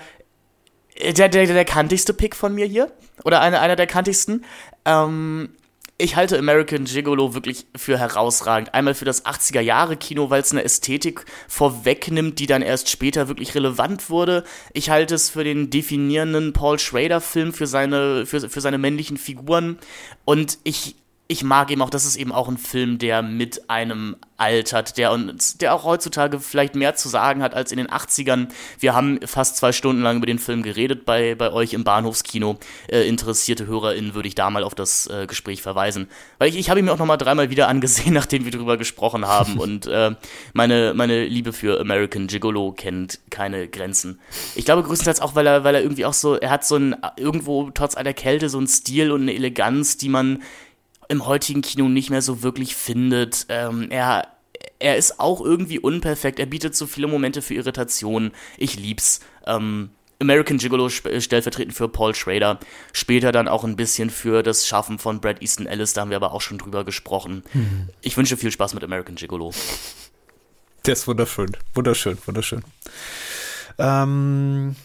der, 1.01 1.29
der, 1.29 1.47
der 1.47 1.65
kantigste 1.65 2.13
Pick 2.13 2.36
von 2.36 2.53
mir 2.53 2.65
hier. 2.65 2.91
Oder 3.23 3.41
einer, 3.41 3.61
einer 3.61 3.75
der 3.75 3.88
kantigsten. 3.88 4.43
Ähm, 4.86 5.55
ich 6.04 6.18
halte 6.18 6.38
American 6.38 6.84
Gigolo 6.84 7.34
wirklich 7.34 7.66
für 7.78 7.97
herausragend. 7.97 8.74
Einmal 8.74 8.93
für 8.93 9.06
das 9.06 9.26
80er-Jahre-Kino, 9.26 10.30
weil 10.30 10.41
es 10.41 10.51
eine 10.51 10.66
Ästhetik 10.66 11.24
vorwegnimmt, 11.47 12.39
die 12.39 12.45
dann 12.45 12.62
erst 12.62 12.89
später 12.89 13.30
wirklich 13.30 13.56
relevant 13.56 14.10
wurde. 14.10 14.43
Ich 14.74 14.89
halte 14.89 15.16
es 15.16 15.30
für 15.30 15.45
den 15.45 15.70
definierenden 15.70 16.51
Paul 16.51 16.78
Schrader-Film 16.78 17.54
für 17.54 17.68
seine, 17.68 18.26
für, 18.26 18.49
für 18.49 18.60
seine 18.60 18.78
männlichen 18.78 19.16
Figuren. 19.16 19.80
Und 20.26 20.58
ich 20.66 20.95
ich 21.34 21.43
mag 21.43 21.71
eben 21.71 21.81
auch, 21.81 21.89
das 21.89 22.05
ist 22.05 22.15
eben 22.15 22.31
auch 22.31 22.47
ein 22.47 22.57
Film, 22.57 22.99
der 22.99 23.21
mit 23.21 23.69
einem 23.69 24.15
altert, 24.38 24.97
der 24.97 25.11
und 25.11 25.61
der 25.61 25.73
auch 25.73 25.84
heutzutage 25.84 26.39
vielleicht 26.39 26.75
mehr 26.75 26.95
zu 26.95 27.09
sagen 27.09 27.41
hat 27.41 27.53
als 27.53 27.71
in 27.71 27.77
den 27.77 27.88
80ern. 27.88 28.49
Wir 28.79 28.93
haben 28.93 29.19
fast 29.25 29.57
zwei 29.57 29.71
Stunden 29.71 30.01
lang 30.01 30.17
über 30.17 30.25
den 30.25 30.38
Film 30.38 30.63
geredet 30.63 31.05
bei, 31.05 31.34
bei 31.36 31.51
euch 31.51 31.73
im 31.73 31.84
Bahnhofskino. 31.84 32.57
Äh, 32.88 33.07
interessierte 33.07 33.65
HörerInnen 33.65 34.13
würde 34.15 34.27
ich 34.27 34.36
da 34.36 34.49
mal 34.49 34.63
auf 34.63 34.75
das 34.75 35.07
äh, 35.07 35.25
Gespräch 35.27 35.61
verweisen. 35.61 36.07
Weil 36.38 36.49
ich, 36.49 36.57
ich 36.57 36.69
habe 36.69 36.79
ihn 36.79 36.86
mir 36.86 36.93
auch 36.93 36.97
nochmal 36.97 37.17
dreimal 37.17 37.49
wieder 37.49 37.67
angesehen, 37.67 38.13
nachdem 38.13 38.45
wir 38.45 38.51
drüber 38.51 38.77
gesprochen 38.77 39.27
haben. 39.27 39.57
und 39.59 39.88
äh, 39.88 40.11
meine, 40.53 40.93
meine 40.93 41.25
Liebe 41.25 41.51
für 41.51 41.79
American 41.79 42.27
Gigolo 42.27 42.73
kennt 42.73 43.19
keine 43.31 43.67
Grenzen. 43.67 44.19
Ich 44.55 44.65
glaube 44.65 44.84
größtenteils 44.84 45.21
auch, 45.21 45.36
weil 45.36 45.47
er, 45.47 45.63
weil 45.63 45.73
er 45.73 45.81
irgendwie 45.81 46.05
auch 46.05 46.13
so, 46.13 46.36
er 46.36 46.51
hat 46.51 46.65
so 46.65 46.75
ein, 46.75 46.95
irgendwo 47.17 47.71
trotz 47.71 47.95
aller 47.95 48.13
Kälte 48.13 48.49
so 48.49 48.59
ein 48.59 48.67
Stil 48.67 49.11
und 49.11 49.23
eine 49.23 49.34
Eleganz, 49.34 49.97
die 49.97 50.09
man 50.09 50.43
im 51.10 51.26
heutigen 51.26 51.62
Kino 51.62 51.88
nicht 51.88 52.10
mehr 52.10 52.22
so 52.22 52.43
wirklich 52.43 52.76
findet. 52.76 53.45
Ähm, 53.49 53.88
er, 53.89 54.28
er 54.80 54.97
ist 54.97 55.20
auch 55.20 55.41
irgendwie 55.41 55.80
unperfekt, 55.80 56.39
er 56.39 56.45
bietet 56.45 56.76
so 56.76 56.86
viele 56.86 57.08
Momente 57.08 57.41
für 57.41 57.54
Irritation. 57.54 58.32
Ich 58.58 58.76
lieb's. 58.76 59.22
Ähm, 59.45 59.89
American 60.20 60.58
Gigolo 60.58 60.88
stellvertretend 60.89 61.76
für 61.76 61.89
Paul 61.89 62.16
Schrader, 62.16 62.60
später 62.93 63.34
dann 63.34 63.49
auch 63.49 63.66
ein 63.66 63.76
bisschen 63.76 64.10
für 64.10 64.41
das 64.41 64.66
Schaffen 64.66 64.97
von 64.97 65.20
Brad 65.20 65.41
Easton 65.41 65.68
Ellis, 65.68 65.93
da 65.93 66.01
haben 66.01 66.12
wir 66.12 66.18
aber 66.18 66.32
auch 66.32 66.39
schon 66.39 66.58
drüber 66.58 66.86
gesprochen. 66.86 67.43
Mhm. 67.54 67.89
Ich 68.01 68.16
wünsche 68.16 68.38
viel 68.38 68.51
Spaß 68.51 68.74
mit 68.74 68.84
American 68.84 69.16
Gigolo. 69.16 69.54
Der 70.86 70.93
ist 70.93 71.08
wunderschön, 71.08 71.51
wunderschön, 71.74 72.18
wunderschön. 72.26 72.64
Ähm, 73.78 74.76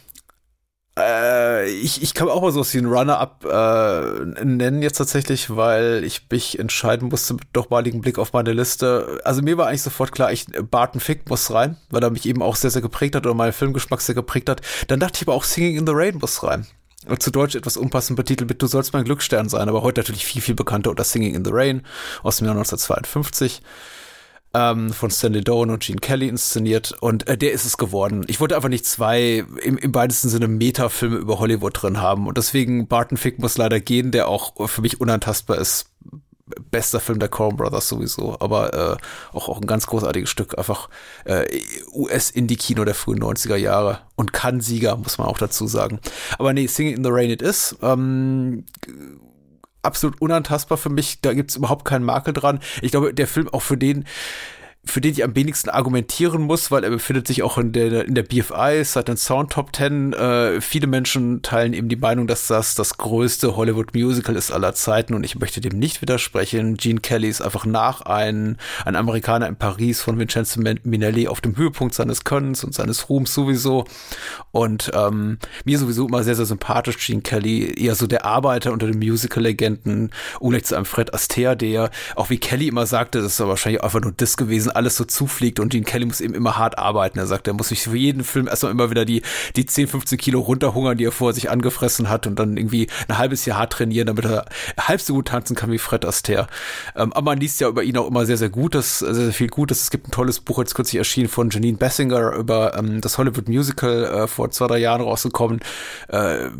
äh, 0.99 1.70
ich, 1.70 2.03
ich 2.03 2.14
kann 2.14 2.28
auch 2.28 2.42
mal 2.42 2.53
so 2.53 2.64
wie 2.64 2.78
ein 2.78 2.86
Runner-up 2.86 3.44
äh, 3.44 4.44
nennen 4.44 4.82
jetzt 4.82 4.99
tatsächlich, 4.99 5.55
weil 5.55 6.03
ich 6.05 6.22
mich 6.30 6.59
entscheiden 6.59 7.09
musste 7.09 7.34
mit 7.34 7.55
nochmaligen 7.55 8.01
Blick 8.01 8.18
auf 8.18 8.32
meine 8.32 8.53
Liste. 8.53 9.20
Also 9.24 9.42
mir 9.42 9.57
war 9.57 9.68
eigentlich 9.68 9.82
sofort 9.82 10.12
klar, 10.12 10.32
ich 10.32 10.46
Barton 10.70 11.01
Fick 11.01 11.28
muss 11.28 11.53
rein, 11.53 11.76
weil 11.90 12.03
er 12.03 12.11
mich 12.11 12.26
eben 12.26 12.42
auch 12.42 12.57
sehr, 12.57 12.70
sehr 12.70 12.82
geprägt 12.82 13.14
hat 13.14 13.26
oder 13.26 13.34
meinen 13.34 13.53
Filmgeschmack 13.53 14.01
sehr 14.01 14.14
geprägt 14.14 14.49
hat. 14.49 14.61
Dann 14.88 15.01
dachte 15.01 15.16
ich 15.16 15.28
aber 15.28 15.34
auch 15.34 15.44
Singing 15.44 15.76
in 15.76 15.86
the 15.86 15.92
Rain 15.94 16.18
muss 16.18 16.42
rein. 16.42 16.66
Zu 17.20 17.30
Deutsch 17.30 17.55
etwas 17.55 17.76
unpassend 17.76 18.16
betitelt 18.16 18.51
mit 18.51 18.61
Du 18.61 18.66
sollst 18.66 18.92
mein 18.92 19.05
Glücksstern 19.05 19.49
sein, 19.49 19.68
aber 19.68 19.82
heute 19.82 20.01
natürlich 20.01 20.26
viel, 20.26 20.42
viel 20.42 20.57
bekannter 20.57 20.90
unter 20.90 21.05
Singing 21.05 21.34
in 21.34 21.44
the 21.44 21.53
Rain 21.53 21.82
aus 22.22 22.38
dem 22.38 22.46
Jahr 22.46 22.57
1952 22.57 23.62
ähm, 24.55 24.92
von 24.92 25.11
Stanley 25.11 25.42
Doan 25.42 25.70
und 25.70 25.82
Gene 25.82 26.01
Kelly 26.01 26.28
inszeniert 26.28 26.96
und 27.01 27.26
äh, 27.28 27.36
der 27.36 27.53
ist 27.53 27.64
es 27.64 27.76
geworden. 27.76 28.24
Ich 28.28 28.40
wollte 28.40 28.57
einfach 28.57 28.68
nicht 28.68 28.86
zwei 28.86 29.44
im, 29.62 29.78
im 29.78 29.94
weitesten 29.94 30.28
Sinne 30.28 30.49
Metafilme 30.49 31.16
über 31.16 31.38
Hollywood 31.38 31.82
drin 31.82 32.01
haben 32.01 32.26
und 32.26 32.38
deswegen 32.38 32.88
Barton 32.88 33.18
Fick 33.18 33.38
muss 33.38 33.59
leider 33.59 33.80
gehen, 33.80 34.11
der 34.11 34.28
auch 34.28 34.68
für 34.68 34.82
mich 34.82 35.01
unantastbar 35.01 35.59
ist. 35.59 35.90
Bester 36.70 36.99
Film 36.99 37.18
der 37.18 37.28
Coen 37.28 37.59
Brothers 37.59 37.90
sowieso, 37.90 38.38
aber 38.40 38.72
äh, 38.72 38.96
auch, 39.36 39.51
auch 39.51 39.61
ein 39.61 39.66
ganz 39.66 39.86
großartiges 39.86 40.30
Stück, 40.30 40.57
einfach 40.57 40.88
äh, 41.26 41.44
US-Indie-Kino 41.92 42.86
der 42.86 42.94
frühen 42.94 43.22
90er 43.22 43.57
Jahre 43.57 43.99
und 44.16 44.32
kann 44.32 44.62
Sieger, 44.62 44.96
muss 44.96 45.18
man 45.18 45.26
auch 45.26 45.36
dazu 45.36 45.66
sagen. 45.66 46.01
Aber 46.38 46.55
nee, 46.55 46.66
Singing 46.66 46.96
in 46.96 47.05
the 47.05 47.11
Rain 47.12 47.28
It 47.28 47.42
Is, 47.42 47.76
ähm, 47.82 48.64
absolut 49.83 50.20
unantastbar 50.20 50.79
für 50.79 50.91
mich. 50.91 51.20
Da 51.20 51.35
gibt's 51.35 51.57
überhaupt 51.57 51.85
keinen 51.85 52.05
Makel 52.05 52.35
dran. 52.35 52.61
Ich 52.83 52.91
glaube, 52.91 53.14
der 53.14 53.26
Film 53.26 53.49
auch 53.49 53.62
für 53.62 53.76
den 53.76 54.05
für 54.89 55.01
den 55.01 55.12
ich 55.12 55.22
am 55.22 55.36
wenigsten 55.36 55.68
argumentieren 55.68 56.43
muss, 56.43 56.70
weil 56.70 56.84
er 56.84 56.91
befindet 56.91 57.26
sich 57.26 57.43
auch 57.43 57.59
in 57.59 57.72
der, 57.72 58.07
in 58.07 58.14
der 58.14 58.22
BFI, 58.22 58.82
seit 58.84 59.09
den 59.09 59.16
Sound 59.16 59.53
Top 59.53 59.74
10. 59.74 60.12
Äh, 60.12 60.61
viele 60.61 60.86
Menschen 60.86 61.43
teilen 61.43 61.72
eben 61.72 61.89
die 61.89 61.97
Meinung, 61.97 62.26
dass 62.26 62.47
das 62.47 62.74
das 62.74 62.97
größte 62.97 63.57
Hollywood 63.57 63.95
Musical 63.95 64.36
ist 64.36 64.51
aller 64.51 64.74
Zeiten 64.74 65.14
und 65.14 65.24
ich 65.24 65.39
möchte 65.39 65.61
dem 65.61 65.78
nicht 65.78 66.01
widersprechen. 66.01 66.76
Gene 66.76 67.01
Kelly 67.01 67.28
ist 67.28 67.43
einfach 67.43 67.66
nach 67.66 68.03
ein, 68.03 68.57
ein 68.84 68.97
Amerikaner 68.97 69.47
in 69.47 69.57
Paris 69.57 70.01
von 70.01 70.18
Vincenzo 70.18 70.61
Minelli 70.61 71.28
auf 71.28 71.41
dem 71.41 71.57
Höhepunkt 71.57 71.95
seines 71.95 72.24
Könnens 72.24 72.64
und 72.64 72.74
seines 72.74 73.09
Ruhms 73.09 73.34
sowieso. 73.34 73.84
Und 74.53 74.91
ähm, 74.95 75.39
mir 75.64 75.78
sowieso 75.78 76.09
immer 76.09 76.22
sehr, 76.22 76.34
sehr 76.34 76.47
sympathisch 76.47 77.05
Gene 77.05 77.22
Kelly, 77.22 77.74
eher 77.78 77.95
so 77.95 78.07
der 78.07 78.24
Arbeiter 78.24 78.72
unter 78.72 78.86
den 78.86 78.99
Musical-Legenden, 78.99 80.11
ungleich 80.41 80.64
zu 80.64 80.76
einem 80.76 80.86
Fred 80.86 81.12
Astaire, 81.12 81.57
der, 81.57 81.91
auch 82.16 82.30
wie 82.30 82.39
Kelly 82.39 82.68
immer 82.68 82.86
sagte, 82.86 83.20
das 83.20 83.32
ist 83.32 83.47
wahrscheinlich 83.47 83.82
einfach 83.84 84.01
nur 84.01 84.12
das 84.12 84.36
gewesen, 84.36 84.70
alles 84.79 84.97
so 84.97 85.05
zufliegt 85.05 85.59
und 85.59 85.70
Gene 85.70 85.85
Kelly 85.85 86.07
muss 86.07 86.20
eben 86.20 86.35
immer 86.35 86.57
hart 86.57 86.79
arbeiten. 86.79 87.18
Er 87.18 87.26
sagt, 87.26 87.49
er 87.49 87.53
muss 87.53 87.68
sich 87.68 87.83
für 87.83 87.97
jeden 87.97 88.22
Film 88.22 88.47
erstmal 88.47 88.70
immer 88.70 88.91
wieder 88.91 89.05
die, 89.05 89.22
die 89.57 89.66
10, 89.66 89.89
15 89.89 90.18
Kilo 90.18 90.39
runterhungern, 90.41 90.97
die 90.97 91.05
er 91.05 91.12
vorher 91.12 91.35
sich 91.35 91.51
angefressen 91.51 92.09
hat 92.09 92.29
und 92.29 92.39
dann 92.39 92.57
irgendwie 92.57 92.87
ein 93.09 93.18
halbes 93.18 93.45
Jahr 93.45 93.59
hart 93.59 93.72
trainieren, 93.72 94.07
damit 94.07 94.24
er 94.24 94.45
halb 94.79 95.01
so 95.01 95.14
gut 95.14 95.29
tanzen 95.29 95.57
kann 95.57 95.72
wie 95.72 95.79
Fred 95.79 96.05
Astaire. 96.05 96.47
Ähm, 96.95 97.12
aber 97.12 97.33
man 97.33 97.39
liest 97.39 97.61
ja 97.61 97.68
über 97.68 97.83
ihn 97.83 97.97
auch 97.97 98.07
immer 98.07 98.24
sehr, 98.24 98.37
sehr 98.37 98.51
Gutes, 98.51 99.01
sehr, 99.01 99.14
sehr 99.14 99.33
viel 99.33 99.49
Gutes. 99.49 99.83
Es 99.83 99.91
gibt 99.91 100.09
ein 100.09 100.12
tolles 100.12 100.41
Buch, 100.41 100.59
jetzt 100.59 100.74
kürzlich 100.74 100.99
erschienen 100.99 101.29
von 101.29 101.51
Janine 101.51 101.76
Bessinger 101.76 102.35
über 102.37 102.76
ähm, 102.79 103.01
das 103.01 103.18
Hollywood 103.18 103.49
Musical 103.49 104.05
äh, 104.05 104.26
vor 104.29 104.51
zwei, 104.51 104.68
drei 104.68 104.79
Jahren 104.79 105.01
rausgekommen. 105.01 105.61
Äh, 106.09 106.51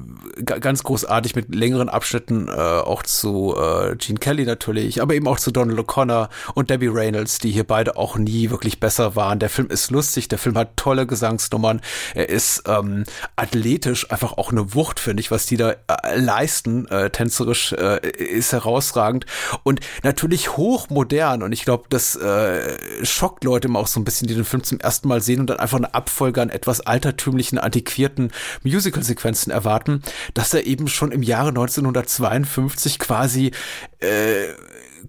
ganz 0.45 0.83
großartig 0.83 1.37
mit 1.37 1.55
längeren 1.55 1.89
Abschnitten 1.89 2.49
äh, 2.49 2.53
auch 2.53 3.03
zu 3.05 3.55
äh, 3.57 3.95
Gene 3.97 4.19
Kelly 4.19 4.45
natürlich, 4.45 5.01
aber 5.01 5.15
eben 5.15 5.29
auch 5.29 5.39
zu 5.39 5.53
Donald 5.53 5.79
O'Connor 5.79 6.29
und 6.55 6.71
Debbie 6.71 6.89
Reynolds, 6.89 7.39
die 7.39 7.51
hier 7.51 7.65
beide 7.65 7.97
auch 7.97 8.08
auch 8.09 8.17
nie 8.17 8.51
wirklich 8.51 8.81
besser 8.81 9.17
waren. 9.17 9.39
Der 9.39 9.51
Film 9.51 9.69
ist 9.69 9.91
lustig, 9.91 10.29
der 10.29 10.39
Film 10.39 10.57
hat 10.57 10.77
tolle 10.77 11.07
Gesangsnummern, 11.07 11.83
er 12.15 12.29
ist 12.31 12.63
ähm, 12.67 13.05
athletisch 13.37 14.11
einfach 14.11 14.33
auch 14.39 14.51
eine 14.51 14.75
Wucht, 14.75 14.99
finde 14.99 15.21
ich, 15.21 15.31
was 15.31 15.45
die 15.45 15.59
da 15.59 15.73
äh, 15.73 16.17
leisten, 16.17 16.89
äh, 16.89 17.11
tänzerisch 17.11 17.73
äh, 17.73 18.01
ist 18.09 18.53
herausragend. 18.53 19.27
Und 19.63 19.81
natürlich 20.03 20.57
hochmodern. 20.57 21.43
Und 21.43 21.53
ich 21.53 21.65
glaube, 21.65 21.85
das 21.91 22.17
äh, 22.17 23.05
schockt 23.05 23.45
Leute 23.45 23.69
immer 23.69 23.81
auch 23.81 23.87
so 23.87 24.01
ein 24.01 24.05
bisschen, 24.05 24.27
die 24.27 24.35
den 24.35 24.45
Film 24.45 24.65
zum 24.65 24.81
ersten 24.81 25.09
Mal 25.09 25.21
sehen 25.21 25.41
und 25.41 25.51
dann 25.51 25.59
einfach 25.61 25.77
eine 25.77 25.93
Abfolge 25.93 26.41
an 26.41 26.49
etwas 26.49 26.81
altertümlichen, 26.81 27.59
antiquierten 27.59 28.33
Musical-Sequenzen 28.63 29.53
erwarten, 29.53 30.03
dass 30.33 30.55
er 30.55 30.67
eben 30.67 30.89
schon 30.89 31.13
im 31.13 31.23
Jahre 31.23 31.49
1952 31.49 32.99
quasi 32.99 33.53
äh, 34.01 34.49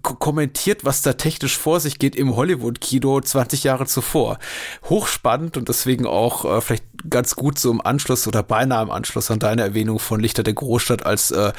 kommentiert, 0.02 0.84
was 0.84 1.02
da 1.02 1.12
technisch 1.12 1.56
vor 1.56 1.80
sich 1.80 1.98
geht 1.98 2.16
im 2.16 2.36
Hollywood-Kino 2.36 3.20
20 3.20 3.64
Jahre 3.64 3.86
zuvor. 3.86 4.38
Hochspannend 4.88 5.56
und 5.56 5.68
deswegen 5.68 6.06
auch 6.06 6.44
äh, 6.44 6.60
vielleicht 6.60 6.84
ganz 7.08 7.36
gut 7.36 7.58
so 7.58 7.70
im 7.70 7.80
Anschluss 7.80 8.26
oder 8.26 8.42
beinahe 8.42 8.82
im 8.82 8.90
Anschluss 8.90 9.30
an 9.30 9.38
deine 9.38 9.62
Erwähnung 9.62 9.98
von 9.98 10.20
Lichter 10.20 10.42
der 10.42 10.54
Großstadt 10.54 11.06
als 11.06 11.30
äh, 11.30 11.52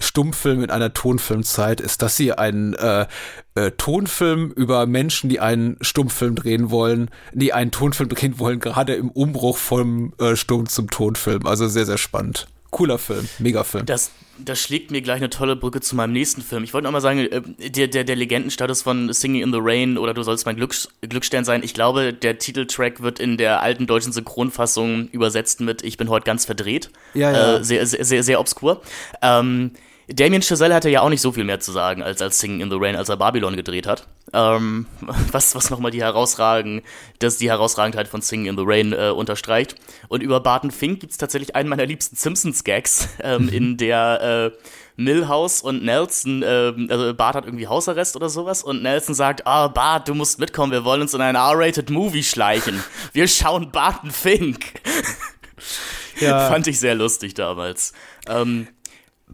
Stummfilm 0.00 0.62
in 0.62 0.70
einer 0.70 0.92
Tonfilmzeit, 0.92 1.80
ist 1.80 2.02
das 2.02 2.16
hier 2.16 2.38
ein 2.38 2.74
äh, 2.74 3.06
äh, 3.54 3.70
Tonfilm 3.72 4.50
über 4.50 4.86
Menschen, 4.86 5.28
die 5.28 5.40
einen 5.40 5.76
Stummfilm 5.80 6.34
drehen 6.34 6.70
wollen, 6.70 7.10
die 7.32 7.52
einen 7.52 7.70
Tonfilm 7.70 8.08
drehen 8.08 8.38
wollen, 8.38 8.60
gerade 8.60 8.94
im 8.94 9.10
Umbruch 9.10 9.56
vom 9.56 10.12
äh, 10.18 10.36
Stumm 10.36 10.68
zum 10.68 10.90
Tonfilm. 10.90 11.46
Also 11.46 11.68
sehr, 11.68 11.86
sehr 11.86 11.98
spannend. 11.98 12.46
Cooler 12.70 12.98
Film, 12.98 13.28
mega 13.38 13.64
Film. 13.64 13.86
Das, 13.86 14.10
das 14.38 14.60
schlägt 14.60 14.90
mir 14.90 15.00
gleich 15.00 15.16
eine 15.16 15.30
tolle 15.30 15.56
Brücke 15.56 15.80
zu 15.80 15.96
meinem 15.96 16.12
nächsten 16.12 16.42
Film. 16.42 16.64
Ich 16.64 16.74
wollte 16.74 16.84
noch 16.84 16.92
mal 16.92 17.00
sagen, 17.00 17.20
äh, 17.20 17.70
der, 17.70 17.88
der, 17.88 18.04
der 18.04 18.16
Legendenstatus 18.16 18.82
von 18.82 19.12
Singing 19.12 19.42
in 19.42 19.52
the 19.52 19.58
Rain 19.60 19.96
oder 19.96 20.12
Du 20.12 20.22
sollst 20.22 20.44
mein 20.44 20.56
Glück, 20.56 20.74
Glücksstern 21.00 21.44
sein. 21.44 21.62
Ich 21.62 21.72
glaube, 21.72 22.12
der 22.12 22.38
Titeltrack 22.38 23.00
wird 23.02 23.20
in 23.20 23.38
der 23.38 23.62
alten 23.62 23.86
deutschen 23.86 24.12
Synchronfassung 24.12 25.08
übersetzt 25.08 25.60
mit 25.60 25.82
Ich 25.82 25.96
bin 25.96 26.10
heute 26.10 26.24
ganz 26.24 26.44
verdreht. 26.44 26.90
Ja, 27.14 27.32
ja. 27.32 27.56
Äh, 27.56 27.64
sehr, 27.64 27.86
sehr, 27.86 28.04
sehr, 28.04 28.22
sehr 28.22 28.40
obskur. 28.40 28.82
Ähm, 29.22 29.72
Damien 30.08 30.42
Chazelle 30.42 30.74
hatte 30.74 30.90
ja 30.90 31.02
auch 31.02 31.10
nicht 31.10 31.20
so 31.20 31.32
viel 31.32 31.44
mehr 31.44 31.60
zu 31.60 31.72
sagen 31.72 32.02
als 32.02 32.22
als 32.22 32.38
Singing 32.38 32.60
in 32.60 32.70
the 32.70 32.76
Rain, 32.78 32.96
als 32.96 33.08
er 33.08 33.16
Babylon 33.16 33.56
gedreht 33.56 33.86
hat. 33.86 34.06
Ähm, 34.32 34.86
was 35.32 35.54
was 35.54 35.70
nochmal 35.70 35.90
die 35.90 36.02
herausragen, 36.02 36.82
dass 37.18 37.38
die 37.38 37.50
Herausragendheit 37.50 38.08
von 38.08 38.20
Singing 38.20 38.46
in 38.46 38.56
the 38.56 38.64
Rain 38.66 38.92
äh, 38.92 39.10
unterstreicht. 39.10 39.74
Und 40.08 40.22
über 40.22 40.40
Barton 40.40 40.70
Fink 40.70 41.00
gibt's 41.00 41.18
tatsächlich 41.18 41.54
einen 41.56 41.68
meiner 41.68 41.86
liebsten 41.86 42.16
Simpsons-Gags, 42.16 43.08
ähm, 43.22 43.48
in 43.48 43.76
der 43.76 44.52
äh, 44.54 44.58
Millhouse 44.96 45.62
und 45.62 45.84
Nelson, 45.84 46.42
äh, 46.42 46.72
also 46.88 47.14
Bart 47.14 47.36
hat 47.36 47.44
irgendwie 47.44 47.68
Hausarrest 47.68 48.16
oder 48.16 48.28
sowas 48.28 48.64
und 48.64 48.82
Nelson 48.82 49.14
sagt, 49.14 49.46
ah 49.46 49.66
oh, 49.66 49.68
Bart, 49.68 50.08
du 50.08 50.14
musst 50.14 50.40
mitkommen, 50.40 50.72
wir 50.72 50.84
wollen 50.84 51.02
uns 51.02 51.14
in 51.14 51.20
ein 51.20 51.36
R-rated 51.36 51.88
Movie 51.90 52.24
schleichen. 52.24 52.82
Wir 53.12 53.28
schauen 53.28 53.70
Barton 53.70 54.10
Fink. 54.10 54.64
Ja. 56.20 56.48
Fand 56.48 56.66
ich 56.66 56.80
sehr 56.80 56.94
lustig 56.94 57.34
damals. 57.34 57.92
Ähm, 58.26 58.66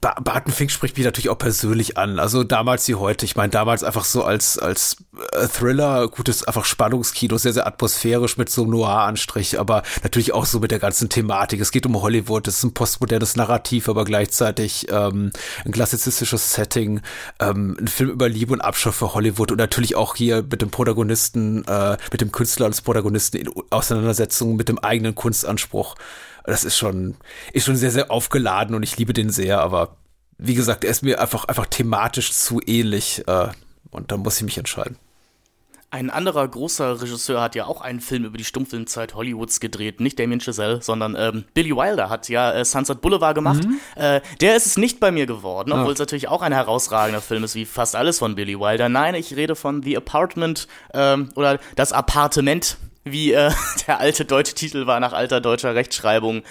Barton 0.01 0.53
Fink 0.53 0.71
spricht 0.71 0.97
mich 0.97 1.07
natürlich 1.07 1.31
auch 1.31 1.39
persönlich 1.39 1.97
an. 1.97 2.19
Also 2.19 2.45
damals 2.45 2.87
wie 2.89 2.95
heute. 2.95 3.25
Ich 3.25 3.37
meine, 3.37 3.51
damals 3.51 3.83
einfach 3.83 4.05
so 4.05 4.23
als, 4.23 4.59
als 4.59 4.97
äh, 5.33 5.47
Thriller, 5.47 6.09
gutes 6.09 6.45
einfach 6.45 6.65
Spannungskino, 6.65 7.39
sehr, 7.39 7.53
sehr 7.53 7.67
atmosphärisch 7.67 8.37
mit 8.37 8.51
so 8.51 8.63
einem 8.63 8.73
Noir-Anstrich, 8.73 9.59
aber 9.59 9.83
natürlich 10.03 10.33
auch 10.33 10.45
so 10.45 10.61
mit 10.61 10.71
der 10.71 10.79
ganzen 10.79 11.09
Thematik. 11.09 11.61
Es 11.61 11.71
geht 11.71 11.87
um 11.87 12.01
Hollywood, 12.01 12.49
es 12.49 12.59
ist 12.59 12.65
ein 12.65 12.75
postmodernes 12.75 13.37
Narrativ, 13.37 13.89
aber 13.89 14.05
gleichzeitig 14.05 14.87
ähm, 14.91 15.31
ein 15.65 15.73
klassizistisches 15.73 16.55
Setting, 16.55 17.01
ähm, 17.41 17.77
ein 17.81 17.89
Film 17.89 18.11
über 18.11 18.29
Liebe 18.29 18.53
und 18.53 18.61
Abschau 18.61 18.93
für 18.93 19.15
Hollywood 19.15 19.53
und 19.53 19.59
natürlich 19.59 19.97
auch 19.97 20.17
hier 20.17 20.43
mit 20.43 20.61
dem 20.61 20.71
Protagonisten, 20.71 21.65
äh, 21.65 21.97
mit 22.11 22.21
dem 22.21 22.33
Künstler 22.33 22.67
als 22.67 22.83
Protagonisten 22.83 23.39
in 23.39 23.51
Auseinandersetzung 23.71 24.57
mit 24.57 24.69
dem 24.69 24.79
eigenen 24.79 25.15
Kunstanspruch 25.15 25.95
das 26.45 26.65
ist 26.65 26.77
schon, 26.77 27.17
ist 27.53 27.65
schon 27.65 27.77
sehr, 27.77 27.91
sehr 27.91 28.11
aufgeladen 28.11 28.75
und 28.75 28.83
ich 28.83 28.97
liebe 28.97 29.13
den 29.13 29.31
sehr, 29.31 29.61
aber 29.61 29.97
wie 30.39 30.55
gesagt, 30.55 30.85
er 30.85 30.91
ist 30.91 31.03
mir 31.03 31.21
einfach, 31.21 31.45
einfach 31.47 31.67
thematisch 31.67 32.33
zu 32.33 32.61
ähnlich. 32.65 33.23
Äh, 33.27 33.49
und 33.91 34.11
da 34.11 34.17
muss 34.17 34.39
ich 34.39 34.43
mich 34.43 34.59
entscheiden. 34.59 34.99
Ein 35.91 36.11
anderer 36.11 36.49
großer 36.49 37.01
Regisseur 37.01 37.41
hat 37.41 37.55
ja 37.55 37.67
auch 37.67 37.81
einen 37.81 38.01
Film 38.01 38.25
über 38.25 38.37
die 38.37 38.45
Stummfilmzeit 38.45 39.15
Hollywoods 39.15 39.61
gedreht. 39.61 40.01
Nicht 40.01 40.19
Damien 40.19 40.41
Chazelle, 40.41 40.83
sondern 40.83 41.15
ähm, 41.17 41.45
Billy 41.55 41.71
Wilder 41.71 42.11
hat 42.11 42.29
ja 42.29 42.53
äh, 42.53 42.65
Sunset 42.65 43.01
Boulevard 43.01 43.37
gemacht. 43.37 43.63
Mhm. 43.63 43.79
Äh, 43.95 44.21
der 44.41 44.57
ist 44.57 44.67
es 44.67 44.77
nicht 44.77 44.99
bei 44.99 45.13
mir 45.13 45.27
geworden, 45.27 45.71
obwohl 45.71 45.87
ja. 45.87 45.93
es 45.93 45.99
natürlich 46.01 46.27
auch 46.27 46.43
ein 46.43 46.53
herausragender 46.53 47.21
Film 47.21 47.45
ist, 47.45 47.55
wie 47.55 47.65
fast 47.65 47.95
alles 47.95 48.19
von 48.19 48.35
Billy 48.35 48.59
Wilder. 48.59 48.89
Nein, 48.89 49.15
ich 49.15 49.37
rede 49.37 49.55
von 49.55 49.85
The 49.85 49.97
Apartment 49.97 50.67
ähm, 50.93 51.29
oder 51.37 51.61
Das 51.77 51.93
Appartement, 51.93 52.77
wie 53.05 53.33
äh, 53.33 53.51
der 53.87 54.01
alte 54.01 54.25
deutsche 54.25 54.55
Titel 54.55 54.87
war 54.87 55.01
nach 55.01 55.13
alter 55.13 55.41
deutscher 55.41 55.75
Rechtschreibung. 55.75 56.43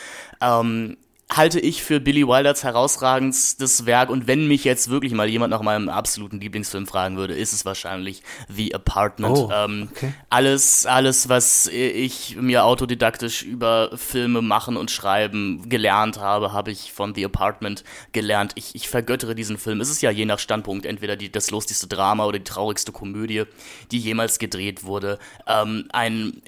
Ähm, 0.42 0.98
halte 1.36 1.60
ich 1.60 1.84
für 1.84 2.00
Billy 2.00 2.28
Wilders 2.28 2.64
herausragendstes 2.64 3.86
Werk 3.86 4.10
und 4.10 4.28
wenn 4.28 4.48
mich 4.48 4.64
jetzt 4.64 4.90
wirklich 4.90 5.14
mal 5.14 5.28
jemand 5.28 5.52
nach 5.52 5.62
meinem 5.62 5.90
absoluten 5.90 6.40
Lieblingsfilm 6.40 6.88
fragen 6.88 7.18
würde, 7.18 7.34
ist 7.34 7.54
es 7.54 7.66
wahrscheinlich 7.66 8.24
The 8.50 8.74
Apartment. 8.76 9.38
Oh, 9.38 9.50
ähm, 9.54 9.90
okay. 9.92 10.14
Alles, 10.30 10.86
alles, 10.86 11.30
was 11.30 11.68
ich 11.68 12.36
mir 12.36 12.66
autodidaktisch 12.66 13.44
über 13.44 13.92
Filme 13.98 14.42
machen 14.42 14.78
und 14.78 14.92
schreiben 14.92 15.68
gelernt 15.70 16.20
habe, 16.20 16.54
habe 16.54 16.72
ich 16.72 16.92
von 16.92 17.16
The 17.16 17.26
Apartment 17.26 17.84
gelernt. 18.12 18.54
Ich, 18.56 18.76
ich 18.76 18.88
vergöttere 18.88 19.36
diesen 19.36 19.58
Film. 19.58 19.82
Es 19.82 19.90
ist 19.90 20.02
ja 20.02 20.12
je 20.12 20.26
nach 20.26 20.40
Standpunkt 20.40 20.86
entweder 20.86 21.16
die, 21.16 21.32
das 21.32 21.52
lustigste 21.52 21.88
Drama 21.88 22.26
oder 22.26 22.40
die 22.40 22.46
traurigste 22.46 22.92
Komödie, 22.92 23.44
die 23.92 24.00
jemals 24.00 24.40
gedreht 24.40 24.84
wurde. 24.84 25.20
Ähm, 25.48 25.88
ein 25.92 26.42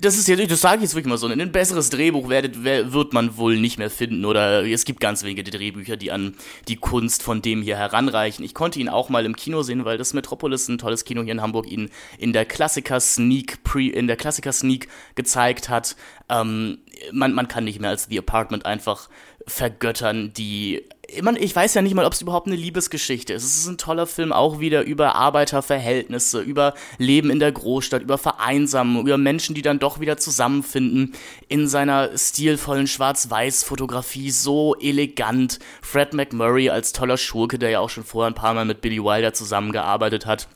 das 0.00 0.16
ist 0.16 0.28
jetzt, 0.28 0.50
das 0.50 0.60
sage 0.60 0.76
ich 0.76 0.82
jetzt 0.82 0.94
wirklich 0.94 1.10
mal 1.10 1.18
so, 1.18 1.26
ein 1.26 1.52
besseres 1.52 1.90
Drehbuch 1.90 2.28
werdet, 2.28 2.62
wird 2.62 3.12
man 3.12 3.36
wohl 3.36 3.58
nicht 3.58 3.78
mehr 3.78 3.90
finden 3.90 4.24
oder 4.24 4.64
es 4.64 4.84
gibt 4.84 5.00
ganz 5.00 5.24
wenige 5.24 5.42
Drehbücher, 5.42 5.96
die 5.96 6.12
an 6.12 6.34
die 6.68 6.76
Kunst 6.76 7.22
von 7.22 7.42
dem 7.42 7.62
hier 7.62 7.76
heranreichen. 7.76 8.44
Ich 8.44 8.54
konnte 8.54 8.78
ihn 8.78 8.88
auch 8.88 9.08
mal 9.08 9.26
im 9.26 9.34
Kino 9.34 9.62
sehen, 9.62 9.84
weil 9.84 9.98
das 9.98 10.14
Metropolis, 10.14 10.68
ein 10.68 10.78
tolles 10.78 11.04
Kino 11.04 11.22
hier 11.22 11.32
in 11.32 11.42
Hamburg, 11.42 11.70
ihn 11.70 11.90
in 12.18 12.32
der 12.32 12.44
Klassiker 12.44 13.00
Sneak 13.00 13.64
Pre, 13.64 13.88
in 13.88 14.06
der 14.06 14.16
Klassiker 14.16 14.52
Sneak 14.52 14.88
gezeigt 15.16 15.68
hat. 15.68 15.96
Ähm, 16.28 16.78
man, 17.12 17.32
man 17.32 17.48
kann 17.48 17.64
nicht 17.64 17.80
mehr 17.80 17.90
als 17.90 18.06
The 18.08 18.18
Apartment 18.18 18.66
einfach 18.66 19.08
vergöttern, 19.46 20.32
die 20.36 20.84
ich 21.10 21.56
weiß 21.56 21.72
ja 21.72 21.80
nicht 21.80 21.94
mal, 21.94 22.04
ob 22.04 22.12
es 22.12 22.20
überhaupt 22.20 22.46
eine 22.46 22.56
Liebesgeschichte 22.56 23.32
ist. 23.32 23.42
Es 23.42 23.56
ist 23.56 23.66
ein 23.66 23.78
toller 23.78 24.06
Film 24.06 24.30
auch 24.30 24.60
wieder 24.60 24.82
über 24.82 25.14
Arbeiterverhältnisse, 25.14 26.40
über 26.40 26.74
Leben 26.98 27.30
in 27.30 27.38
der 27.38 27.50
Großstadt, 27.50 28.02
über 28.02 28.18
Vereinsamung, 28.18 29.06
über 29.06 29.16
Menschen, 29.16 29.54
die 29.54 29.62
dann 29.62 29.78
doch 29.78 30.00
wieder 30.00 30.18
zusammenfinden 30.18 31.14
in 31.48 31.66
seiner 31.66 32.16
stilvollen 32.16 32.86
Schwarz-Weiß-Fotografie, 32.86 34.30
so 34.30 34.74
elegant. 34.76 35.58
Fred 35.80 36.12
McMurray 36.12 36.68
als 36.68 36.92
toller 36.92 37.16
Schurke, 37.16 37.58
der 37.58 37.70
ja 37.70 37.80
auch 37.80 37.90
schon 37.90 38.04
vorher 38.04 38.30
ein 38.30 38.34
paar 38.34 38.52
Mal 38.52 38.66
mit 38.66 38.82
Billy 38.82 39.02
Wilder 39.02 39.32
zusammengearbeitet 39.32 40.26
hat. 40.26 40.46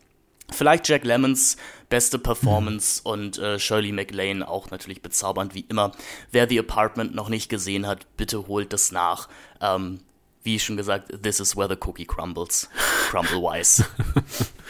Vielleicht 0.50 0.86
Jack 0.86 1.04
Lemmons 1.04 1.56
beste 1.88 2.18
Performance 2.18 3.00
mhm. 3.04 3.10
und 3.10 3.38
äh, 3.38 3.58
Shirley 3.58 3.92
MacLaine 3.92 4.46
auch 4.46 4.70
natürlich 4.70 5.00
bezaubernd 5.00 5.54
wie 5.54 5.64
immer. 5.68 5.92
Wer 6.30 6.46
The 6.46 6.58
Apartment 6.58 7.14
noch 7.14 7.30
nicht 7.30 7.48
gesehen 7.48 7.86
hat, 7.86 8.06
bitte 8.18 8.48
holt 8.48 8.74
das 8.74 8.92
nach. 8.92 9.28
Ähm, 9.62 10.00
wie 10.42 10.58
schon 10.58 10.76
gesagt, 10.76 11.22
this 11.22 11.40
is 11.40 11.56
where 11.56 11.68
the 11.68 11.76
cookie 11.80 12.04
crumbles. 12.04 12.68
Crumble-wise. 13.10 13.84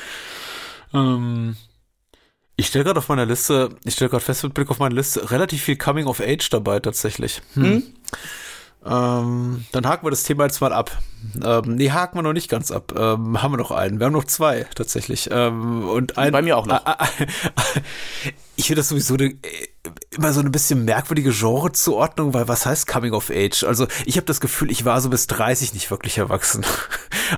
ähm, 0.94 1.56
ich 2.56 2.66
stelle 2.66 2.84
gerade 2.84 2.98
auf 2.98 3.08
meiner 3.08 3.26
Liste, 3.26 3.70
ich 3.84 3.94
stelle 3.94 4.10
gerade 4.10 4.24
fest 4.24 4.44
mit 4.44 4.54
Blick 4.54 4.70
auf 4.70 4.78
meine 4.78 4.94
Liste, 4.94 5.30
relativ 5.30 5.62
viel 5.62 5.76
Coming 5.76 6.06
of 6.06 6.20
Age 6.20 6.48
dabei 6.50 6.80
tatsächlich. 6.80 7.42
Hm. 7.54 7.64
hm? 7.64 7.82
Ähm, 8.84 9.64
dann 9.70 9.86
haken 9.86 10.04
wir 10.04 10.10
das 10.10 10.24
Thema 10.24 10.44
jetzt 10.44 10.60
mal 10.60 10.72
ab. 10.72 10.90
Ähm, 11.42 11.76
nee, 11.76 11.90
haken 11.90 12.18
wir 12.18 12.22
noch 12.22 12.32
nicht 12.32 12.50
ganz 12.50 12.72
ab. 12.72 12.92
Ähm, 12.96 13.40
haben 13.40 13.52
wir 13.52 13.56
noch 13.56 13.70
einen. 13.70 14.00
Wir 14.00 14.06
haben 14.06 14.12
noch 14.12 14.24
zwei 14.24 14.66
tatsächlich. 14.74 15.28
Ähm, 15.30 15.88
und 15.88 16.18
ein, 16.18 16.32
Bei 16.32 16.42
mir 16.42 16.56
auch 16.56 16.66
noch. 16.66 16.82
ich 18.56 18.66
finde 18.66 18.80
das 18.80 18.88
sowieso 18.88 19.14
eine, 19.14 19.34
immer 20.10 20.32
so 20.32 20.40
eine 20.40 20.50
bisschen 20.50 20.84
merkwürdige 20.84 21.30
Genrezuordnung, 21.30 22.34
weil 22.34 22.48
was 22.48 22.66
heißt 22.66 22.86
Coming 22.86 23.12
of 23.12 23.30
Age? 23.30 23.64
Also 23.64 23.86
ich 24.04 24.16
habe 24.16 24.26
das 24.26 24.40
Gefühl, 24.40 24.70
ich 24.70 24.84
war 24.84 25.00
so 25.00 25.08
bis 25.08 25.26
30 25.26 25.74
nicht 25.74 25.90
wirklich 25.90 26.18
erwachsen. 26.18 26.64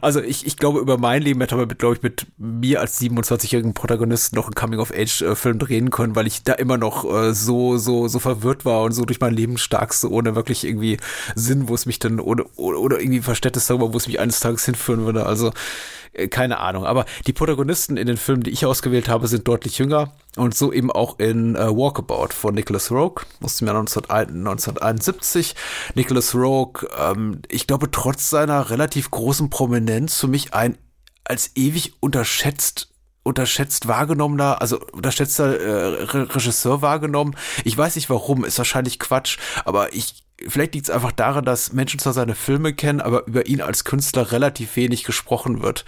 Also 0.00 0.20
ich, 0.20 0.44
ich 0.44 0.56
glaube, 0.56 0.80
über 0.80 0.98
mein 0.98 1.22
Leben 1.22 1.40
hätte 1.40 1.54
man, 1.54 1.68
glaube 1.68 1.94
ich, 1.94 2.02
mit 2.02 2.26
mir 2.36 2.80
als 2.80 3.00
27-jährigen 3.00 3.74
Protagonisten 3.74 4.34
noch 4.34 4.46
einen 4.46 4.54
Coming 4.54 4.80
of 4.80 4.92
Age-Film 4.92 5.60
drehen 5.60 5.90
können, 5.90 6.16
weil 6.16 6.26
ich 6.26 6.42
da 6.42 6.54
immer 6.54 6.78
noch 6.78 7.04
äh, 7.04 7.32
so, 7.32 7.76
so, 7.76 8.08
so 8.08 8.18
verwirrt 8.18 8.64
war 8.64 8.82
und 8.82 8.90
so 8.90 9.04
durch 9.04 9.20
mein 9.20 9.34
Leben 9.34 9.56
starkste, 9.56 10.10
ohne 10.10 10.34
wirklich 10.34 10.64
irgendwie 10.64 10.96
Sinn, 11.36 11.68
wo 11.68 11.76
es 11.76 11.86
mich 11.86 12.00
dann, 12.00 12.18
oder, 12.18 12.46
oder 12.56 12.98
irgendwie 12.98 13.20
Verständnis 13.20 13.68
darüber, 13.68 13.92
wo 13.92 13.96
es 13.96 14.08
mich 14.08 14.18
eines 14.18 14.40
Tages 14.40 14.64
hinführen 14.64 15.04
würde. 15.04 15.26
Also 15.26 15.48
äh, 15.48 15.52
keine 16.30 16.58
Ahnung. 16.58 16.84
Aber 16.84 17.04
die 17.26 17.32
Protagonisten 17.32 17.96
in 17.96 18.06
den 18.06 18.16
Filmen, 18.16 18.42
die 18.42 18.50
ich 18.50 18.66
ausgewählt 18.66 19.08
habe, 19.08 19.28
sind 19.28 19.46
deutlich 19.46 19.78
jünger. 19.78 20.12
Und 20.36 20.54
so 20.54 20.72
eben 20.72 20.90
auch 20.90 21.18
in 21.18 21.54
äh, 21.54 21.68
Walkabout 21.68 22.34
von 22.34 22.54
Nicholas 22.54 22.90
Rogue, 22.90 23.24
musste 23.40 23.64
mir 23.64 23.70
1971. 23.70 25.54
Nicholas 25.94 26.34
Rogue, 26.34 26.88
ähm, 26.98 27.42
ich 27.48 27.66
glaube, 27.66 27.90
trotz 27.90 28.30
seiner 28.30 28.70
relativ 28.70 29.10
großen 29.10 29.50
Prominenz 29.50 30.18
für 30.18 30.28
mich 30.28 30.54
ein 30.54 30.76
als 31.24 31.52
ewig 31.54 31.94
unterschätzt 32.00 32.88
unterschätzt 33.24 33.88
wahrgenommener, 33.88 34.60
also 34.60 34.78
unterschätzter 34.92 35.58
äh, 35.58 36.02
Regisseur 36.04 36.82
wahrgenommen. 36.82 37.34
Ich 37.64 37.76
weiß 37.76 37.96
nicht 37.96 38.10
warum, 38.10 38.44
ist 38.44 38.58
wahrscheinlich 38.58 38.98
Quatsch, 38.98 39.38
aber 39.64 39.94
ich 39.94 40.23
vielleicht 40.48 40.74
liegt 40.74 40.88
es 40.88 40.94
einfach 40.94 41.12
daran, 41.12 41.44
dass 41.44 41.72
Menschen 41.72 41.98
zwar 42.00 42.12
seine 42.12 42.34
Filme 42.34 42.72
kennen, 42.72 43.00
aber 43.00 43.26
über 43.26 43.46
ihn 43.46 43.60
als 43.60 43.84
Künstler 43.84 44.32
relativ 44.32 44.76
wenig 44.76 45.04
gesprochen 45.04 45.62
wird. 45.62 45.84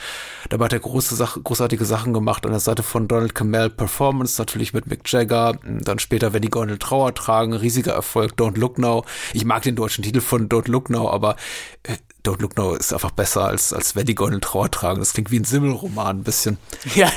Dabei 0.49 0.67
hat 0.67 0.73
er 0.73 0.81
große 0.81 1.15
Sache, 1.15 1.41
großartige 1.41 1.85
Sachen 1.85 2.13
gemacht 2.13 2.45
an 2.45 2.53
der 2.53 2.61
Seite 2.61 2.83
von 2.83 3.09
Donald 3.09 3.35
Cammell 3.35 3.71
Performance, 3.71 4.41
natürlich 4.41 4.73
mit 4.73 4.87
Mick 4.87 5.01
Jagger, 5.11 5.59
dann 5.65 5.99
später 5.99 6.33
Wenn 6.33 6.43
die 6.43 6.51
Gondel 6.51 6.79
Trauer 6.79 7.15
tragen, 7.15 7.53
riesiger 7.53 7.93
Erfolg, 7.93 8.33
Don't 8.37 8.59
Look 8.59 8.79
Now. 8.79 9.05
Ich 9.33 9.45
mag 9.45 9.63
den 9.63 9.77
deutschen 9.77 10.05
Titel 10.05 10.21
von 10.21 10.49
Don't 10.49 10.71
Look 10.71 10.91
Now, 10.91 11.11
aber 11.11 11.37
äh, 11.83 11.97
Don't 12.27 12.43
Look 12.43 12.57
Now 12.57 12.75
ist 12.75 12.93
einfach 12.93 13.13
besser 13.13 13.47
als, 13.47 13.73
als 13.73 13.95
wenn 13.95 14.05
die 14.05 14.15
Gondel 14.15 14.41
Trauer 14.41 14.71
tragen. 14.71 14.99
Das 14.99 15.13
klingt 15.13 15.31
wie 15.31 15.39
ein 15.39 15.45
Simmel-Roman 15.45 16.19
ein 16.19 16.25
bisschen. 16.25 16.59
Ja. 16.95 17.11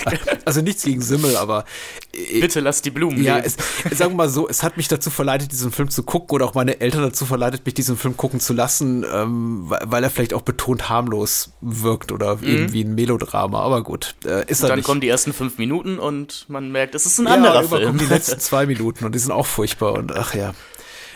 Also 0.43 0.62
nichts 0.62 0.84
gegen 0.84 1.01
Simmel, 1.01 1.38
aber. 1.38 1.64
Äh, 2.12 2.41
Bitte 2.41 2.60
lass 2.60 2.82
die 2.82 2.89
Blumen. 2.89 3.24
Ja, 3.24 3.38
es, 3.38 3.55
sagen 3.91 4.12
wir 4.12 4.18
mal 4.18 4.30
so, 4.30 4.49
es 4.49 4.62
hat 4.62 4.76
mich 4.78 4.89
dazu 4.89 5.10
verleitet, 5.10 5.51
diesen 5.51 5.72
Film 5.72 5.89
zu 5.89 6.03
gucken 6.03 6.36
oder 6.36 6.45
auch 6.45 6.53
meine 6.53 6.82
Eltern 6.82 7.03
dazu 7.03 7.26
verleitet, 7.26 7.66
mich 7.66 7.76
diesen 7.76 7.95
Film 7.95 8.18
gucken 8.18 8.39
zu 8.41 8.51
lassen, 8.53 9.05
ähm, 9.10 9.66
weil 9.70 10.03
er 10.03 10.10
vielleicht 10.10 10.34
auch 10.34 10.41
betont 10.41 10.89
harmlos 10.89 11.53
wirkt 11.62 12.12
oder 12.12 12.38
mhm. 12.38 12.43
eben 12.43 12.74
wie 12.74 12.84
ein 12.84 12.95
Melodrama. 12.95 13.62
Aber 13.62 13.84
gut, 13.84 14.16
äh, 14.26 14.43
ist 14.47 14.62
und 14.64 14.70
Dann 14.70 14.80
nicht. 14.80 14.86
kommen 14.86 15.01
die 15.01 15.07
ersten 15.07 15.32
fünf 15.32 15.57
Minuten 15.57 15.97
und 15.97 16.45
man 16.49 16.72
merkt, 16.72 16.95
es 16.95 17.05
ist 17.05 17.20
ein 17.20 17.28
ja, 17.28 17.34
anderer 17.34 17.64
Film. 17.64 17.86
kommen 17.86 17.99
die 17.99 18.05
letzten 18.05 18.39
zwei 18.39 18.66
Minuten 18.66 19.05
und 19.05 19.16
die 19.16 19.20
sind 19.20 19.32
auch 19.32 19.45
furchtbar 19.45 19.93
und 19.93 20.12
ach 20.12 20.34
ja. 20.34 20.53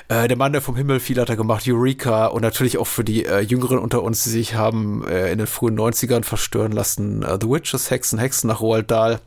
Äh, 0.10 0.28
der 0.28 0.38
Mann, 0.38 0.52
der 0.52 0.62
vom 0.62 0.76
Himmel 0.76 1.00
fiel, 1.00 1.20
hat 1.20 1.30
er 1.30 1.36
gemacht, 1.36 1.64
Eureka 1.68 2.28
und 2.28 2.42
natürlich 2.42 2.78
auch 2.78 2.88
für 2.88 3.04
die 3.04 3.26
äh, 3.26 3.40
Jüngeren 3.40 3.80
unter 3.80 4.04
uns, 4.04 4.24
die 4.24 4.30
sich 4.30 4.56
haben 4.56 5.08
äh, 5.08 5.32
in 5.32 5.38
den 5.38 5.48
frühen 5.48 5.80
90ern 5.80 6.24
verstören 6.24 6.72
lassen, 6.72 7.24
äh, 7.24 7.38
The 7.40 7.50
Witches, 7.50 7.90
Hexen, 7.90 8.20
Hexen 8.20 8.48
nach 8.50 8.62
Roald 8.62 8.92
Dahl. 8.92 9.22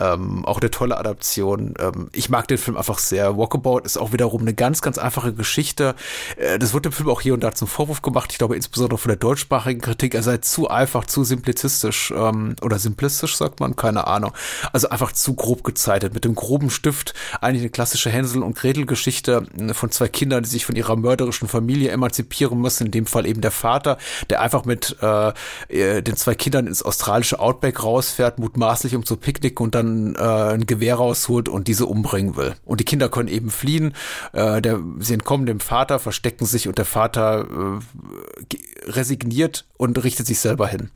Ähm, 0.00 0.44
auch 0.46 0.60
eine 0.60 0.70
tolle 0.70 0.96
Adaption. 0.96 1.74
Ähm, 1.78 2.08
ich 2.12 2.30
mag 2.30 2.48
den 2.48 2.56
Film 2.58 2.76
einfach 2.76 2.98
sehr. 2.98 3.36
Walkabout 3.36 3.80
ist 3.80 3.98
auch 3.98 4.12
wiederum 4.12 4.40
eine 4.40 4.54
ganz, 4.54 4.80
ganz 4.80 4.96
einfache 4.96 5.34
Geschichte. 5.34 5.94
Äh, 6.36 6.58
das 6.58 6.72
wird 6.72 6.86
dem 6.86 6.92
Film 6.92 7.10
auch 7.10 7.20
hier 7.20 7.34
und 7.34 7.44
da 7.44 7.52
zum 7.52 7.68
Vorwurf 7.68 8.00
gemacht. 8.00 8.32
Ich 8.32 8.38
glaube 8.38 8.56
insbesondere 8.56 8.98
von 8.98 9.10
der 9.10 9.16
deutschsprachigen 9.16 9.80
Kritik. 9.80 10.14
Er 10.14 10.22
sei 10.22 10.38
zu 10.38 10.68
einfach, 10.68 11.04
zu 11.04 11.22
simplizistisch 11.22 12.12
ähm, 12.16 12.56
oder 12.62 12.78
simplistisch 12.78 13.36
sagt 13.36 13.60
man, 13.60 13.76
keine 13.76 14.06
Ahnung. 14.06 14.32
Also 14.72 14.88
einfach 14.88 15.12
zu 15.12 15.34
grob 15.34 15.64
gezeichnet. 15.64 16.14
Mit 16.14 16.24
dem 16.24 16.34
groben 16.34 16.70
Stift 16.70 17.12
eigentlich 17.40 17.62
eine 17.62 17.70
klassische 17.70 18.08
Hänsel 18.08 18.42
und 18.42 18.56
Gretel 18.56 18.86
Geschichte 18.86 19.46
äh, 19.58 19.74
von 19.74 19.90
zwei 19.90 20.08
Kindern, 20.08 20.44
die 20.44 20.48
sich 20.48 20.64
von 20.64 20.76
ihrer 20.76 20.96
mörderischen 20.96 21.46
Familie 21.46 21.90
emanzipieren 21.90 22.58
müssen. 22.58 22.86
In 22.86 22.92
dem 22.92 23.06
Fall 23.06 23.26
eben 23.26 23.42
der 23.42 23.50
Vater, 23.50 23.98
der 24.30 24.40
einfach 24.40 24.64
mit 24.64 24.96
äh, 25.02 25.32
äh 25.68 26.02
den 26.02 26.16
zwei 26.16 26.34
Kindern 26.34 26.66
ins 26.66 26.82
australische 26.82 27.38
Outback 27.38 27.82
rausfährt, 27.82 28.38
mutmaßlich 28.38 28.94
um 28.94 29.04
zu 29.04 29.16
picknicken 29.16 29.64
und 29.64 29.74
dann 29.74 29.89
dann 29.90 30.14
äh, 30.14 30.54
ein 30.54 30.66
Gewehr 30.66 30.96
rausholt 30.96 31.48
und 31.48 31.68
diese 31.68 31.86
umbringen 31.86 32.36
will. 32.36 32.54
Und 32.64 32.80
die 32.80 32.84
Kinder 32.84 33.08
können 33.08 33.28
eben 33.28 33.50
fliehen. 33.50 33.94
Äh, 34.32 34.62
der, 34.62 34.80
sie 34.98 35.14
entkommen 35.14 35.46
dem 35.46 35.60
Vater, 35.60 35.98
verstecken 35.98 36.46
sich 36.46 36.68
und 36.68 36.78
der 36.78 36.84
Vater 36.84 37.46
äh, 37.50 38.90
resigniert 38.90 39.66
und 39.76 40.02
richtet 40.02 40.26
sich 40.26 40.40
selber 40.40 40.68
hin. 40.68 40.90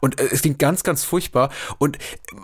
Und 0.00 0.20
äh, 0.20 0.28
es 0.30 0.42
klingt 0.42 0.58
ganz, 0.58 0.82
ganz 0.82 1.04
furchtbar. 1.04 1.50
Und 1.78 1.98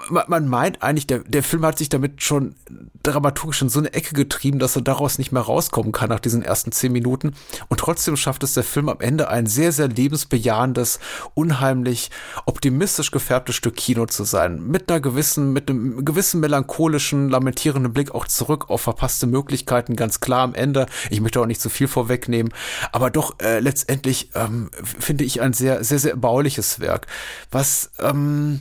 man, 0.08 0.24
man 0.28 0.48
meint 0.48 0.82
eigentlich, 0.82 1.06
der, 1.06 1.20
der 1.20 1.42
Film 1.42 1.64
hat 1.64 1.78
sich 1.78 1.88
damit 1.88 2.22
schon 2.22 2.54
dramaturgisch 3.02 3.62
in 3.62 3.68
so 3.68 3.78
eine 3.78 3.92
Ecke 3.92 4.14
getrieben, 4.14 4.58
dass 4.58 4.76
er 4.76 4.82
daraus 4.82 5.18
nicht 5.18 5.32
mehr 5.32 5.42
rauskommen 5.42 5.92
kann 5.92 6.10
nach 6.10 6.20
diesen 6.20 6.42
ersten 6.42 6.72
zehn 6.72 6.92
Minuten. 6.92 7.34
Und 7.68 7.80
trotzdem 7.80 8.16
schafft 8.16 8.42
es 8.42 8.54
der 8.54 8.64
Film 8.64 8.88
am 8.88 9.00
Ende 9.00 9.28
ein 9.28 9.46
sehr, 9.46 9.72
sehr 9.72 9.88
lebensbejahendes, 9.88 11.00
unheimlich 11.34 12.10
optimistisch 12.46 13.10
gefärbtes 13.10 13.56
Stück 13.56 13.76
Kino 13.76 14.06
zu 14.06 14.24
sein. 14.24 14.66
Mit 14.66 14.90
einer 14.90 15.00
gewissen, 15.00 15.52
mit 15.52 15.70
einem 15.70 15.89
gewissen 16.04 16.40
melancholischen, 16.40 17.28
lamentierenden 17.28 17.92
Blick 17.92 18.14
auch 18.14 18.26
zurück 18.26 18.70
auf 18.70 18.82
verpasste 18.82 19.26
Möglichkeiten, 19.26 19.96
ganz 19.96 20.20
klar 20.20 20.42
am 20.42 20.54
Ende. 20.54 20.86
Ich 21.10 21.20
möchte 21.20 21.40
auch 21.40 21.46
nicht 21.46 21.60
zu 21.60 21.70
viel 21.70 21.88
vorwegnehmen, 21.88 22.52
aber 22.92 23.10
doch 23.10 23.38
äh, 23.40 23.60
letztendlich 23.60 24.30
ähm, 24.34 24.70
finde 24.82 25.24
ich 25.24 25.40
ein 25.40 25.52
sehr, 25.52 25.84
sehr, 25.84 25.98
sehr 25.98 26.16
bauliches 26.16 26.80
Werk, 26.80 27.06
was 27.50 27.92
ähm, 27.98 28.60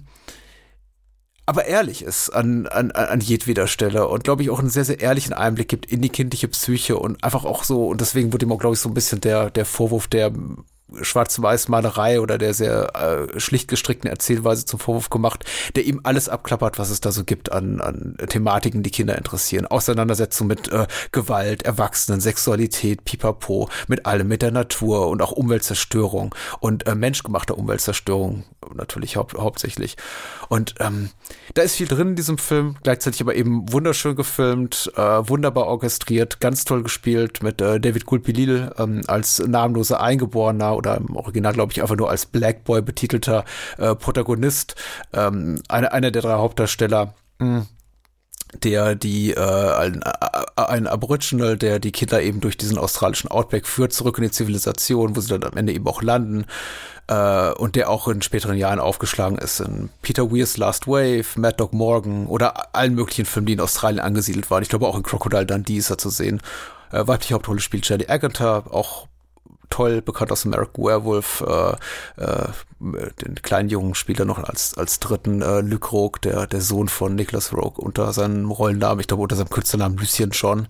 aber 1.49 1.65
ehrlich 1.65 2.03
ist 2.03 2.29
an, 2.29 2.67
an, 2.67 2.91
an 2.91 3.21
jedweder 3.21 3.65
Stelle 3.65 4.07
und 4.07 4.23
glaube 4.23 4.43
ich 4.43 4.51
auch 4.51 4.59
einen 4.59 4.69
sehr, 4.69 4.85
sehr 4.85 4.99
ehrlichen 4.99 5.33
Einblick 5.33 5.67
gibt 5.67 5.87
in 5.87 5.99
die 5.99 6.09
kindliche 6.09 6.47
Psyche 6.47 6.97
und 6.97 7.23
einfach 7.23 7.43
auch 7.43 7.63
so, 7.63 7.87
und 7.87 8.01
deswegen 8.01 8.31
wurde 8.31 8.45
ihm 8.45 8.51
auch, 8.51 8.59
glaube 8.59 8.75
ich, 8.75 8.79
so 8.79 8.87
ein 8.87 8.93
bisschen 8.93 9.19
der, 9.19 9.49
der 9.49 9.65
Vorwurf 9.65 10.07
der 10.07 10.31
Schwarz-Weiß-Malerei 11.01 12.19
oder 12.19 12.37
der 12.37 12.53
sehr 12.53 12.95
äh, 12.95 13.39
schlicht 13.39 13.67
gestrickten 13.67 14.09
Erzählweise 14.09 14.65
zum 14.65 14.79
Vorwurf 14.79 15.09
gemacht, 15.09 15.45
der 15.75 15.85
ihm 15.85 16.01
alles 16.03 16.29
abklappert, 16.29 16.79
was 16.79 16.89
es 16.89 17.01
da 17.01 17.11
so 17.11 17.23
gibt 17.23 17.51
an, 17.51 17.81
an 17.81 18.17
Thematiken, 18.27 18.83
die 18.83 18.91
Kinder 18.91 19.17
interessieren. 19.17 19.65
Auseinandersetzung 19.67 20.47
mit 20.47 20.71
äh, 20.71 20.87
Gewalt, 21.11 21.63
Erwachsenen, 21.63 22.21
Sexualität, 22.21 23.05
Pipapo, 23.05 23.69
mit 23.87 24.05
allem, 24.05 24.27
mit 24.27 24.41
der 24.41 24.51
Natur 24.51 25.07
und 25.07 25.21
auch 25.21 25.31
Umweltzerstörung 25.31 26.35
und 26.59 26.87
äh, 26.87 26.95
menschgemachter 26.95 27.57
Umweltzerstörung 27.57 28.43
natürlich 28.73 29.15
hau 29.15 29.27
hauptsächlich. 29.37 29.97
Und 30.49 30.75
ähm, 30.79 31.11
da 31.53 31.61
ist 31.61 31.75
viel 31.75 31.87
drin 31.87 32.09
in 32.09 32.15
diesem 32.15 32.39
Film, 32.39 32.75
gleichzeitig 32.81 33.21
aber 33.21 33.35
eben 33.35 33.71
wunderschön 33.71 34.15
gefilmt, 34.15 34.91
äh, 34.95 35.01
wunderbar 35.01 35.67
orchestriert, 35.67 36.39
ganz 36.39 36.65
toll 36.65 36.81
gespielt 36.81 37.43
mit 37.43 37.61
äh, 37.61 37.79
David 37.79 38.05
Gulpilil 38.05 38.71
ähm, 38.79 39.01
als 39.07 39.39
namenloser 39.39 40.01
Eingeborener 40.01 40.75
oder 40.75 40.97
im 40.97 41.15
Original, 41.15 41.53
glaube 41.53 41.71
ich, 41.71 41.81
einfach 41.83 41.95
nur 41.95 42.09
als 42.09 42.25
Black 42.25 42.63
Boy 42.63 42.81
betitelter 42.81 43.45
äh, 43.77 43.93
Protagonist, 43.93 44.75
ähm, 45.13 45.61
einer 45.67 45.93
eine 45.93 46.11
der 46.11 46.23
drei 46.23 46.33
Hauptdarsteller. 46.33 47.13
Mh 47.37 47.67
der 48.63 48.95
die 48.95 49.31
äh, 49.31 49.39
ein, 49.39 50.01
ein 50.55 50.87
Aboriginal, 50.87 51.55
der 51.55 51.77
die 51.77 51.91
Kinder 51.91 52.19
eben 52.21 52.41
durch 52.41 52.57
diesen 52.57 52.79
australischen 52.79 53.29
Outback 53.29 53.67
führt, 53.67 53.93
zurück 53.93 54.17
in 54.17 54.23
die 54.23 54.31
Zivilisation, 54.31 55.15
wo 55.15 55.21
sie 55.21 55.27
dann 55.27 55.43
am 55.43 55.55
Ende 55.55 55.71
eben 55.71 55.87
auch 55.87 56.01
landen 56.01 56.45
äh, 57.09 57.51
und 57.53 57.75
der 57.75 57.89
auch 57.89 58.07
in 58.07 58.21
späteren 58.21 58.55
Jahren 58.55 58.79
aufgeschlagen 58.79 59.37
ist 59.37 59.59
in 59.59 59.89
Peter 60.01 60.31
Weir's 60.31 60.57
Last 60.57 60.87
Wave, 60.87 61.25
Mad 61.35 61.55
Dog 61.57 61.73
Morgan 61.73 62.27
oder 62.27 62.75
allen 62.75 62.93
möglichen 62.93 63.25
Filmen, 63.25 63.47
die 63.47 63.53
in 63.53 63.59
Australien 63.59 63.99
angesiedelt 63.99 64.49
waren. 64.51 64.61
Ich 64.61 64.69
glaube 64.69 64.87
auch 64.87 64.95
in 64.95 65.03
Crocodile 65.03 65.45
Dundee 65.45 65.77
ist 65.77 65.89
er 65.89 65.97
zu 65.97 66.09
sehen. 66.09 66.39
Äh, 66.91 67.07
weibliche 67.07 67.33
Hauptrolle 67.33 67.61
spielt 67.61 67.89
Jelly 67.89 68.05
Agatha, 68.07 68.63
auch 68.69 69.07
toll, 69.71 70.01
bekannt 70.01 70.31
aus 70.31 70.45
American 70.45 70.83
Werewolf. 70.83 71.41
Äh, 71.41 71.71
äh, 72.23 72.47
den 72.79 73.35
kleinen 73.41 73.69
Jungen 73.69 73.95
spielt 73.95 74.19
er 74.19 74.25
noch 74.25 74.43
als, 74.43 74.77
als 74.77 74.99
dritten 74.99 75.41
äh, 75.41 75.61
Luke 75.61 75.89
Rogue, 75.89 76.19
der, 76.23 76.45
der 76.45 76.61
Sohn 76.61 76.89
von 76.89 77.15
Nicholas 77.15 77.53
Rogue, 77.53 77.83
unter 77.83 78.13
seinem 78.13 78.51
Rollennamen, 78.51 78.99
ich 78.99 79.07
glaube 79.07 79.23
unter 79.23 79.35
seinem 79.35 79.49
Künstlernamen 79.49 79.97
Lucien 79.97 80.29
John. 80.29 80.67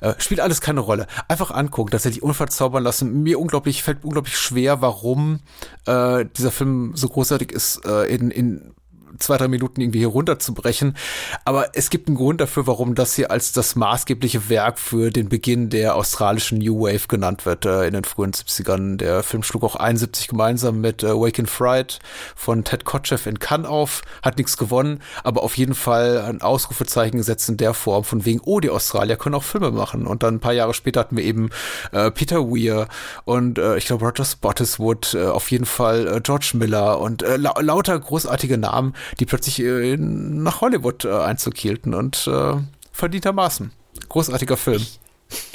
Äh, 0.00 0.14
spielt 0.18 0.40
alles 0.40 0.60
keine 0.60 0.80
Rolle. 0.80 1.06
Einfach 1.28 1.50
angucken, 1.50 1.90
tatsächlich 1.90 2.22
unverzaubern 2.22 2.82
lassen. 2.82 3.22
Mir 3.22 3.38
unglaublich, 3.38 3.82
fällt 3.82 4.04
unglaublich 4.04 4.38
schwer, 4.38 4.80
warum 4.80 5.40
äh, 5.86 6.24
dieser 6.36 6.50
Film 6.50 6.92
so 6.94 7.08
großartig 7.08 7.52
ist 7.52 7.84
äh, 7.84 8.04
in, 8.06 8.30
in 8.30 8.74
zwei, 9.20 9.36
drei 9.36 9.48
Minuten 9.48 9.80
irgendwie 9.80 10.00
hier 10.00 10.08
runterzubrechen. 10.08 10.96
Aber 11.44 11.70
es 11.74 11.90
gibt 11.90 12.08
einen 12.08 12.16
Grund 12.16 12.40
dafür, 12.40 12.66
warum 12.66 12.94
das 12.94 13.14
hier 13.14 13.30
als 13.30 13.52
das 13.52 13.76
maßgebliche 13.76 14.48
Werk 14.48 14.78
für 14.78 15.10
den 15.10 15.28
Beginn 15.28 15.70
der 15.70 15.94
australischen 15.94 16.58
New 16.58 16.80
Wave 16.80 17.06
genannt 17.08 17.46
wird 17.46 17.64
äh, 17.66 17.86
in 17.86 17.94
den 17.94 18.04
frühen 18.04 18.32
70ern. 18.32 18.96
Der 18.96 19.22
Film 19.22 19.42
schlug 19.42 19.64
auch 19.64 19.76
71 19.76 20.28
gemeinsam 20.28 20.80
mit 20.80 21.02
äh, 21.02 21.14
Wake 21.14 21.38
and 21.38 21.50
Fright 21.50 21.98
von 22.34 22.64
Ted 22.64 22.84
Kotcheff 22.84 23.26
in 23.26 23.38
Cannes 23.38 23.68
auf, 23.68 24.02
hat 24.22 24.38
nichts 24.38 24.56
gewonnen, 24.56 25.00
aber 25.22 25.42
auf 25.42 25.56
jeden 25.56 25.74
Fall 25.74 26.18
ein 26.18 26.42
Ausrufezeichen 26.42 27.18
gesetzt 27.18 27.48
in 27.48 27.56
der 27.56 27.74
Form 27.74 28.04
von 28.04 28.24
wegen, 28.24 28.40
oh, 28.44 28.60
die 28.60 28.70
Australier 28.70 29.16
können 29.16 29.34
auch 29.34 29.42
Filme 29.42 29.70
machen. 29.70 30.06
Und 30.06 30.22
dann 30.22 30.36
ein 30.36 30.40
paar 30.40 30.52
Jahre 30.52 30.74
später 30.74 31.00
hatten 31.00 31.16
wir 31.16 31.24
eben 31.24 31.50
äh, 31.92 32.10
Peter 32.10 32.42
Weir 32.50 32.88
und 33.24 33.58
äh, 33.58 33.76
ich 33.76 33.86
glaube 33.86 34.04
Roger 34.04 34.24
Spottiswood, 34.24 35.14
äh, 35.14 35.26
auf 35.26 35.50
jeden 35.50 35.66
Fall 35.66 36.06
äh, 36.06 36.20
George 36.20 36.52
Miller 36.54 37.00
und 37.00 37.22
äh, 37.22 37.36
la 37.36 37.54
lauter 37.60 37.98
großartige 37.98 38.58
Namen, 38.58 38.94
die 39.18 39.26
plötzlich 39.26 39.60
äh, 39.60 39.96
nach 39.96 40.60
Hollywood 40.60 41.04
äh, 41.04 41.10
Einzug 41.12 41.56
hielten 41.56 41.94
und 41.94 42.26
äh, 42.26 42.54
verdientermaßen. 42.92 43.72
Großartiger 44.08 44.56
Film. 44.56 44.76
Ich 44.76 45.00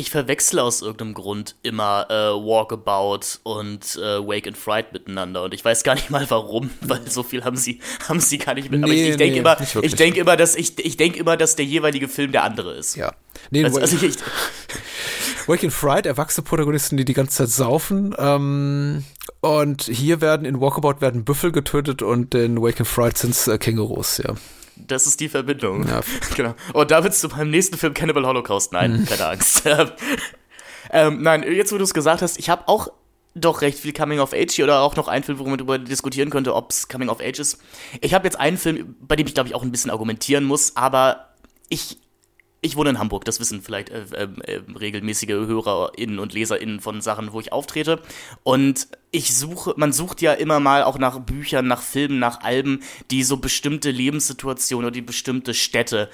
verwechsle 0.09 0.63
aus 0.63 0.81
irgendeinem 0.81 1.13
Grund 1.13 1.55
immer 1.61 2.07
äh, 2.09 2.13
Walkabout 2.13 3.39
und 3.43 3.95
äh, 3.97 4.25
Wake 4.25 4.47
and 4.47 4.57
Fright 4.57 4.93
miteinander 4.93 5.43
und 5.43 5.53
ich 5.53 5.63
weiß 5.63 5.83
gar 5.83 5.95
nicht 5.95 6.09
mal 6.09 6.25
warum, 6.29 6.69
weil 6.81 7.09
so 7.09 7.23
viel 7.23 7.43
haben 7.43 7.57
sie 7.57 7.79
haben 8.07 8.19
sie 8.19 8.37
gar 8.37 8.53
nicht 8.53 8.71
mit. 8.71 8.79
Nee, 8.79 8.85
Aber 8.85 8.93
ich, 8.93 9.09
ich 9.09 9.17
denke 9.17 9.33
nee, 9.33 9.39
immer, 9.39 9.57
ich 9.81 9.95
denke 9.95 10.19
immer, 10.19 10.37
dass 10.37 10.55
ich 10.55 10.79
ich 10.79 10.97
denke 10.97 11.19
immer, 11.19 11.37
dass 11.37 11.55
der 11.55 11.65
jeweilige 11.65 12.07
Film 12.07 12.31
der 12.31 12.43
andere 12.43 12.73
ist. 12.73 12.95
Ja. 12.95 13.13
Nee, 13.51 13.65
also, 13.65 13.79
also 13.79 14.05
ich, 14.05 14.15
Wake 15.47 15.63
and 15.63 15.73
Fright, 15.73 16.05
erwachsene 16.05 16.45
Protagonisten, 16.45 16.97
die 16.97 17.05
die 17.05 17.13
ganze 17.13 17.37
Zeit 17.37 17.49
saufen. 17.49 18.15
Ähm, 18.17 19.03
und 19.41 19.83
hier 19.83 20.21
werden 20.21 20.45
in 20.45 20.59
Walkabout 20.59 21.01
werden 21.01 21.25
Büffel 21.25 21.51
getötet 21.51 22.01
und 22.01 22.33
in 22.33 22.61
Wake 22.61 22.79
and 22.79 22.87
Fright 22.87 23.17
sind 23.17 23.31
es 23.31 23.47
äh, 23.47 23.57
Kängurus, 23.57 24.17
ja. 24.17 24.35
Das 24.75 25.07
ist 25.07 25.19
die 25.19 25.29
Verbindung. 25.29 25.87
Ja. 25.87 26.01
genau. 26.35 26.55
Und 26.73 26.91
da 26.91 27.03
willst 27.03 27.23
du 27.23 27.29
beim 27.29 27.49
nächsten 27.49 27.77
Film 27.77 27.93
Cannibal 27.93 28.25
Holocaust. 28.25 28.73
Nein, 28.73 29.01
mhm. 29.01 29.05
keine 29.05 29.25
Angst. 29.27 29.63
ähm, 30.91 31.21
nein, 31.21 31.43
jetzt 31.43 31.71
wo 31.71 31.77
du 31.77 31.83
es 31.83 31.93
gesagt 31.93 32.21
hast, 32.21 32.37
ich 32.37 32.49
habe 32.49 32.67
auch 32.67 32.89
doch 33.35 33.61
recht 33.61 33.79
viel 33.79 33.93
Coming 33.93 34.19
of 34.19 34.33
Age 34.33 34.53
hier 34.53 34.65
oder 34.65 34.79
auch 34.79 34.95
noch 34.95 35.09
einen 35.09 35.23
Film, 35.23 35.37
worüber 35.37 35.51
man 35.51 35.59
darüber 35.59 35.77
diskutieren 35.77 36.29
könnte, 36.29 36.55
ob 36.55 36.71
es 36.71 36.87
Coming 36.87 37.09
of 37.09 37.19
Age 37.19 37.39
ist. 37.39 37.59
Ich 38.01 38.13
habe 38.13 38.25
jetzt 38.25 38.39
einen 38.39 38.57
Film, 38.57 38.95
bei 39.01 39.15
dem 39.17 39.27
ich 39.27 39.33
glaube 39.33 39.49
ich 39.49 39.55
auch 39.55 39.63
ein 39.63 39.71
bisschen 39.71 39.91
argumentieren 39.91 40.45
muss, 40.45 40.75
aber 40.77 41.29
ich 41.67 41.97
ich 42.65 42.75
wohne 42.75 42.89
in 42.89 42.99
Hamburg, 42.99 43.25
das 43.25 43.39
wissen 43.39 43.61
vielleicht 43.61 43.89
äh, 43.89 44.05
äh, 44.13 44.27
äh, 44.43 44.61
regelmäßige 44.77 45.29
HörerInnen 45.29 46.19
und 46.19 46.33
LeserInnen 46.33 46.79
von 46.79 46.99
Sachen, 47.01 47.31
wo 47.31 47.39
ich 47.39 47.53
auftrete. 47.53 48.01
Und 48.43 48.87
ich 49.11 49.35
suche, 49.35 49.73
man 49.77 49.93
sucht 49.93 50.21
ja 50.21 50.33
immer 50.33 50.59
mal 50.59 50.83
auch 50.83 50.97
nach 50.97 51.19
Büchern, 51.19 51.67
nach 51.67 51.81
Filmen, 51.81 52.19
nach 52.19 52.41
Alben, 52.41 52.81
die 53.11 53.23
so 53.23 53.37
bestimmte 53.37 53.91
Lebenssituationen 53.91 54.87
oder 54.87 54.93
die 54.93 55.01
bestimmte 55.01 55.53
Städte 55.53 56.09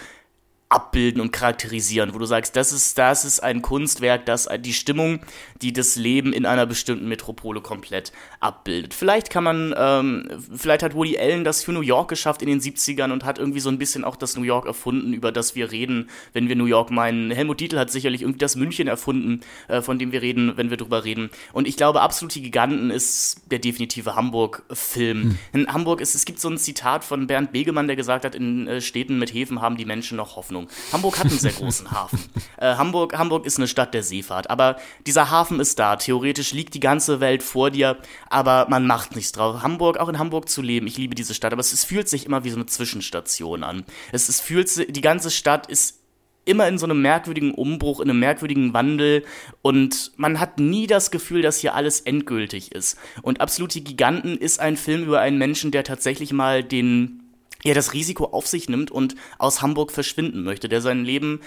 abbilden 0.72 1.22
und 1.22 1.32
charakterisieren, 1.32 2.14
wo 2.14 2.18
du 2.18 2.26
sagst, 2.26 2.56
das 2.56 2.72
ist, 2.72 2.98
das 2.98 3.26
ist 3.26 3.42
ein 3.42 3.62
Kunstwerk, 3.62 4.26
das 4.26 4.48
die 4.60 4.74
Stimmung, 4.74 5.20
die 5.62 5.74
das 5.74 5.98
Leben 5.98 6.32
in 6.32 6.46
einer 6.46 6.66
bestimmten 6.66 7.10
Metropole 7.10 7.60
komplett 7.62 8.14
abbildet. 8.42 8.96
Vielleicht 8.96 9.30
kann 9.30 9.44
man, 9.44 9.74
ähm, 9.78 10.28
vielleicht 10.54 10.82
hat 10.82 10.96
Woody 10.96 11.18
Allen 11.18 11.44
das 11.44 11.64
für 11.64 11.72
New 11.72 11.82
York 11.82 12.10
geschafft 12.10 12.42
in 12.42 12.48
den 12.50 12.60
70ern 12.60 13.12
und 13.12 13.24
hat 13.24 13.38
irgendwie 13.38 13.60
so 13.60 13.70
ein 13.70 13.78
bisschen 13.78 14.04
auch 14.04 14.16
das 14.16 14.36
New 14.36 14.44
York 14.44 14.66
erfunden, 14.66 15.14
über 15.14 15.32
das 15.32 15.56
wir 15.56 15.72
reden, 15.72 16.10
wenn 16.34 16.50
wir 16.50 16.56
New 16.56 16.66
York 16.66 16.90
meinen. 16.90 17.30
Helmut 17.30 17.60
Dietl 17.60 17.78
hat 17.78 17.92
sicherlich 17.92 18.24
irgendwie 18.24 18.40
das 18.40 18.56
München 18.56 18.88
erfunden, 18.88 19.42
äh, 19.68 19.82
von 19.82 20.00
dem 20.00 20.12
wir 20.12 20.24
reden, 20.24 20.58
wenn 20.58 20.72
wir 20.72 20.78
drüber 20.78 21.06
reden. 21.06 21.30
Und 21.54 21.68
ich 21.68 21.78
glaube, 21.78 22.02
absolute 22.02 22.42
Giganten 22.42 22.90
ist 22.90 23.42
der 23.52 23.60
definitive 23.60 24.16
Hamburg-Film. 24.16 25.22
Hm. 25.22 25.38
In 25.54 25.68
Hamburg 25.72 26.02
ist, 26.02 26.16
es 26.16 26.26
gibt 26.26 26.40
so 26.40 26.50
ein 26.50 26.58
Zitat 26.58 27.04
von 27.04 27.28
Bernd 27.28 27.52
Begemann, 27.52 27.86
der 27.86 27.96
gesagt 27.96 28.26
hat, 28.26 28.34
in 28.34 28.68
äh, 28.68 28.82
Städten 28.82 29.20
mit 29.20 29.34
Häfen 29.34 29.62
haben 29.62 29.78
die 29.78 29.86
Menschen 29.86 30.18
noch 30.18 30.36
Hoffnung. 30.36 30.68
Hamburg 30.92 31.20
hat 31.20 31.28
einen 31.28 31.40
sehr 31.40 31.54
großen 31.54 31.92
Hafen. 31.92 32.20
Äh, 32.58 32.76
Hamburg, 32.76 33.18
Hamburg 33.18 33.46
ist 33.46 33.58
eine 33.58 33.68
Stadt 33.68 33.94
der 33.94 34.04
Seefahrt, 34.04 34.50
aber 34.50 34.78
dieser 35.08 35.32
Hafen 35.32 35.60
ist 35.60 35.80
da. 35.80 35.96
Theoretisch 35.96 36.54
liegt 36.54 36.76
die 36.76 36.80
ganze 36.80 37.20
Welt 37.20 37.42
vor 37.42 37.72
dir, 37.72 37.98
aber 38.32 38.68
man 38.70 38.88
macht 38.88 39.16
nichts 39.16 39.32
drauf. 39.32 39.62
Hamburg, 39.62 39.98
auch 39.98 40.10
in 40.10 40.20
Hamburg 40.20 40.50
zu 40.50 40.62
leben, 40.62 40.88
ich 40.88 40.98
liebe 40.98 41.16
diese 41.16 41.34
Stadt, 41.34 41.54
aber 41.54 41.60
es, 41.60 41.74
es 41.74 41.84
fühlt 41.84 42.08
sich 42.08 42.26
immer 42.26 42.44
wie 42.44 42.50
so 42.50 42.56
eine 42.56 42.66
Zwischenstation 42.66 43.64
an. 43.64 43.84
Es, 44.12 44.30
es 44.30 44.40
fühlt 44.40 44.96
die 44.96 45.02
ganze 45.02 45.32
Stadt 45.32 45.68
ist 45.68 46.00
immer 46.44 46.68
in 46.68 46.78
so 46.78 46.86
einem 46.86 47.02
merkwürdigen 47.02 47.54
Umbruch, 47.54 48.00
in 48.00 48.10
einem 48.10 48.20
merkwürdigen 48.20 48.74
Wandel 48.74 49.24
und 49.62 50.12
man 50.18 50.40
hat 50.40 50.60
nie 50.60 50.88
das 50.88 51.12
Gefühl, 51.12 51.42
dass 51.42 51.58
hier 51.58 51.76
alles 51.76 52.02
endgültig 52.02 52.72
ist. 52.72 52.98
Und 53.22 53.42
Absolute 53.42 53.82
Giganten 53.82 54.38
ist 54.38 54.60
ein 54.60 54.78
Film 54.78 55.04
über 55.04 55.20
einen 55.20 55.38
Menschen, 55.38 55.72
der 55.72 55.84
tatsächlich 55.84 56.34
mal 56.34 56.64
den 56.64 57.18
ja 57.64 57.74
das 57.74 57.94
Risiko 57.94 58.26
auf 58.26 58.48
sich 58.48 58.70
nimmt 58.70 58.90
und 58.92 59.16
aus 59.38 59.62
Hamburg 59.62 59.92
verschwinden 59.92 60.44
möchte, 60.44 60.68
der 60.68 60.82
sein 60.82 61.06
Leben 61.06 61.42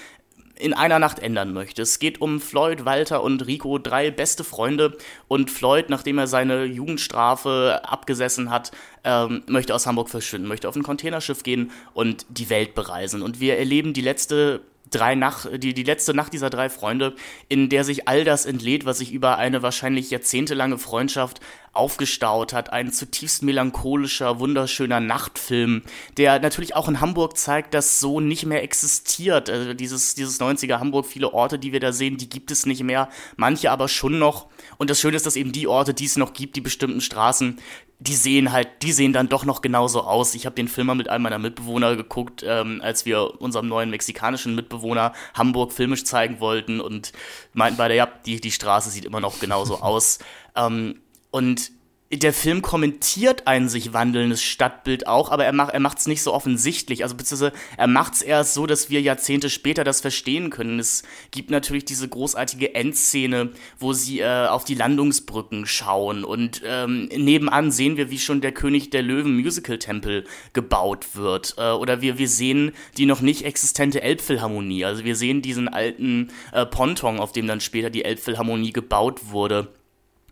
in 0.56 0.72
einer 0.72 0.98
Nacht 0.98 1.18
ändern 1.18 1.52
möchte. 1.52 1.82
Es 1.82 1.98
geht 1.98 2.20
um 2.20 2.40
Floyd, 2.40 2.84
Walter 2.84 3.22
und 3.22 3.46
Rico, 3.46 3.78
drei 3.78 4.10
beste 4.10 4.44
Freunde. 4.44 4.96
Und 5.28 5.50
Floyd, 5.50 5.86
nachdem 5.88 6.18
er 6.18 6.26
seine 6.26 6.64
Jugendstrafe 6.64 7.80
abgesessen 7.84 8.50
hat, 8.50 8.70
ähm, 9.02 9.42
möchte 9.46 9.74
aus 9.74 9.86
Hamburg 9.86 10.08
verschwinden, 10.08 10.48
möchte 10.48 10.68
auf 10.68 10.76
ein 10.76 10.82
Containerschiff 10.82 11.42
gehen 11.42 11.72
und 11.92 12.26
die 12.28 12.50
Welt 12.50 12.74
bereisen. 12.74 13.22
Und 13.22 13.40
wir 13.40 13.58
erleben 13.58 13.92
die 13.92 14.00
letzte 14.00 14.60
drei 14.90 15.14
Nacht, 15.14 15.48
die, 15.62 15.74
die 15.74 15.82
letzte 15.82 16.14
Nacht 16.14 16.32
dieser 16.32 16.50
drei 16.50 16.68
Freunde, 16.68 17.14
in 17.48 17.68
der 17.68 17.84
sich 17.84 18.06
all 18.06 18.24
das 18.24 18.46
entlädt, 18.46 18.84
was 18.84 18.98
sich 18.98 19.12
über 19.12 19.38
eine 19.38 19.62
wahrscheinlich 19.62 20.10
jahrzehntelange 20.10 20.78
Freundschaft 20.78 21.40
aufgestaut 21.74 22.52
hat. 22.52 22.72
Ein 22.72 22.92
zutiefst 22.92 23.42
melancholischer, 23.42 24.40
wunderschöner 24.40 25.00
Nachtfilm, 25.00 25.82
der 26.16 26.38
natürlich 26.38 26.76
auch 26.76 26.88
in 26.88 27.00
Hamburg 27.00 27.36
zeigt, 27.36 27.74
dass 27.74 28.00
so 28.00 28.20
nicht 28.20 28.46
mehr 28.46 28.62
existiert. 28.62 29.50
Also 29.50 29.74
dieses, 29.74 30.14
dieses 30.14 30.40
90er 30.40 30.78
Hamburg, 30.78 31.06
viele 31.06 31.32
Orte, 31.32 31.58
die 31.58 31.72
wir 31.72 31.80
da 31.80 31.92
sehen, 31.92 32.16
die 32.16 32.28
gibt 32.28 32.50
es 32.50 32.66
nicht 32.66 32.82
mehr. 32.82 33.08
Manche 33.36 33.70
aber 33.70 33.88
schon 33.88 34.18
noch. 34.18 34.46
Und 34.78 34.90
das 34.90 35.00
Schöne 35.00 35.16
ist, 35.16 35.26
dass 35.26 35.36
eben 35.36 35.52
die 35.52 35.66
Orte, 35.66 35.94
die 35.94 36.06
es 36.06 36.16
noch 36.16 36.32
gibt, 36.32 36.56
die 36.56 36.60
bestimmten 36.60 37.00
Straßen, 37.00 37.58
die 38.00 38.14
sehen 38.14 38.52
halt, 38.52 38.68
die 38.82 38.92
sehen 38.92 39.12
dann 39.12 39.28
doch 39.28 39.44
noch 39.44 39.62
genauso 39.62 40.02
aus. 40.02 40.34
Ich 40.34 40.46
habe 40.46 40.56
den 40.56 40.68
Film 40.68 40.88
mal 40.88 40.94
mit 40.94 41.08
einem 41.08 41.22
meiner 41.22 41.38
Mitbewohner 41.38 41.96
geguckt, 41.96 42.44
ähm, 42.46 42.80
als 42.82 43.06
wir 43.06 43.40
unserem 43.40 43.68
neuen 43.68 43.90
mexikanischen 43.90 44.54
Mitbewohner 44.54 45.12
Hamburg 45.34 45.72
filmisch 45.72 46.04
zeigen 46.04 46.40
wollten 46.40 46.80
und 46.80 47.12
meinten 47.52 47.78
beide, 47.78 47.94
ja, 47.94 48.06
die, 48.26 48.40
die 48.40 48.50
Straße 48.50 48.90
sieht 48.90 49.04
immer 49.04 49.20
noch 49.20 49.38
genauso 49.38 49.76
aus. 49.80 50.18
Ähm, 50.56 51.00
und 51.34 51.72
der 52.12 52.32
Film 52.32 52.62
kommentiert 52.62 53.48
ein 53.48 53.68
sich 53.68 53.92
wandelndes 53.92 54.40
Stadtbild 54.40 55.08
auch, 55.08 55.32
aber 55.32 55.44
er 55.44 55.52
macht 55.52 55.76
macht's 55.80 56.06
nicht 56.06 56.22
so 56.22 56.32
offensichtlich. 56.32 57.02
Also 57.02 57.16
beziehungsweise 57.16 57.52
er 57.76 57.88
macht's 57.88 58.22
erst 58.22 58.54
so, 58.54 58.66
dass 58.66 58.88
wir 58.88 59.00
Jahrzehnte 59.00 59.50
später 59.50 59.82
das 59.82 60.00
verstehen 60.00 60.50
können. 60.50 60.78
Es 60.78 61.02
gibt 61.32 61.50
natürlich 61.50 61.86
diese 61.86 62.08
großartige 62.08 62.76
Endszene, 62.76 63.50
wo 63.80 63.94
sie 63.94 64.20
äh, 64.20 64.46
auf 64.46 64.62
die 64.62 64.76
Landungsbrücken 64.76 65.66
schauen 65.66 66.22
und 66.22 66.62
ähm, 66.64 67.06
nebenan 67.06 67.72
sehen 67.72 67.96
wir, 67.96 68.10
wie 68.10 68.20
schon 68.20 68.40
der 68.40 68.52
König 68.52 68.90
der 68.90 69.02
Löwen 69.02 69.34
Musical 69.34 69.80
Tempel 69.80 70.22
gebaut 70.52 71.16
wird. 71.16 71.56
Äh, 71.58 71.72
oder 71.72 72.00
wir 72.00 72.16
wir 72.16 72.28
sehen 72.28 72.70
die 72.96 73.06
noch 73.06 73.22
nicht 73.22 73.44
existente 73.44 74.02
Elbphilharmonie. 74.02 74.84
Also 74.84 75.04
wir 75.04 75.16
sehen 75.16 75.42
diesen 75.42 75.66
alten 75.66 76.30
äh, 76.52 76.64
Ponton, 76.64 77.18
auf 77.18 77.32
dem 77.32 77.48
dann 77.48 77.60
später 77.60 77.90
die 77.90 78.04
Elbphilharmonie 78.04 78.72
gebaut 78.72 79.32
wurde. 79.32 79.66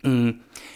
Mm. 0.02 0.30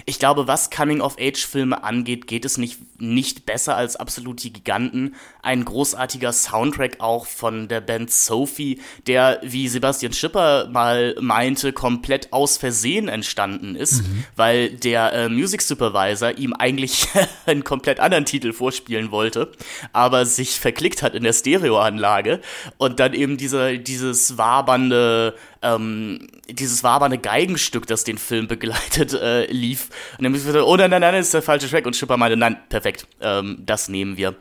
Ich 0.04 0.18
glaube, 0.18 0.46
was 0.46 0.70
Coming-of-Age-Filme 0.70 1.82
angeht, 1.82 2.26
geht 2.26 2.44
es 2.44 2.58
nicht, 2.58 2.78
nicht 3.00 3.46
besser 3.46 3.76
als 3.76 3.96
Absolut 3.96 4.42
die 4.42 4.52
Giganten. 4.52 5.14
Ein 5.42 5.64
großartiger 5.64 6.32
Soundtrack 6.32 7.00
auch 7.00 7.26
von 7.26 7.68
der 7.68 7.80
Band 7.80 8.10
Sophie, 8.10 8.80
der, 9.06 9.40
wie 9.42 9.68
Sebastian 9.68 10.12
Schipper 10.12 10.68
mal 10.68 11.16
meinte, 11.20 11.72
komplett 11.72 12.32
aus 12.32 12.56
Versehen 12.56 13.08
entstanden 13.08 13.74
ist, 13.74 14.02
mhm. 14.02 14.24
weil 14.36 14.70
der 14.70 15.12
äh, 15.12 15.28
Music 15.28 15.62
Supervisor 15.62 16.36
ihm 16.38 16.52
eigentlich 16.52 17.08
einen 17.46 17.64
komplett 17.64 18.00
anderen 18.00 18.24
Titel 18.24 18.52
vorspielen 18.52 19.10
wollte, 19.10 19.52
aber 19.92 20.26
sich 20.26 20.60
verklickt 20.60 21.02
hat 21.02 21.14
in 21.14 21.24
der 21.24 21.32
Stereoanlage 21.32 22.40
und 22.78 23.00
dann 23.00 23.12
eben 23.14 23.36
diese, 23.36 23.78
dieses 23.78 24.38
wabernde 24.38 25.34
ähm, 25.62 26.28
dieses 26.48 26.84
wabernde 26.84 27.18
Geigenstück, 27.18 27.86
das 27.86 28.04
den 28.04 28.18
Film 28.18 28.46
begleitet, 28.46 29.12
äh, 29.14 29.46
lief. 29.66 29.90
Und 30.18 30.24
dann 30.24 30.32
müssen 30.32 30.52
wir 30.52 30.66
oh 30.66 30.76
nein, 30.76 30.90
nein, 30.90 31.00
nein, 31.00 31.14
das 31.14 31.26
ist 31.26 31.34
der 31.34 31.42
falsche 31.42 31.68
Track. 31.68 31.86
Und 31.86 31.96
Schipper 31.96 32.16
meinte, 32.16 32.36
nein, 32.36 32.56
perfekt, 32.68 33.06
ähm, 33.20 33.62
das 33.64 33.88
nehmen 33.88 34.16
wir. 34.16 34.36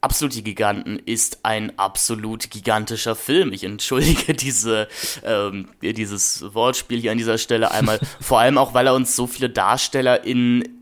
Absolut 0.00 0.34
die 0.36 0.44
Giganten 0.44 1.00
ist 1.00 1.40
ein 1.44 1.76
absolut 1.76 2.50
gigantischer 2.50 3.16
Film. 3.16 3.52
Ich 3.52 3.64
entschuldige 3.64 4.34
diese, 4.34 4.88
ähm, 5.24 5.70
dieses 5.82 6.54
Wortspiel 6.54 7.00
hier 7.00 7.12
an 7.12 7.18
dieser 7.18 7.38
Stelle 7.38 7.72
einmal. 7.72 7.98
Vor 8.20 8.38
allem 8.38 8.58
auch, 8.58 8.74
weil 8.74 8.86
er 8.86 8.94
uns 8.94 9.16
so 9.16 9.26
viele 9.26 9.50
Darsteller 9.50 10.24
in 10.24 10.78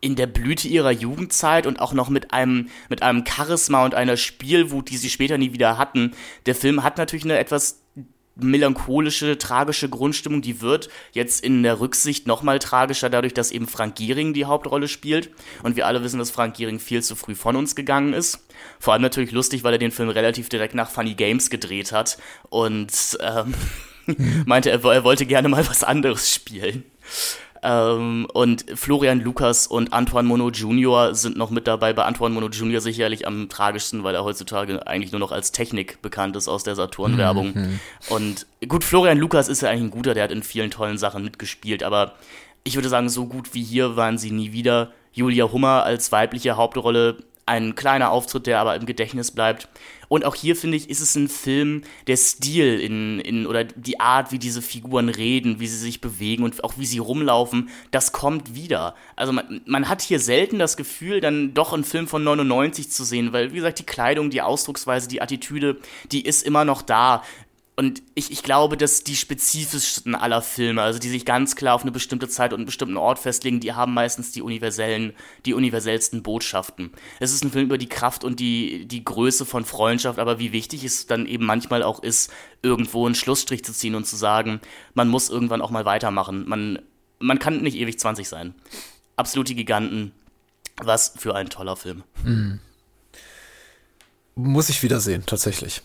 in 0.00 0.14
der 0.14 0.26
Blüte 0.26 0.68
ihrer 0.68 0.90
Jugendzeit 0.90 1.66
und 1.66 1.80
auch 1.80 1.92
noch 1.92 2.10
mit 2.10 2.32
einem, 2.32 2.68
mit 2.88 3.02
einem 3.02 3.24
Charisma 3.26 3.84
und 3.84 3.94
einer 3.94 4.16
Spielwut, 4.16 4.90
die 4.90 4.98
sie 4.98 5.10
später 5.10 5.38
nie 5.38 5.52
wieder 5.52 5.78
hatten. 5.78 6.12
Der 6.44 6.54
Film 6.54 6.84
hat 6.84 6.98
natürlich 6.98 7.24
eine 7.24 7.38
etwas 7.38 7.80
melancholische, 8.36 9.38
tragische 9.38 9.88
Grundstimmung, 9.88 10.42
die 10.42 10.60
wird 10.60 10.88
jetzt 11.12 11.42
in 11.42 11.62
der 11.62 11.80
Rücksicht 11.80 12.26
nochmal 12.26 12.58
tragischer, 12.58 13.10
dadurch, 13.10 13.34
dass 13.34 13.50
eben 13.50 13.66
Frank 13.66 13.96
Gehring 13.96 14.34
die 14.34 14.44
Hauptrolle 14.44 14.88
spielt. 14.88 15.30
Und 15.62 15.76
wir 15.76 15.86
alle 15.86 16.02
wissen, 16.02 16.18
dass 16.18 16.30
Frank 16.30 16.56
Gehring 16.56 16.78
viel 16.78 17.02
zu 17.02 17.16
früh 17.16 17.34
von 17.34 17.56
uns 17.56 17.74
gegangen 17.74 18.12
ist. 18.12 18.46
Vor 18.78 18.92
allem 18.92 19.02
natürlich 19.02 19.32
lustig, 19.32 19.64
weil 19.64 19.72
er 19.72 19.78
den 19.78 19.90
Film 19.90 20.08
relativ 20.08 20.48
direkt 20.48 20.74
nach 20.74 20.90
Funny 20.90 21.14
Games 21.14 21.50
gedreht 21.50 21.92
hat 21.92 22.18
und 22.50 23.18
ähm, 23.20 23.54
meinte, 24.46 24.70
er, 24.70 24.84
er 24.84 25.04
wollte 25.04 25.26
gerne 25.26 25.48
mal 25.48 25.66
was 25.66 25.82
anderes 25.82 26.32
spielen. 26.32 26.84
Ähm, 27.62 28.26
und 28.32 28.64
Florian 28.74 29.20
Lukas 29.20 29.66
und 29.66 29.92
Antoine 29.92 30.28
Mono 30.28 30.50
Jr. 30.50 31.14
sind 31.14 31.36
noch 31.36 31.50
mit 31.50 31.66
dabei. 31.66 31.92
Bei 31.92 32.04
Antoine 32.04 32.34
Mono 32.34 32.48
Jr. 32.48 32.80
sicherlich 32.80 33.26
am 33.26 33.48
tragischsten, 33.48 34.04
weil 34.04 34.14
er 34.14 34.24
heutzutage 34.24 34.86
eigentlich 34.86 35.12
nur 35.12 35.20
noch 35.20 35.32
als 35.32 35.52
Technik 35.52 36.00
bekannt 36.02 36.36
ist 36.36 36.48
aus 36.48 36.64
der 36.64 36.74
Saturn-Werbung. 36.74 37.52
Mhm. 37.54 37.80
Und 38.08 38.46
gut, 38.68 38.84
Florian 38.84 39.18
Lukas 39.18 39.48
ist 39.48 39.62
ja 39.62 39.70
eigentlich 39.70 39.84
ein 39.84 39.90
guter, 39.90 40.14
der 40.14 40.24
hat 40.24 40.32
in 40.32 40.42
vielen 40.42 40.70
tollen 40.70 40.98
Sachen 40.98 41.24
mitgespielt, 41.24 41.82
aber 41.82 42.14
ich 42.64 42.74
würde 42.74 42.88
sagen, 42.88 43.08
so 43.08 43.26
gut 43.26 43.54
wie 43.54 43.62
hier 43.62 43.96
waren 43.96 44.18
sie 44.18 44.30
nie 44.32 44.52
wieder. 44.52 44.90
Julia 45.12 45.50
Hummer 45.50 45.84
als 45.84 46.12
weibliche 46.12 46.56
Hauptrolle 46.56 47.16
ein 47.46 47.76
kleiner 47.76 48.10
Auftritt, 48.10 48.46
der 48.46 48.58
aber 48.58 48.74
im 48.74 48.86
Gedächtnis 48.86 49.30
bleibt. 49.30 49.68
Und 50.08 50.24
auch 50.24 50.34
hier 50.34 50.54
finde 50.54 50.76
ich, 50.76 50.90
ist 50.90 51.00
es 51.00 51.14
ein 51.16 51.28
Film, 51.28 51.82
der 52.06 52.16
Stil 52.16 52.80
in, 52.80 53.20
in 53.20 53.46
oder 53.46 53.64
die 53.64 53.98
Art, 53.98 54.30
wie 54.30 54.38
diese 54.38 54.62
Figuren 54.62 55.08
reden, 55.08 55.58
wie 55.58 55.66
sie 55.66 55.78
sich 55.78 56.00
bewegen 56.00 56.44
und 56.44 56.62
auch 56.62 56.74
wie 56.76 56.86
sie 56.86 56.98
rumlaufen, 56.98 57.70
das 57.90 58.12
kommt 58.12 58.54
wieder. 58.54 58.94
Also 59.16 59.32
man, 59.32 59.62
man 59.66 59.88
hat 59.88 60.02
hier 60.02 60.20
selten 60.20 60.58
das 60.58 60.76
Gefühl, 60.76 61.20
dann 61.20 61.54
doch 61.54 61.72
einen 61.72 61.84
Film 61.84 62.06
von 62.06 62.22
99 62.22 62.90
zu 62.90 63.04
sehen, 63.04 63.32
weil 63.32 63.52
wie 63.52 63.56
gesagt, 63.56 63.78
die 63.78 63.86
Kleidung, 63.86 64.30
die 64.30 64.42
Ausdrucksweise, 64.42 65.08
die 65.08 65.22
Attitüde, 65.22 65.78
die 66.12 66.24
ist 66.24 66.42
immer 66.42 66.64
noch 66.64 66.82
da. 66.82 67.22
Und 67.78 68.02
ich, 68.14 68.30
ich 68.30 68.42
glaube, 68.42 68.78
dass 68.78 69.04
die 69.04 69.16
spezifischsten 69.16 70.14
aller 70.14 70.40
Filme, 70.40 70.80
also 70.80 70.98
die 70.98 71.10
sich 71.10 71.26
ganz 71.26 71.56
klar 71.56 71.74
auf 71.74 71.82
eine 71.82 71.92
bestimmte 71.92 72.26
Zeit 72.26 72.54
und 72.54 72.60
einen 72.60 72.66
bestimmten 72.66 72.96
Ort 72.96 73.18
festlegen, 73.18 73.60
die 73.60 73.74
haben 73.74 73.92
meistens 73.92 74.32
die 74.32 74.40
universellen, 74.40 75.12
die 75.44 75.52
universellsten 75.52 76.22
Botschaften. 76.22 76.90
Es 77.20 77.34
ist 77.34 77.44
ein 77.44 77.50
Film 77.50 77.66
über 77.66 77.76
die 77.76 77.88
Kraft 77.88 78.24
und 78.24 78.40
die, 78.40 78.86
die 78.86 79.04
Größe 79.04 79.44
von 79.44 79.66
Freundschaft, 79.66 80.18
aber 80.18 80.38
wie 80.38 80.52
wichtig 80.52 80.84
es 80.84 81.06
dann 81.06 81.26
eben 81.26 81.44
manchmal 81.44 81.82
auch 81.82 82.02
ist, 82.02 82.32
irgendwo 82.62 83.04
einen 83.04 83.14
Schlussstrich 83.14 83.62
zu 83.62 83.74
ziehen 83.74 83.94
und 83.94 84.06
zu 84.06 84.16
sagen, 84.16 84.62
man 84.94 85.08
muss 85.08 85.28
irgendwann 85.28 85.60
auch 85.60 85.70
mal 85.70 85.84
weitermachen. 85.84 86.48
Man, 86.48 86.78
man 87.18 87.38
kann 87.38 87.60
nicht 87.60 87.76
ewig 87.76 87.98
20 87.98 88.26
sein. 88.26 88.54
Absolut 89.16 89.50
die 89.50 89.54
Giganten. 89.54 90.12
Was 90.78 91.12
für 91.16 91.34
ein 91.34 91.50
toller 91.50 91.76
Film. 91.76 92.04
Mhm. 92.24 92.58
Muss 94.34 94.70
ich 94.70 94.82
wiedersehen, 94.82 95.24
tatsächlich. 95.26 95.82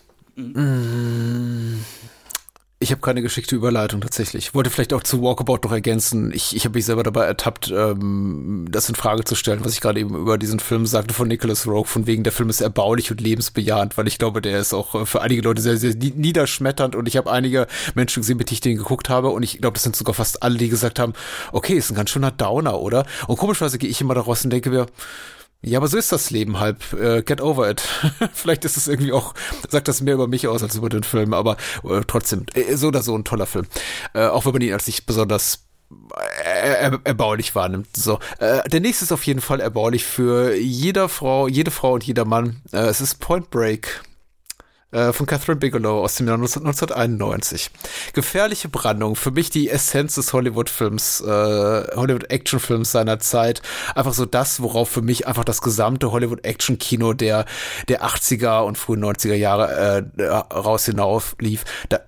Ich 2.82 2.90
habe 2.90 3.00
keine 3.00 3.22
geschickte 3.22 3.54
Überleitung 3.54 4.00
tatsächlich. 4.00 4.46
Ich 4.46 4.54
wollte 4.56 4.68
vielleicht 4.68 4.92
auch 4.92 5.04
zu 5.04 5.22
Walkabout 5.22 5.60
noch 5.62 5.70
ergänzen. 5.70 6.32
Ich, 6.34 6.56
ich 6.56 6.64
habe 6.64 6.76
mich 6.76 6.84
selber 6.84 7.04
dabei 7.04 7.26
ertappt, 7.26 7.70
ähm, 7.70 8.66
das 8.68 8.88
in 8.88 8.96
Frage 8.96 9.22
zu 9.22 9.36
stellen, 9.36 9.64
was 9.64 9.74
ich 9.74 9.80
gerade 9.80 10.00
eben 10.00 10.16
über 10.16 10.36
diesen 10.36 10.58
Film 10.58 10.84
sagte 10.86 11.14
von 11.14 11.28
Nicholas 11.28 11.68
Rogue, 11.68 11.86
von 11.86 12.08
wegen 12.08 12.24
der 12.24 12.32
Film 12.32 12.48
ist 12.48 12.60
erbaulich 12.60 13.12
und 13.12 13.20
lebensbejahend, 13.20 13.96
weil 13.96 14.08
ich 14.08 14.18
glaube, 14.18 14.42
der 14.42 14.58
ist 14.58 14.74
auch 14.74 14.96
äh, 14.96 15.06
für 15.06 15.22
einige 15.22 15.42
Leute 15.42 15.62
sehr, 15.62 15.76
sehr 15.76 15.94
niederschmetternd 15.94 16.96
und 16.96 17.06
ich 17.06 17.16
habe 17.16 17.30
einige 17.30 17.68
Menschen 17.94 18.22
gesehen, 18.22 18.38
mit 18.38 18.50
denen 18.50 18.54
ich 18.54 18.60
den 18.62 18.78
geguckt 18.78 19.08
habe 19.08 19.28
und 19.28 19.44
ich 19.44 19.58
glaube, 19.60 19.74
das 19.74 19.84
sind 19.84 19.94
sogar 19.94 20.14
fast 20.14 20.42
alle, 20.42 20.58
die 20.58 20.68
gesagt 20.68 20.98
haben, 20.98 21.12
okay, 21.52 21.74
ist 21.74 21.90
ein 21.90 21.94
ganz 21.94 22.10
schöner 22.10 22.32
Downer, 22.32 22.80
oder? 22.80 23.06
Und 23.28 23.36
komischerweise 23.36 23.78
gehe 23.78 23.90
ich 23.90 24.00
immer 24.00 24.14
daraus 24.14 24.42
und 24.42 24.50
denke 24.50 24.70
mir, 24.70 24.86
ja, 25.62 25.78
aber 25.78 25.88
so 25.88 25.96
ist 25.96 26.12
das 26.12 26.30
Leben 26.30 26.58
halb. 26.58 26.92
Äh, 26.92 27.22
get 27.22 27.40
over 27.40 27.70
it. 27.70 27.80
Vielleicht 28.32 28.64
ist 28.64 28.76
es 28.76 28.88
irgendwie 28.88 29.12
auch, 29.12 29.34
sagt 29.68 29.88
das 29.88 30.00
mehr 30.00 30.14
über 30.14 30.26
mich 30.26 30.48
aus 30.48 30.62
als 30.62 30.74
über 30.74 30.88
den 30.88 31.04
Film, 31.04 31.32
aber 31.32 31.56
äh, 31.84 32.00
trotzdem, 32.06 32.46
äh, 32.54 32.74
so 32.74 32.88
oder 32.88 33.02
so 33.02 33.16
ein 33.16 33.24
toller 33.24 33.46
Film. 33.46 33.66
Äh, 34.14 34.26
auch 34.26 34.44
wenn 34.44 34.52
man 34.52 34.62
ihn 34.62 34.72
als 34.72 34.86
nicht 34.86 35.06
besonders 35.06 35.66
er, 36.44 37.00
erbaulich 37.04 37.54
wahrnimmt. 37.54 37.96
So, 37.96 38.18
äh, 38.38 38.68
der 38.68 38.80
nächste 38.80 39.04
ist 39.04 39.12
auf 39.12 39.24
jeden 39.24 39.40
Fall 39.40 39.60
erbaulich 39.60 40.04
für 40.04 40.54
jeder 40.54 41.08
Frau, 41.08 41.48
jede 41.48 41.70
Frau 41.70 41.92
und 41.92 42.04
jeder 42.04 42.24
Mann. 42.24 42.62
Äh, 42.72 42.86
es 42.86 43.00
ist 43.00 43.20
Point 43.20 43.50
Break 43.50 44.02
äh, 44.92 45.12
von 45.12 45.26
Catherine 45.26 45.58
Bigelow 45.58 46.02
aus 46.02 46.14
dem 46.16 46.28
Jahr 46.28 46.36
1991. 46.36 47.70
Gefährliche 48.12 48.68
Brandung, 48.68 49.16
für 49.16 49.30
mich 49.30 49.50
die 49.50 49.68
Essenz 49.68 50.14
des 50.14 50.32
Hollywood-Films, 50.32 51.22
äh, 51.22 51.96
Hollywood-Action-Films 51.96 52.92
seiner 52.92 53.18
Zeit. 53.18 53.62
Einfach 53.94 54.14
so 54.14 54.26
das, 54.26 54.62
worauf 54.62 54.88
für 54.88 55.02
mich 55.02 55.26
einfach 55.26 55.44
das 55.44 55.60
gesamte 55.60 56.12
Hollywood-Action-Kino 56.12 57.14
der, 57.14 57.46
der 57.88 58.04
80er 58.04 58.60
und 58.60 58.78
frühen 58.78 59.04
90er 59.04 59.34
Jahre 59.34 60.06
äh, 60.18 60.24
raus 60.24 60.84
hinauf 60.84 61.36
lief. 61.40 61.64
Da 61.88 62.00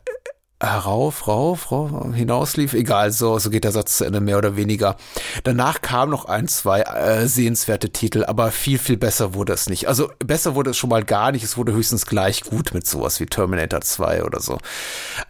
herauf, 0.66 1.28
rauf, 1.28 1.70
rauf, 1.70 1.90
hinauslief, 2.14 2.72
egal, 2.72 3.12
so, 3.12 3.38
so 3.38 3.50
geht 3.50 3.64
der 3.64 3.72
Satz 3.72 3.98
zu 3.98 4.04
Ende, 4.04 4.20
mehr 4.20 4.38
oder 4.38 4.56
weniger. 4.56 4.96
Danach 5.42 5.82
kamen 5.82 6.10
noch 6.10 6.24
ein, 6.26 6.48
zwei 6.48 6.82
äh, 6.82 7.26
sehenswerte 7.26 7.90
Titel, 7.90 8.24
aber 8.24 8.50
viel, 8.50 8.78
viel 8.78 8.96
besser 8.96 9.34
wurde 9.34 9.52
es 9.52 9.68
nicht. 9.68 9.88
Also 9.88 10.10
besser 10.18 10.54
wurde 10.54 10.70
es 10.70 10.76
schon 10.76 10.90
mal 10.90 11.04
gar 11.04 11.32
nicht, 11.32 11.44
es 11.44 11.56
wurde 11.56 11.72
höchstens 11.72 12.06
gleich 12.06 12.42
gut 12.42 12.72
mit 12.74 12.86
sowas 12.86 13.20
wie 13.20 13.26
Terminator 13.26 13.80
2 13.80 14.24
oder 14.24 14.40
so. 14.40 14.58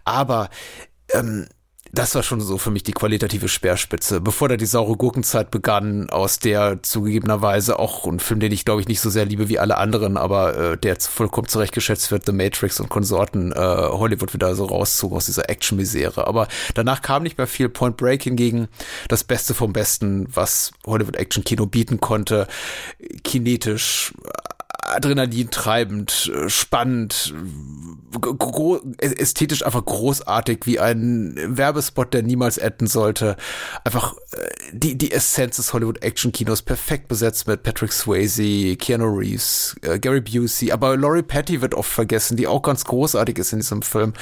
Aber 0.05 0.51
ähm, 1.13 1.47
das 1.95 2.15
war 2.15 2.23
schon 2.23 2.41
so 2.41 2.59
für 2.59 2.71
mich 2.71 2.83
die 2.83 2.93
qualitative 2.93 3.49
Speerspitze. 3.49 4.21
Bevor 4.21 4.49
da 4.49 4.57
die 4.57 4.67
saure 4.67 4.97
Gurkenzeit 4.97 5.51
begann, 5.51 6.11
aus 6.11 6.39
der 6.39 6.83
zugegebenerweise 6.83 7.79
auch 7.79 8.07
ein 8.07 8.21
Film, 8.21 8.41
den 8.41 8.53
ich 8.53 8.65
glaube 8.65 8.81
ich 8.81 8.89
nicht 8.89 9.01
so 9.01 9.11
sehr 9.11 9.25
liebe 9.25 9.49
wie 9.49 9.59
alle 9.59 9.79
anderen, 9.79 10.17
aber 10.17 10.57
äh, 10.73 10.77
der 10.77 10.97
vollkommen 11.01 11.49
zurechtgeschätzt 11.49 12.11
wird, 12.11 12.27
The 12.27 12.33
Matrix 12.33 12.81
und 12.81 12.89
Konsorten, 12.89 13.53
äh, 13.53 13.57
Hollywood 13.57 14.35
wieder 14.35 14.55
so 14.55 14.65
rauszog 14.65 15.13
aus 15.13 15.27
dieser 15.27 15.49
Action-Misere. 15.49 16.27
Aber 16.27 16.49
danach 16.75 17.03
kam 17.03 17.23
nicht 17.23 17.39
mehr 17.39 17.47
viel. 17.47 17.69
Point 17.69 17.97
Break 17.97 18.23
hingegen 18.25 18.69
das 19.09 19.25
Beste 19.25 19.55
vom 19.55 19.73
Besten, 19.73 20.27
was 20.33 20.73
Hollywood-Action-Kino 20.87 21.67
bieten 21.67 22.01
konnte. 22.01 22.47
Kinetisch, 23.23 24.13
Adrenalin 24.85 25.51
treibend, 25.51 26.31
äh, 26.35 26.49
spannend, 26.49 27.35
ästhetisch 28.99 29.65
einfach 29.65 29.85
großartig, 29.85 30.61
wie 30.65 30.79
ein 30.79 31.35
Werbespot, 31.37 32.15
der 32.15 32.23
niemals 32.23 32.59
enden 32.59 32.87
sollte. 32.87 33.37
Einfach 33.85 34.15
äh, 34.33 34.49
die, 34.73 34.97
die 34.97 35.13
Essenz 35.13 35.57
des 35.57 35.73
Hollywood-Action-Kinos 35.73 36.63
perfekt 36.63 37.09
besetzt 37.09 37.47
mit 37.47 37.63
Patrick 37.63 37.93
Swayze, 37.93 38.77
Keanu 38.77 39.17
Reeves, 39.17 39.77
äh, 39.83 39.99
Gary 39.99 40.21
Busey, 40.21 40.73
aber 40.73 40.97
Laurie 40.97 41.23
Patty 41.23 41.61
wird 41.61 41.75
oft 41.75 41.91
vergessen, 41.91 42.37
die 42.37 42.47
auch 42.47 42.63
ganz 42.63 42.85
großartig 42.85 43.39
ist 43.39 43.53
in 43.53 43.61
diesem 43.61 43.83
Film. 43.83 44.13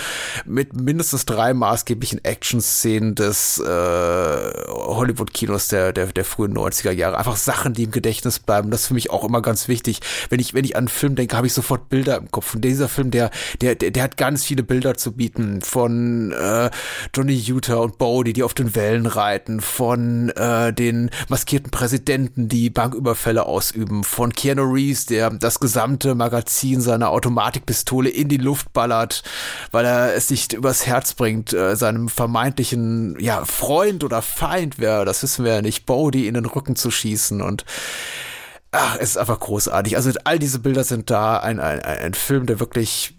Mit 0.44 0.74
mindestens 0.74 1.26
drei 1.26 1.54
maßgeblichen 1.54 2.24
Action-Szenen 2.24 3.14
des 3.14 3.58
äh, 3.58 3.64
Hollywood-Kinos 3.64 5.68
der, 5.68 5.92
der, 5.92 6.06
der 6.06 6.24
frühen 6.24 6.56
90er 6.56 6.92
Jahre. 6.92 7.18
Einfach 7.18 7.36
Sachen, 7.36 7.74
die 7.74 7.84
im 7.84 7.90
Gedächtnis 7.90 8.38
bleiben. 8.38 8.70
Das 8.70 8.82
ist 8.82 8.86
für 8.88 8.94
mich 8.94 9.10
auch 9.10 9.24
immer 9.24 9.42
ganz 9.42 9.68
wichtig. 9.68 10.00
Wenn 10.30 10.40
ich, 10.40 10.51
wenn 10.52 10.64
ich 10.64 10.76
an 10.76 10.82
einen 10.82 10.88
Film 10.88 11.14
denke, 11.14 11.36
habe 11.36 11.46
ich 11.46 11.52
sofort 11.52 11.88
Bilder 11.88 12.16
im 12.16 12.30
Kopf. 12.30 12.54
Und 12.54 12.64
dieser 12.64 12.88
Film, 12.88 13.10
der, 13.10 13.30
der, 13.60 13.74
der, 13.74 13.90
der 13.90 14.02
hat 14.02 14.16
ganz 14.16 14.44
viele 14.44 14.62
Bilder 14.62 14.94
zu 14.94 15.12
bieten. 15.12 15.60
Von 15.62 16.32
äh, 16.32 16.70
Johnny 17.14 17.34
Utah 17.34 17.76
und 17.76 17.98
Bodie, 17.98 18.32
die 18.32 18.42
auf 18.42 18.54
den 18.54 18.74
Wellen 18.74 19.06
reiten, 19.06 19.60
von 19.60 20.30
äh, 20.30 20.72
den 20.72 21.10
maskierten 21.28 21.70
Präsidenten, 21.70 22.48
die 22.48 22.70
Banküberfälle 22.70 23.46
ausüben, 23.46 24.04
von 24.04 24.32
Keanu 24.32 24.64
Reeves, 24.64 25.06
der 25.06 25.30
das 25.30 25.60
gesamte 25.60 26.14
Magazin 26.14 26.80
seiner 26.80 27.10
Automatikpistole 27.10 28.08
in 28.08 28.28
die 28.28 28.36
Luft 28.36 28.72
ballert, 28.72 29.22
weil 29.70 29.84
er 29.84 30.14
es 30.14 30.30
nicht 30.30 30.52
übers 30.52 30.86
Herz 30.86 31.14
bringt, 31.14 31.52
äh, 31.52 31.76
seinem 31.76 32.08
vermeintlichen 32.08 33.16
ja, 33.20 33.44
Freund 33.44 34.04
oder 34.04 34.22
Feind, 34.22 34.78
wer, 34.78 35.04
das 35.04 35.22
wissen 35.22 35.44
wir 35.44 35.54
ja 35.54 35.62
nicht, 35.62 35.86
Bodie 35.86 36.26
in 36.26 36.34
den 36.34 36.46
Rücken 36.46 36.76
zu 36.76 36.90
schießen 36.90 37.40
und 37.40 37.64
ach, 38.72 38.96
es 38.96 39.10
ist 39.10 39.16
einfach 39.18 39.38
großartig. 39.38 39.96
Also 39.96 40.10
all 40.24 40.38
diese 40.38 40.58
Bilder 40.58 40.82
sind 40.82 41.10
da. 41.10 41.38
Ein, 41.38 41.60
ein, 41.60 41.80
ein 41.80 42.14
Film, 42.14 42.46
der 42.46 42.58
wirklich 42.58 43.14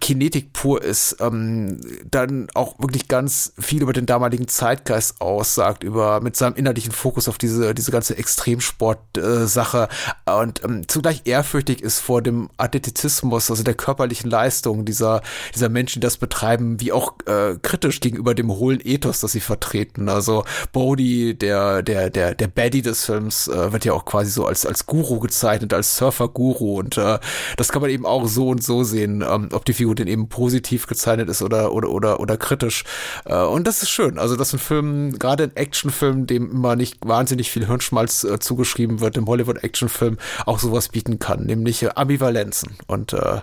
Kinetik 0.00 0.52
pur 0.52 0.82
ist, 0.82 1.16
ähm, 1.20 1.80
dann 2.10 2.48
auch 2.54 2.78
wirklich 2.78 3.08
ganz 3.08 3.52
viel 3.58 3.82
über 3.82 3.92
den 3.92 4.06
damaligen 4.06 4.48
Zeitgeist 4.48 5.20
aussagt, 5.20 5.84
über 5.84 6.20
mit 6.20 6.36
seinem 6.36 6.54
innerlichen 6.56 6.92
Fokus 6.92 7.28
auf 7.28 7.38
diese 7.38 7.74
diese 7.74 7.90
ganze 7.90 8.16
Extremsport-Sache 8.16 9.88
äh, 10.26 10.32
und 10.32 10.62
ähm, 10.64 10.88
zugleich 10.88 11.22
ehrfürchtig 11.24 11.82
ist 11.82 12.00
vor 12.00 12.22
dem 12.22 12.50
Athletizismus, 12.56 13.50
also 13.50 13.62
der 13.62 13.74
körperlichen 13.74 14.30
Leistung 14.30 14.84
dieser 14.84 15.22
dieser 15.54 15.68
Menschen, 15.68 16.00
die 16.00 16.06
das 16.06 16.16
betreiben, 16.16 16.80
wie 16.80 16.92
auch 16.92 17.14
äh, 17.26 17.56
kritisch 17.62 18.00
gegenüber 18.00 18.34
dem 18.34 18.50
hohlen 18.50 18.80
Ethos, 18.82 19.20
das 19.20 19.32
sie 19.32 19.40
vertreten. 19.40 20.08
Also 20.08 20.44
Bodhi, 20.72 21.34
der 21.34 21.82
der 21.82 22.10
der 22.10 22.34
der 22.34 22.48
Baddie 22.48 22.82
des 22.82 23.04
Films, 23.04 23.48
äh, 23.48 23.72
wird 23.72 23.84
ja 23.84 23.92
auch 23.92 24.04
quasi 24.04 24.30
so 24.30 24.46
als 24.46 24.66
als 24.66 24.86
Guru 24.86 25.18
gezeichnet, 25.20 25.72
als 25.72 25.96
Surfer-Guru 25.96 26.78
und 26.78 26.98
äh, 26.98 27.18
das 27.56 27.70
kann 27.70 27.82
man 27.82 27.90
eben 27.90 28.06
auch 28.06 28.26
so 28.26 28.48
und 28.48 28.62
so 28.62 28.84
sehen, 28.84 29.24
ähm, 29.26 29.48
ob 29.52 29.64
die 29.64 29.77
Figur 29.78 29.94
denn 29.94 30.06
eben 30.08 30.28
positiv 30.28 30.86
gezeichnet 30.86 31.28
ist 31.28 31.42
oder 31.42 31.72
oder 31.72 31.90
oder 31.90 32.20
oder 32.20 32.36
kritisch. 32.36 32.84
Äh, 33.24 33.42
und 33.42 33.66
das 33.66 33.82
ist 33.82 33.90
schön. 33.90 34.18
Also 34.18 34.36
das 34.36 34.48
ist 34.48 34.54
ein 34.54 34.58
Film, 34.58 35.18
gerade 35.18 35.44
ein 35.44 35.56
Actionfilm, 35.56 36.26
dem 36.26 36.50
immer 36.50 36.76
nicht 36.76 36.98
wahnsinnig 37.06 37.50
viel 37.50 37.66
Hirnschmalz 37.66 38.24
äh, 38.24 38.38
zugeschrieben 38.38 39.00
wird, 39.00 39.16
im 39.16 39.26
Hollywood-Actionfilm 39.26 40.18
auch 40.46 40.58
sowas 40.58 40.88
bieten 40.90 41.18
kann, 41.18 41.46
nämlich 41.46 41.82
äh, 41.82 41.90
Ambivalenzen. 41.94 42.76
Und 42.86 43.12
äh, 43.12 43.40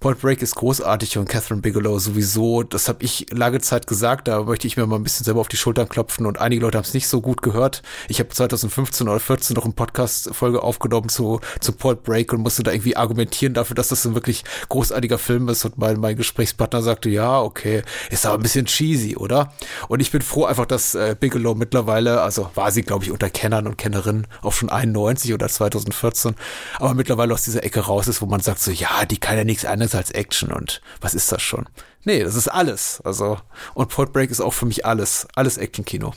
Point 0.00 0.20
Break 0.20 0.42
ist 0.42 0.54
großartig 0.54 1.18
und 1.18 1.28
Catherine 1.28 1.60
Bigelow 1.60 1.98
sowieso. 1.98 2.62
Das 2.62 2.88
habe 2.88 3.02
ich 3.02 3.26
lange 3.32 3.60
Zeit 3.60 3.88
gesagt. 3.88 4.28
Da 4.28 4.44
möchte 4.44 4.68
ich 4.68 4.76
mir 4.76 4.86
mal 4.86 4.94
ein 4.94 5.02
bisschen 5.02 5.24
selber 5.24 5.40
auf 5.40 5.48
die 5.48 5.56
Schultern 5.56 5.88
klopfen 5.88 6.24
und 6.24 6.38
einige 6.38 6.62
Leute 6.62 6.78
haben 6.78 6.84
es 6.84 6.94
nicht 6.94 7.08
so 7.08 7.20
gut 7.20 7.42
gehört. 7.42 7.82
Ich 8.06 8.20
habe 8.20 8.28
2015 8.28 9.08
oder 9.08 9.18
14 9.18 9.56
noch 9.56 9.64
eine 9.64 9.72
Podcast-Folge 9.72 10.62
aufgenommen 10.62 11.08
zu, 11.08 11.40
zu 11.58 11.72
Point 11.72 12.04
Break 12.04 12.32
und 12.32 12.42
musste 12.42 12.62
da 12.62 12.70
irgendwie 12.70 12.96
argumentieren 12.96 13.54
dafür, 13.54 13.74
dass 13.74 13.88
das 13.88 14.06
ein 14.06 14.14
wirklich 14.14 14.44
großartiger 14.68 15.18
Film 15.18 15.48
ist. 15.48 15.64
Und 15.64 15.78
mein, 15.78 15.98
mein 15.98 16.14
Gesprächspartner 16.14 16.80
sagte, 16.80 17.08
ja, 17.08 17.40
okay, 17.40 17.82
ist 18.10 18.24
aber 18.24 18.36
ein 18.36 18.42
bisschen 18.42 18.66
cheesy, 18.66 19.16
oder? 19.16 19.52
Und 19.88 19.98
ich 19.98 20.12
bin 20.12 20.22
froh 20.22 20.44
einfach, 20.44 20.66
dass 20.66 20.94
äh, 20.94 21.16
Bigelow 21.18 21.56
mittlerweile, 21.56 22.22
also 22.22 22.52
war 22.54 22.70
sie, 22.70 22.82
glaube 22.82 23.04
ich, 23.04 23.10
unter 23.10 23.30
Kennern 23.30 23.66
und 23.66 23.76
Kennerinnen 23.76 24.28
auch 24.42 24.52
schon 24.52 24.70
91 24.70 25.34
oder 25.34 25.48
2014, 25.48 26.36
aber 26.78 26.94
mittlerweile 26.94 27.34
aus 27.34 27.42
dieser 27.42 27.64
Ecke 27.64 27.80
raus 27.80 28.06
ist, 28.06 28.22
wo 28.22 28.26
man 28.26 28.38
sagt 28.38 28.60
so, 28.60 28.70
ja, 28.70 29.04
die 29.04 29.18
kann 29.18 29.36
ja 29.36 29.42
nichts 29.42 29.64
anderes 29.64 29.87
anderes 29.88 29.94
als 29.94 30.10
Action 30.10 30.52
und 30.52 30.80
was 31.00 31.14
ist 31.14 31.30
das 31.32 31.42
schon? 31.42 31.68
Nee, 32.04 32.22
das 32.22 32.34
ist 32.34 32.48
alles. 32.48 33.00
Also, 33.04 33.38
und 33.74 33.88
Point 33.88 34.12
Break 34.12 34.30
ist 34.30 34.40
auch 34.40 34.54
für 34.54 34.66
mich 34.66 34.86
alles. 34.86 35.26
Alles 35.34 35.58
Action-Kino 35.58 36.14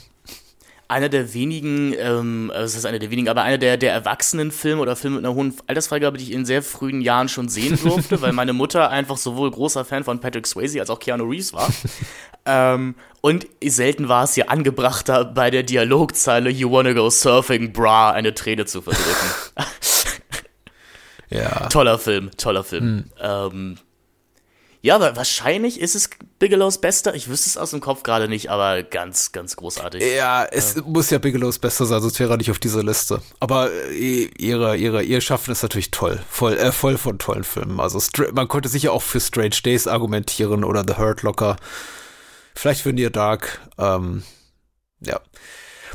einer 0.88 1.08
der 1.08 1.32
wenigen, 1.32 1.94
ähm, 1.98 2.50
also 2.52 2.64
das 2.64 2.74
ist 2.74 2.84
einer 2.84 2.98
der 2.98 3.10
wenigen, 3.10 3.30
aber 3.30 3.42
einer 3.44 3.56
der, 3.56 3.78
der 3.78 3.94
Erwachsenenfilme 3.94 4.82
oder 4.82 4.94
Filme 4.94 5.16
mit 5.16 5.24
einer 5.24 5.34
hohen 5.34 5.54
Altersfreigabe, 5.66 6.18
die 6.18 6.24
ich 6.24 6.32
in 6.32 6.44
sehr 6.44 6.62
frühen 6.62 7.00
Jahren 7.00 7.30
schon 7.30 7.48
sehen 7.48 7.78
durfte, 7.82 8.20
weil 8.20 8.34
meine 8.34 8.52
Mutter 8.52 8.90
einfach 8.90 9.16
sowohl 9.16 9.50
großer 9.50 9.86
Fan 9.86 10.04
von 10.04 10.20
Patrick 10.20 10.46
Swayze 10.46 10.80
als 10.80 10.90
auch 10.90 10.98
Keanu 10.98 11.24
Reeves 11.24 11.54
war. 11.54 11.70
ähm, 12.44 12.94
und 13.22 13.46
selten 13.64 14.10
war 14.10 14.24
es 14.24 14.36
ja 14.36 14.48
angebrachter, 14.48 15.24
bei 15.24 15.50
der 15.50 15.62
Dialogzeile 15.62 16.50
You 16.50 16.70
wanna 16.70 16.92
go 16.92 17.08
surfing, 17.08 17.72
bra, 17.72 18.10
eine 18.10 18.34
Träne 18.34 18.66
zu 18.66 18.82
verdrücken. 18.82 19.30
Ja. 21.32 21.68
Toller 21.68 21.98
Film, 21.98 22.30
toller 22.36 22.64
Film. 22.64 22.84
Hm. 22.84 23.04
Ähm, 23.20 23.78
ja, 24.84 24.96
aber 24.96 25.14
wahrscheinlich 25.14 25.80
ist 25.80 25.94
es 25.94 26.10
Bigelows 26.40 26.78
bester. 26.78 27.14
Ich 27.14 27.28
wüsste 27.28 27.48
es 27.48 27.56
aus 27.56 27.70
dem 27.70 27.80
Kopf 27.80 28.02
gerade 28.02 28.26
nicht, 28.26 28.50
aber 28.50 28.82
ganz, 28.82 29.30
ganz 29.30 29.54
großartig. 29.54 30.02
Ja, 30.16 30.44
es 30.44 30.74
ja. 30.74 30.82
muss 30.82 31.08
ja 31.10 31.18
Bigelows 31.18 31.60
bester 31.60 31.86
sein, 31.86 32.00
sonst 32.00 32.18
wäre 32.18 32.32
er 32.32 32.36
nicht 32.36 32.50
auf 32.50 32.58
dieser 32.58 32.82
Liste. 32.82 33.22
Aber 33.38 33.70
äh, 33.70 34.28
ihre, 34.38 34.76
ihre, 34.76 35.04
ihr 35.04 35.20
Schaffen 35.20 35.52
ist 35.52 35.62
natürlich 35.62 35.92
toll. 35.92 36.20
Voll, 36.28 36.54
äh, 36.54 36.72
voll 36.72 36.98
von 36.98 37.20
tollen 37.20 37.44
Filmen. 37.44 37.78
Also 37.78 38.00
man 38.32 38.48
konnte 38.48 38.68
sicher 38.68 38.92
auch 38.92 39.02
für 39.02 39.20
Strange 39.20 39.56
Days 39.64 39.86
argumentieren 39.86 40.64
oder 40.64 40.84
The 40.84 40.96
Hurt 40.96 41.22
Locker. 41.22 41.56
Vielleicht 42.56 42.80
für 42.80 42.92
Near 42.92 43.10
Dark. 43.10 43.60
Ähm, 43.78 44.24
ja. 45.00 45.20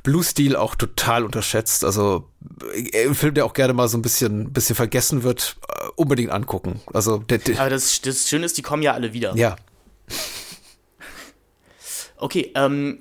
Blue 0.04 0.24
Steel 0.24 0.56
auch 0.56 0.76
total 0.76 1.24
unterschätzt. 1.24 1.84
Also 1.84 2.30
äh, 2.74 3.08
ein 3.08 3.16
Film, 3.16 3.34
der 3.34 3.46
auch 3.46 3.54
gerne 3.54 3.74
mal 3.74 3.88
so 3.88 3.98
ein 3.98 4.02
bisschen, 4.02 4.52
bisschen 4.54 4.76
vergessen 4.76 5.24
wird, 5.24 5.58
äh, 5.68 5.88
unbedingt 5.96 6.32
angucken. 6.32 6.82
Also 6.94 7.18
der, 7.20 7.40
der 7.40 7.60
Aber 7.60 7.70
das, 7.70 8.02
das 8.02 8.28
Schöne 8.30 8.46
ist, 8.46 8.58
die 8.58 8.62
kommen 8.62 8.84
ja 8.84 8.94
alle 8.94 9.14
wieder. 9.14 9.36
Ja. 9.36 9.56
Okay, 12.18 12.52
ähm, 12.56 13.00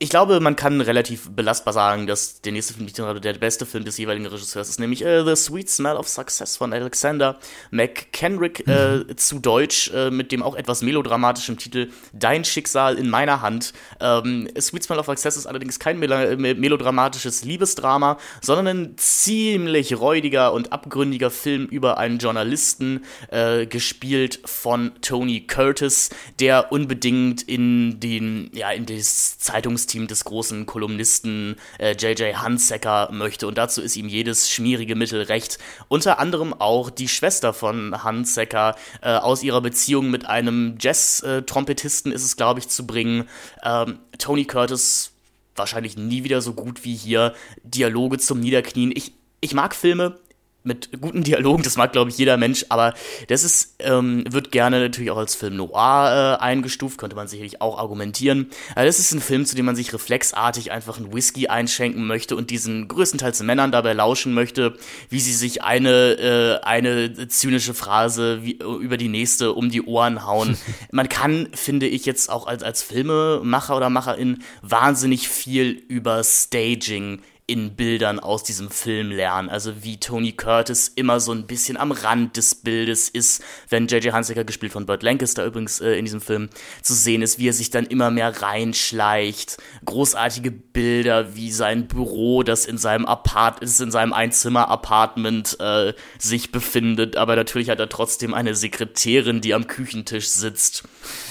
ich 0.00 0.10
glaube, 0.10 0.40
man 0.40 0.56
kann 0.56 0.80
relativ 0.80 1.30
belastbar 1.30 1.72
sagen, 1.72 2.08
dass 2.08 2.40
der 2.40 2.50
nächste 2.50 2.74
Film 2.74 3.20
der 3.20 3.32
beste 3.34 3.64
Film 3.64 3.84
des 3.84 3.96
jeweiligen 3.96 4.26
Regisseurs 4.26 4.68
ist, 4.68 4.80
nämlich 4.80 5.04
äh, 5.04 5.24
The 5.24 5.36
Sweet 5.36 5.70
Smell 5.70 5.96
of 5.96 6.08
Success 6.08 6.56
von 6.56 6.72
Alexander 6.72 7.38
McKenrick, 7.70 8.66
äh, 8.66 8.96
mhm. 8.96 9.16
zu 9.16 9.38
Deutsch, 9.38 9.92
äh, 9.94 10.10
mit 10.10 10.32
dem 10.32 10.42
auch 10.42 10.56
etwas 10.56 10.82
melodramatischem 10.82 11.58
Titel 11.58 11.90
Dein 12.12 12.44
Schicksal 12.44 12.98
in 12.98 13.08
meiner 13.08 13.40
Hand. 13.40 13.72
Ähm, 14.00 14.48
Sweet 14.60 14.82
Smell 14.82 14.98
of 14.98 15.06
Success 15.06 15.36
ist 15.36 15.46
allerdings 15.46 15.78
kein 15.78 16.00
mel 16.00 16.10
äh, 16.10 16.36
melodramatisches 16.36 17.44
Liebesdrama, 17.44 18.18
sondern 18.42 18.66
ein 18.66 18.98
ziemlich 18.98 19.96
räudiger 19.98 20.52
und 20.52 20.72
abgründiger 20.72 21.30
Film 21.30 21.66
über 21.66 21.98
einen 21.98 22.18
Journalisten, 22.18 23.04
äh, 23.30 23.66
gespielt 23.66 24.40
von 24.44 24.92
Tony 25.02 25.46
Curtis, 25.46 26.10
der 26.40 26.72
unbedingt 26.72 27.42
in 27.42 28.00
den, 28.00 28.50
ja, 28.52 28.72
in 28.72 28.86
das 28.86 29.38
Zeitungsteam 29.38 29.83
Team 29.86 30.06
des 30.06 30.24
großen 30.24 30.66
Kolumnisten 30.66 31.56
J.J. 31.78 32.20
Äh, 32.20 32.34
Hansecker 32.34 33.10
möchte. 33.12 33.46
Und 33.46 33.58
dazu 33.58 33.82
ist 33.82 33.96
ihm 33.96 34.08
jedes 34.08 34.50
schmierige 34.50 34.94
Mittel 34.94 35.22
recht. 35.22 35.58
Unter 35.88 36.18
anderem 36.18 36.52
auch 36.52 36.90
die 36.90 37.08
Schwester 37.08 37.52
von 37.52 38.02
Hansecker 38.04 38.76
äh, 39.02 39.10
aus 39.14 39.42
ihrer 39.42 39.60
Beziehung 39.60 40.10
mit 40.10 40.26
einem 40.26 40.76
Jazz-Trompetisten 40.80 42.12
ist 42.12 42.24
es, 42.24 42.36
glaube 42.36 42.60
ich, 42.60 42.68
zu 42.68 42.86
bringen. 42.86 43.28
Ähm, 43.62 43.98
Tony 44.18 44.44
Curtis 44.44 45.12
wahrscheinlich 45.56 45.96
nie 45.96 46.24
wieder 46.24 46.40
so 46.40 46.52
gut 46.52 46.84
wie 46.84 46.94
hier. 46.94 47.34
Dialoge 47.62 48.18
zum 48.18 48.40
Niederknien. 48.40 48.92
Ich, 48.94 49.12
ich 49.40 49.54
mag 49.54 49.74
Filme, 49.74 50.18
mit 50.64 50.88
guten 50.98 51.22
Dialogen, 51.22 51.62
das 51.62 51.76
mag, 51.76 51.92
glaube 51.92 52.10
ich, 52.10 52.16
jeder 52.16 52.38
Mensch, 52.38 52.64
aber 52.70 52.94
das 53.28 53.44
ist, 53.44 53.76
ähm, 53.80 54.24
wird 54.30 54.50
gerne 54.50 54.80
natürlich 54.80 55.10
auch 55.10 55.18
als 55.18 55.34
Film 55.34 55.56
noir 55.56 56.38
äh, 56.40 56.42
eingestuft, 56.42 56.96
könnte 56.96 57.14
man 57.14 57.28
sicherlich 57.28 57.60
auch 57.60 57.78
argumentieren. 57.78 58.48
Aber 58.74 58.86
das 58.86 58.98
ist 58.98 59.12
ein 59.12 59.20
Film, 59.20 59.44
zu 59.44 59.54
dem 59.54 59.66
man 59.66 59.76
sich 59.76 59.92
reflexartig 59.92 60.72
einfach 60.72 60.96
einen 60.96 61.12
Whisky 61.12 61.48
einschenken 61.48 62.06
möchte 62.06 62.34
und 62.34 62.48
diesen 62.48 62.88
größtenteils 62.88 63.42
Männern 63.42 63.72
dabei 63.72 63.92
lauschen 63.92 64.32
möchte, 64.32 64.74
wie 65.10 65.20
sie 65.20 65.34
sich 65.34 65.62
eine, 65.62 66.60
äh, 66.62 66.64
eine 66.64 67.28
zynische 67.28 67.74
Phrase 67.74 68.42
wie, 68.42 68.52
über 68.52 68.96
die 68.96 69.08
nächste 69.08 69.52
um 69.52 69.68
die 69.68 69.82
Ohren 69.82 70.24
hauen. 70.26 70.56
man 70.90 71.10
kann, 71.10 71.48
finde 71.52 71.86
ich, 71.86 72.06
jetzt 72.06 72.30
auch 72.30 72.46
als, 72.46 72.62
als 72.62 72.82
Filmemacher 72.82 73.76
oder 73.76 73.90
Macherin 73.90 74.42
wahnsinnig 74.62 75.28
viel 75.28 75.72
über 75.88 76.24
Staging 76.24 77.20
in 77.46 77.76
Bildern 77.76 78.20
aus 78.20 78.42
diesem 78.42 78.70
Film 78.70 79.10
lernen. 79.10 79.50
Also 79.50 79.82
wie 79.82 80.00
Tony 80.00 80.32
Curtis 80.32 80.88
immer 80.88 81.20
so 81.20 81.30
ein 81.32 81.46
bisschen 81.46 81.76
am 81.76 81.92
Rand 81.92 82.38
des 82.38 82.54
Bildes 82.54 83.10
ist, 83.10 83.42
wenn 83.68 83.86
J.J. 83.86 84.14
Hunsaker, 84.14 84.44
gespielt 84.44 84.72
von 84.72 84.86
Burt 84.86 85.02
Lancaster 85.02 85.44
übrigens 85.44 85.78
äh, 85.80 85.92
in 85.92 86.06
diesem 86.06 86.22
Film, 86.22 86.48
zu 86.80 86.94
sehen 86.94 87.20
ist, 87.20 87.38
wie 87.38 87.48
er 87.48 87.52
sich 87.52 87.68
dann 87.68 87.84
immer 87.84 88.10
mehr 88.10 88.40
reinschleicht. 88.40 89.58
Großartige 89.84 90.50
Bilder, 90.50 91.36
wie 91.36 91.52
sein 91.52 91.86
Büro, 91.86 92.42
das 92.42 92.64
in 92.64 92.78
seinem 92.78 93.04
Apart 93.04 93.60
ist, 93.60 93.78
in 93.78 93.90
seinem 93.90 94.14
Einzimmer-Apartment 94.14 95.60
äh, 95.60 95.92
sich 96.18 96.50
befindet. 96.50 97.16
Aber 97.18 97.36
natürlich 97.36 97.68
hat 97.68 97.78
er 97.78 97.90
trotzdem 97.90 98.32
eine 98.32 98.54
Sekretärin, 98.54 99.42
die 99.42 99.52
am 99.52 99.66
Küchentisch 99.66 100.28
sitzt. 100.28 100.84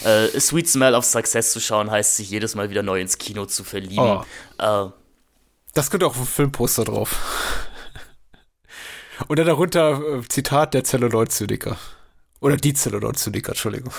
Äh, 0.03 0.28
Sweet 0.39 0.70
Smell 0.70 0.93
of 0.93 1.05
Success 1.05 1.53
zu 1.53 1.59
schauen, 1.59 1.89
heißt 1.89 2.18
sich 2.18 2.30
jedes 2.30 2.53
Mal 2.53 2.70
wieder 2.70 2.84
neu 2.84 3.01
ins 3.01 3.18
Kino 3.18 3.47
zu 3.47 3.64
verlieben. 3.64 4.22
Oh. 4.59 4.93
Das 5.74 5.89
könnte 5.89 6.05
auch 6.05 6.15
ein 6.15 6.26
Filmposter 6.26 6.86
drauf. 6.86 7.15
Und 9.28 9.39
dann 9.39 9.47
darunter 9.47 10.19
äh, 10.19 10.28
Zitat 10.28 10.74
der 10.74 10.84
Zelluloid-Zyniker. 10.84 11.78
Oder 12.39 12.57
die 12.57 12.74
Zelluloid-Zyniker, 12.74 13.49
Entschuldigung. 13.49 13.93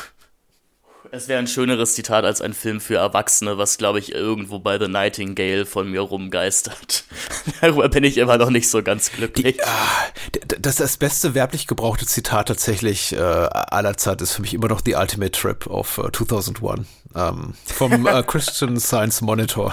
Es 1.16 1.28
wäre 1.28 1.38
ein 1.38 1.46
schöneres 1.46 1.94
Zitat 1.94 2.24
als 2.24 2.40
ein 2.40 2.54
Film 2.54 2.80
für 2.80 2.96
Erwachsene, 2.96 3.56
was, 3.56 3.78
glaube 3.78 4.00
ich, 4.00 4.12
irgendwo 4.12 4.58
bei 4.58 4.80
The 4.80 4.88
Nightingale 4.88 5.64
von 5.64 5.88
mir 5.88 6.00
rumgeistert. 6.00 7.04
Darüber 7.60 7.88
bin 7.88 8.02
ich 8.02 8.18
immer 8.18 8.36
noch 8.36 8.50
nicht 8.50 8.68
so 8.68 8.82
ganz 8.82 9.12
glücklich. 9.12 9.58
Die, 9.58 9.62
ah, 9.62 10.58
das, 10.58 10.74
das 10.74 10.96
beste 10.96 11.34
werblich 11.34 11.68
gebrauchte 11.68 12.04
Zitat 12.04 12.48
tatsächlich 12.48 13.12
äh, 13.12 13.20
aller 13.20 13.96
Zeit 13.96 14.22
ist 14.22 14.32
für 14.32 14.42
mich 14.42 14.54
immer 14.54 14.66
noch 14.66 14.80
The 14.84 14.96
Ultimate 14.96 15.30
Trip 15.30 15.68
of 15.68 15.98
uh, 15.98 16.10
2001 16.10 16.84
ähm, 17.14 17.54
vom 17.64 18.08
äh, 18.08 18.22
Christian 18.26 18.80
Science 18.80 19.20
Monitor. 19.20 19.72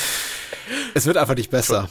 es 0.94 1.04
wird 1.04 1.18
einfach 1.18 1.36
nicht 1.36 1.50
besser. 1.50 1.90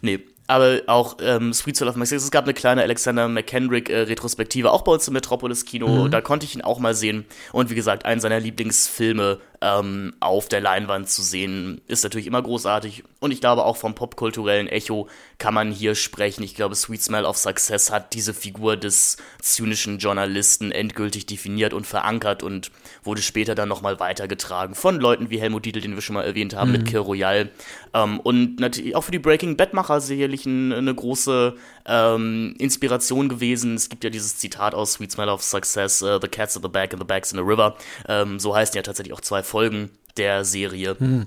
Nee, 0.00 0.24
aber 0.46 0.82
auch 0.86 1.16
ähm, 1.22 1.52
Sweet 1.52 1.76
Soul 1.76 1.88
of 1.88 1.96
My 1.96 2.04
Es 2.04 2.30
gab 2.30 2.44
eine 2.44 2.54
kleine 2.54 2.82
Alexander 2.82 3.28
McKendrick 3.28 3.88
äh, 3.88 4.00
Retrospektive, 4.00 4.72
auch 4.72 4.82
bei 4.82 4.92
uns 4.92 5.08
im 5.08 5.14
Metropolis 5.14 5.64
Kino. 5.64 6.04
Mhm. 6.04 6.10
Da 6.10 6.20
konnte 6.20 6.44
ich 6.44 6.54
ihn 6.54 6.62
auch 6.62 6.78
mal 6.78 6.94
sehen. 6.94 7.24
Und 7.52 7.70
wie 7.70 7.74
gesagt, 7.74 8.04
einen 8.04 8.20
seiner 8.20 8.40
Lieblingsfilme 8.40 9.38
ähm, 9.64 10.12
auf 10.20 10.48
der 10.48 10.60
Leinwand 10.60 11.08
zu 11.08 11.22
sehen, 11.22 11.80
ist 11.88 12.04
natürlich 12.04 12.26
immer 12.26 12.42
großartig. 12.42 13.02
Und 13.18 13.30
ich 13.30 13.40
glaube, 13.40 13.64
auch 13.64 13.78
vom 13.78 13.94
popkulturellen 13.94 14.68
Echo 14.68 15.08
kann 15.38 15.54
man 15.54 15.72
hier 15.72 15.94
sprechen. 15.94 16.42
Ich 16.42 16.54
glaube, 16.54 16.74
Sweet 16.74 17.02
Smell 17.02 17.24
of 17.24 17.38
Success 17.38 17.90
hat 17.90 18.12
diese 18.12 18.34
Figur 18.34 18.76
des 18.76 19.16
zynischen 19.40 19.98
Journalisten 19.98 20.70
endgültig 20.70 21.24
definiert 21.24 21.72
und 21.72 21.86
verankert 21.86 22.42
und 22.42 22.72
wurde 23.04 23.22
später 23.22 23.54
dann 23.54 23.70
nochmal 23.70 23.98
weitergetragen 24.00 24.74
von 24.74 25.00
Leuten 25.00 25.30
wie 25.30 25.40
Helmut 25.40 25.64
Dietl, 25.64 25.80
den 25.80 25.94
wir 25.94 26.02
schon 26.02 26.14
mal 26.14 26.24
erwähnt 26.24 26.54
haben, 26.54 26.70
mhm. 26.70 26.76
mit 26.76 26.86
Kill 26.86 26.98
Royale. 26.98 27.48
Ähm, 27.94 28.20
und 28.20 28.60
natürlich 28.60 28.94
auch 28.94 29.04
für 29.04 29.12
die 29.12 29.18
Breaking 29.18 29.56
Bad-Macher 29.56 30.02
sicherlich 30.02 30.44
ein, 30.44 30.74
eine 30.74 30.94
große 30.94 31.56
ähm, 31.86 32.54
Inspiration 32.58 33.28
gewesen. 33.28 33.74
Es 33.74 33.88
gibt 33.88 34.04
ja 34.04 34.10
dieses 34.10 34.38
Zitat 34.38 34.74
aus 34.74 34.94
Sweet 34.94 35.12
Smell 35.12 35.28
of 35.28 35.42
Success, 35.42 36.02
uh, 36.02 36.18
The 36.20 36.28
Cats 36.28 36.56
at 36.56 36.62
the 36.62 36.68
Back 36.68 36.92
and 36.92 37.02
the 37.02 37.06
Bags 37.06 37.32
in 37.32 37.38
the 37.38 37.44
River. 37.44 37.76
Ähm, 38.08 38.38
so 38.38 38.54
heißen 38.54 38.74
ja 38.76 38.82
tatsächlich 38.82 39.12
auch 39.12 39.20
zwei 39.20 39.42
Folgen 39.42 39.90
der 40.16 40.44
Serie. 40.44 40.96
Hm. 40.98 41.26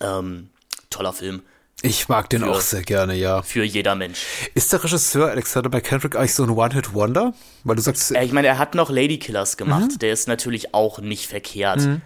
Ähm, 0.00 0.48
toller 0.90 1.12
Film. 1.12 1.42
Ich 1.82 2.08
mag 2.08 2.30
den 2.30 2.42
für, 2.42 2.50
auch 2.50 2.60
sehr 2.60 2.82
gerne, 2.82 3.14
ja. 3.14 3.42
Für 3.42 3.62
jeder 3.62 3.94
Mensch. 3.94 4.24
Ist 4.54 4.72
der 4.72 4.82
Regisseur 4.82 5.28
Alexander 5.30 5.68
McKendrick 5.68 6.16
eigentlich 6.16 6.34
so 6.34 6.44
ein 6.44 6.50
One-Hit-Wonder? 6.50 7.34
Weil 7.64 7.76
du 7.76 7.82
sagst. 7.82 8.10
Äh, 8.12 8.24
ich 8.24 8.32
meine, 8.32 8.48
er 8.48 8.58
hat 8.58 8.74
noch 8.74 8.90
Lady 8.90 9.18
Killers 9.18 9.56
gemacht. 9.56 9.92
Mhm. 9.92 9.98
Der 9.98 10.12
ist 10.12 10.26
natürlich 10.26 10.72
auch 10.72 10.98
nicht 11.00 11.26
verkehrt. 11.26 11.80
Mhm. 11.80 12.00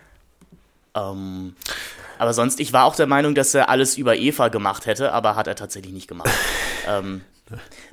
Ähm, 0.95 1.57
aber 2.19 2.35
sonst, 2.35 2.59
ich 2.59 2.73
war 2.73 2.85
auch 2.85 2.97
der 2.97 3.07
Meinung, 3.07 3.35
dass 3.37 3.55
er 3.55 3.69
alles 3.69 3.97
über 3.97 4.17
Eva 4.17 4.49
gemacht 4.49 4.87
hätte, 4.87 5.13
aber 5.13 5.37
hat 5.37 5.47
er 5.47 5.55
tatsächlich 5.55 5.93
nicht 5.93 6.09
gemacht. 6.09 6.31
ähm, 6.89 7.21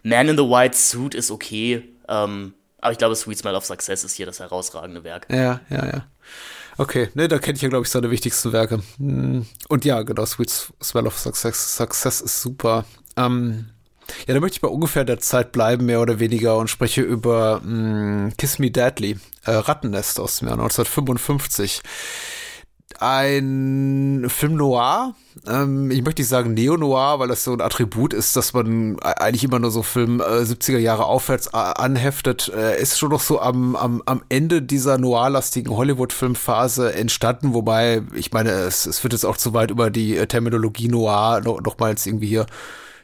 Man 0.04 0.30
in 0.30 0.38
the 0.38 0.44
White 0.44 0.76
Suit 0.78 1.16
ist 1.16 1.32
okay. 1.32 1.84
Ähm, 2.08 2.54
aber 2.80 2.92
ich 2.92 2.98
glaube, 2.98 3.16
Sweet 3.16 3.40
Smell 3.40 3.56
of 3.56 3.66
Success 3.66 4.04
ist 4.04 4.16
hier 4.16 4.26
das 4.26 4.40
herausragende 4.40 5.04
Werk. 5.04 5.28
Ja, 5.32 5.62
ja, 5.70 5.86
ja. 5.86 6.08
Okay, 6.78 7.10
ne, 7.14 7.28
da 7.28 7.40
kenne 7.40 7.56
ich 7.56 7.62
ja, 7.62 7.70
glaube 7.70 7.86
ich, 7.86 7.92
seine 7.92 8.12
wichtigsten 8.12 8.52
Werke. 8.52 8.82
Hm. 8.98 9.46
Und 9.70 9.86
ja, 9.86 10.02
genau, 10.04 10.26
Sweet 10.26 10.72
Smell 10.84 11.08
of 11.08 11.18
Success, 11.18 11.78
Success 11.78 12.22
ist 12.22 12.42
super. 12.42 12.86
Ähm, 13.16 13.70
ja, 14.28 14.34
da 14.34 14.40
möchte 14.40 14.58
ich 14.58 14.62
bei 14.62 14.68
ungefähr 14.68 15.04
der 15.04 15.20
Zeit 15.20 15.52
bleiben, 15.52 15.86
mehr 15.86 16.02
oder 16.02 16.20
weniger, 16.20 16.58
und 16.58 16.70
spreche 16.70 17.02
über 17.02 17.62
mh, 17.62 17.64
hm, 17.64 18.34
Kiss 18.38 18.60
Me 18.60 18.72
Deadly, 18.72 19.18
äh, 19.46 19.52
Rattennest 19.52 20.20
aus 20.20 20.40
dem 20.40 20.48
Jahr 20.48 20.58
1955 20.58 21.82
ein 23.00 24.26
Film 24.30 24.56
noir. 24.56 25.14
Ähm, 25.48 25.92
ich 25.92 26.04
möchte 26.04 26.22
nicht 26.22 26.30
sagen 26.30 26.54
Neo-Noir, 26.54 27.20
weil 27.20 27.28
das 27.28 27.44
so 27.44 27.54
ein 27.54 27.62
Attribut 27.62 28.14
ist, 28.14 28.36
dass 28.36 28.54
man 28.54 29.00
eigentlich 29.02 29.44
immer 29.44 29.60
nur 29.60 29.72
so 29.72 29.84
Film 29.84 30.22
äh, 30.22 30.42
70er 30.42 30.78
Jahre 30.78 31.06
aufwärts 31.06 31.48
äh, 31.48 31.58
anheftet. 31.58 32.52
Äh, 32.56 32.82
ist 32.82 32.98
schon 32.98 33.10
noch 33.10 33.22
so 33.22 33.40
am, 33.40 33.76
am, 33.76 34.02
am 34.06 34.24
Ende 34.30 34.62
dieser 34.62 34.98
noir-lastigen 34.98 35.76
Hollywood-Filmphase 35.76 36.94
entstanden, 36.94 37.54
wobei, 37.54 38.02
ich 38.14 38.32
meine, 38.32 38.52
es, 38.52 38.86
es 38.86 39.04
wird 39.04 39.14
jetzt 39.14 39.26
auch 39.26 39.38
zu 39.38 39.54
weit 39.54 39.72
über 39.72 39.90
die 39.90 40.18
äh, 40.18 40.28
Terminologie 40.28 40.88
Noir 40.88 41.42
noch, 41.44 41.62
nochmals 41.62 42.06
irgendwie 42.06 42.28
hier 42.28 42.46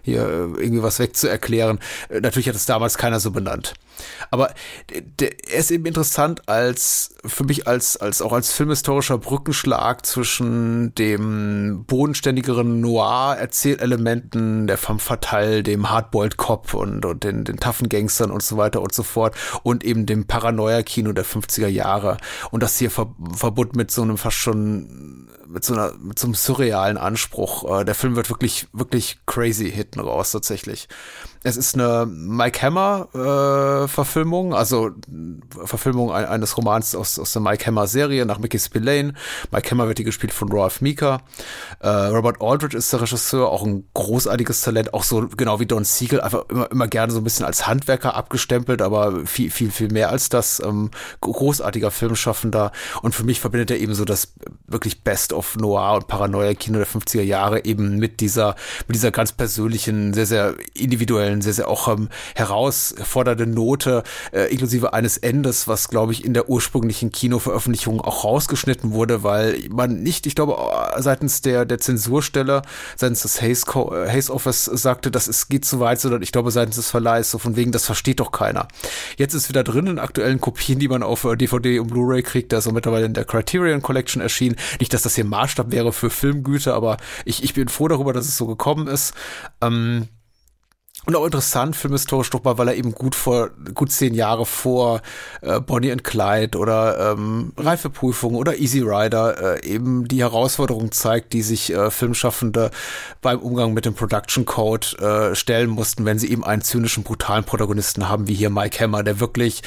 hier 0.02 0.22
äh, 0.22 0.62
irgendwie 0.62 0.84
was 0.84 0.99
wegzuerklären. 0.99 1.80
Äh, 2.10 2.22
natürlich 2.22 2.47
hat 2.47 2.56
es 2.56 2.66
damals 2.66 2.97
keiner 2.97 3.20
so 3.20 3.32
benannt. 3.32 3.74
Aber 4.30 4.54
er 5.20 5.60
ist 5.60 5.72
eben 5.72 5.86
interessant 5.86 6.47
als, 6.47 7.16
für 7.26 7.43
mich 7.43 7.68
als, 7.68 7.97
als 7.97 8.22
auch 8.22 8.34
als 8.34 8.52
filmhistorischer 8.52 9.18
Brückenschlag 9.18 10.06
zwischen 10.06 10.95
dem 10.95 11.84
bodenständigeren 11.86 12.82
Noir-Erzählelementen 12.82 14.68
der 14.68 14.78
femme 14.78 14.99
fatale, 14.99 15.64
dem 15.64 15.89
Hardboiled 15.89 16.38
Cop 16.38 16.74
und, 16.74 17.06
und 17.06 17.24
den, 17.24 17.43
den 17.43 17.58
taffen 17.58 17.89
Gangstern 17.89 18.32
und 18.32 18.43
so 18.43 18.58
weiter 18.58 18.82
und 18.82 18.93
so 18.93 19.04
fort 19.04 19.36
und 19.64 19.84
eben 19.84 20.06
dem 20.06 20.26
Paranoia-Kino 20.26 21.12
der 21.14 21.26
50er 21.26 21.68
Jahre. 21.68 22.18
Und 22.52 22.64
das 22.64 22.78
hier 22.78 22.91
ver 22.91 23.14
verbunden 23.36 23.78
mit 23.78 23.91
so 23.91 24.02
einem 24.02 24.18
fast 24.18 24.38
schon 24.38 25.28
mit 25.52 25.66
so 25.66 25.74
einer, 25.74 25.93
mit 25.99 26.18
so 26.18 26.28
einem 26.28 26.34
surrealen 26.34 26.97
Anspruch. 26.97 27.82
Äh, 27.82 27.86
der 27.86 27.95
Film 27.95 28.16
wird 28.16 28.30
wirklich, 28.30 28.68
wirklich 28.74 29.20
crazy 29.26 29.72
hinten 29.72 29.99
raus 29.99 30.32
tatsächlich. 30.32 30.88
Es 31.43 31.58
ist 31.58 31.74
eine 31.74 32.06
Mike 32.06 32.62
Hammer 32.62 33.08
äh, 33.16 33.88
Verfilmung, 33.88 34.54
also 34.54 34.91
Verfilmung 35.49 36.12
eines 36.12 36.56
Romans 36.56 36.93
aus, 36.93 37.18
aus 37.18 37.34
der 37.34 37.41
Mike 37.41 37.66
Hammer 37.66 37.88
Serie 37.88 38.28
nach 38.28 38.38
Mickey 38.38 38.60
Spillane. 38.60 39.16
Mike 39.52 39.72
Hammer 39.72 39.88
wird 39.88 39.97
hier 39.97 40.06
gespielt 40.06 40.34
von 40.34 40.52
Rolf 40.52 40.82
Meeker. 40.82 41.22
Äh, 41.80 41.88
Robert 41.88 42.41
Aldridge 42.41 42.78
ist 42.78 42.93
der 42.93 43.02
Regisseur, 43.02 43.49
auch 43.49 43.64
ein 43.64 43.86
großartiges 43.95 44.62
Talent, 44.62 44.93
auch 44.93 45.04
so 45.04 45.28
genau 45.36 45.60
wie 45.60 45.66
Don 45.66 45.84
Siegel, 45.84 46.22
einfach 46.22 46.45
immer, 46.49 46.70
immer 46.70 46.88
gerne 46.88 47.12
so 47.12 47.20
ein 47.20 47.24
bisschen 47.24 47.45
als 47.45 47.66
Handwerker 47.66 48.16
abgestempelt, 48.16 48.84
aber 48.84 49.26
viel, 49.26 49.49
viel, 49.49 49.72
viel 49.72 49.91
mehr 49.91 50.10
als 50.10 50.30
das. 50.30 50.62
Ähm, 50.64 50.91
großartiger 51.22 51.89
Filmschaffender 51.89 52.72
und 53.02 53.16
für 53.16 53.24
mich 53.24 53.39
verbindet 53.39 53.72
er 53.72 53.80
eben 53.80 53.95
so 53.95 54.06
das 54.06 54.34
wirklich 54.68 55.04
Best 55.04 55.34
of 55.34 55.41
Noir 55.58 55.96
und 55.96 56.08
Paranoia-Kino 56.08 56.78
der 56.78 56.88
50er 56.88 57.22
Jahre 57.22 57.66
eben 57.66 57.98
mit 57.98 58.20
dieser, 58.20 58.56
mit 58.88 58.96
dieser 58.96 59.12
ganz 59.12 59.32
persönlichen, 59.32 60.14
sehr, 60.14 60.26
sehr 60.26 60.56
individuellen 60.74 61.42
sehr, 61.42 61.54
sehr 61.54 61.68
auch 61.68 61.88
ähm, 61.88 62.10
herausfordernde 62.36 63.48
Note, 63.48 64.04
äh, 64.32 64.52
inklusive 64.52 64.94
eines 64.94 65.18
Endes, 65.18 65.68
was, 65.68 65.89
glaube 65.89 66.14
ich, 66.14 66.26
in 66.26 66.34
der 66.34 66.50
ursprünglichen 66.50 67.12
Kinoveröffentlichung 67.12 68.02
auch 68.02 68.24
rausgeschnitten 68.24 68.92
wurde, 68.92 69.24
weil 69.24 69.60
man 69.70 70.02
nicht, 70.04 70.26
ich 70.26 70.36
glaube, 70.36 70.58
seitens 70.98 71.42
der, 71.42 71.66
der 71.66 71.80
Zensurstelle, 71.80 72.62
seitens 72.96 73.22
des 73.22 73.42
Haze, 73.42 73.66
äh, 73.92 74.10
Haze 74.12 74.34
Office 74.34 74.66
sagte, 74.66 75.12
das 75.12 75.28
ist, 75.28 75.50
geht 75.50 75.66
zu 75.66 75.80
weit, 75.80 76.00
sondern 76.00 76.22
ich 76.22 76.32
glaube, 76.32 76.52
seitens 76.52 76.76
des 76.76 76.89
Verleihs, 76.89 77.32
so 77.32 77.38
von 77.38 77.56
wegen, 77.56 77.72
das 77.72 77.86
versteht 77.86 78.20
doch 78.20 78.32
keiner. 78.32 78.68
Jetzt 79.18 79.34
ist 79.34 79.50
wieder 79.50 79.64
drin 79.64 79.88
in 79.88 80.00
aktuellen 80.00 80.39
Kopien, 80.39 80.80
die 80.80 80.88
man 80.88 81.04
auf 81.04 81.28
DVD 81.36 81.76
äh, 81.76 81.80
und 81.80 81.88
Blu-ray 81.88 82.24
kriegt, 82.24 82.52
der 82.52 82.60
ist 82.60 82.72
mittlerweile 82.72 83.06
in 83.06 83.14
der 83.14 83.26
Criterion 83.26 83.82
Collection 83.82 84.22
erschienen. 84.22 84.56
Nicht, 84.80 84.94
dass 84.94 85.02
das 85.02 85.16
hier 85.16 85.26
Maßstab 85.32 85.71
wäre 85.71 85.91
für 85.91 86.11
Filmgüter, 86.11 86.75
aber 86.75 86.97
ich, 87.25 87.43
ich 87.43 87.55
bin 87.55 87.67
froh 87.67 87.88
darüber, 87.88 88.13
dass 88.13 88.27
es 88.27 88.38
so 88.38 88.45
gekommen 88.45 88.88
ist. 88.88 89.15
Ähm, 89.61 90.07
Und 91.07 91.15
auch 91.15 91.25
interessant, 91.25 91.75
filmhistorisch 91.75 92.32
nochmal, 92.32 92.59
weil 92.59 92.67
er 92.67 92.75
eben 92.75 92.91
gut 92.91 93.15
vor, 93.15 93.49
gut 93.73 93.91
zehn 93.91 94.13
Jahre 94.13 94.45
vor 94.45 95.01
äh, 95.41 95.59
Bonnie 95.59 95.91
and 95.91 96.03
Clyde 96.03 96.55
oder 96.55 97.13
ähm, 97.13 97.53
Reifeprüfung 97.58 98.36
oder 98.36 98.59
Easy 98.59 98.82
Rider 98.82 99.58
äh, 99.58 99.66
eben 99.67 100.08
die 100.08 100.21
Herausforderung 100.21 100.91
zeigt, 100.91 101.33
die 101.33 101.41
sich 101.41 101.74
äh, 101.74 101.89
Filmschaffende 101.89 102.70
beim 103.20 103.39
Umgang 103.39 103.74
mit 103.74 103.86
dem 103.86 103.95
Production 103.95 104.45
Code 104.45 104.86
äh, 104.99 105.36
stellen 105.36 105.71
mussten, 105.71 106.05
wenn 106.05 106.20
sie 106.20 106.29
eben 106.29 106.43
einen 106.43 106.62
zynischen, 106.62 107.03
brutalen 107.03 107.45
Protagonisten 107.45 108.08
haben, 108.08 108.28
wie 108.28 108.36
hier 108.36 108.51
Mike 108.51 108.79
Hammer, 108.79 109.01
der 109.01 109.20
wirklich, 109.20 109.63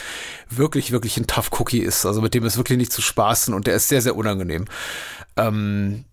wirklich, 0.50 0.92
wirklich 0.92 1.16
ein 1.16 1.26
Tough 1.26 1.50
Cookie 1.58 1.82
ist. 1.82 2.06
Also 2.06 2.20
mit 2.20 2.34
dem 2.34 2.44
ist 2.44 2.58
wirklich 2.58 2.78
nicht 2.78 2.92
zu 2.92 3.02
spaßen 3.02 3.54
und 3.54 3.66
der 3.66 3.74
ist 3.74 3.88
sehr, 3.88 4.02
sehr 4.02 4.14
unangenehm. 4.14 4.66
Ähm, 5.36 6.04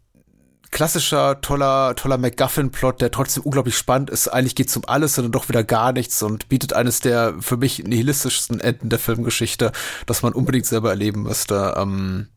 klassischer, 0.71 1.41
toller, 1.41 1.95
toller 1.95 2.17
MacGuffin-Plot, 2.17 3.01
der 3.01 3.11
trotzdem 3.11 3.43
unglaublich 3.43 3.77
spannend 3.77 4.09
ist. 4.09 4.27
Eigentlich 4.29 4.55
geht's 4.55 4.75
um 4.75 4.83
alles 4.85 5.13
dann 5.13 5.31
doch 5.31 5.49
wieder 5.49 5.63
gar 5.63 5.91
nichts 5.91 6.23
und 6.23 6.49
bietet 6.49 6.73
eines 6.73 7.01
der 7.01 7.35
für 7.39 7.57
mich 7.57 7.83
nihilistischsten 7.83 8.59
Enden 8.59 8.89
der 8.89 8.99
Filmgeschichte, 8.99 9.71
das 10.05 10.23
man 10.23 10.33
unbedingt 10.33 10.65
selber 10.65 10.89
erleben 10.89 11.23
müsste. 11.23 11.75
Ähm, 11.77 12.29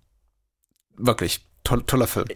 wirklich, 0.97 1.47
toll, 1.63 1.85
toller 1.87 2.07
Film. 2.07 2.27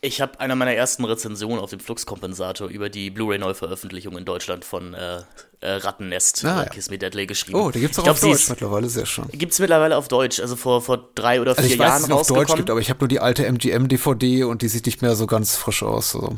Ich 0.00 0.20
habe 0.20 0.38
einer 0.40 0.54
meiner 0.54 0.74
ersten 0.74 1.04
Rezensionen 1.04 1.58
auf 1.58 1.70
dem 1.70 1.80
Fluxkompensator 1.80 2.68
über 2.68 2.88
die 2.88 3.10
Blu-ray-Neuveröffentlichung 3.10 4.16
in 4.16 4.24
Deutschland 4.24 4.64
von 4.64 4.94
äh, 4.94 5.22
äh, 5.60 5.70
Rattennest 5.72 6.44
Ah, 6.44 6.62
ja. 6.62 6.68
Kiss 6.68 6.90
Me 6.90 6.98
Deadly 6.98 7.26
geschrieben. 7.26 7.58
Oh, 7.58 7.70
die 7.70 7.80
gibt's 7.80 7.98
auch 7.98 8.02
auf 8.02 8.04
glaub, 8.04 8.16
sie 8.18 8.28
Deutsch 8.30 8.42
ist- 8.42 8.50
mittlerweile, 8.50 8.88
sehr 8.88 9.06
schön. 9.06 9.26
Gibt's 9.32 9.58
mittlerweile 9.58 9.96
auf 9.96 10.08
Deutsch, 10.08 10.38
also 10.40 10.56
vor, 10.56 10.82
vor 10.82 11.08
drei 11.14 11.40
oder 11.40 11.54
vier 11.54 11.64
Also 11.64 11.74
ich 11.74 11.78
weiß, 11.78 11.86
dass 12.02 12.08
Jahren 12.08 12.20
es 12.20 12.30
auf 12.30 12.36
Deutsch 12.36 12.54
gibt, 12.54 12.70
aber 12.70 12.80
ich 12.80 12.90
habe 12.90 13.00
nur 13.00 13.08
die 13.08 13.20
alte 13.20 13.44
MGM-DVD 13.46 14.44
und 14.44 14.62
die 14.62 14.68
sieht 14.68 14.86
nicht 14.86 15.02
mehr 15.02 15.16
so 15.16 15.26
ganz 15.26 15.56
frisch 15.56 15.82
aus. 15.82 16.14
Also. 16.14 16.36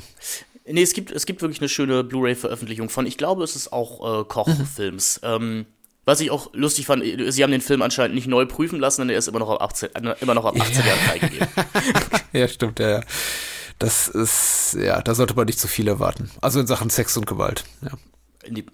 Nee, 0.66 0.82
es 0.82 0.92
gibt, 0.92 1.10
es 1.10 1.26
gibt 1.26 1.42
wirklich 1.42 1.60
eine 1.60 1.68
schöne 1.68 2.04
Blu-ray-Veröffentlichung 2.04 2.88
von, 2.88 3.04
ich 3.06 3.18
glaube, 3.18 3.42
es 3.44 3.56
ist 3.56 3.72
auch 3.72 4.20
äh, 4.20 4.24
Kochfilms. 4.24 5.20
Ähm, 5.22 5.66
was 6.06 6.20
ich 6.20 6.30
auch 6.30 6.50
lustig 6.54 6.86
fand, 6.86 7.02
sie 7.04 7.42
haben 7.42 7.50
den 7.50 7.60
Film 7.60 7.82
anscheinend 7.82 8.14
nicht 8.14 8.26
neu 8.26 8.46
prüfen 8.46 8.80
lassen, 8.80 9.02
denn 9.02 9.10
er 9.10 9.18
ist 9.18 9.28
immer 9.28 9.38
noch 9.40 9.50
ab 9.50 9.60
18, 9.62 9.94
äh, 9.96 10.14
immer 10.20 10.34
noch 10.34 10.44
ab 10.46 10.54
18 10.58 10.86
Jahren 10.86 10.98
freigegeben. 11.00 11.48
Ja, 12.32 12.46
stimmt, 12.48 12.78
ja, 12.78 12.88
ja. 12.90 13.00
Das 13.80 14.06
ist, 14.08 14.76
ja, 14.80 15.00
da 15.02 15.14
sollte 15.16 15.34
man 15.34 15.46
nicht 15.46 15.58
zu 15.58 15.66
viel 15.66 15.88
erwarten. 15.88 16.30
Also 16.40 16.60
in 16.60 16.66
Sachen 16.68 16.90
Sex 16.90 17.16
und 17.16 17.26
Gewalt. 17.26 17.64
Ja. 17.82 17.90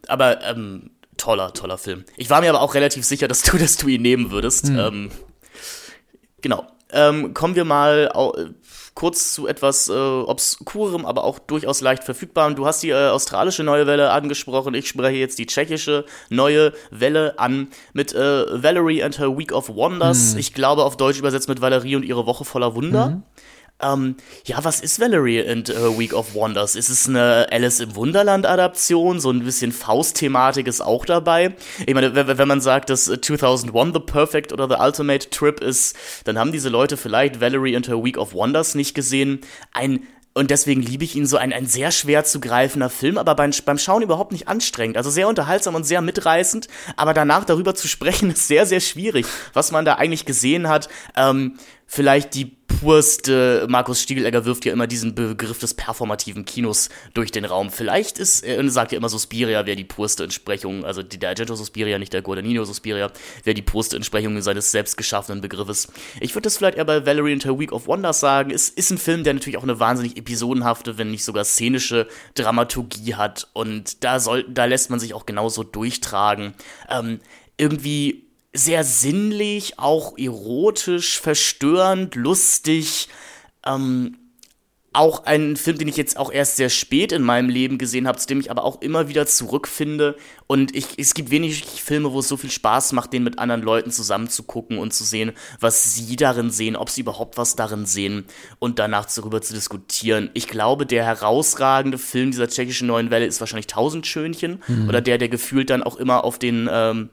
Aber 0.09 0.43
ähm, 0.43 0.91
toller, 1.17 1.53
toller 1.53 1.79
Film. 1.79 2.05
Ich 2.17 2.31
war 2.31 2.41
mir 2.41 2.51
aber 2.51 2.61
auch 2.61 2.75
relativ 2.75 3.05
sicher, 3.05 3.29
dass 3.29 3.43
du, 3.43 3.57
dass 3.59 3.77
du 3.77 3.89
ihn 3.89 4.03
nehmen 4.03 4.31
würdest. 4.31 4.69
Ähm, 4.69 5.11
genau. 6.41 6.67
Ähm, 6.93 7.35
kommen 7.35 7.57
wir 7.57 7.65
mal 7.65 8.11
äh, 8.15 8.45
kurz 8.95 9.35
zu 9.35 9.47
etwas 9.47 9.89
äh, 9.89 9.93
obskurem, 9.93 11.05
aber 11.05 11.25
auch 11.25 11.41
durchaus 11.41 11.81
leicht 11.81 12.05
verfügbarem. 12.05 12.55
Du 12.55 12.67
hast 12.67 12.83
die 12.83 12.91
äh, 12.91 13.09
australische 13.09 13.65
neue 13.65 13.87
Welle 13.87 14.11
angesprochen. 14.11 14.75
Ich 14.75 14.89
spreche 14.89 15.19
jetzt 15.19 15.39
die 15.39 15.47
tschechische 15.47 16.05
neue 16.31 16.73
Welle 16.91 17.39
an 17.39 17.69
mit 17.93 18.15
äh, 18.15 18.63
Valerie 18.63 19.03
and 19.03 19.19
her 19.19 19.37
Week 19.37 19.53
of 19.53 19.69
Wonders. 19.69 20.35
Ich 20.37 20.55
glaube 20.55 20.85
auf 20.85 20.97
Deutsch 20.97 21.19
übersetzt 21.19 21.49
mit 21.49 21.61
Valerie 21.61 21.97
und 21.97 22.05
ihre 22.05 22.25
Woche 22.25 22.45
voller 22.45 22.75
Wunder. 22.75 23.23
Ähm, 23.83 24.17
ja, 24.47 24.65
was 24.65 24.81
ist 24.81 25.01
Valerie 25.01 25.47
and 25.47 25.69
her 25.69 25.99
Week 25.99 26.15
of 26.15 26.35
Wonders? 26.35 26.77
Ist 26.77 26.89
es 26.89 27.09
eine 27.09 27.47
Alice 27.51 27.81
im 27.81 27.95
Wunderland-Adaption? 27.95 29.21
So 29.21 29.31
ein 29.31 29.45
bisschen 29.45 29.71
Faust-Thematik 29.71 30.67
ist 30.67 30.81
auch 30.81 31.05
dabei. 31.05 31.55
Ich 31.87 31.95
meine, 31.95 32.15
wenn, 32.15 32.49
man 32.49 32.63
sagt, 32.63 32.89
dass 32.89 33.09
äh, 33.09 33.21
2001 33.21 33.93
The 33.93 34.01
Perfect 34.01 34.53
oder 34.53 34.69
The 34.69 34.77
Ultimate 34.79 35.29
Trip 35.29 35.61
ist, 35.61 35.95
dann 36.25 36.39
haben 36.39 36.53
diese 36.53 36.71
Leute 36.71 36.97
vielleicht 36.97 37.41
Valerie 37.41 37.77
and 37.77 37.87
her 37.89 38.03
Week 38.03 38.17
of 38.17 38.33
Wonders 38.33 38.75
nicht 38.75 38.95
gesehen. 38.95 39.41
Ein 39.73 40.07
und 40.33 40.51
deswegen 40.51 40.83
liebe 40.83 41.03
ich 41.03 41.17
ihn 41.17 41.25
so 41.25 41.39
ein, 41.39 41.51
ein 41.55 41.65
sehr 41.65 41.91
schwer 41.91 42.23
zu 42.25 42.41
greifender 42.41 42.91
Film, 42.91 43.17
aber 43.17 43.35
beim, 43.35 43.53
beim 43.65 43.79
Schauen 43.79 44.03
überhaupt 44.03 44.33
nicht 44.33 44.49
anstrengend. 44.49 44.99
Also 44.99 45.09
sehr 45.09 45.29
unterhaltsam 45.29 45.75
und 45.75 45.85
sehr 45.85 46.03
mitreißend, 46.03 46.69
aber 46.97 47.15
danach 47.15 47.47
darüber 47.47 47.75
zu 47.75 47.89
sprechen 47.89 48.31
ist 48.33 48.47
sehr, 48.47 48.67
sehr 48.67 48.81
schwierig, 48.81 49.25
was 49.55 49.73
man 49.73 49.87
da 49.87 49.95
eigentlich 49.95 50.27
gesehen 50.27 50.69
hat. 50.69 50.91
Ähm, 51.17 51.59
vielleicht 51.87 52.35
die 52.35 52.55
purste, 52.81 53.67
Markus 53.69 54.03
Stiegelegger 54.03 54.45
wirft 54.45 54.65
ja 54.65 54.73
immer 54.73 54.87
diesen 54.87 55.15
Begriff 55.15 55.59
des 55.59 55.75
performativen 55.75 56.45
Kinos 56.45 56.89
durch 57.15 57.31
den 57.31 57.45
Raum. 57.45 57.71
Vielleicht 57.71 58.19
ist, 58.19 58.43
er 58.43 58.69
sagt 58.71 58.93
ja 58.93 58.99
immer, 58.99 59.09
Suspiria 59.09 59.67
wäre 59.67 59.77
die 59.77 59.85
purste 59.85 60.25
Entsprechung, 60.25 60.85
also 60.85 61.03
die, 61.03 61.19
der 61.19 61.31
Argento 61.31 61.55
Suspiria, 61.55 61.99
nicht 61.99 62.13
der 62.13 62.23
Guadagnino 62.23 62.65
Suspiria, 62.65 63.11
wäre 63.45 63.55
die 63.55 63.63
purste 63.63 63.97
Entsprechung 63.97 64.41
seines 64.43 64.71
selbst 64.71 64.97
geschaffenen 64.97 65.41
Begriffes. 65.41 65.89
Ich 66.21 66.35
würde 66.35 66.43
das 66.43 66.59
vielleicht 66.59 66.77
eher 66.77 66.85
bei 66.85 67.07
Valerie 67.07 67.33
and 67.33 67.45
her 67.45 67.59
Week 67.59 67.73
of 67.73 67.87
Wonders 67.87 68.21
sagen. 68.21 68.51
Es 68.51 68.69
ist 68.69 68.91
ein 68.91 68.99
Film, 68.99 69.25
der 69.25 69.35
natürlich 69.35 69.57
auch 69.57 69.63
eine 69.63 69.81
wahnsinnig 69.81 70.17
episodenhafte, 70.17 70.99
wenn 70.99 71.11
nicht 71.11 71.25
sogar 71.25 71.45
szenische 71.45 72.07
Dramaturgie 72.35 73.15
hat 73.15 73.49
und 73.53 74.05
da 74.05 74.21
soll, 74.21 74.45
da 74.49 74.67
lässt 74.67 74.91
man 74.91 75.01
sich 75.01 75.15
auch 75.15 75.27
genauso 75.27 75.63
durchtragen. 75.63 76.55
Ähm, 76.91 77.21
irgendwie 77.59 78.26
sehr 78.57 78.85
sinnlich, 78.85 79.79
auch 79.79 80.17
erotisch, 80.19 81.21
verstörend, 81.21 82.15
lustig. 82.15 83.09
Ähm, 83.65 84.17
auch 84.97 85.27
ein 85.27 85.57
Film, 85.57 85.77
den 85.77 85.89
ich 85.89 85.97
jetzt 85.99 86.17
auch 86.17 86.33
erst 86.33 86.57
sehr 86.57 86.71
spät 86.71 87.13
in 87.13 87.23
meinem 87.23 87.51
Leben 87.51 87.77
gesehen 87.77 88.09
habe, 88.09 88.19
zu 88.19 88.27
dem 88.27 88.41
ich 88.41 88.51
aber 88.51 88.65
auch 88.65 88.81
immer 88.81 89.09
wieder 89.09 89.27
zurückfinde. 89.27 90.17
Und 90.47 90.75
ich, 90.75 90.87
es 90.97 91.13
gibt 91.13 91.31
wenig 91.31 91.65
Filme, 91.65 92.13
wo 92.13 92.21
es 92.21 92.29
so 92.29 92.39
viel 92.39 92.51
Spaß 92.51 92.93
macht, 92.93 93.13
den 93.13 93.23
mit 93.23 93.39
anderen 93.39 93.61
Leuten 93.61 93.91
zusammen 93.91 94.31
zu 94.31 94.45
gucken 94.45 94.79
und 94.79 94.95
zu 94.95 95.05
sehen, 95.05 95.33
was 95.61 95.95
sie 95.95 96.17
darin 96.17 96.51
sehen, 96.51 96.77
ob 96.77 96.89
sie 96.89 97.03
überhaupt 97.03 97.37
was 97.37 97.57
darin 97.57 97.85
sehen 97.85 98.25
und 98.59 98.79
danach 98.79 99.07
darüber 99.07 99.43
zu 99.43 99.53
diskutieren. 99.53 100.31
Ich 100.33 100.49
glaube, 100.49 100.87
der 100.87 101.05
herausragende 101.05 101.99
Film 101.99 102.31
dieser 102.31 102.49
tschechischen 102.49 102.87
neuen 102.87 103.11
Welle 103.11 103.27
ist 103.27 103.41
wahrscheinlich 103.41 103.67
Tausend 103.67 104.07
Schönchen 104.07 104.63
oder 104.89 105.03
der, 105.03 105.19
der 105.19 105.29
gefühlt 105.29 105.69
dann 105.69 105.83
auch 105.83 105.97
immer 105.97 106.25
auf 106.25 106.39
den 106.39 106.69
ähm, 106.73 107.11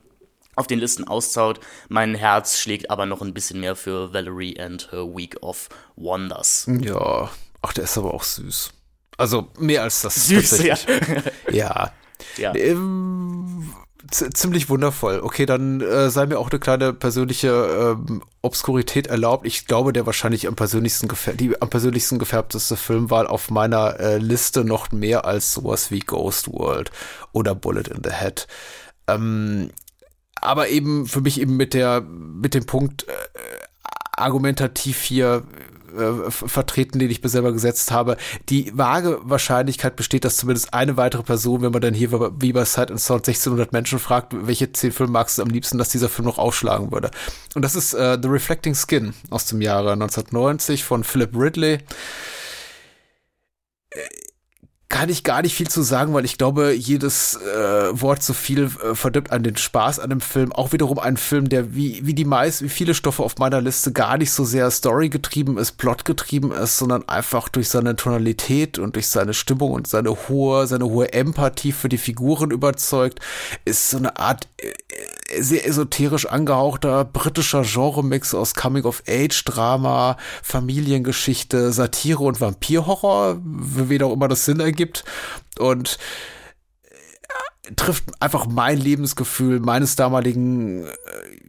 auf 0.55 0.67
den 0.67 0.79
Listen 0.79 1.07
auszaut. 1.07 1.59
Mein 1.89 2.15
Herz 2.15 2.59
schlägt 2.59 2.89
aber 2.89 3.05
noch 3.05 3.21
ein 3.21 3.33
bisschen 3.33 3.59
mehr 3.59 3.75
für 3.75 4.13
Valerie 4.13 4.59
and 4.59 4.91
her 4.91 5.05
Week 5.15 5.37
of 5.41 5.69
Wonders. 5.95 6.67
Ja. 6.81 7.29
Ach, 7.61 7.73
der 7.73 7.85
ist 7.85 7.97
aber 7.97 8.13
auch 8.13 8.23
süß. 8.23 8.71
Also 9.17 9.47
mehr 9.57 9.83
als 9.83 10.01
das. 10.01 10.27
Süß, 10.27 10.63
ja. 10.63 10.75
tatsächlich. 10.75 11.33
Ja. 11.51 11.91
ja. 12.37 12.55
Ähm, 12.55 13.73
ziemlich 14.11 14.69
wundervoll. 14.69 15.19
Okay, 15.21 15.45
dann 15.45 15.81
äh, 15.81 16.09
sei 16.09 16.25
mir 16.25 16.39
auch 16.39 16.49
eine 16.49 16.59
kleine 16.59 16.93
persönliche 16.93 17.95
ähm, 17.97 18.23
Obskurität 18.41 19.07
erlaubt. 19.07 19.45
Ich 19.45 19.65
glaube, 19.65 19.93
der 19.93 20.05
wahrscheinlich 20.05 20.47
am 20.47 20.55
persönlichsten 20.55 21.09
die 21.37 21.61
am 21.61 21.69
persönlichsten 21.69 22.19
gefärbteste 22.19 22.75
Filmwahl 22.75 23.27
auf 23.27 23.49
meiner 23.49 23.99
äh, 23.99 24.17
Liste 24.17 24.63
noch 24.63 24.91
mehr 24.91 25.25
als 25.25 25.53
sowas 25.53 25.91
wie 25.91 25.99
Ghost 25.99 26.51
World 26.51 26.91
oder 27.31 27.55
Bullet 27.55 27.89
in 27.93 28.01
the 28.03 28.11
Head. 28.11 28.47
Ähm, 29.07 29.69
aber 30.41 30.69
eben 30.69 31.07
für 31.07 31.21
mich 31.21 31.39
eben 31.39 31.57
mit 31.57 31.73
der 31.73 32.01
mit 32.01 32.53
dem 32.53 32.65
Punkt 32.65 33.07
äh, 33.07 33.11
argumentativ 34.15 35.01
hier 35.01 35.43
äh, 35.97 36.31
vertreten, 36.31 36.99
den 36.99 37.11
ich 37.11 37.21
mir 37.21 37.29
selber 37.29 37.51
gesetzt 37.51 37.91
habe. 37.91 38.17
Die 38.49 38.75
vage 38.75 39.19
Wahrscheinlichkeit 39.23 39.95
besteht, 39.95 40.25
dass 40.25 40.37
zumindest 40.37 40.73
eine 40.73 40.97
weitere 40.97 41.23
Person, 41.23 41.61
wenn 41.61 41.71
man 41.71 41.81
dann 41.81 41.93
hier 41.93 42.11
wie 42.41 42.53
bei 42.53 42.65
Sight 42.65 42.89
and 42.89 42.99
Sound 42.99 43.27
1600 43.27 43.73
Menschen 43.73 43.99
fragt, 43.99 44.33
welche 44.47 44.71
zehn 44.71 44.91
Filme 44.91 45.11
magst 45.11 45.37
du 45.37 45.43
am 45.43 45.49
liebsten, 45.49 45.77
dass 45.77 45.89
dieser 45.89 46.09
Film 46.09 46.27
noch 46.27 46.39
aufschlagen 46.39 46.91
würde. 46.91 47.11
Und 47.53 47.61
das 47.63 47.75
ist 47.75 47.93
äh, 47.93 48.17
The 48.21 48.27
Reflecting 48.27 48.75
Skin 48.75 49.13
aus 49.29 49.45
dem 49.45 49.61
Jahre 49.61 49.93
1990 49.93 50.83
von 50.83 51.03
Philip 51.03 51.35
Ridley 51.35 51.79
kann 54.93 55.09
ich 55.09 55.23
gar 55.23 55.41
nicht 55.41 55.55
viel 55.55 55.67
zu 55.67 55.81
sagen, 55.81 56.13
weil 56.13 56.23
ich 56.23 56.37
glaube, 56.37 56.71
jedes 56.71 57.33
äh, 57.33 57.99
Wort 57.99 58.21
so 58.21 58.33
viel 58.33 58.65
äh, 58.65 58.93
verdirbt 58.93 59.31
an 59.31 59.41
den 59.41 59.57
Spaß 59.57 59.97
an 59.97 60.11
dem 60.11 60.21
Film. 60.21 60.51
Auch 60.51 60.71
wiederum 60.71 60.99
ein 60.99 61.17
Film, 61.17 61.49
der 61.49 61.73
wie, 61.73 62.05
wie 62.05 62.13
die 62.13 62.25
meisten, 62.25 62.65
wie 62.65 62.69
viele 62.69 62.93
Stoffe 62.93 63.23
auf 63.23 63.39
meiner 63.39 63.59
Liste 63.59 63.91
gar 63.91 64.19
nicht 64.19 64.29
so 64.29 64.45
sehr 64.45 64.69
Story 64.69 65.09
getrieben 65.09 65.57
ist, 65.57 65.79
Plot 65.79 66.05
getrieben 66.05 66.51
ist, 66.51 66.77
sondern 66.77 67.09
einfach 67.09 67.49
durch 67.49 67.69
seine 67.69 67.95
Tonalität 67.95 68.77
und 68.77 68.93
durch 68.93 69.07
seine 69.07 69.33
Stimmung 69.33 69.71
und 69.71 69.87
seine 69.87 70.11
hohe, 70.29 70.67
seine 70.67 70.85
hohe 70.85 71.11
Empathie 71.11 71.71
für 71.71 71.89
die 71.89 71.97
Figuren 71.97 72.51
überzeugt, 72.51 73.19
ist 73.65 73.89
so 73.89 73.97
eine 73.97 74.19
Art 74.19 74.47
äh, 74.57 74.73
sehr 75.39 75.67
esoterisch 75.67 76.25
angehauchter 76.25 77.05
britischer 77.05 77.63
Genremix 77.63 78.33
aus 78.33 78.55
Coming-of-Age-Drama, 78.55 80.17
Familiengeschichte, 80.41 81.71
Satire 81.71 82.23
und 82.23 82.41
Vampirhorror, 82.41 83.39
wen 83.43 84.03
auch 84.03 84.13
immer 84.13 84.27
das 84.27 84.45
Sinn 84.45 84.59
ergibt. 84.59 85.03
Und 85.59 85.97
äh, 87.63 87.73
trifft 87.75 88.05
einfach 88.19 88.47
mein 88.47 88.77
Lebensgefühl 88.77 89.59
meines 89.59 89.95
damaligen, 89.95 90.85
äh, 90.85 90.89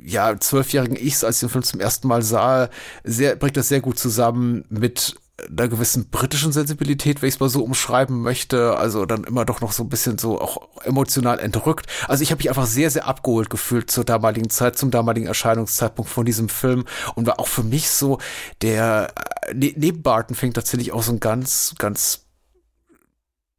ja, 0.04 0.38
zwölfjährigen 0.38 0.96
Ichs, 0.96 1.24
als 1.24 1.36
ich 1.36 1.40
den 1.40 1.48
Film 1.50 1.64
zum 1.64 1.80
ersten 1.80 2.08
Mal 2.08 2.22
sah, 2.22 2.68
sehr, 3.02 3.36
bringt 3.36 3.56
das 3.56 3.68
sehr 3.68 3.80
gut 3.80 3.98
zusammen 3.98 4.64
mit 4.68 5.16
einer 5.48 5.68
gewissen 5.68 6.10
britischen 6.10 6.52
Sensibilität, 6.52 7.20
wenn 7.20 7.28
ich 7.28 7.34
es 7.34 7.40
mal 7.40 7.48
so 7.48 7.64
umschreiben 7.64 8.22
möchte, 8.22 8.76
also 8.76 9.04
dann 9.04 9.24
immer 9.24 9.44
doch 9.44 9.60
noch 9.60 9.72
so 9.72 9.82
ein 9.82 9.88
bisschen 9.88 10.16
so 10.16 10.40
auch 10.40 10.68
emotional 10.84 11.40
entrückt. 11.40 11.86
Also 12.06 12.22
ich 12.22 12.30
habe 12.30 12.38
mich 12.38 12.48
einfach 12.48 12.66
sehr, 12.66 12.90
sehr 12.90 13.06
abgeholt 13.06 13.50
gefühlt 13.50 13.90
zur 13.90 14.04
damaligen 14.04 14.48
Zeit, 14.48 14.78
zum 14.78 14.90
damaligen 14.90 15.26
Erscheinungszeitpunkt 15.26 16.10
von 16.10 16.24
diesem 16.24 16.48
Film 16.48 16.84
und 17.16 17.26
war 17.26 17.40
auch 17.40 17.48
für 17.48 17.64
mich 17.64 17.90
so 17.90 18.18
der, 18.62 19.12
äh, 19.48 19.54
ne, 19.54 19.74
neben 19.76 20.02
Barton 20.02 20.36
fing 20.36 20.52
tatsächlich 20.52 20.92
auch 20.92 21.02
so 21.02 21.12
ein 21.12 21.20
ganz, 21.20 21.74
ganz 21.78 22.23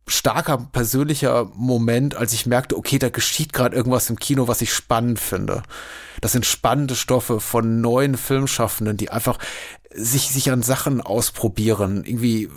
starker 0.08 0.58
persönlicher 0.72 1.50
Moment, 1.56 2.16
als 2.16 2.34
ich 2.34 2.46
merkte, 2.46 2.78
okay, 2.78 3.00
da 3.00 3.10
geschieht 3.10 3.54
gerade 3.54 3.76
irgendwas 3.76 4.10
im 4.10 4.18
Kino, 4.18 4.48
was 4.48 4.62
ich 4.62 4.74
spannend 4.74 5.20
finde. 5.20 5.64
Das 6.22 6.32
sind 6.32 6.46
spannende 6.46 6.96
Stoffe 6.96 7.40
von 7.40 7.82
neuen 7.82 8.16
Filmschaffenden, 8.16 8.98
die 8.98 9.10
einfach 9.10 9.40
sich, 9.94 10.30
sich 10.30 10.52
an 10.52 10.62
Sachen 10.62 11.02
ausprobieren, 11.02 12.04
irgendwie 12.06 12.50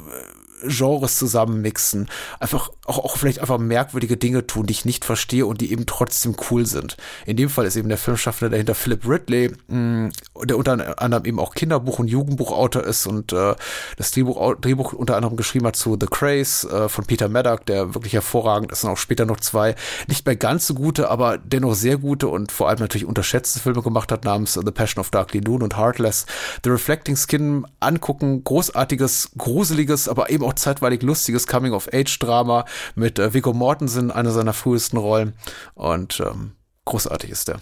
Genres 0.67 1.17
zusammenmixen, 1.17 2.09
einfach 2.41 2.71
auch, 2.85 2.99
auch 2.99 3.17
vielleicht 3.17 3.41
einfach 3.41 3.59
merkwürdige 3.59 4.17
Dinge 4.17 4.47
tun, 4.47 4.67
die 4.67 4.73
ich 4.73 4.85
nicht 4.85 5.05
verstehe 5.05 5.47
und 5.47 5.61
die 5.61 5.73
eben 5.73 5.87
trotzdem 5.87 6.37
cool 6.51 6.67
sind. 6.67 6.97
In 7.27 7.37
dem 7.37 7.51
Fall 7.51 7.67
ist 7.67 7.77
eben 7.77 7.89
der 7.89 7.99
Filmschaffende 7.99 8.51
dahinter 8.51 8.75
Philip 8.75 9.07
Ridley, 9.07 9.53
mh, 9.69 9.77
mm, 9.77 10.13
der 10.45 10.57
unter 10.57 11.01
anderem 11.01 11.25
eben 11.25 11.39
auch 11.39 11.55
Kinderbuch- 11.55 11.99
und 11.99 12.09
Jugendbuchautor 12.09 12.85
ist 12.85 13.07
und 13.07 13.33
äh, 13.33 13.55
das 13.97 14.11
Drehbuch, 14.11 14.57
Drehbuch 14.61 14.93
unter 14.93 15.17
anderem 15.17 15.37
geschrieben 15.37 15.67
hat 15.67 15.77
zu 15.77 15.97
The 16.01 16.07
Craze 16.07 16.69
äh, 16.69 16.89
von 16.89 17.05
Peter 17.05 17.29
Maddock, 17.29 17.67
der 17.67 17.95
wirklich 17.95 18.13
hervorragend 18.13 18.73
ist 18.73 18.85
und 18.85 18.91
auch 18.91 18.97
später 18.97 19.27
noch 19.27 19.41
zwei 19.41 19.75
nicht 20.07 20.27
mehr 20.27 20.37
ganz 20.37 20.67
so 20.67 20.75
gute, 20.75 21.11
aber 21.11 21.39
dennoch 21.39 21.75
sehr 21.75 21.99
gute 21.99 22.29
und 22.29 22.53
vor 22.53 22.69
allem 22.69 22.79
natürlich 22.79 23.07
unterschätzte 23.07 23.61
Filme 23.61 23.83
gemacht 23.83 24.13
hat, 24.13 24.25
namens 24.25 24.55
The 24.55 24.71
Passion 24.71 25.01
of 25.01 25.11
Darkly 25.11 25.41
Noon 25.41 25.63
und 25.63 25.77
Heartless. 25.77 26.27
The 26.65 26.71
Reflecting 26.71 27.17
Skin 27.17 27.67
angucken, 27.81 28.45
großartiges, 28.45 29.31
gruseliges, 29.37 30.09
aber 30.09 30.31
eben 30.31 30.45
auch 30.45 30.48
zeitweilig 30.55 31.03
lustiges 31.03 31.47
Coming-of-Age-Drama 31.47 32.65
mit 32.95 33.19
äh, 33.19 33.35
Viggo 33.35 33.53
Mortensen, 33.53 34.11
einer 34.11 34.31
seiner 34.31 34.53
frühesten 34.53 34.97
Rollen. 34.97 35.35
Und 35.75 36.21
ähm, 36.21 36.53
großartig 36.85 37.31
ist 37.31 37.49
der. 37.49 37.61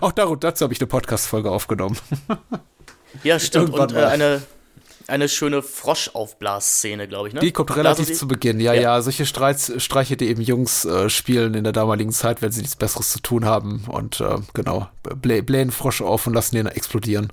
Auch 0.00 0.12
dazu 0.12 0.64
habe 0.64 0.72
ich 0.72 0.80
eine 0.80 0.86
Podcast-Folge 0.86 1.50
aufgenommen. 1.50 1.98
Ja, 3.22 3.38
stimmt. 3.38 3.70
Und 3.70 3.92
äh, 3.92 4.04
eine, 4.04 4.42
eine 5.06 5.28
schöne 5.28 5.62
Froschaufblas-Szene, 5.62 7.08
glaube 7.08 7.28
ich. 7.28 7.34
Ne? 7.34 7.40
Die 7.40 7.52
kommt 7.52 7.74
relativ 7.74 8.16
zu 8.16 8.28
Beginn. 8.28 8.60
Ja, 8.60 8.72
ja, 8.72 8.82
ja, 8.82 9.02
solche 9.02 9.26
Streits, 9.26 9.72
Streiche, 9.82 10.16
die 10.16 10.28
eben 10.28 10.42
Jungs 10.42 10.84
äh, 10.84 11.10
spielen 11.10 11.54
in 11.54 11.64
der 11.64 11.72
damaligen 11.72 12.12
Zeit, 12.12 12.42
wenn 12.42 12.52
sie 12.52 12.60
nichts 12.60 12.76
Besseres 12.76 13.10
zu 13.10 13.20
tun 13.20 13.44
haben. 13.44 13.84
Und 13.88 14.20
äh, 14.20 14.36
genau, 14.54 14.88
blähen 15.02 15.70
Frosch 15.70 16.02
auf 16.02 16.26
und 16.26 16.34
lassen 16.34 16.56
den 16.56 16.66
explodieren. 16.66 17.32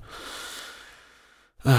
Äh, 1.64 1.76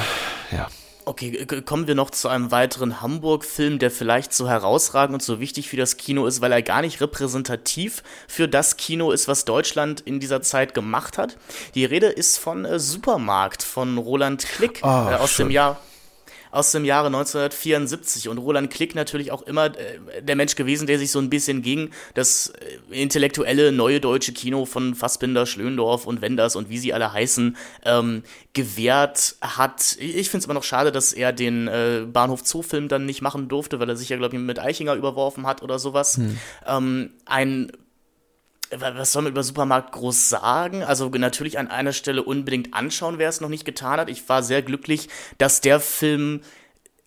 ja. 0.56 0.68
Okay, 1.06 1.46
kommen 1.66 1.88
wir 1.88 1.96
noch 1.96 2.12
zu 2.12 2.28
einem 2.28 2.52
weiteren 2.52 3.02
Hamburg-Film, 3.02 3.80
der 3.80 3.90
vielleicht 3.90 4.34
so 4.34 4.48
herausragend 4.48 5.14
und 5.16 5.24
so 5.24 5.40
wichtig 5.40 5.70
für 5.70 5.78
das 5.78 5.98
Kino 5.98 6.26
ist, 6.26 6.42
weil 6.42 6.52
er 6.52 6.62
gar 6.62 6.82
nicht 6.82 7.02
repräsentativ 7.02 8.04
für 8.28 8.48
das 8.48 8.78
Kino 8.78 9.12
ist, 9.12 9.28
was 9.28 9.46
Deutschland 9.46 10.02
in 10.02 10.20
dieser 10.20 10.42
Zeit 10.42 10.74
gemacht 10.74 11.18
hat. 11.18 11.38
Die 11.74 11.86
Rede 11.86 12.08
ist 12.08 12.38
von 12.38 12.66
äh, 12.66 12.80
Supermarkt 12.80 13.64
von 13.64 13.98
Roland 13.98 14.46
Klick 14.46 14.82
oh, 14.84 14.88
äh, 14.88 15.16
aus 15.16 15.32
schön. 15.32 15.48
dem 15.48 15.52
Jahr 15.52 15.82
aus 16.52 16.72
dem 16.72 16.86
Jahre 16.86 17.08
1974 17.08 18.30
und 18.30 18.38
Roland 18.38 18.72
Klick 18.72 18.96
natürlich 18.96 19.32
auch 19.32 19.42
immer 19.44 19.66
äh, 19.66 20.22
der 20.22 20.36
Mensch 20.36 20.56
gewesen, 20.56 20.88
der 20.88 20.98
sich 20.98 21.12
so 21.12 21.20
ein 21.20 21.30
bisschen 21.30 21.62
gegen 21.62 21.92
das 22.14 22.54
äh, 22.92 23.02
intellektuelle 23.02 23.72
neue 23.72 24.00
deutsche 24.00 24.34
Kino 24.34 24.66
von 24.66 24.96
Fassbinder, 24.96 25.46
Schlöndorf 25.46 26.06
und 26.06 26.22
Wenders 26.22 26.56
und 26.56 26.70
wie 26.70 26.78
sie 26.78 26.94
alle 26.94 27.14
heißen, 27.14 27.56
ähm, 27.86 28.24
gewährt 28.54 29.36
hat. 29.42 29.98
Ich 30.00 30.30
finde 30.30 30.40
es 30.40 30.46
immer 30.46 30.56
noch 30.56 30.64
schade, 30.64 30.92
dass 30.92 31.14
er 31.14 31.34
den 31.34 31.68
äh, 31.68 32.06
Bahnhof 32.12 32.42
Zoo-Film 32.44 32.88
dann 32.88 33.06
nicht 33.06 33.22
machen 33.22 33.48
durfte, 33.48 33.80
weil 33.80 33.90
er 33.90 33.96
sich 33.96 34.10
ja, 34.10 34.18
glaube 34.18 34.36
ich, 34.36 34.42
mit 34.42 34.60
Eichinger 34.60 34.96
überworfen 34.96 35.46
hat 35.46 35.62
oder 35.62 35.80
sowas. 35.80 36.18
Hm. 36.18 36.38
Ähm, 36.66 37.12
ein 37.26 37.72
was 38.78 39.12
soll 39.12 39.24
man 39.24 39.32
über 39.32 39.44
Supermarkt 39.44 39.92
groß 39.94 40.30
sagen? 40.30 40.84
Also 40.84 41.10
natürlich 41.10 41.58
an 41.58 41.70
einer 41.70 41.94
Stelle 41.94 42.24
unbedingt 42.24 42.74
anschauen, 42.74 43.18
wer 43.18 43.30
es 43.30 43.42
noch 43.42 43.50
nicht 43.50 43.66
getan 43.66 44.00
hat. 44.00 44.10
Ich 44.10 44.28
war 44.30 44.44
sehr 44.44 44.62
glücklich, 44.62 45.10
dass 45.38 45.62
der 45.62 45.80
Film 45.80 46.42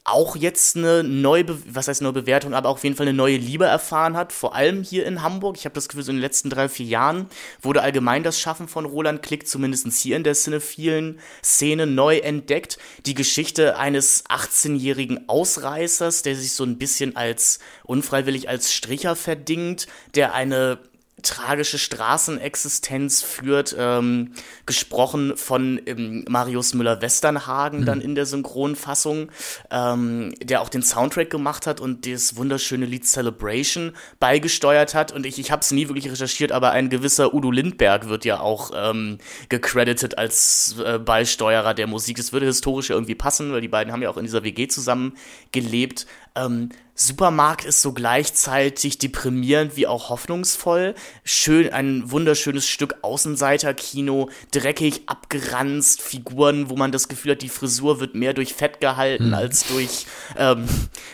auch 0.04 0.34
jetzt 0.34 0.76
eine 0.76 1.04
neue, 1.04 1.44
was 1.72 1.86
heißt 1.86 2.02
neue 2.02 2.12
Bewertung, 2.12 2.54
aber 2.54 2.68
auf 2.68 2.82
jeden 2.82 2.96
Fall 2.96 3.06
eine 3.06 3.16
neue 3.16 3.36
Liebe 3.36 3.66
erfahren 3.66 4.16
hat, 4.16 4.32
vor 4.32 4.54
allem 4.54 4.82
hier 4.82 5.06
in 5.06 5.22
Hamburg. 5.22 5.56
Ich 5.56 5.64
habe 5.64 5.74
das 5.74 5.88
Gefühl, 5.88 6.02
so 6.02 6.10
in 6.10 6.16
den 6.16 6.22
letzten 6.22 6.50
drei, 6.50 6.68
vier 6.68 6.86
Jahren 6.86 7.26
wurde 7.60 7.82
allgemein 7.82 8.24
das 8.24 8.40
Schaffen 8.40 8.66
von 8.66 8.84
Roland 8.84 9.22
Klick, 9.22 9.46
zumindest 9.46 9.86
hier 9.92 10.16
in 10.16 10.24
der 10.24 10.34
cinephilen 10.34 11.20
Szene, 11.44 11.86
neu 11.86 12.18
entdeckt. 12.18 12.78
Die 13.06 13.14
Geschichte 13.14 13.78
eines 13.78 14.24
18-jährigen 14.26 15.28
Ausreißers, 15.28 16.22
der 16.22 16.34
sich 16.34 16.52
so 16.52 16.64
ein 16.64 16.78
bisschen 16.78 17.14
als 17.14 17.60
unfreiwillig 17.84 18.48
als 18.48 18.72
Stricher 18.72 19.14
verdingt, 19.14 19.86
der 20.16 20.34
eine 20.34 20.80
tragische 21.22 21.78
Straßenexistenz 21.78 23.22
führt, 23.22 23.74
ähm, 23.78 24.32
gesprochen 24.66 25.36
von 25.36 25.80
ähm, 25.86 26.24
Marius 26.28 26.74
Müller-Westernhagen 26.74 27.80
mhm. 27.80 27.84
dann 27.84 28.00
in 28.00 28.14
der 28.14 28.26
Synchronfassung, 28.26 29.30
ähm, 29.70 30.34
der 30.42 30.60
auch 30.60 30.68
den 30.68 30.82
Soundtrack 30.82 31.30
gemacht 31.30 31.66
hat 31.66 31.80
und 31.80 32.06
das 32.06 32.36
wunderschöne 32.36 32.86
Lied 32.86 33.06
Celebration 33.06 33.92
beigesteuert 34.20 34.94
hat. 34.94 35.12
Und 35.12 35.26
ich, 35.26 35.38
ich 35.38 35.50
habe 35.50 35.60
es 35.60 35.70
nie 35.70 35.88
wirklich 35.88 36.10
recherchiert, 36.10 36.52
aber 36.52 36.72
ein 36.72 36.90
gewisser 36.90 37.34
Udo 37.34 37.50
Lindberg 37.50 38.08
wird 38.08 38.24
ja 38.24 38.40
auch 38.40 38.70
ähm, 38.74 39.18
gecredited 39.48 40.18
als 40.18 40.76
äh, 40.84 40.98
Beisteuerer 40.98 41.74
der 41.74 41.86
Musik. 41.86 42.16
Das 42.16 42.32
würde 42.32 42.46
historisch 42.46 42.90
ja 42.90 42.96
irgendwie 42.96 43.14
passen, 43.14 43.52
weil 43.52 43.60
die 43.60 43.68
beiden 43.68 43.92
haben 43.92 44.02
ja 44.02 44.10
auch 44.10 44.16
in 44.16 44.24
dieser 44.24 44.44
WG 44.44 44.68
zusammen 44.68 45.14
gelebt. 45.52 46.06
Ähm, 46.34 46.70
Supermarkt 46.94 47.64
ist 47.64 47.80
so 47.80 47.92
gleichzeitig 47.92 48.98
deprimierend 48.98 49.76
wie 49.76 49.86
auch 49.86 50.10
hoffnungsvoll. 50.10 50.94
Schön, 51.24 51.72
ein 51.72 52.10
wunderschönes 52.10 52.68
Stück 52.68 52.96
Außenseiterkino, 53.00 54.28
dreckig, 54.50 55.02
abgeranzt, 55.06 56.02
Figuren, 56.02 56.68
wo 56.68 56.76
man 56.76 56.92
das 56.92 57.08
Gefühl 57.08 57.32
hat, 57.32 57.42
die 57.42 57.48
Frisur 57.48 57.98
wird 57.98 58.14
mehr 58.14 58.34
durch 58.34 58.52
Fett 58.52 58.80
gehalten 58.80 59.26
hm. 59.26 59.34
als 59.34 59.66
durch, 59.68 60.06
ähm, 60.36 60.68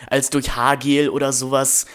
als 0.07 0.29
durch 0.29 0.55
Haargel 0.55 1.09
oder 1.09 1.31
sowas. 1.31 1.85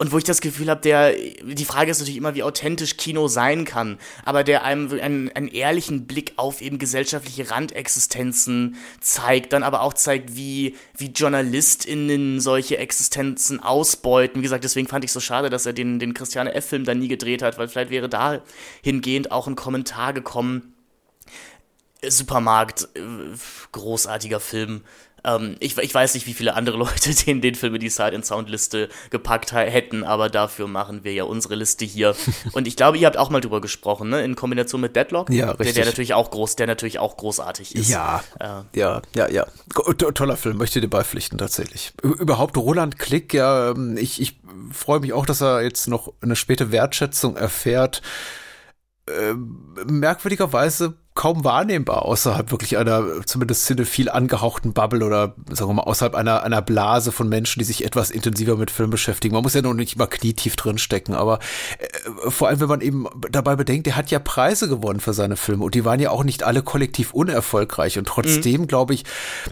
Und 0.00 0.12
wo 0.12 0.18
ich 0.18 0.24
das 0.24 0.40
Gefühl 0.40 0.70
habe, 0.70 0.80
der, 0.80 1.12
die 1.12 1.64
Frage 1.66 1.90
ist 1.90 1.98
natürlich 1.98 2.16
immer, 2.16 2.34
wie 2.34 2.42
authentisch 2.42 2.96
Kino 2.96 3.28
sein 3.28 3.66
kann, 3.66 3.98
aber 4.24 4.44
der 4.44 4.64
einem 4.64 4.90
einen, 4.98 5.28
einen 5.28 5.48
ehrlichen 5.48 6.06
Blick 6.06 6.32
auf 6.36 6.62
eben 6.62 6.78
gesellschaftliche 6.78 7.50
Randexistenzen 7.50 8.76
zeigt, 9.02 9.52
dann 9.52 9.62
aber 9.62 9.82
auch 9.82 9.92
zeigt, 9.92 10.36
wie, 10.36 10.74
wie 10.96 11.10
JournalistInnen 11.10 12.40
solche 12.40 12.78
Existenzen 12.78 13.60
ausbeuten. 13.60 14.40
Wie 14.40 14.44
gesagt, 14.44 14.64
deswegen 14.64 14.88
fand 14.88 15.04
ich 15.04 15.12
so 15.12 15.20
schade, 15.20 15.50
dass 15.50 15.66
er 15.66 15.74
den, 15.74 15.98
den 15.98 16.14
Christiane 16.14 16.54
F-Film 16.54 16.86
dann 16.86 16.98
nie 16.98 17.08
gedreht 17.08 17.42
hat, 17.42 17.58
weil 17.58 17.68
vielleicht 17.68 17.90
wäre 17.90 18.08
da 18.08 18.40
hingehend 18.80 19.30
auch 19.30 19.48
ein 19.48 19.54
Kommentar 19.54 20.14
gekommen. 20.14 20.72
Supermarkt, 22.02 22.88
äh, 22.94 23.00
großartiger 23.72 24.40
Film. 24.40 24.80
Ähm, 25.24 25.56
ich, 25.60 25.76
ich, 25.78 25.94
weiß 25.94 26.14
nicht, 26.14 26.26
wie 26.26 26.34
viele 26.34 26.54
andere 26.54 26.76
Leute 26.78 27.14
den, 27.14 27.40
den 27.40 27.54
Film 27.54 27.74
in 27.74 27.80
die 27.80 27.88
Sight 27.88 28.14
and 28.14 28.24
Sound 28.24 28.48
Liste 28.48 28.88
gepackt 29.10 29.52
hätten, 29.52 30.04
aber 30.04 30.28
dafür 30.28 30.66
machen 30.66 31.04
wir 31.04 31.12
ja 31.12 31.24
unsere 31.24 31.54
Liste 31.54 31.84
hier. 31.84 32.14
Und 32.52 32.66
ich 32.66 32.76
glaube, 32.76 32.98
ihr 32.98 33.06
habt 33.06 33.16
auch 33.16 33.30
mal 33.30 33.40
drüber 33.40 33.60
gesprochen, 33.60 34.10
ne? 34.10 34.22
In 34.22 34.36
Kombination 34.36 34.80
mit 34.80 34.96
Deadlock. 34.96 35.30
Ja, 35.30 35.50
richtig. 35.50 35.74
Der, 35.74 35.84
der 35.84 35.84
natürlich 35.86 36.14
auch 36.14 36.30
groß, 36.30 36.56
der 36.56 36.66
natürlich 36.66 36.98
auch 36.98 37.16
großartig 37.16 37.74
ist. 37.74 37.88
Ja, 37.88 38.22
äh, 38.38 38.78
ja, 38.78 39.02
ja, 39.14 39.28
ja. 39.28 39.46
Toller 40.14 40.36
Film, 40.36 40.56
möchte 40.56 40.80
dir 40.80 40.88
beipflichten 40.88 41.38
tatsächlich. 41.38 41.92
Überhaupt 42.02 42.56
Roland 42.56 42.98
Klick, 42.98 43.34
ja, 43.34 43.70
ähm, 43.70 43.96
ich, 43.96 44.20
ich 44.20 44.38
freue 44.72 45.00
mich 45.00 45.12
auch, 45.12 45.26
dass 45.26 45.40
er 45.40 45.62
jetzt 45.62 45.88
noch 45.88 46.12
eine 46.20 46.36
späte 46.36 46.72
Wertschätzung 46.72 47.36
erfährt. 47.36 48.02
Äh, 49.10 49.34
merkwürdigerweise 49.86 50.94
kaum 51.14 51.44
wahrnehmbar 51.44 52.06
außerhalb 52.06 52.50
wirklich 52.50 52.78
einer 52.78 53.26
zumindest 53.26 53.66
cinephil 53.66 54.08
angehauchten 54.08 54.72
Bubble 54.72 55.04
oder 55.04 55.34
sagen 55.50 55.70
wir 55.70 55.74
mal 55.74 55.82
außerhalb 55.82 56.14
einer 56.14 56.42
einer 56.44 56.62
Blase 56.62 57.12
von 57.12 57.28
Menschen, 57.28 57.58
die 57.58 57.64
sich 57.64 57.84
etwas 57.84 58.10
intensiver 58.10 58.56
mit 58.56 58.70
Film 58.70 58.90
beschäftigen. 58.90 59.34
Man 59.34 59.42
muss 59.42 59.54
ja 59.54 59.62
noch 59.62 59.74
nicht 59.74 59.96
immer 59.96 60.06
knietief 60.06 60.56
drinstecken, 60.56 61.14
aber 61.14 61.40
äh, 61.78 62.30
vor 62.30 62.48
allem 62.48 62.60
wenn 62.60 62.68
man 62.68 62.80
eben 62.80 63.06
dabei 63.30 63.56
bedenkt, 63.56 63.86
er 63.86 63.96
hat 63.96 64.10
ja 64.10 64.18
Preise 64.18 64.68
gewonnen 64.68 65.00
für 65.00 65.12
seine 65.12 65.36
Filme 65.36 65.64
und 65.64 65.74
die 65.74 65.84
waren 65.84 66.00
ja 66.00 66.10
auch 66.10 66.24
nicht 66.24 66.44
alle 66.44 66.62
kollektiv 66.62 67.12
unerfolgreich 67.12 67.98
und 67.98 68.06
trotzdem 68.06 68.62
mhm. 68.62 68.66
glaube 68.68 68.94
ich, 68.94 69.04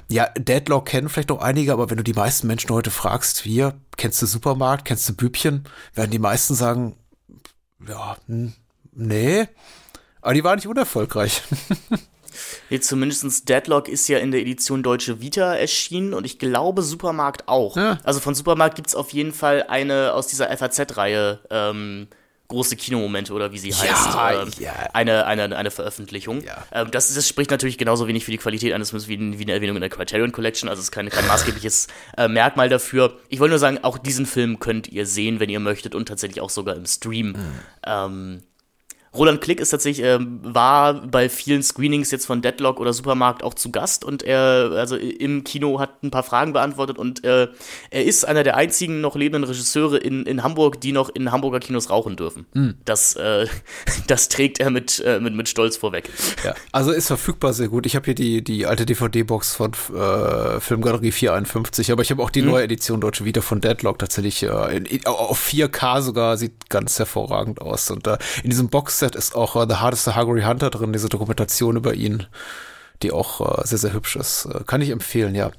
ja, 0.09 0.29
Deadlock 0.39 0.87
kennen 0.87 1.09
vielleicht 1.09 1.31
noch 1.31 1.41
einige, 1.41 1.73
aber 1.73 1.91
wenn 1.91 1.97
du 1.97 2.05
die 2.05 2.15
meisten 2.15 2.47
Menschen 2.47 2.71
heute 2.71 2.91
fragst, 2.91 3.41
hier, 3.41 3.75
kennst 3.97 4.23
du 4.23 4.27
Supermarkt, 4.27 4.85
kennst 4.85 5.09
du 5.09 5.15
Bübchen, 5.15 5.65
werden 5.95 6.11
die 6.11 6.19
meisten 6.19 6.55
sagen, 6.55 6.97
ja, 7.87 8.17
hm, 8.27 8.53
nee, 8.99 9.49
aber 10.21 10.35
die 10.35 10.45
war 10.45 10.55
nicht 10.57 10.67
unerfolgreich. 10.67 11.43
Nee, 12.71 12.81
zumindest 12.81 13.49
Deadlock 13.49 13.89
ist 13.89 14.09
ja 14.09 14.19
in 14.19 14.31
der 14.31 14.41
Edition 14.41 14.83
Deutsche 14.83 15.21
Vita 15.21 15.55
erschienen 15.55 16.15
und 16.15 16.25
ich 16.25 16.39
glaube 16.39 16.83
Supermarkt 16.83 17.49
auch. 17.49 17.77
Ja. 17.77 17.99
Also 18.05 18.21
von 18.21 18.35
Supermarkt 18.35 18.77
gibt 18.77 18.89
es 18.89 18.95
auf 18.95 19.11
jeden 19.13 19.33
Fall 19.33 19.65
eine 19.69 20.13
aus 20.13 20.27
dieser 20.27 20.55
FAZ-Reihe 20.57 21.41
ähm, 21.51 22.09
große 22.49 22.77
Kinomomente 22.77 23.35
oder 23.35 23.53
wie 23.53 23.59
sie 23.59 23.71
ja, 23.71 23.79
heißt, 23.79 24.59
ähm, 24.59 24.65
ja. 24.65 24.73
eine, 24.95 25.27
eine, 25.27 25.55
eine 25.55 25.71
Veröffentlichung. 25.71 26.43
Ähm, 26.73 26.91
das, 26.91 27.13
das 27.13 27.29
spricht 27.29 27.51
natürlich 27.51 27.77
genauso 27.77 28.09
wenig 28.09 28.25
für 28.25 28.31
die 28.31 28.39
Qualität 28.39 28.73
eines 28.73 28.91
Films 28.91 29.07
wie, 29.07 29.39
wie 29.39 29.43
eine 29.43 29.53
Erwähnung 29.53 29.77
in 29.77 29.83
der 29.83 29.91
Criterion 29.91 30.33
Collection, 30.33 30.69
also 30.69 30.81
es 30.81 30.87
ist 30.87 30.93
kein, 30.93 31.11
kein 31.11 31.27
maßgebliches 31.27 31.89
äh, 32.17 32.27
Merkmal 32.27 32.71
dafür. 32.71 33.19
Ich 33.29 33.41
wollte 33.41 33.51
nur 33.51 33.59
sagen, 33.59 33.79
auch 33.83 33.99
diesen 33.99 34.25
Film 34.25 34.61
könnt 34.61 34.89
ihr 34.89 35.05
sehen, 35.05 35.41
wenn 35.41 35.51
ihr 35.51 35.61
möchtet 35.61 35.95
und 35.95 36.07
tatsächlich 36.09 36.41
auch 36.41 36.51
sogar 36.51 36.75
im 36.75 36.87
Stream. 36.87 37.33
Mhm. 37.87 38.43
Roland 39.15 39.41
Klick 39.41 39.61
ist 39.61 39.71
tatsächlich, 39.71 40.05
äh, 40.05 40.19
war 40.21 40.95
bei 40.95 41.29
vielen 41.29 41.63
Screenings 41.63 42.11
jetzt 42.11 42.27
von 42.27 42.43
Deadlock 42.43 42.81
oder 42.81 42.93
Supermarkt 42.93 43.43
auch 43.43 43.55
zu 43.55 43.71
Gast 43.71 44.05
und 44.05 44.23
er, 44.23 44.73
also 44.77 44.97
im 44.97 45.45
Kino 45.45 45.81
hat 45.81 46.03
ein 46.03 46.11
paar 46.11 46.23
Fragen 46.23 46.53
beantwortet 46.53 46.99
und 46.99 47.25
äh, 47.25 47.49
er 47.91 48.05
ist 48.05 48.25
einer 48.25 48.43
der 48.43 48.57
einzigen 48.57 49.01
noch 49.01 49.17
lebenden 49.17 49.45
Regisseure 49.45 49.99
in, 49.99 50.25
in 50.27 50.43
Hamburg, 50.43 50.81
die 50.81 50.93
noch 50.93 51.09
in 51.09 51.33
Hamburger 51.33 51.61
Kinos 51.61 51.91
rauchen 51.91 52.17
dürfen. 52.17 52.47
Mhm. 52.53 52.75
Das, 52.85 53.17
äh, 53.17 53.47
das 54.07 54.29
trägt 54.29 54.61
er 54.61 54.71
mit, 54.71 55.01
äh, 55.05 55.21
mit, 55.21 55.35
mit 55.35 55.49
Stolz 55.49 55.77
vorweg. 55.77 56.11
Ja, 56.45 56.55
also 56.73 56.93
ist 56.93 57.07
verfügbar 57.07 57.53
sehr 57.53 57.69
gut. 57.69 57.87
Ich 57.87 57.97
habe 57.97 58.05
hier 58.05 58.15
die, 58.15 58.45
die 58.45 58.67
alte 58.67 58.87
DVD-Box 58.87 59.55
von 59.55 59.73
äh, 59.73 60.61
Filmgalerie 60.61 61.13
451, 61.13 61.93
aber 61.93 62.03
ich 62.03 62.11
habe 62.11 62.23
auch 62.23 62.31
die 62.31 62.43
mhm. 62.43 62.49
neue 62.49 62.65
Edition 62.65 63.01
Deutsche 63.01 63.25
Vita 63.25 63.41
von 63.41 63.61
Deadlock 63.61 63.99
tatsächlich 63.99 64.43
äh, 64.43 64.77
in, 64.77 64.85
in, 64.85 65.07
auf 65.07 65.49
4K 65.49 66.03
sogar, 66.03 66.37
sieht 66.37 66.69
ganz 66.69 66.99
hervorragend 66.99 67.61
aus. 67.61 67.91
Und 67.91 68.07
in 68.43 68.51
diesem 68.51 68.69
Box 68.69 68.98
Boxset 68.99 69.15
ist 69.15 69.37
auch 69.37 69.55
uh, 69.55 69.65
The 69.69 69.77
Hardest 69.77 70.17
Hungry 70.17 70.43
Hunter 70.43 70.71
drin, 70.71 70.93
diese 70.93 71.09
Dokumentation 71.09 71.77
über 71.77 71.95
ihn, 71.95 72.27
die 73.03 73.13
auch 73.13 73.41
uh, 73.41 73.63
sehr, 73.65 73.79
sehr 73.79 73.93
hübsch 73.93 74.17
ist. 74.17 74.47
Uh, 74.47 74.65
kann 74.65 74.81
ich 74.81 74.91
empfehlen, 74.91 75.37
ja. 75.37 75.53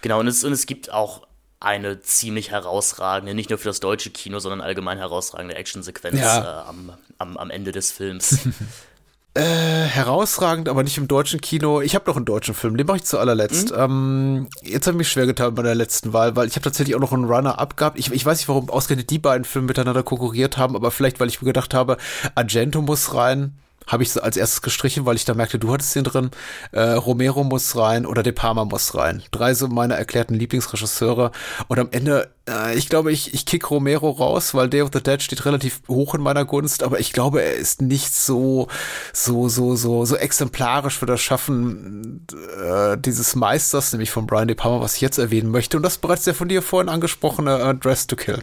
Genau, 0.00 0.18
und 0.18 0.26
es, 0.26 0.42
und 0.42 0.52
es 0.52 0.66
gibt 0.66 0.92
auch 0.92 1.24
eine 1.60 2.00
ziemlich 2.00 2.50
herausragende, 2.50 3.34
nicht 3.34 3.50
nur 3.50 3.60
für 3.60 3.68
das 3.68 3.78
deutsche 3.78 4.10
Kino, 4.10 4.40
sondern 4.40 4.60
allgemein 4.60 4.98
herausragende 4.98 5.54
Actionsequenz 5.54 6.18
ja. 6.18 6.64
äh, 6.64 6.68
am, 6.68 6.92
am, 7.18 7.36
am 7.36 7.50
Ende 7.50 7.70
des 7.70 7.92
Films. 7.92 8.40
Äh, 9.34 9.40
herausragend, 9.42 10.68
aber 10.68 10.82
nicht 10.82 10.98
im 10.98 11.08
deutschen 11.08 11.40
Kino. 11.40 11.80
Ich 11.80 11.94
habe 11.94 12.04
noch 12.06 12.16
einen 12.16 12.26
deutschen 12.26 12.54
Film, 12.54 12.76
den 12.76 12.86
mache 12.86 12.98
ich 12.98 13.04
zu 13.04 13.18
allerletzt. 13.18 13.70
Mhm. 13.70 13.78
Ähm, 13.78 14.48
jetzt 14.62 14.86
habe 14.86 14.96
ich 14.96 14.98
mich 14.98 15.08
schwer 15.08 15.24
getan 15.24 15.54
bei 15.54 15.62
der 15.62 15.74
letzten 15.74 16.12
Wahl, 16.12 16.36
weil 16.36 16.48
ich 16.48 16.54
habe 16.54 16.64
tatsächlich 16.64 16.94
auch 16.94 17.00
noch 17.00 17.14
einen 17.14 17.24
Runner-up 17.24 17.78
gehabt. 17.78 17.98
Ich, 17.98 18.12
ich 18.12 18.26
weiß 18.26 18.38
nicht, 18.38 18.48
warum 18.48 18.68
ausgerechnet 18.68 19.08
die 19.08 19.18
beiden 19.18 19.46
Filme 19.46 19.68
miteinander 19.68 20.02
konkurriert 20.02 20.58
haben, 20.58 20.76
aber 20.76 20.90
vielleicht, 20.90 21.18
weil 21.18 21.28
ich 21.28 21.40
mir 21.40 21.46
gedacht 21.46 21.72
habe, 21.72 21.96
Argento 22.34 22.82
muss 22.82 23.14
rein 23.14 23.54
habe 23.86 24.02
ich 24.02 24.22
als 24.22 24.36
erstes 24.36 24.62
gestrichen, 24.62 25.06
weil 25.06 25.16
ich 25.16 25.24
da 25.24 25.34
merkte, 25.34 25.58
du 25.58 25.72
hattest 25.72 25.94
den 25.94 26.04
drin. 26.04 26.30
Äh, 26.72 26.80
Romero 26.80 27.44
muss 27.44 27.76
rein 27.76 28.06
oder 28.06 28.22
De 28.22 28.32
Palma 28.32 28.64
muss 28.64 28.94
rein. 28.94 29.22
Drei 29.30 29.54
so 29.54 29.68
meine 29.68 29.94
erklärten 29.94 30.34
Lieblingsregisseure. 30.34 31.32
Und 31.68 31.78
am 31.78 31.88
Ende, 31.90 32.30
äh, 32.48 32.76
ich 32.76 32.88
glaube, 32.88 33.12
ich, 33.12 33.34
ich 33.34 33.46
kick 33.46 33.70
Romero 33.70 34.10
raus, 34.10 34.54
weil 34.54 34.68
Day 34.68 34.82
of 34.82 34.90
the 34.92 35.02
Dead 35.02 35.22
steht 35.22 35.44
relativ 35.44 35.82
hoch 35.88 36.14
in 36.14 36.20
meiner 36.20 36.44
Gunst, 36.44 36.82
aber 36.82 37.00
ich 37.00 37.12
glaube, 37.12 37.42
er 37.42 37.54
ist 37.54 37.82
nicht 37.82 38.14
so, 38.14 38.68
so, 39.12 39.48
so, 39.48 39.76
so, 39.76 40.04
so 40.04 40.16
exemplarisch 40.16 40.98
für 40.98 41.06
das 41.06 41.20
Schaffen 41.20 42.26
äh, 42.62 42.96
dieses 42.98 43.34
Meisters, 43.34 43.92
nämlich 43.92 44.10
von 44.10 44.26
Brian 44.26 44.48
De 44.48 44.56
Palma, 44.56 44.80
was 44.80 44.94
ich 44.94 45.00
jetzt 45.00 45.18
erwähnen 45.18 45.50
möchte. 45.50 45.76
Und 45.76 45.82
das 45.82 45.98
bereits 45.98 46.24
der 46.24 46.34
von 46.34 46.48
dir 46.48 46.62
vorhin 46.62 46.88
angesprochene 46.88 47.58
äh, 47.58 47.74
Dress 47.74 48.06
to 48.06 48.16
Kill 48.16 48.42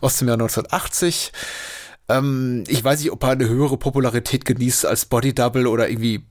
aus 0.00 0.16
dem 0.16 0.28
Jahr 0.28 0.34
1980. 0.34 1.32
Ähm, 2.18 2.64
ich 2.68 2.82
weiß 2.82 3.00
nicht, 3.00 3.12
ob 3.12 3.22
er 3.22 3.30
eine 3.30 3.48
höhere 3.48 3.76
Popularität 3.76 4.44
genießt 4.44 4.86
als 4.86 5.06
Body 5.06 5.34
Double 5.34 5.66
oder 5.66 5.88
irgendwie 5.88 6.24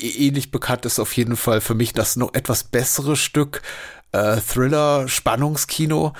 ähnlich 0.00 0.50
bekannt 0.50 0.84
ist. 0.86 0.98
Auf 0.98 1.16
jeden 1.16 1.36
Fall 1.36 1.60
für 1.60 1.74
mich 1.74 1.92
das 1.92 2.16
noch 2.16 2.34
etwas 2.34 2.64
bessere 2.64 3.16
Stück 3.16 3.62
äh, 4.12 4.36
Thriller, 4.40 5.08
Spannungskino. 5.08 6.12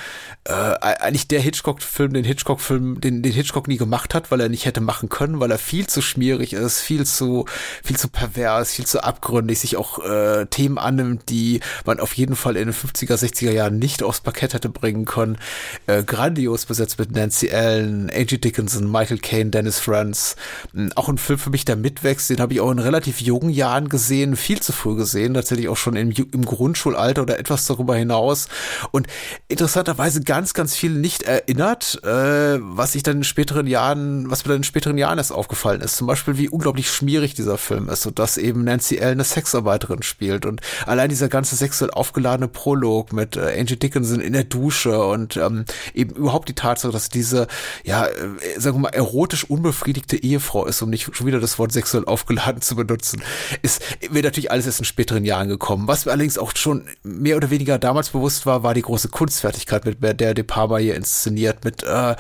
Äh, 0.45 0.53
eigentlich 0.53 1.27
der 1.27 1.41
Hitchcock-Film, 1.41 2.13
den 2.13 2.25
Hitchcock-Film, 2.25 3.01
den, 3.01 3.23
den 3.23 3.33
Hitchcock 3.33 3.67
nie 3.67 3.79
gemacht 3.79 4.15
hat, 4.15 4.31
weil 4.31 4.41
er 4.41 4.49
nicht 4.49 4.65
hätte 4.65 4.81
machen 4.81 5.09
können, 5.09 5.41
weil 5.41 5.51
er 5.51 5.59
viel 5.59 5.87
zu 5.87 6.03
schmierig 6.03 6.53
ist, 6.53 6.81
viel 6.81 7.05
zu, 7.05 7.47
viel 7.83 7.97
zu 7.97 8.09
pervers, 8.09 8.73
viel 8.73 8.87
zu 8.87 9.03
abgründig, 9.03 9.59
sich 9.59 9.77
auch 9.77 10.05
äh, 10.05 10.47
Themen 10.47 10.79
annimmt, 10.79 11.31
die 11.31 11.61
man 11.85 11.99
auf 11.99 12.13
jeden 12.15 12.37
Fall 12.37 12.57
in 12.57 12.67
den 12.67 12.75
50er, 12.75 13.15
60er 13.15 13.51
Jahren 13.51 13.79
nicht 13.79 14.03
aufs 14.03 14.21
Parkett 14.21 14.55
hätte 14.55 14.69
bringen 14.69 15.05
können. 15.05 15.39
Äh, 15.87 16.05
grandios 16.05 16.67
besetzt 16.67 16.99
mit 16.99 17.11
Nancy 17.11 17.51
Allen, 17.51 18.11
Angie 18.15 18.39
Dickinson, 18.39 18.91
Michael 18.91 19.19
Caine, 19.19 19.51
Dennis 19.51 19.81
Franz. 19.81 20.37
Hm, 20.75 20.93
auch 20.95 21.09
ein 21.09 21.19
Film 21.19 21.39
für 21.39 21.51
mich, 21.51 21.65
der 21.65 21.77
mitwächst, 21.77 22.31
den 22.31 22.41
habe 22.41 22.53
ich 22.55 22.61
auch 22.61 22.71
in 22.71 22.79
relativ 22.79 23.21
jungen 23.21 23.51
Jahren 23.51 23.89
gesehen, 23.89 24.37
viel 24.37 24.61
zu 24.61 24.73
früh 24.73 24.97
gesehen, 24.97 25.35
tatsächlich 25.35 25.69
auch 25.69 25.77
schon 25.77 25.97
im, 25.97 26.11
im 26.11 26.45
Grundschulalter 26.45 27.23
oder 27.23 27.39
etwas 27.39 27.65
darüber 27.65 27.86
darüber 27.87 27.97
hinaus 27.97 28.49
und 28.91 29.07
interessanterweise 29.49 30.23
ganz, 30.23 30.55
ganz 30.55 30.75
viel 30.75 30.91
nicht 30.91 31.23
erinnert, 31.23 32.01
äh, 32.03 32.59
was 32.61 32.95
ich 32.95 33.03
dann 33.03 33.19
in 33.19 33.25
späteren 33.25 33.67
Jahren, 33.67 34.31
was 34.31 34.45
mir 34.45 34.51
dann 34.51 34.59
in 34.59 34.65
späteren 34.65 34.99
Jahren 34.99 35.19
erst 35.19 35.33
aufgefallen 35.33 35.81
ist. 35.81 35.97
Zum 35.97 36.07
Beispiel, 36.07 36.37
wie 36.37 36.49
unglaublich 36.49 36.91
schmierig 36.91 37.35
dieser 37.35 37.59
Film 37.59 37.89
ist 37.89 38.07
und 38.07 38.19
dass 38.19 38.37
eben 38.37 38.65
Nancy 38.65 38.97
L. 38.97 39.13
eine 39.13 39.25
Sexarbeiterin 39.25 40.03
spielt 40.03 40.47
und 40.47 40.61
allein 40.87 41.09
dieser 41.09 41.29
ganze 41.29 41.55
sexuell 41.57 41.91
aufgeladene 41.91 42.49
Prolog 42.49 43.13
mit 43.13 43.37
äh, 43.37 43.57
Angie 43.59 43.77
Dickinson 43.77 44.21
in 44.21 44.33
der 44.33 44.45
Dusche 44.45 45.05
und 45.05 45.37
ähm, 45.37 45.65
eben 45.95 46.15
überhaupt 46.17 46.49
die 46.49 46.55
Tatsache, 46.55 46.93
dass 46.93 47.09
diese, 47.09 47.47
ja, 47.85 48.07
äh, 48.07 48.59
sagen 48.59 48.77
wir 48.77 48.81
mal, 48.81 48.89
erotisch 48.89 49.45
unbefriedigte 49.45 50.17
Ehefrau 50.17 50.67
ist, 50.67 50.83
um 50.83 50.91
nicht 50.91 51.15
schon 51.15 51.27
wieder 51.27 51.41
das 51.41 51.59
Wort 51.59 51.73
sexuell 51.73 52.05
aufgeladen 52.05 52.63
zu 52.63 52.75
benutzen, 52.75 53.23
ist, 53.63 53.83
wird 54.11 54.25
natürlich 54.25 54.51
alles 54.51 54.67
erst 54.67 54.81
in 54.81 54.85
späteren 54.85 55.25
Jahren 55.25 55.49
gekommen. 55.49 55.87
Was 55.87 56.05
mir 56.05 56.13
allerdings 56.13 56.39
auch 56.39 56.53
schon 56.57 56.87
mehr 57.03 57.37
oder 57.37 57.51
weniger 57.51 57.66
damals 57.67 58.11
bewusst 58.11 58.47
war, 58.47 58.63
war 58.63 58.75
die 58.75 58.83
große 58.83 59.09
Kunstfertigkeit, 59.09 59.85
mit 59.85 60.21
der 60.21 60.35
De 60.35 60.45
Palma 60.45 60.79
hier 60.79 60.95
inszeniert, 60.95 61.65
mit 61.65 61.83
äh, 61.83 62.17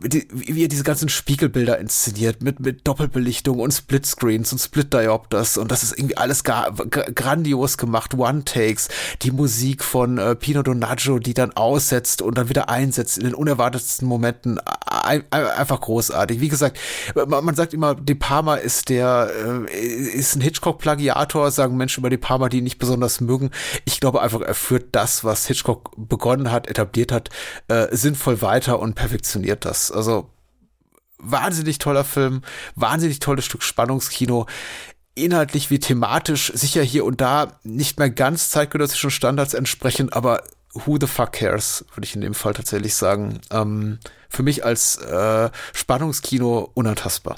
wie 0.00 0.62
er 0.62 0.68
diese 0.68 0.84
ganzen 0.84 1.08
Spiegelbilder 1.08 1.78
inszeniert, 1.78 2.42
mit, 2.42 2.60
mit 2.60 2.86
Doppelbelichtung 2.86 3.58
und 3.58 3.72
Splitscreens 3.72 4.52
und 4.52 4.58
Split-Diopters 4.58 5.58
und 5.58 5.70
das 5.70 5.82
ist 5.82 5.98
irgendwie 5.98 6.16
alles 6.16 6.44
gar, 6.44 6.72
grandios 6.72 7.78
gemacht, 7.78 8.14
One-Takes, 8.14 8.88
die 9.22 9.30
Musik 9.30 9.82
von 9.82 10.18
äh, 10.18 10.34
Pino 10.36 10.62
Donaggio, 10.62 11.18
die 11.18 11.34
dann 11.34 11.52
aussetzt 11.52 12.22
und 12.22 12.38
dann 12.38 12.48
wieder 12.48 12.68
einsetzt 12.68 13.18
in 13.18 13.24
den 13.24 13.34
unerwartetsten 13.34 14.06
Momenten, 14.06 14.60
ein, 14.86 15.24
einfach 15.32 15.80
großartig. 15.80 16.40
Wie 16.40 16.48
gesagt, 16.48 16.78
man, 17.14 17.44
man 17.44 17.54
sagt 17.54 17.74
immer, 17.74 17.94
De 17.94 18.14
Palma 18.14 18.56
ist 18.56 18.88
der, 18.88 19.30
äh, 19.70 19.74
ist 19.74 20.36
ein 20.36 20.40
Hitchcock-Plagiator, 20.40 21.50
sagen 21.50 21.76
Menschen 21.76 22.00
über 22.00 22.10
De 22.10 22.18
Palma, 22.18 22.48
die 22.48 22.58
ihn 22.58 22.64
nicht 22.64 22.78
besonders 22.78 23.20
mögen. 23.20 23.50
Ich 23.84 24.00
glaube 24.00 24.22
einfach, 24.22 24.40
er 24.40 24.54
führt 24.54 24.88
das, 24.92 25.24
was 25.24 25.46
Hitchcock 25.46 25.92
begonnen 25.96 26.50
hat, 26.50 26.68
etabliert 26.68 27.12
hat, 27.12 27.30
äh, 27.68 27.88
sinnvoll 27.90 28.42
weiter 28.42 28.78
und 28.78 28.94
perfektioniert 28.94 29.64
das. 29.64 29.87
Also 29.90 30.30
wahnsinnig 31.18 31.78
toller 31.78 32.04
Film, 32.04 32.42
wahnsinnig 32.74 33.18
tolles 33.18 33.44
Stück 33.44 33.62
Spannungskino. 33.62 34.46
Inhaltlich 35.14 35.70
wie 35.70 35.80
thematisch 35.80 36.52
sicher 36.54 36.82
hier 36.82 37.04
und 37.04 37.20
da 37.20 37.58
nicht 37.64 37.98
mehr 37.98 38.10
ganz 38.10 38.50
zeitgenössischen 38.50 39.10
Standards 39.10 39.54
entsprechend, 39.54 40.12
aber 40.12 40.44
who 40.74 40.96
the 41.00 41.08
fuck 41.08 41.32
cares, 41.32 41.84
würde 41.94 42.06
ich 42.06 42.14
in 42.14 42.20
dem 42.20 42.34
Fall 42.34 42.54
tatsächlich 42.54 42.94
sagen. 42.94 43.40
Ähm, 43.50 43.98
für 44.28 44.44
mich 44.44 44.64
als 44.64 44.96
äh, 44.96 45.50
Spannungskino 45.72 46.70
unantastbar 46.74 47.36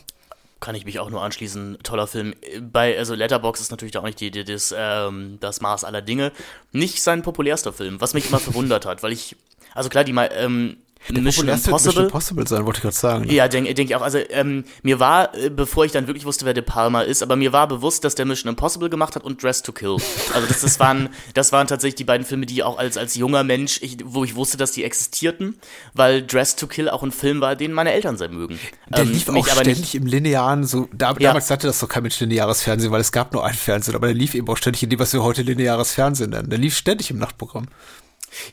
kann 0.60 0.74
ich 0.74 0.84
mich 0.84 1.00
auch 1.00 1.10
nur 1.10 1.22
anschließen. 1.22 1.78
Toller 1.82 2.06
Film. 2.06 2.34
Bei, 2.60 2.96
also 2.96 3.14
Letterbox 3.14 3.60
ist 3.60 3.70
natürlich 3.70 3.96
auch 3.96 4.04
nicht 4.04 4.20
die, 4.20 4.30
die, 4.30 4.44
das, 4.44 4.74
ähm, 4.76 5.38
das 5.40 5.60
Maß 5.60 5.84
aller 5.84 6.02
Dinge. 6.02 6.32
Nicht 6.72 7.02
sein 7.02 7.22
populärster 7.22 7.72
Film, 7.72 8.00
was 8.00 8.14
mich 8.14 8.28
immer 8.28 8.38
verwundert 8.38 8.86
hat, 8.86 9.02
weil 9.02 9.12
ich, 9.12 9.36
also 9.74 9.88
klar, 9.88 10.04
die 10.04 10.12
mal, 10.12 10.30
ähm, 10.34 10.76
der 11.08 11.22
Mission 11.22 11.48
Impossible. 11.48 11.74
Mission 11.74 12.04
Impossible 12.04 12.46
sein, 12.46 12.66
wollte 12.66 12.78
ich 12.78 12.82
gerade 12.82 12.96
sagen. 12.96 13.24
Ne? 13.26 13.32
Ja, 13.32 13.48
denke 13.48 13.72
denk 13.74 13.90
ich 13.90 13.96
auch. 13.96 14.02
Also 14.02 14.18
ähm, 14.30 14.64
mir 14.82 15.00
war, 15.00 15.34
äh, 15.34 15.50
bevor 15.50 15.84
ich 15.84 15.92
dann 15.92 16.06
wirklich 16.06 16.24
wusste, 16.24 16.44
wer 16.44 16.54
De 16.54 16.62
Palma 16.62 17.02
ist, 17.02 17.22
aber 17.22 17.36
mir 17.36 17.52
war 17.52 17.66
bewusst, 17.68 18.04
dass 18.04 18.14
der 18.14 18.26
Mission 18.26 18.50
Impossible 18.50 18.90
gemacht 18.90 19.16
hat 19.16 19.24
und 19.24 19.42
Dress 19.42 19.62
to 19.62 19.72
Kill. 19.72 19.96
Also 20.34 20.46
das, 20.46 20.60
das, 20.60 20.78
waren, 20.78 21.08
das 21.34 21.52
waren 21.52 21.66
tatsächlich 21.66 21.96
die 21.96 22.04
beiden 22.04 22.26
Filme, 22.26 22.46
die 22.46 22.62
auch 22.62 22.78
als, 22.78 22.96
als 22.96 23.14
junger 23.14 23.44
Mensch, 23.44 23.80
ich, 23.82 23.98
wo 24.04 24.24
ich 24.24 24.34
wusste, 24.34 24.56
dass 24.56 24.72
die 24.72 24.84
existierten, 24.84 25.56
weil 25.94 26.22
Dress 26.22 26.56
to 26.56 26.66
Kill 26.66 26.88
auch 26.88 27.02
ein 27.02 27.12
Film 27.12 27.40
war, 27.40 27.56
den 27.56 27.72
meine 27.72 27.92
Eltern 27.92 28.16
sehr 28.16 28.28
mögen. 28.28 28.58
Der 28.88 29.00
ähm, 29.04 29.12
lief 29.12 29.28
auch 29.28 29.46
ständig 29.46 29.78
nicht, 29.78 29.94
im 29.94 30.06
linearen, 30.06 30.64
so 30.64 30.88
da, 30.92 31.10
ja. 31.12 31.28
damals 31.28 31.50
hatte 31.50 31.66
das 31.66 31.80
doch 31.80 31.88
kein 31.88 32.02
Mensch 32.02 32.20
lineares 32.20 32.62
Fernsehen, 32.62 32.92
weil 32.92 33.00
es 33.00 33.12
gab 33.12 33.32
nur 33.32 33.44
ein 33.44 33.54
Fernsehen, 33.54 33.94
aber 33.94 34.08
der 34.08 34.16
lief 34.16 34.34
eben 34.34 34.48
auch 34.48 34.56
ständig 34.56 34.82
in 34.82 34.90
dem, 34.90 34.98
was 34.98 35.12
wir 35.12 35.22
heute 35.22 35.42
lineares 35.42 35.92
Fernsehen 35.92 36.30
nennen. 36.30 36.50
Der 36.50 36.58
lief 36.58 36.76
ständig 36.76 37.10
im 37.10 37.18
Nachtprogramm. 37.18 37.66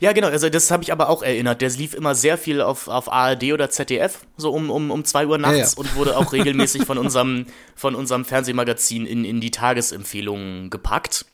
Ja, 0.00 0.12
genau, 0.12 0.28
also 0.28 0.48
das 0.48 0.70
habe 0.70 0.82
ich 0.82 0.92
aber 0.92 1.08
auch 1.08 1.22
erinnert. 1.22 1.60
Der 1.60 1.70
lief 1.70 1.94
immer 1.94 2.14
sehr 2.14 2.38
viel 2.38 2.60
auf, 2.60 2.88
auf 2.88 3.10
ARD 3.12 3.52
oder 3.52 3.70
ZDF, 3.70 4.20
so 4.36 4.50
um, 4.52 4.70
um, 4.70 4.90
um 4.90 5.04
zwei 5.04 5.26
Uhr 5.26 5.38
nachts 5.38 5.56
ja, 5.56 5.64
ja. 5.64 5.72
und 5.76 5.96
wurde 5.96 6.16
auch 6.16 6.32
regelmäßig 6.32 6.84
von 6.84 6.98
unserem, 6.98 7.46
von 7.74 7.94
unserem 7.94 8.24
Fernsehmagazin 8.24 9.06
in, 9.06 9.24
in 9.24 9.40
die 9.40 9.50
Tagesempfehlungen 9.50 10.70
gepackt. 10.70 11.26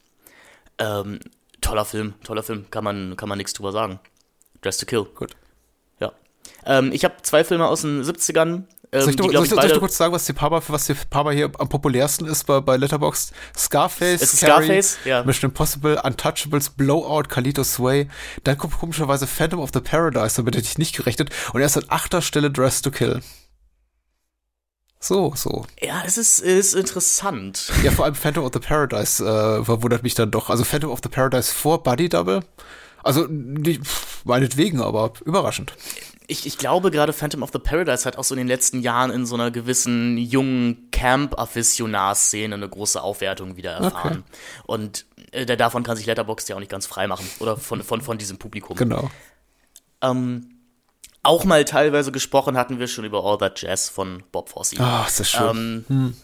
Ähm, 0.79 1.21
toller 1.61 1.85
Film, 1.85 2.15
toller 2.23 2.43
Film, 2.43 2.66
kann 2.71 2.85
man, 2.85 3.16
kann 3.16 3.29
man 3.29 3.39
nichts 3.39 3.55
drüber 3.55 3.73
sagen. 3.73 4.01
Dress 4.61 4.79
to 4.79 4.87
Kill. 4.87 5.05
Gut. 5.05 5.33
Ja. 6.01 6.12
Ähm, 6.66 6.93
ich 6.93 7.05
habe 7.05 7.15
zwei 7.23 7.45
Filme 7.45 7.66
aus 7.66 7.83
den 7.83 8.03
70ern, 8.03 8.65
ähm, 8.95 9.01
soll 9.01 9.11
ich, 9.11 9.16
nur, 9.19 9.33
soll, 9.33 9.45
ich, 9.45 9.51
soll 9.51 9.65
ich 9.65 9.79
kurz 9.79 9.97
sagen, 9.97 10.12
was 10.12 10.25
die 10.25 10.33
Papa, 10.33 10.62
was 10.69 10.87
die 10.87 10.95
Papa 10.95 11.31
hier 11.33 11.51
am 11.59 11.69
populärsten 11.69 12.27
ist 12.27 12.45
bei, 12.45 12.61
bei 12.61 12.77
Letterboxd? 12.77 13.33
Scarface, 13.57 14.23
es 14.23 14.41
Carrie, 14.41 14.65
Scarface, 14.66 14.99
ja. 15.05 15.25
Mission 15.25 15.51
Impossible, 15.51 16.01
Untouchables, 16.03 16.71
Blowout, 16.71 17.25
Kalito 17.29 17.65
Sway. 17.65 18.09
Dann 18.45 18.57
kommt 18.57 18.79
komischerweise 18.79 19.27
Phantom 19.27 19.61
of 19.61 19.71
the 19.75 19.81
Paradise, 19.81 20.37
damit 20.37 20.57
hätte 20.57 20.66
ich 20.66 20.79
nicht 20.79 20.97
gerechnet. 20.97 21.31
Und 21.53 21.61
er 21.61 21.66
ist 21.66 21.77
an 21.77 21.87
achter 21.89 22.23
Stelle 22.23 22.51
Dress 22.51 22.83
to 22.83 22.91
Kill. 22.91 23.21
So, 25.01 25.35
so. 25.37 25.66
Ja, 25.83 26.03
es 26.07 26.16
ist, 26.16 26.39
ist 26.39 26.75
interessant. 26.75 27.71
Ja, 27.83 27.91
vor 27.91 28.07
allem 28.07 28.15
Phantom 28.15 28.45
of 28.45 28.53
the 28.55 28.59
Paradise 28.59 29.23
äh, 29.23 29.62
verwundert 29.62 30.03
mich 30.03 30.15
dann 30.15 30.31
doch. 30.31 30.49
Also 30.49 30.65
Phantom 30.65 30.91
of 30.91 31.01
the 31.03 31.11
Paradise 31.11 31.53
vor 31.53 31.83
Buddy 31.83 32.09
Double. 32.09 32.41
Also, 33.03 33.27
nicht, 33.29 33.83
meinetwegen, 34.25 34.81
aber 34.81 35.12
überraschend. 35.27 35.75
Ich, 36.27 36.47
ich 36.47 36.59
glaube 36.59 36.91
gerade 36.91 37.13
Phantom 37.13 37.43
of 37.43 37.51
the 37.53 37.59
Paradise 37.59 38.05
hat 38.05 38.17
auch 38.17 38.25
so 38.25 38.35
in 38.35 38.39
den 38.39 38.49
letzten 38.49 38.81
Jahren 38.81 39.11
in 39.11 39.27
so 39.27 39.35
einer 39.35 39.51
gewissen 39.51 40.17
jungen 40.17 40.91
Camp-Afficionar-Szene 40.91 42.55
eine 42.55 42.69
große 42.69 43.03
Aufwertung 43.03 43.57
wieder 43.57 43.73
erfahren. 43.73 44.25
Okay. 44.27 44.63
Und 44.65 45.07
äh, 45.33 45.45
davon 45.57 45.83
kann 45.83 45.97
sich 45.97 46.07
Letterboxd 46.07 46.49
ja 46.49 46.57
auch 46.57 46.61
nicht 46.61 46.71
ganz 46.71 46.87
frei 46.87 47.07
machen. 47.07 47.29
Oder 47.41 47.57
von, 47.57 47.83
von, 47.83 48.01
von 48.01 48.17
diesem 48.17 48.39
Publikum. 48.39 48.77
Genau. 48.77 49.11
Ähm, 50.01 50.55
auch 51.23 51.45
mal 51.45 51.65
teilweise 51.65 52.13
gesprochen 52.13 52.57
hatten 52.57 52.79
wir 52.79 52.89
schon 52.89 53.05
über 53.05 53.25
All 53.25 53.39
That 53.39 53.61
Jazz 53.61 53.89
von 53.89 54.23
Bob 54.33 54.49
Fosse. 54.49 54.77
Ah, 54.79 55.03
oh, 55.03 55.07
ist 55.07 55.21
das 55.21 55.31
schön. 55.31 55.51
Ähm, 55.51 55.85
hm. 55.89 56.17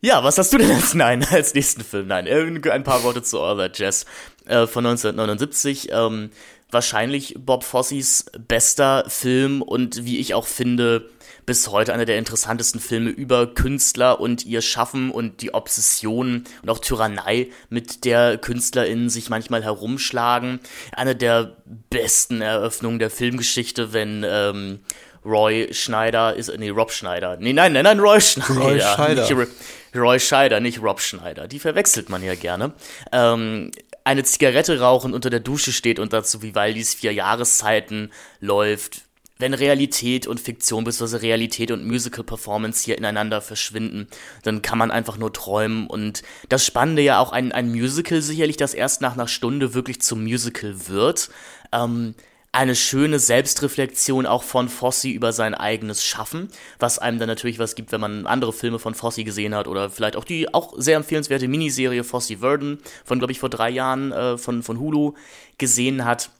Ja, 0.00 0.22
was 0.22 0.38
hast 0.38 0.52
du 0.52 0.58
denn 0.58 0.70
als 0.70 0.94
Nein, 0.94 1.26
als 1.30 1.54
nächsten 1.54 1.82
Film? 1.82 2.08
Nein, 2.08 2.28
ein 2.28 2.84
paar 2.84 3.02
Worte 3.02 3.22
zu 3.22 3.40
All 3.40 3.56
That 3.56 3.78
Jazz 3.78 4.04
äh, 4.44 4.66
von 4.66 4.86
1979. 4.86 5.88
Ähm, 5.90 6.30
wahrscheinlich 6.76 7.34
Bob 7.38 7.64
Fossis 7.64 8.26
bester 8.46 9.06
Film 9.08 9.62
und 9.62 10.04
wie 10.04 10.18
ich 10.18 10.34
auch 10.34 10.46
finde, 10.46 11.08
bis 11.46 11.68
heute 11.68 11.94
einer 11.94 12.04
der 12.04 12.18
interessantesten 12.18 12.80
Filme 12.80 13.08
über 13.08 13.46
Künstler 13.46 14.20
und 14.20 14.44
ihr 14.44 14.60
Schaffen 14.60 15.10
und 15.10 15.40
die 15.40 15.54
Obsession 15.54 16.44
und 16.60 16.68
auch 16.68 16.78
Tyrannei, 16.78 17.48
mit 17.70 18.04
der 18.04 18.36
KünstlerInnen 18.36 19.08
sich 19.08 19.30
manchmal 19.30 19.64
herumschlagen. 19.64 20.60
Eine 20.92 21.16
der 21.16 21.56
besten 21.88 22.42
Eröffnungen 22.42 22.98
der 22.98 23.08
Filmgeschichte, 23.08 23.94
wenn 23.94 24.22
ähm, 24.28 24.80
Roy 25.24 25.72
Schneider 25.72 26.34
ist, 26.34 26.52
nee, 26.58 26.68
Rob 26.68 26.92
Schneider. 26.92 27.38
Nee, 27.40 27.54
nein, 27.54 27.72
nein, 27.72 27.84
nein, 27.84 28.00
Roy 28.00 28.20
Schneider. 28.20 28.60
Roy 28.60 28.80
Schneider. 28.80 29.22
Nicht, 29.22 29.48
Roy 29.96 30.20
Scheider, 30.20 30.60
nicht 30.60 30.82
Rob 30.82 31.00
Schneider. 31.00 31.48
Die 31.48 31.58
verwechselt 31.58 32.10
man 32.10 32.22
ja 32.22 32.34
gerne. 32.34 32.72
Ähm, 33.12 33.70
eine 34.06 34.22
Zigarette 34.22 34.78
rauchen 34.78 35.12
unter 35.12 35.30
der 35.30 35.40
Dusche 35.40 35.72
steht 35.72 35.98
und 35.98 36.12
dazu 36.12 36.40
Vivaldis 36.40 36.94
vier 36.94 37.12
Jahreszeiten 37.12 38.12
läuft. 38.40 39.02
Wenn 39.38 39.52
Realität 39.52 40.28
und 40.28 40.40
Fiktion 40.40 40.84
bzw. 40.84 41.16
Realität 41.16 41.72
und 41.72 41.84
Musical-Performance 41.84 42.84
hier 42.84 42.96
ineinander 42.96 43.42
verschwinden, 43.42 44.06
dann 44.44 44.62
kann 44.62 44.78
man 44.78 44.92
einfach 44.92 45.18
nur 45.18 45.32
träumen. 45.32 45.88
Und 45.88 46.22
das 46.48 46.64
Spannende 46.64 47.02
ja 47.02 47.18
auch 47.18 47.32
ein, 47.32 47.50
ein 47.50 47.68
Musical 47.70 48.22
sicherlich, 48.22 48.56
das 48.56 48.74
erst 48.74 49.02
nach 49.02 49.14
einer 49.14 49.28
Stunde 49.28 49.74
wirklich 49.74 50.00
zum 50.00 50.22
Musical 50.22 50.88
wird. 50.88 51.28
Ähm, 51.72 52.14
eine 52.56 52.74
schöne 52.74 53.18
Selbstreflexion 53.18 54.24
auch 54.24 54.42
von 54.42 54.70
Fossi 54.70 55.10
über 55.10 55.34
sein 55.34 55.54
eigenes 55.54 56.02
Schaffen, 56.02 56.48
was 56.78 56.98
einem 56.98 57.18
dann 57.18 57.28
natürlich 57.28 57.58
was 57.58 57.74
gibt, 57.74 57.92
wenn 57.92 58.00
man 58.00 58.26
andere 58.26 58.54
Filme 58.54 58.78
von 58.78 58.94
Fossi 58.94 59.24
gesehen 59.24 59.54
hat 59.54 59.68
oder 59.68 59.90
vielleicht 59.90 60.16
auch 60.16 60.24
die 60.24 60.54
auch 60.54 60.72
sehr 60.78 60.96
empfehlenswerte 60.96 61.48
Miniserie 61.48 62.02
Fossi 62.02 62.38
Verdon 62.38 62.78
von, 63.04 63.18
glaube 63.18 63.32
ich, 63.32 63.40
vor 63.40 63.50
drei 63.50 63.68
Jahren 63.68 64.10
äh, 64.10 64.38
von, 64.38 64.62
von 64.62 64.80
Hulu 64.80 65.12
gesehen 65.58 66.06
hat. 66.06 66.30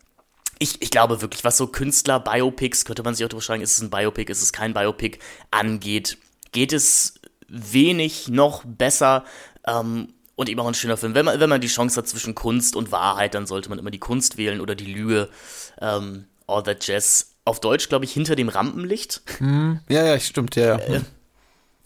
Ich, 0.58 0.80
ich 0.80 0.90
glaube 0.90 1.20
wirklich, 1.20 1.44
was 1.44 1.58
so 1.58 1.66
Künstler, 1.66 2.18
Biopics, 2.18 2.86
könnte 2.86 3.02
man 3.02 3.14
sich 3.14 3.22
auch 3.22 3.28
darüber 3.28 3.44
fragen, 3.44 3.60
ist 3.60 3.76
es 3.76 3.82
ein 3.82 3.90
Biopic, 3.90 4.32
ist 4.32 4.40
es 4.40 4.54
kein 4.54 4.72
Biopic, 4.72 5.18
angeht, 5.50 6.16
geht 6.52 6.72
es 6.72 7.20
wenig 7.46 8.28
noch 8.28 8.64
besser 8.64 9.26
ähm, 9.66 10.14
und 10.34 10.48
eben 10.48 10.60
auch 10.60 10.66
ein 10.66 10.72
schöner 10.72 10.96
Film. 10.96 11.14
Wenn 11.14 11.26
man, 11.26 11.40
wenn 11.40 11.50
man 11.50 11.60
die 11.60 11.66
Chance 11.66 11.98
hat 12.00 12.08
zwischen 12.08 12.34
Kunst 12.34 12.74
und 12.74 12.90
Wahrheit, 12.90 13.34
dann 13.34 13.46
sollte 13.46 13.68
man 13.68 13.78
immer 13.78 13.90
die 13.90 13.98
Kunst 13.98 14.38
wählen 14.38 14.62
oder 14.62 14.74
die 14.74 14.90
Lüge. 14.90 15.28
Ähm, 15.80 16.26
All 16.46 16.62
That 16.62 16.86
Jazz. 16.86 17.32
Auf 17.44 17.60
Deutsch, 17.60 17.88
glaube 17.88 18.04
ich, 18.04 18.12
hinter 18.12 18.34
dem 18.34 18.48
Rampenlicht. 18.48 19.22
Hm. 19.38 19.80
Ja, 19.88 20.04
ja, 20.04 20.18
stimmt, 20.18 20.56
ja. 20.56 20.78
Äh, 20.78 21.02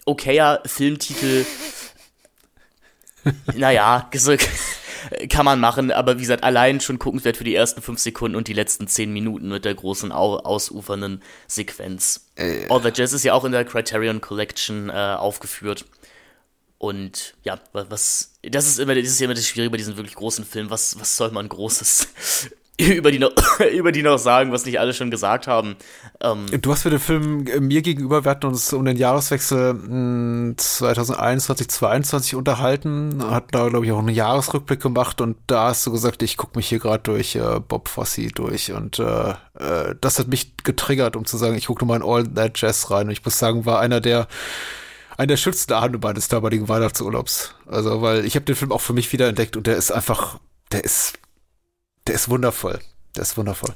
okayer 0.07 0.63
Filmtitel. 0.65 1.45
naja, 3.55 4.09
kann 5.29 5.45
man 5.45 5.61
machen, 5.61 5.93
aber 5.93 6.17
wie 6.17 6.23
gesagt, 6.23 6.45
allein 6.45 6.81
schon 6.81 6.99
guckenswert 6.99 7.37
für 7.37 7.45
die 7.45 7.55
ersten 7.55 7.83
fünf 7.83 7.99
Sekunden 8.01 8.37
und 8.37 8.49
die 8.49 8.53
letzten 8.53 8.87
zehn 8.87 9.13
Minuten 9.13 9.49
mit 9.49 9.65
der 9.65 9.75
großen 9.75 10.13
ausufernden 10.13 11.23
Sequenz. 11.47 12.29
Äh. 12.37 12.67
All 12.69 12.81
That 12.83 12.99
Jazz 12.99 13.13
ist 13.13 13.25
ja 13.25 13.35
auch 13.35 13.45
in 13.45 13.53
der 13.53 13.65
Criterion 13.65 14.21
Collection 14.21 14.89
äh, 14.89 14.93
aufgeführt. 14.93 15.85
Und 16.79 17.35
ja, 17.45 17.61
was, 17.73 18.33
das 18.43 18.67
ist 18.67 18.79
immer, 18.79 18.95
das 18.95 19.05
ist 19.05 19.21
ja 19.21 19.27
immer 19.27 19.35
das 19.35 19.47
Schwierige 19.47 19.71
bei 19.71 19.77
diesen 19.77 19.97
wirklich 19.97 20.15
großen 20.15 20.47
Filmen. 20.47 20.71
Was, 20.71 20.99
was 20.99 21.17
soll 21.17 21.31
man 21.31 21.49
Großes 21.49 22.09
über 22.97 23.11
die, 23.11 23.19
noch, 23.19 23.33
über 23.73 23.93
die 23.93 24.03
noch 24.03 24.19
sagen, 24.19 24.53
was 24.53 24.65
nicht 24.65 24.81
alle 24.81 24.95
schon 24.95 25.11
gesagt 25.11 25.47
haben? 25.47 25.77
Ähm, 26.21 26.47
du 26.61 26.73
hast 26.73 26.83
für 26.83 26.91
den 26.91 26.99
Film 26.99 27.47
äh, 27.47 27.61
mir 27.61 27.83
gegenüber, 27.83 28.25
wir 28.25 28.31
hatten 28.31 28.47
uns 28.47 28.73
um 28.73 28.85
den 28.85 28.97
Jahreswechsel 28.97 29.75
2021, 30.57 31.67
hm, 31.67 31.69
2022 31.69 32.35
unterhalten, 32.35 33.23
hatten 33.31 33.49
da, 33.53 33.69
glaube 33.69 33.87
ich, 33.87 33.93
auch 33.93 33.99
einen 33.99 34.09
Jahresrückblick 34.09 34.81
gemacht 34.81 35.21
und 35.21 35.37
da 35.47 35.69
hast 35.69 35.87
du 35.87 35.93
gesagt, 35.93 36.23
ich 36.23 36.37
gucke 36.37 36.59
mich 36.59 36.69
hier 36.69 36.79
gerade 36.79 37.03
durch 37.03 37.37
äh, 37.37 37.61
Bob 37.61 37.89
Fosse 37.89 38.29
durch 38.29 38.73
und 38.73 38.99
äh, 38.99 39.31
äh, 39.31 39.95
das 40.01 40.19
hat 40.19 40.29
mich 40.29 40.57
getriggert, 40.65 41.17
um 41.17 41.25
zu 41.25 41.37
sagen, 41.37 41.57
ich 41.57 41.67
gucke 41.67 41.85
mal 41.85 41.97
in 41.97 42.03
All 42.03 42.27
That 42.27 42.61
Jazz 42.61 42.91
rein 42.91 43.07
und 43.07 43.13
ich 43.13 43.25
muss 43.25 43.39
sagen, 43.39 43.67
war 43.67 43.81
einer 43.81 44.01
der 44.01 44.27
einer 45.21 45.27
der 45.27 45.37
schönsten 45.37 45.75
Abende 45.75 45.99
meines 46.03 46.29
damaligen 46.29 46.69
Weihnachtsurlaubs. 46.69 47.55
Also, 47.67 48.01
weil 48.01 48.25
ich 48.25 48.37
habe 48.37 48.47
den 48.47 48.57
Film 48.57 48.73
auch 48.73 48.81
für 48.81 48.95
mich 48.95 49.13
wieder 49.13 49.29
entdeckt 49.29 49.55
und 49.55 49.67
der 49.67 49.77
ist 49.77 49.91
einfach, 49.91 50.39
der 50.73 50.83
ist, 50.83 51.19
der 52.07 52.15
ist 52.15 52.29
wundervoll. 52.29 52.79
Der 53.17 53.23
ist 53.23 53.37
wundervoll. 53.37 53.75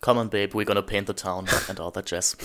Come 0.00 0.20
on, 0.20 0.30
babe, 0.30 0.52
we're 0.52 0.64
gonna 0.64 0.82
paint 0.82 1.06
the 1.06 1.14
town 1.14 1.46
and 1.68 1.80
all 1.80 1.92
that 1.92 2.10
jazz. 2.10 2.36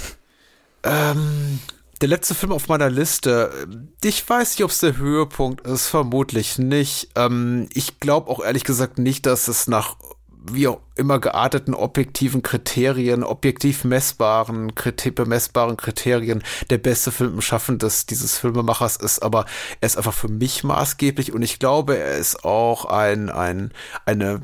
Ähm, 0.84 1.60
der 2.02 2.10
letzte 2.10 2.34
Film 2.34 2.52
auf 2.52 2.68
meiner 2.68 2.90
Liste. 2.90 3.68
Ich 4.04 4.28
weiß 4.28 4.52
nicht, 4.52 4.64
ob 4.64 4.72
es 4.72 4.80
der 4.80 4.98
Höhepunkt 4.98 5.68
ist, 5.68 5.88
vermutlich 5.88 6.58
nicht. 6.58 7.10
Ähm, 7.16 7.70
ich 7.74 8.00
glaube 8.00 8.30
auch 8.30 8.44
ehrlich 8.44 8.64
gesagt 8.64 8.98
nicht, 8.98 9.26
dass 9.26 9.48
es 9.48 9.68
nach 9.68 9.98
wie 10.44 10.68
auch 10.68 10.80
immer 10.96 11.20
gearteten 11.20 11.76
objektiven 11.76 12.42
Kriterien, 12.42 13.24
objektiv 13.24 13.84
messbaren, 13.84 14.74
kriter 14.74 15.12
bemessbaren 15.12 15.78
Kriterien 15.78 16.42
der 16.70 16.80
beste 16.80 17.12
Film 17.12 17.36
im 17.36 17.42
Schaffen 17.42 17.78
des, 17.78 18.08
dieses 18.08 18.40
Filmemachers 18.40 18.96
ist, 18.96 19.20
aber 19.20 19.46
er 19.82 19.86
ist 19.86 19.98
einfach 19.98 20.14
für 20.14 20.30
mich 20.30 20.64
maßgeblich 20.64 21.32
und 21.32 21.44
ich 21.44 21.60
glaube, 21.60 21.98
er 21.98 22.18
ist 22.18 22.44
auch 22.44 22.86
ein, 22.86 23.30
ein, 23.30 23.72
eine 24.06 24.42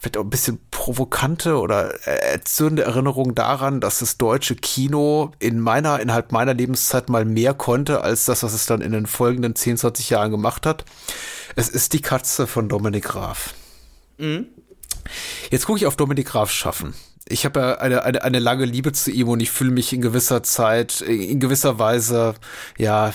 vielleicht 0.00 0.16
auch 0.16 0.24
ein 0.24 0.30
bisschen 0.30 0.58
provokante 0.70 1.58
oder 1.58 1.94
erzürnende 2.06 2.84
Erinnerung 2.84 3.34
daran, 3.34 3.80
dass 3.80 3.98
das 3.98 4.16
deutsche 4.16 4.56
Kino 4.56 5.32
in 5.38 5.60
meiner, 5.60 6.00
innerhalb 6.00 6.32
meiner 6.32 6.54
Lebenszeit 6.54 7.10
mal 7.10 7.26
mehr 7.26 7.52
konnte, 7.52 8.02
als 8.02 8.24
das, 8.24 8.42
was 8.42 8.54
es 8.54 8.64
dann 8.64 8.80
in 8.80 8.92
den 8.92 9.06
folgenden 9.06 9.54
10, 9.54 9.76
20 9.76 10.08
Jahren 10.10 10.30
gemacht 10.30 10.64
hat. 10.64 10.86
Es 11.54 11.68
ist 11.68 11.92
die 11.92 12.00
Katze 12.00 12.46
von 12.46 12.68
Dominik 12.68 13.04
Graf. 13.04 13.54
Mhm. 14.16 14.46
Jetzt 15.50 15.66
gucke 15.66 15.78
ich 15.78 15.86
auf 15.86 15.96
Dominik 15.96 16.28
Graf 16.28 16.50
schaffen 16.50 16.94
ich 17.30 17.44
habe 17.44 17.60
ja 17.60 17.74
eine, 17.78 18.02
eine, 18.02 18.22
eine 18.24 18.38
lange 18.40 18.64
Liebe 18.64 18.92
zu 18.92 19.10
ihm 19.10 19.28
und 19.28 19.40
ich 19.40 19.50
fühle 19.50 19.70
mich 19.70 19.92
in 19.92 20.00
gewisser 20.00 20.42
Zeit, 20.42 21.00
in 21.00 21.38
gewisser 21.38 21.78
Weise, 21.78 22.34
ja, 22.76 23.12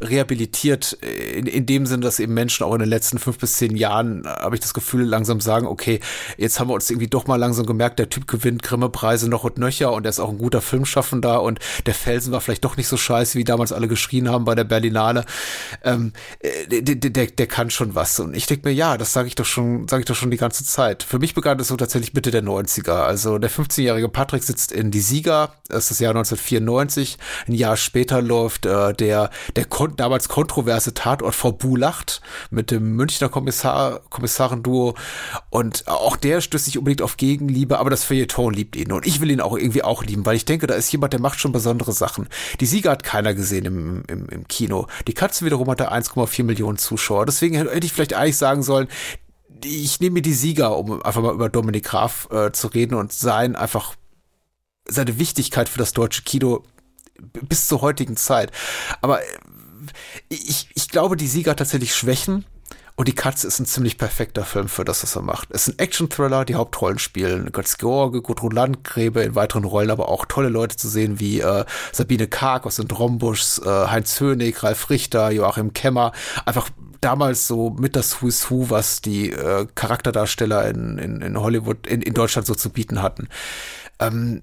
rehabilitiert, 0.00 0.94
in, 0.94 1.46
in 1.46 1.66
dem 1.66 1.86
Sinne, 1.86 2.02
dass 2.02 2.18
eben 2.20 2.34
Menschen 2.34 2.64
auch 2.64 2.72
in 2.72 2.80
den 2.80 2.88
letzten 2.88 3.18
fünf 3.18 3.38
bis 3.38 3.54
zehn 3.54 3.76
Jahren, 3.76 4.26
habe 4.26 4.56
ich 4.56 4.60
das 4.60 4.72
Gefühl, 4.72 5.04
langsam 5.04 5.40
sagen, 5.40 5.66
okay, 5.66 6.00
jetzt 6.38 6.58
haben 6.58 6.68
wir 6.68 6.74
uns 6.74 6.88
irgendwie 6.88 7.08
doch 7.08 7.26
mal 7.26 7.36
langsam 7.36 7.66
gemerkt, 7.66 7.98
der 7.98 8.08
Typ 8.08 8.26
gewinnt 8.26 8.62
Grimme-Preise 8.62 9.28
noch 9.28 9.44
und 9.44 9.58
nöcher 9.58 9.92
und 9.92 10.06
er 10.06 10.10
ist 10.10 10.20
auch 10.20 10.30
ein 10.30 10.38
guter 10.38 10.62
Filmschaffender 10.62 11.42
und 11.42 11.58
der 11.86 11.94
Felsen 11.94 12.32
war 12.32 12.40
vielleicht 12.40 12.64
doch 12.64 12.76
nicht 12.76 12.88
so 12.88 12.96
scheiße, 12.96 13.36
wie 13.38 13.44
damals 13.44 13.72
alle 13.72 13.88
geschrien 13.88 14.30
haben 14.30 14.44
bei 14.44 14.54
der 14.54 14.64
Berlinale. 14.64 15.24
Ähm, 15.84 16.12
der, 16.70 16.82
der, 16.82 17.10
der, 17.10 17.26
der 17.26 17.46
kann 17.46 17.68
schon 17.70 17.94
was. 17.94 18.18
Und 18.20 18.34
ich 18.34 18.46
denke 18.46 18.68
mir, 18.68 18.74
ja, 18.74 18.96
das 18.96 19.12
sage 19.12 19.28
ich 19.28 19.34
doch 19.34 19.44
schon, 19.44 19.86
sage 19.86 20.00
ich 20.00 20.06
doch 20.06 20.14
schon 20.14 20.30
die 20.30 20.36
ganze 20.38 20.64
Zeit. 20.64 21.02
Für 21.02 21.18
mich 21.18 21.34
begann 21.34 21.58
das 21.58 21.68
so 21.68 21.76
tatsächlich 21.76 22.14
Mitte 22.14 22.30
der 22.30 22.42
90er. 22.42 23.02
Also 23.02 23.38
der 23.38 23.49
der 23.50 23.64
15-jährige 23.64 24.08
Patrick 24.08 24.42
sitzt 24.42 24.72
in 24.72 24.90
Die 24.90 25.00
Sieger, 25.00 25.52
das 25.68 25.84
ist 25.84 25.90
das 25.90 25.98
Jahr 26.00 26.10
1994. 26.10 27.18
Ein 27.46 27.54
Jahr 27.54 27.76
später 27.76 28.22
läuft 28.22 28.66
äh, 28.66 28.92
der, 28.94 29.30
der 29.56 29.64
kon 29.64 29.96
damals 29.96 30.28
kontroverse 30.28 30.94
Tatort 30.94 31.34
vor 31.34 31.58
Bulacht 31.58 32.20
mit 32.50 32.70
dem 32.70 32.96
Münchner 32.96 33.28
Kommissar, 33.28 34.00
Kommissarenduo. 34.10 34.94
Und 35.50 35.86
auch 35.88 36.16
der 36.16 36.40
stößt 36.40 36.64
sich 36.64 36.78
unbedingt 36.78 37.02
auf 37.02 37.16
Gegenliebe, 37.16 37.78
aber 37.78 37.90
das 37.90 38.04
Feuilleton 38.04 38.54
liebt 38.54 38.76
ihn. 38.76 38.92
Und 38.92 39.06
ich 39.06 39.20
will 39.20 39.30
ihn 39.30 39.40
auch 39.40 39.56
irgendwie 39.56 39.82
auch 39.82 40.04
lieben, 40.04 40.26
weil 40.26 40.36
ich 40.36 40.44
denke, 40.44 40.66
da 40.66 40.74
ist 40.74 40.92
jemand, 40.92 41.12
der 41.12 41.20
macht 41.20 41.40
schon 41.40 41.52
besondere 41.52 41.92
Sachen. 41.92 42.28
Die 42.60 42.66
Sieger 42.66 42.90
hat 42.90 43.02
keiner 43.02 43.34
gesehen 43.34 43.64
im, 43.64 44.02
im, 44.08 44.28
im 44.28 44.48
Kino. 44.48 44.86
Die 45.06 45.14
Katze 45.14 45.44
wiederum 45.44 45.68
hatte 45.70 45.92
1,4 45.92 46.44
Millionen 46.44 46.78
Zuschauer. 46.78 47.26
Deswegen 47.26 47.56
hätte 47.56 47.86
ich 47.86 47.92
vielleicht 47.92 48.14
eigentlich 48.14 48.36
sagen 48.36 48.62
sollen, 48.62 48.88
ich 49.64 50.00
nehme 50.00 50.14
mir 50.14 50.22
die 50.22 50.34
Sieger, 50.34 50.76
um 50.76 51.02
einfach 51.02 51.22
mal 51.22 51.34
über 51.34 51.48
Dominik 51.48 51.84
Graf 51.84 52.28
äh, 52.30 52.52
zu 52.52 52.68
reden 52.68 52.94
und 52.94 53.12
sein 53.12 53.56
einfach 53.56 53.94
seine 54.86 55.18
Wichtigkeit 55.18 55.68
für 55.68 55.78
das 55.78 55.92
deutsche 55.92 56.22
Kino 56.22 56.64
bis 57.48 57.68
zur 57.68 57.80
heutigen 57.80 58.16
Zeit. 58.16 58.50
Aber 59.00 59.22
äh, 59.22 59.26
ich, 60.28 60.68
ich 60.74 60.88
glaube, 60.88 61.16
die 61.16 61.26
Sieger 61.26 61.56
tatsächlich 61.56 61.94
Schwächen. 61.94 62.44
Und 62.96 63.08
die 63.08 63.14
Katze 63.14 63.46
ist 63.46 63.58
ein 63.58 63.64
ziemlich 63.64 63.96
perfekter 63.96 64.44
Film 64.44 64.68
für 64.68 64.84
das, 64.84 65.02
was 65.02 65.16
er 65.16 65.22
macht. 65.22 65.48
Es 65.52 65.66
ist 65.66 65.74
ein 65.74 65.78
Action-Thriller, 65.78 66.44
die 66.44 66.54
Hauptrollen 66.54 66.98
spielen 66.98 67.50
Götz 67.50 67.78
George, 67.78 68.20
Gudrun 68.20 68.50
Landgräbe 68.50 69.22
in 69.22 69.34
weiteren 69.34 69.64
Rollen, 69.64 69.90
aber 69.90 70.10
auch 70.10 70.26
tolle 70.26 70.50
Leute 70.50 70.76
zu 70.76 70.86
sehen 70.86 71.18
wie 71.18 71.40
äh, 71.40 71.64
Sabine 71.92 72.26
Karg 72.26 72.66
aus 72.66 72.76
den 72.76 72.88
Drombuschs, 72.88 73.58
äh, 73.64 73.86
Heinz 73.86 74.20
Hönig, 74.20 74.62
Ralf 74.62 74.90
Richter, 74.90 75.30
Joachim 75.30 75.72
Kemmer. 75.72 76.12
Einfach 76.44 76.68
damals 77.00 77.46
so 77.46 77.70
mit 77.70 77.96
das 77.96 78.22
Who's 78.22 78.50
Who, 78.50 78.70
was 78.70 79.00
die 79.00 79.30
äh, 79.30 79.66
Charakterdarsteller 79.74 80.68
in, 80.68 80.98
in, 80.98 81.22
in 81.22 81.40
Hollywood, 81.40 81.86
in, 81.86 82.02
in 82.02 82.14
Deutschland 82.14 82.46
so 82.46 82.54
zu 82.54 82.70
bieten 82.70 83.02
hatten. 83.02 83.28
Ähm, 83.98 84.40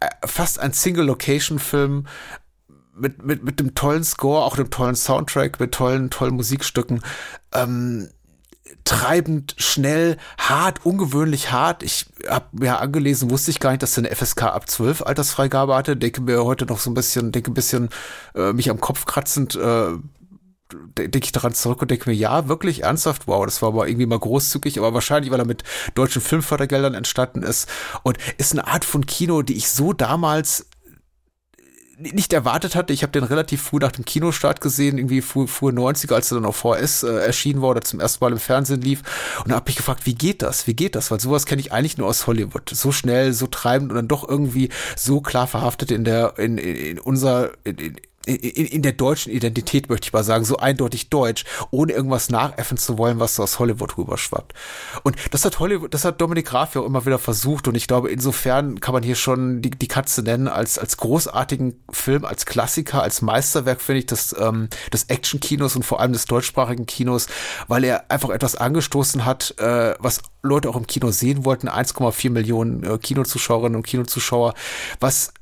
äh, 0.00 0.08
fast 0.26 0.58
ein 0.58 0.72
Single-Location-Film 0.72 2.06
mit, 2.94 3.24
mit, 3.24 3.44
mit 3.44 3.60
dem 3.60 3.74
tollen 3.74 4.04
Score, 4.04 4.44
auch 4.44 4.56
dem 4.56 4.70
tollen 4.70 4.96
Soundtrack, 4.96 5.60
mit 5.60 5.72
tollen, 5.72 6.10
tollen 6.10 6.34
Musikstücken. 6.34 7.02
Ähm, 7.52 8.08
treibend, 8.84 9.54
schnell, 9.58 10.16
hart, 10.38 10.84
ungewöhnlich 10.86 11.52
hart. 11.52 11.82
Ich 11.82 12.06
habe 12.28 12.46
mir 12.52 12.80
angelesen, 12.80 13.30
wusste 13.30 13.50
ich 13.50 13.60
gar 13.60 13.70
nicht, 13.70 13.82
dass 13.82 13.96
er 13.96 14.04
eine 14.04 14.14
FSK 14.14 14.44
ab 14.44 14.68
12 14.68 15.02
Altersfreigabe 15.02 15.74
hatte. 15.74 15.96
Denke 15.96 16.22
mir 16.22 16.44
heute 16.44 16.66
noch 16.66 16.78
so 16.78 16.90
ein 16.90 16.94
bisschen, 16.94 17.32
denke 17.32 17.50
ein 17.50 17.54
bisschen 17.54 17.90
äh, 18.34 18.52
mich 18.52 18.70
am 18.70 18.80
Kopf 18.80 19.04
kratzend, 19.04 19.56
äh, 19.56 19.90
denke 20.72 21.24
ich 21.24 21.32
daran 21.32 21.54
zurück 21.54 21.82
und 21.82 21.90
denke 21.90 22.10
mir, 22.10 22.16
ja, 22.16 22.48
wirklich 22.48 22.82
ernsthaft, 22.82 23.26
wow, 23.26 23.44
das 23.44 23.62
war 23.62 23.68
aber 23.68 23.88
irgendwie 23.88 24.06
mal 24.06 24.18
großzügig, 24.18 24.78
aber 24.78 24.94
wahrscheinlich, 24.94 25.30
weil 25.30 25.40
er 25.40 25.46
mit 25.46 25.62
deutschen 25.94 26.22
Filmfördergeldern 26.22 26.94
entstanden 26.94 27.42
ist 27.42 27.68
und 28.02 28.18
ist 28.38 28.52
eine 28.52 28.66
Art 28.66 28.84
von 28.84 29.06
Kino, 29.06 29.42
die 29.42 29.56
ich 29.56 29.68
so 29.68 29.92
damals 29.92 30.66
nicht 31.98 32.32
erwartet 32.32 32.74
hatte. 32.74 32.92
Ich 32.92 33.02
habe 33.02 33.12
den 33.12 33.24
relativ 33.24 33.62
früh 33.62 33.78
nach 33.78 33.92
dem 33.92 34.04
Kinostart 34.04 34.60
gesehen, 34.60 34.98
irgendwie 34.98 35.22
früh, 35.22 35.46
frühe 35.46 35.72
90er, 35.72 36.14
als 36.14 36.30
er 36.30 36.36
dann 36.36 36.44
auf 36.44 36.56
VS 36.56 37.04
äh, 37.04 37.08
erschienen 37.08 37.62
war 37.62 37.70
oder 37.70 37.80
zum 37.80 38.00
ersten 38.00 38.22
Mal 38.22 38.32
im 38.32 38.38
Fernsehen 38.38 38.82
lief. 38.82 39.02
Und 39.42 39.50
da 39.50 39.56
habe 39.56 39.68
mich 39.68 39.76
gefragt, 39.76 40.04
wie 40.04 40.14
geht 40.14 40.42
das? 40.42 40.66
Wie 40.66 40.74
geht 40.74 40.94
das? 40.94 41.10
Weil 41.10 41.20
sowas 41.20 41.46
kenne 41.46 41.60
ich 41.60 41.72
eigentlich 41.72 41.96
nur 41.96 42.08
aus 42.08 42.26
Hollywood. 42.26 42.68
So 42.70 42.92
schnell, 42.92 43.32
so 43.32 43.46
treibend 43.46 43.90
und 43.90 43.96
dann 43.96 44.08
doch 44.08 44.28
irgendwie 44.28 44.68
so 44.94 45.20
klar 45.20 45.46
verhaftet 45.46 45.90
in 45.90 46.04
der, 46.04 46.38
in, 46.38 46.58
in, 46.58 46.76
in 46.76 46.98
unser, 46.98 47.52
in, 47.64 47.78
in, 47.78 47.96
in 48.26 48.82
der 48.82 48.92
deutschen 48.92 49.32
Identität, 49.32 49.88
möchte 49.88 50.08
ich 50.08 50.12
mal 50.12 50.24
sagen, 50.24 50.44
so 50.44 50.56
eindeutig 50.56 51.10
deutsch, 51.10 51.44
ohne 51.70 51.92
irgendwas 51.92 52.28
nachäffen 52.28 52.76
zu 52.76 52.98
wollen, 52.98 53.20
was 53.20 53.36
so 53.36 53.42
aus 53.44 53.58
Hollywood 53.58 53.96
rüberschwappt. 53.96 54.52
Und 55.04 55.16
das 55.30 55.44
hat 55.44 55.60
Hollywood, 55.60 55.94
das 55.94 56.04
hat 56.04 56.20
Dominik 56.20 56.46
Graf 56.46 56.74
ja 56.74 56.80
auch 56.80 56.86
immer 56.86 57.06
wieder 57.06 57.20
versucht 57.20 57.68
und 57.68 57.76
ich 57.76 57.86
glaube, 57.86 58.10
insofern 58.10 58.80
kann 58.80 58.92
man 58.92 59.04
hier 59.04 59.14
schon 59.14 59.62
die, 59.62 59.70
die 59.70 59.88
Katze 59.88 60.22
nennen 60.22 60.48
als, 60.48 60.78
als 60.78 60.96
großartigen 60.96 61.82
Film, 61.90 62.24
als 62.24 62.46
Klassiker, 62.46 63.02
als 63.02 63.22
Meisterwerk, 63.22 63.80
finde 63.80 64.00
ich, 64.00 64.06
des, 64.06 64.34
ähm, 64.38 64.68
des 64.92 65.04
Action-Kinos 65.04 65.76
und 65.76 65.84
vor 65.84 66.00
allem 66.00 66.12
des 66.12 66.24
deutschsprachigen 66.24 66.86
Kinos, 66.86 67.28
weil 67.68 67.84
er 67.84 68.10
einfach 68.10 68.30
etwas 68.30 68.56
angestoßen 68.56 69.24
hat, 69.24 69.54
äh, 69.58 69.94
was 70.00 70.20
Leute 70.42 70.68
auch 70.68 70.76
im 70.76 70.86
Kino 70.86 71.10
sehen 71.12 71.44
wollten, 71.44 71.68
1,4 71.68 72.30
Millionen 72.30 72.82
äh, 72.82 72.98
Kinozuschauerinnen 72.98 73.76
und 73.76 73.86
Kinozuschauer, 73.86 74.54
was 74.98 75.32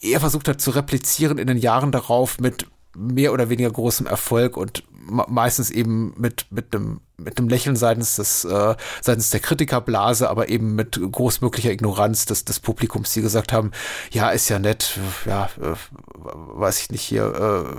er 0.00 0.20
versucht 0.20 0.48
hat 0.48 0.60
zu 0.60 0.70
replizieren 0.70 1.38
in 1.38 1.46
den 1.46 1.58
Jahren 1.58 1.92
darauf 1.92 2.38
mit 2.38 2.66
mehr 2.96 3.32
oder 3.32 3.50
weniger 3.50 3.70
großem 3.70 4.06
Erfolg 4.06 4.56
und 4.56 4.84
meistens 5.08 5.70
eben 5.70 6.14
mit 6.16 6.46
mit 6.50 6.74
einem 6.74 7.00
mit 7.18 7.38
einem 7.38 7.48
Lächeln 7.48 7.76
seitens 7.76 8.16
des 8.16 8.44
äh, 8.44 8.74
seitens 9.00 9.30
der 9.30 9.40
Kritikerblase, 9.40 10.28
aber 10.28 10.48
eben 10.48 10.74
mit 10.74 11.00
großmöglicher 11.00 11.70
Ignoranz 11.70 12.24
des 12.26 12.44
des 12.44 12.60
Publikums, 12.60 13.12
die 13.12 13.22
gesagt 13.22 13.52
haben, 13.52 13.70
ja 14.10 14.30
ist 14.30 14.48
ja 14.48 14.58
nett, 14.58 14.98
ja 15.24 15.48
äh, 15.60 15.74
weiß 16.14 16.80
ich 16.80 16.90
nicht 16.90 17.02
hier. 17.02 17.76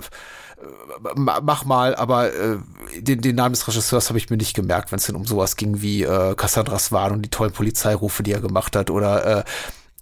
mach 1.14 1.64
mal, 1.64 1.94
aber 1.94 2.32
äh, 2.32 2.58
den, 2.98 3.20
den 3.20 3.36
Namen 3.36 3.52
des 3.52 3.68
Regisseurs 3.68 4.08
habe 4.08 4.18
ich 4.18 4.28
mir 4.28 4.36
nicht 4.36 4.54
gemerkt, 4.56 4.90
wenn 4.90 4.98
es 4.98 5.06
denn 5.06 5.14
um 5.14 5.24
sowas 5.24 5.54
ging 5.54 5.82
wie 5.82 6.02
äh, 6.02 6.34
Cassandra 6.34 6.80
Swan 6.80 7.12
und 7.12 7.22
die 7.22 7.30
tollen 7.30 7.52
Polizeirufe, 7.52 8.24
die 8.24 8.32
er 8.32 8.40
gemacht 8.40 8.74
hat, 8.74 8.90
oder 8.90 9.24
äh, 9.24 9.40
äh, 9.40 9.44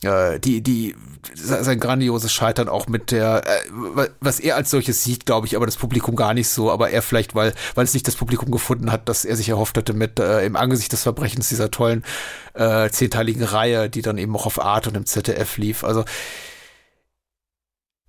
die, 0.02 0.60
die, 0.60 0.94
sein 1.34 1.80
grandioses 1.80 2.32
Scheitern 2.32 2.68
auch 2.68 2.86
mit 2.86 3.10
der, 3.10 3.42
äh, 3.46 4.08
was 4.20 4.40
er 4.40 4.56
als 4.56 4.70
solches 4.70 5.02
sieht, 5.02 5.26
glaube 5.26 5.46
ich, 5.46 5.56
aber 5.56 5.66
das 5.66 5.76
Publikum 5.76 6.16
gar 6.16 6.34
nicht 6.34 6.48
so, 6.48 6.70
aber 6.70 6.90
er 6.90 7.02
vielleicht, 7.02 7.34
weil, 7.34 7.54
weil 7.74 7.84
es 7.84 7.94
nicht 7.94 8.06
das 8.06 8.16
Publikum 8.16 8.50
gefunden 8.50 8.92
hat, 8.92 9.08
dass 9.08 9.24
er 9.24 9.36
sich 9.36 9.48
erhofft 9.48 9.76
hatte 9.76 9.94
mit 9.94 10.18
äh, 10.20 10.44
im 10.44 10.56
Angesicht 10.56 10.92
des 10.92 11.02
Verbrechens 11.02 11.48
dieser 11.48 11.70
tollen 11.70 12.04
äh, 12.54 12.90
zehnteiligen 12.90 13.42
Reihe, 13.42 13.88
die 13.88 14.02
dann 14.02 14.18
eben 14.18 14.36
auch 14.36 14.46
auf 14.46 14.60
Art 14.60 14.86
und 14.86 14.96
im 14.96 15.06
ZDF 15.06 15.56
lief. 15.56 15.82
Also 15.82 16.04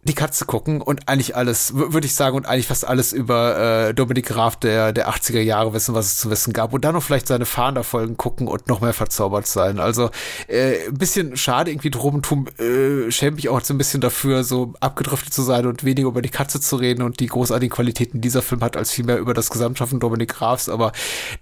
die 0.08 0.16
Katze 0.16 0.46
gucken 0.46 0.82
und 0.82 1.08
eigentlich 1.08 1.36
alles, 1.36 1.74
würde 1.76 2.06
ich 2.06 2.16
sagen, 2.16 2.36
und 2.36 2.46
eigentlich 2.46 2.68
fast 2.68 2.88
alles 2.88 3.14
über 3.14 3.88
äh, 3.90 3.94
Dominik 3.94 4.28
Graf 4.28 4.56
der, 4.56 4.94
der 4.94 5.10
80er 5.10 5.40
Jahre 5.40 5.74
wissen, 5.74 5.94
was 5.94 6.08
es 6.08 6.18
zu 6.18 6.30
wissen 6.30 6.54
gab. 6.54 6.74
Und 6.74 6.84
dann 6.84 6.94
noch 6.94 7.04
vielleicht 7.04 7.28
seine 7.28 7.46
Fahnder-Folgen 7.46 8.18
gucken 8.18 8.48
und 8.48 8.68
noch 8.68 8.82
mehr 8.82 8.94
verzaubert 8.94 9.48
sein. 9.48 9.80
Also 9.80 10.10
äh, 10.48 10.88
ein 10.88 10.98
bisschen 10.98 11.38
schade 11.38 11.72
irgendwie 11.72 11.92
drum 11.92 12.22
tun, 12.22 12.48
äh, 12.58 13.12
schäme 13.12 13.36
mich 13.36 13.50
auch 13.50 13.62
so 13.62 13.74
ein 13.74 13.78
bisschen 13.78 14.02
dafür, 14.02 14.44
so 14.44 14.74
abgedriftet 14.80 15.34
zu 15.34 15.42
sein 15.42 15.66
und 15.66 15.84
weniger 15.84 16.08
über 16.08 16.22
die 16.22 16.30
Katze 16.30 16.60
zu 16.60 16.78
reden 16.78 17.04
und 17.04 17.20
die 17.20 17.28
großartigen 17.28 17.74
Qualitäten 17.74 18.22
dieser 18.22 18.42
Film 18.42 18.62
hat, 18.62 18.78
als 18.78 18.92
vielmehr 18.92 19.20
über 19.20 19.34
das 19.34 19.50
Gesamtschaffen 19.50 20.00
Dominik 20.00 20.34
Grafs. 20.34 20.70
Aber 20.70 20.92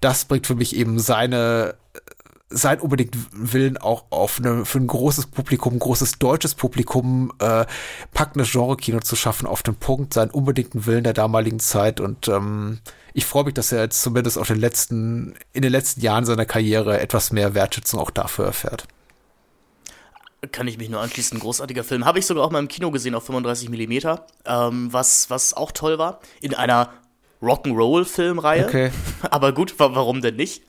das 0.02 0.26
bringt 0.26 0.48
für 0.48 0.56
mich 0.56 0.76
eben 0.76 1.00
seine 1.00 1.76
sein 2.50 2.80
unbedingt 2.80 3.16
Willen 3.32 3.78
auch 3.78 4.06
auf 4.12 4.40
eine, 4.40 4.66
für 4.66 4.78
ein 4.78 4.88
großes 4.88 5.28
Publikum, 5.28 5.74
ein 5.74 5.80
großes 5.80 6.20
deutsches 6.20 6.54
Publikum, 6.54 7.32
äh, 7.40 7.66
packendes 8.14 8.52
Genre-Kino 8.52 9.00
zu 9.00 9.16
schaffen, 9.16 9.48
auf 9.48 9.64
den 9.64 9.76
Punkt, 9.76 10.14
seinen 10.14 10.30
unbedingten 10.30 10.86
Willen 10.86 11.04
der 11.04 11.14
damaligen 11.14 11.60
Zeit. 11.60 12.00
Und 12.00 12.28
ähm, 12.28 12.80
ich 13.14 13.26
freue 13.26 13.46
mich, 13.46 13.56
dass 13.56 13.72
er 13.72 13.82
jetzt 13.82 14.02
zumindest 14.02 14.38
auf 14.38 14.48
den 14.48 14.60
letzten, 14.60 15.36
in 15.54 15.64
den 15.64 15.72
letzten 15.72 16.02
Jahren 16.02 16.26
seiner 16.26 16.46
Karriere 16.46 17.00
etwas 17.00 17.32
mehr 17.32 17.56
Wertschätzung 17.56 18.00
auch 18.00 18.12
dafür 18.12 18.46
erfährt. 18.46 18.88
Kann 20.52 20.68
ich 20.68 20.78
mich 20.78 20.90
nur 20.90 21.02
anschließen. 21.02 21.40
Großartiger 21.40 21.84
Film. 21.84 22.06
Habe 22.06 22.20
ich 22.20 22.28
sogar 22.28 22.44
auch 22.44 22.52
mal 22.52 22.60
im 22.60 22.68
Kino 22.68 22.92
gesehen 22.92 23.16
auf 23.16 23.26
35 23.26 23.70
mm, 23.70 24.18
ähm, 24.46 24.94
was, 24.94 25.32
was 25.32 25.56
auch 25.56 25.72
toll 25.72 25.98
war. 25.98 26.20
In 26.42 26.54
einer 26.54 26.92
Rock'n'Roll-Filmreihe. 27.42 28.66
Okay. 28.66 28.92
Aber 29.32 29.54
gut, 29.54 29.74
warum 29.78 30.22
denn 30.22 30.36
nicht? 30.36 30.64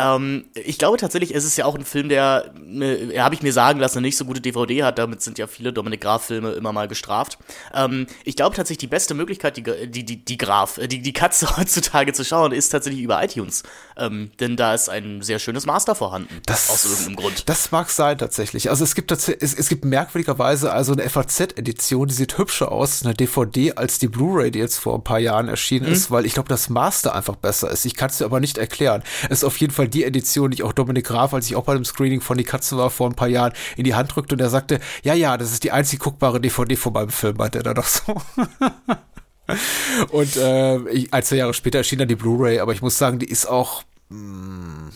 Ähm, 0.00 0.44
ich 0.54 0.78
glaube 0.78 0.96
tatsächlich, 0.96 1.34
es 1.34 1.44
ist 1.44 1.56
ja 1.56 1.64
auch 1.64 1.74
ein 1.74 1.84
Film, 1.84 2.08
der, 2.08 2.52
ne, 2.58 3.12
habe 3.18 3.34
ich 3.34 3.42
mir 3.42 3.52
sagen 3.52 3.80
lassen, 3.80 3.98
eine 3.98 4.06
nicht 4.06 4.16
so 4.16 4.24
gute 4.24 4.40
DVD 4.40 4.82
hat. 4.84 4.98
Damit 4.98 5.22
sind 5.22 5.38
ja 5.38 5.46
viele 5.46 5.72
Dominik 5.72 6.00
Graf-Filme 6.00 6.52
immer 6.52 6.72
mal 6.72 6.88
gestraft. 6.88 7.38
Ähm, 7.74 8.06
ich 8.24 8.36
glaube 8.36 8.56
tatsächlich, 8.56 8.78
die 8.78 8.86
beste 8.86 9.14
Möglichkeit, 9.14 9.56
die, 9.56 9.62
die, 9.62 10.04
die, 10.04 10.24
die 10.24 10.38
Graf, 10.38 10.78
äh, 10.78 10.88
die, 10.88 11.02
die 11.02 11.12
Katze 11.12 11.56
heutzutage 11.56 12.12
zu 12.12 12.24
schauen, 12.24 12.52
ist 12.52 12.70
tatsächlich 12.70 13.02
über 13.02 13.22
iTunes. 13.22 13.62
Ähm, 13.96 14.30
denn 14.40 14.56
da 14.56 14.74
ist 14.74 14.88
ein 14.88 15.22
sehr 15.22 15.38
schönes 15.38 15.66
Master 15.66 15.94
vorhanden. 15.94 16.40
Das, 16.46 16.70
aus 16.70 16.84
irgendeinem 16.84 17.16
Grund. 17.16 17.48
Das 17.48 17.70
mag 17.70 17.90
sein 17.90 18.16
tatsächlich. 18.18 18.70
Also 18.70 18.84
es 18.84 18.94
gibt 18.94 19.10
tatsächlich, 19.10 19.42
es, 19.42 19.54
es 19.54 19.68
gibt 19.68 19.84
merkwürdigerweise 19.84 20.72
also 20.72 20.92
eine 20.92 21.08
FAZ-Edition, 21.08 22.08
die 22.08 22.14
sieht 22.14 22.38
hübscher 22.38 22.72
aus, 22.72 23.04
eine 23.04 23.14
DVD, 23.14 23.74
als 23.74 23.98
die 23.98 24.08
Blu-ray, 24.08 24.50
die 24.50 24.58
jetzt 24.58 24.78
vor 24.78 24.94
ein 24.94 25.04
paar 25.04 25.18
Jahren 25.18 25.48
erschienen 25.48 25.86
mhm. 25.86 25.92
ist, 25.92 26.10
weil 26.10 26.24
ich 26.24 26.34
glaube, 26.34 26.48
das 26.48 26.68
Master 26.68 27.14
einfach 27.14 27.36
besser 27.36 27.70
ist. 27.70 27.84
Ich 27.84 27.94
kann 27.94 28.10
es 28.10 28.18
dir 28.18 28.24
aber 28.24 28.40
nicht 28.40 28.58
erklären. 28.58 29.02
Es 29.28 29.38
ist 29.38 29.44
auf 29.44 29.56
jeden 29.58 29.72
Fall 29.72 29.88
die 29.90 30.04
Edition, 30.04 30.50
die 30.50 30.56
ich 30.56 30.62
auch 30.62 30.72
Dominik 30.72 31.06
Graf, 31.06 31.34
als 31.34 31.46
ich 31.46 31.56
auch 31.56 31.64
bei 31.64 31.74
dem 31.74 31.84
Screening 31.84 32.20
von 32.20 32.38
Die 32.38 32.44
Katze 32.44 32.76
war 32.76 32.90
vor 32.90 33.08
ein 33.08 33.14
paar 33.14 33.28
Jahren, 33.28 33.52
in 33.76 33.84
die 33.84 33.94
Hand 33.94 34.14
drückte 34.14 34.34
und 34.34 34.40
er 34.40 34.50
sagte, 34.50 34.80
ja, 35.02 35.14
ja, 35.14 35.36
das 35.36 35.52
ist 35.52 35.64
die 35.64 35.72
einzig 35.72 36.00
guckbare 36.00 36.40
DVD 36.40 36.76
von 36.76 36.92
meinem 36.92 37.10
Film, 37.10 37.36
meinte 37.36 37.58
er 37.58 37.64
da 37.64 37.74
doch 37.74 37.86
so. 37.86 38.14
und 40.10 40.36
äh, 40.36 41.06
ein, 41.10 41.22
zwei 41.22 41.36
Jahre 41.36 41.54
später 41.54 41.78
erschien 41.78 41.98
dann 41.98 42.08
die 42.08 42.16
Blu-ray, 42.16 42.60
aber 42.60 42.72
ich 42.72 42.82
muss 42.82 42.98
sagen, 42.98 43.18
die 43.18 43.28
ist 43.28 43.46
auch 43.46 43.82
mh, 44.08 44.18
mm, 44.18 44.90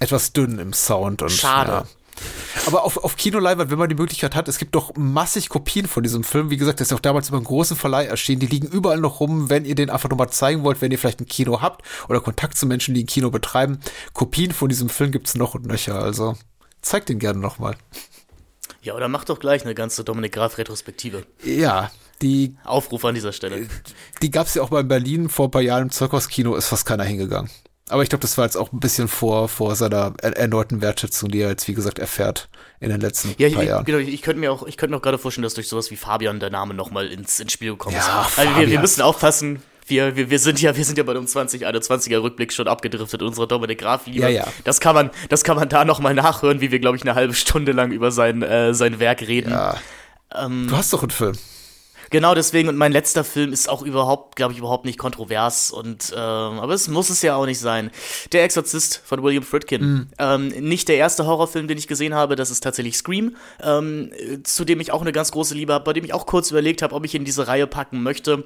etwas 0.00 0.32
dünn 0.32 0.58
im 0.58 0.72
Sound 0.72 1.22
und 1.22 1.30
Schade. 1.30 1.72
Ja. 1.72 1.86
Aber 2.66 2.84
auf, 2.84 2.96
auf 2.98 3.16
Kinoleinwand, 3.16 3.70
wenn 3.70 3.78
man 3.78 3.88
die 3.88 3.94
Möglichkeit 3.94 4.34
hat, 4.34 4.48
es 4.48 4.58
gibt 4.58 4.74
doch 4.74 4.94
massig 4.96 5.48
Kopien 5.48 5.86
von 5.86 6.02
diesem 6.02 6.24
Film. 6.24 6.50
Wie 6.50 6.56
gesagt, 6.56 6.80
das 6.80 6.88
ist 6.88 6.92
auch 6.92 7.00
damals 7.00 7.28
über 7.28 7.38
einen 7.38 7.46
großen 7.46 7.76
Verleih 7.76 8.06
erschienen. 8.06 8.40
Die 8.40 8.46
liegen 8.46 8.68
überall 8.68 8.98
noch 8.98 9.20
rum, 9.20 9.48
wenn 9.50 9.64
ihr 9.64 9.74
den 9.74 9.90
einfach 9.90 10.10
nochmal 10.10 10.30
zeigen 10.30 10.64
wollt, 10.64 10.80
wenn 10.80 10.92
ihr 10.92 10.98
vielleicht 10.98 11.20
ein 11.20 11.26
Kino 11.26 11.62
habt 11.62 11.82
oder 12.08 12.20
Kontakt 12.20 12.56
zu 12.56 12.66
Menschen, 12.66 12.94
die 12.94 13.04
ein 13.04 13.06
Kino 13.06 13.30
betreiben. 13.30 13.78
Kopien 14.12 14.52
von 14.52 14.68
diesem 14.68 14.88
Film 14.88 15.12
gibt's 15.12 15.34
noch 15.34 15.54
und 15.54 15.66
nöcher. 15.66 15.98
Also 15.98 16.36
zeigt 16.82 17.08
den 17.08 17.18
gerne 17.18 17.38
nochmal. 17.38 17.76
Ja, 18.82 18.94
oder 18.94 19.08
macht 19.08 19.28
doch 19.28 19.40
gleich 19.40 19.64
eine 19.64 19.74
ganze 19.74 20.04
Dominik 20.04 20.32
Graf 20.32 20.58
Retrospektive. 20.58 21.26
Ja, 21.44 21.90
die 22.22 22.56
Aufruf 22.64 23.04
an 23.04 23.14
dieser 23.14 23.32
Stelle. 23.32 23.68
Die 24.22 24.30
gab's 24.30 24.54
ja 24.54 24.62
auch 24.62 24.70
mal 24.70 24.80
in 24.80 24.88
Berlin 24.88 25.28
vor 25.28 25.48
ein 25.48 25.50
paar 25.50 25.62
Jahren 25.62 25.84
im 25.84 25.90
Zirkuskino, 25.90 26.54
ist 26.54 26.68
fast 26.68 26.86
keiner 26.86 27.04
hingegangen. 27.04 27.50
Aber 27.90 28.02
ich 28.02 28.08
glaube, 28.08 28.22
das 28.22 28.36
war 28.38 28.44
jetzt 28.44 28.56
auch 28.56 28.72
ein 28.72 28.80
bisschen 28.80 29.08
vor, 29.08 29.48
vor 29.48 29.74
seiner 29.76 30.12
erneuten 30.22 30.80
Wertschätzung, 30.80 31.30
die 31.30 31.40
er 31.40 31.50
jetzt, 31.50 31.68
wie 31.68 31.74
gesagt, 31.74 31.98
erfährt 31.98 32.48
in 32.80 32.90
den 32.90 33.00
letzten 33.00 33.34
ja, 33.38 33.48
paar 33.50 33.62
ich, 33.62 33.68
Jahren. 33.68 33.84
Genau, 33.84 33.98
ich 33.98 34.22
könnte 34.22 34.40
mir 34.40 34.52
auch, 34.52 34.66
ich 34.66 34.76
könnte 34.76 34.92
mir 34.92 34.98
auch 34.98 35.02
gerade 35.02 35.18
vorstellen, 35.18 35.42
dass 35.42 35.54
durch 35.54 35.68
sowas 35.68 35.90
wie 35.90 35.96
Fabian 35.96 36.40
der 36.40 36.50
Name 36.50 36.74
nochmal 36.74 37.06
ins, 37.08 37.40
ins 37.40 37.52
Spiel 37.52 37.72
gekommen 37.72 37.96
ja, 37.96 38.22
ist. 38.22 38.38
Also 38.38 38.56
wir, 38.56 38.70
wir 38.70 38.80
müssen 38.80 39.02
aufpassen, 39.02 39.62
wir, 39.86 40.16
wir, 40.16 40.30
wir 40.30 40.38
sind 40.38 40.60
ja, 40.60 40.76
wir 40.76 40.84
sind 40.84 40.98
ja 40.98 41.04
bei 41.04 41.14
dem 41.14 41.24
2021er 41.24 42.22
Rückblick 42.22 42.52
schon 42.52 42.68
abgedriftet, 42.68 43.22
unsere 43.22 43.48
Dominik 43.48 43.78
Graf 43.78 44.06
lieber. 44.06 44.28
Ja, 44.28 44.44
ja. 44.44 44.52
Das 44.64 44.80
kann 44.80 44.94
man, 44.94 45.10
das 45.28 45.44
kann 45.44 45.56
man 45.56 45.68
da 45.68 45.84
nochmal 45.84 46.14
nachhören, 46.14 46.60
wie 46.60 46.70
wir, 46.70 46.78
glaube 46.78 46.96
ich, 46.96 47.02
eine 47.02 47.14
halbe 47.14 47.34
Stunde 47.34 47.72
lang 47.72 47.90
über 47.90 48.10
sein, 48.10 48.42
äh, 48.42 48.74
sein 48.74 49.00
Werk 49.00 49.22
reden. 49.22 49.50
Ja. 49.50 49.76
Ähm, 50.34 50.66
du 50.68 50.76
hast 50.76 50.92
doch 50.92 51.02
einen 51.02 51.10
Film. 51.10 51.36
Genau 52.10 52.34
deswegen, 52.34 52.68
und 52.68 52.76
mein 52.76 52.92
letzter 52.92 53.24
Film 53.24 53.52
ist 53.52 53.68
auch 53.68 53.82
überhaupt, 53.82 54.36
glaube 54.36 54.52
ich, 54.52 54.58
überhaupt 54.58 54.84
nicht 54.84 54.98
kontrovers. 54.98 55.70
Und 55.70 56.12
ähm, 56.16 56.18
aber 56.18 56.74
es 56.74 56.88
muss 56.88 57.10
es 57.10 57.22
ja 57.22 57.36
auch 57.36 57.46
nicht 57.46 57.60
sein. 57.60 57.90
Der 58.32 58.44
Exorzist 58.44 59.02
von 59.04 59.22
William 59.22 59.42
Friedkin. 59.42 59.82
Mhm. 59.82 60.08
Ähm, 60.18 60.48
nicht 60.48 60.88
der 60.88 60.96
erste 60.96 61.26
Horrorfilm, 61.26 61.68
den 61.68 61.78
ich 61.78 61.88
gesehen 61.88 62.14
habe, 62.14 62.36
das 62.36 62.50
ist 62.50 62.60
tatsächlich 62.60 62.96
Scream, 62.96 63.36
ähm, 63.62 64.10
zu 64.44 64.64
dem 64.64 64.80
ich 64.80 64.92
auch 64.92 65.02
eine 65.02 65.12
ganz 65.12 65.32
große 65.32 65.54
Liebe 65.54 65.72
habe, 65.72 65.84
bei 65.84 65.92
dem 65.92 66.04
ich 66.04 66.14
auch 66.14 66.26
kurz 66.26 66.50
überlegt 66.50 66.82
habe, 66.82 66.94
ob 66.94 67.04
ich 67.04 67.14
in 67.14 67.24
diese 67.24 67.46
Reihe 67.46 67.66
packen 67.66 68.02
möchte 68.02 68.44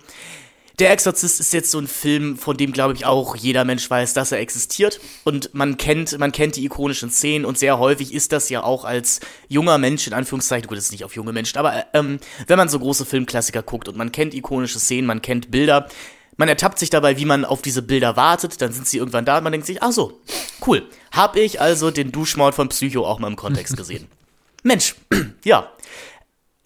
der 0.78 0.90
Exorzist 0.90 1.40
ist 1.40 1.52
jetzt 1.52 1.70
so 1.70 1.78
ein 1.78 1.86
Film, 1.86 2.36
von 2.36 2.56
dem 2.56 2.72
glaube 2.72 2.94
ich 2.94 3.04
auch 3.04 3.36
jeder 3.36 3.64
Mensch 3.64 3.88
weiß, 3.88 4.14
dass 4.14 4.32
er 4.32 4.38
existiert 4.38 5.00
und 5.24 5.54
man 5.54 5.76
kennt, 5.76 6.18
man 6.18 6.32
kennt 6.32 6.56
die 6.56 6.64
ikonischen 6.64 7.10
Szenen 7.10 7.44
und 7.44 7.58
sehr 7.58 7.78
häufig 7.78 8.12
ist 8.14 8.32
das 8.32 8.48
ja 8.48 8.62
auch 8.62 8.84
als 8.84 9.20
junger 9.48 9.78
Mensch 9.78 10.06
in 10.06 10.12
Anführungszeichen, 10.12 10.68
gut, 10.68 10.78
das 10.78 10.86
ist 10.86 10.92
nicht 10.92 11.04
auf 11.04 11.14
junge 11.14 11.32
Menschen, 11.32 11.58
aber 11.58 11.86
ähm, 11.92 12.18
wenn 12.46 12.56
man 12.56 12.68
so 12.68 12.78
große 12.78 13.04
Filmklassiker 13.04 13.62
guckt 13.62 13.88
und 13.88 13.96
man 13.96 14.12
kennt 14.12 14.34
ikonische 14.34 14.78
Szenen, 14.78 15.06
man 15.06 15.22
kennt 15.22 15.50
Bilder, 15.50 15.88
man 16.36 16.48
ertappt 16.48 16.78
sich 16.78 16.90
dabei, 16.90 17.18
wie 17.18 17.24
man 17.24 17.44
auf 17.44 17.62
diese 17.62 17.82
Bilder 17.82 18.16
wartet, 18.16 18.60
dann 18.62 18.72
sind 18.72 18.88
sie 18.88 18.98
irgendwann 18.98 19.24
da 19.24 19.38
und 19.38 19.44
man 19.44 19.52
denkt 19.52 19.66
sich, 19.66 19.82
ach 19.82 19.92
so, 19.92 20.20
cool, 20.66 20.88
hab 21.12 21.36
ich 21.36 21.60
also 21.60 21.90
den 21.90 22.12
Duschmord 22.12 22.54
von 22.54 22.68
Psycho 22.68 23.06
auch 23.06 23.18
mal 23.18 23.28
im 23.28 23.36
Kontext 23.36 23.76
gesehen. 23.76 24.08
Mensch, 24.62 24.94
ja, 25.44 25.70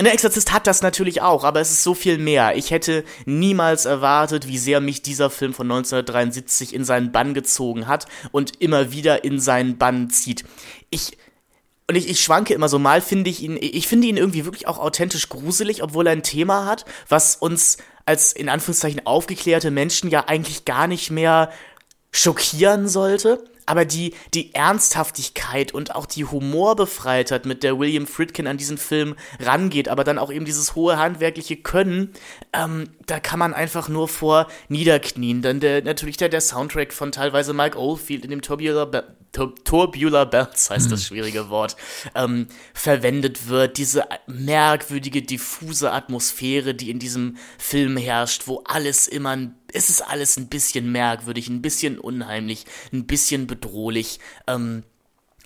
der 0.04 0.12
Exorzist 0.12 0.52
hat 0.52 0.66
das 0.66 0.82
natürlich 0.82 1.22
auch, 1.22 1.42
aber 1.42 1.60
es 1.60 1.70
ist 1.70 1.82
so 1.82 1.94
viel 1.94 2.18
mehr. 2.18 2.54
Ich 2.56 2.70
hätte 2.70 3.02
niemals 3.24 3.86
erwartet, 3.86 4.46
wie 4.46 4.58
sehr 4.58 4.80
mich 4.80 5.00
dieser 5.00 5.30
Film 5.30 5.54
von 5.54 5.66
1973 5.70 6.74
in 6.74 6.84
seinen 6.84 7.12
Bann 7.12 7.32
gezogen 7.32 7.88
hat 7.88 8.06
und 8.30 8.60
immer 8.60 8.92
wieder 8.92 9.24
in 9.24 9.40
seinen 9.40 9.78
Bann 9.78 10.10
zieht. 10.10 10.44
Ich 10.90 11.16
und 11.88 11.94
ich, 11.94 12.08
ich 12.08 12.20
schwanke 12.20 12.52
immer 12.52 12.68
so 12.68 12.80
mal, 12.80 13.00
finde 13.00 13.30
ich 13.30 13.42
ihn, 13.42 13.56
ich 13.60 13.86
finde 13.86 14.08
ihn 14.08 14.16
irgendwie 14.16 14.44
wirklich 14.44 14.66
auch 14.66 14.78
authentisch 14.78 15.28
gruselig, 15.28 15.84
obwohl 15.84 16.08
er 16.08 16.12
ein 16.12 16.24
Thema 16.24 16.66
hat, 16.66 16.84
was 17.08 17.36
uns 17.36 17.76
als 18.04 18.32
in 18.32 18.48
Anführungszeichen 18.48 19.06
aufgeklärte 19.06 19.70
Menschen 19.70 20.10
ja 20.10 20.24
eigentlich 20.26 20.64
gar 20.64 20.88
nicht 20.88 21.10
mehr 21.12 21.50
schockieren 22.10 22.88
sollte 22.88 23.44
aber 23.66 23.84
die, 23.84 24.14
die 24.32 24.54
Ernsthaftigkeit 24.54 25.74
und 25.74 25.94
auch 25.94 26.06
die 26.06 26.24
Humorbefreitheit, 26.24 27.46
mit 27.46 27.62
der 27.62 27.78
William 27.78 28.06
Friedkin 28.06 28.46
an 28.46 28.56
diesen 28.56 28.78
Film 28.78 29.16
rangeht, 29.40 29.88
aber 29.88 30.04
dann 30.04 30.18
auch 30.18 30.32
eben 30.32 30.44
dieses 30.44 30.74
hohe 30.74 30.98
handwerkliche 30.98 31.56
Können, 31.56 32.12
ähm, 32.52 32.88
da 33.06 33.20
kann 33.20 33.38
man 33.38 33.52
einfach 33.54 33.88
nur 33.88 34.08
vor 34.08 34.46
niederknien. 34.68 35.42
Dann 35.42 35.60
der, 35.60 35.82
natürlich 35.82 36.16
der, 36.16 36.28
der 36.28 36.40
Soundtrack 36.40 36.92
von 36.92 37.12
teilweise 37.12 37.52
Mike 37.52 37.78
Oldfield 37.78 38.24
in 38.24 38.30
dem 38.30 38.42
Tubular, 38.42 38.86
Be 38.86 39.04
Tubular 39.64 40.24
Bells 40.24 40.70
heißt 40.70 40.90
das 40.90 41.00
mhm. 41.00 41.04
schwierige 41.04 41.50
Wort, 41.50 41.76
ähm, 42.14 42.46
verwendet 42.72 43.48
wird. 43.48 43.76
Diese 43.76 44.04
merkwürdige, 44.26 45.20
diffuse 45.20 45.92
Atmosphäre, 45.92 46.74
die 46.74 46.90
in 46.90 46.98
diesem 46.98 47.36
Film 47.58 47.98
herrscht, 47.98 48.46
wo 48.46 48.62
alles 48.64 49.08
immer 49.08 49.30
ein 49.30 49.54
es 49.76 49.90
ist 49.90 50.02
alles 50.02 50.36
ein 50.36 50.48
bisschen 50.48 50.90
merkwürdig, 50.90 51.48
ein 51.48 51.62
bisschen 51.62 51.98
unheimlich, 51.98 52.64
ein 52.92 53.06
bisschen 53.06 53.46
bedrohlich. 53.46 54.18
Ähm, 54.46 54.82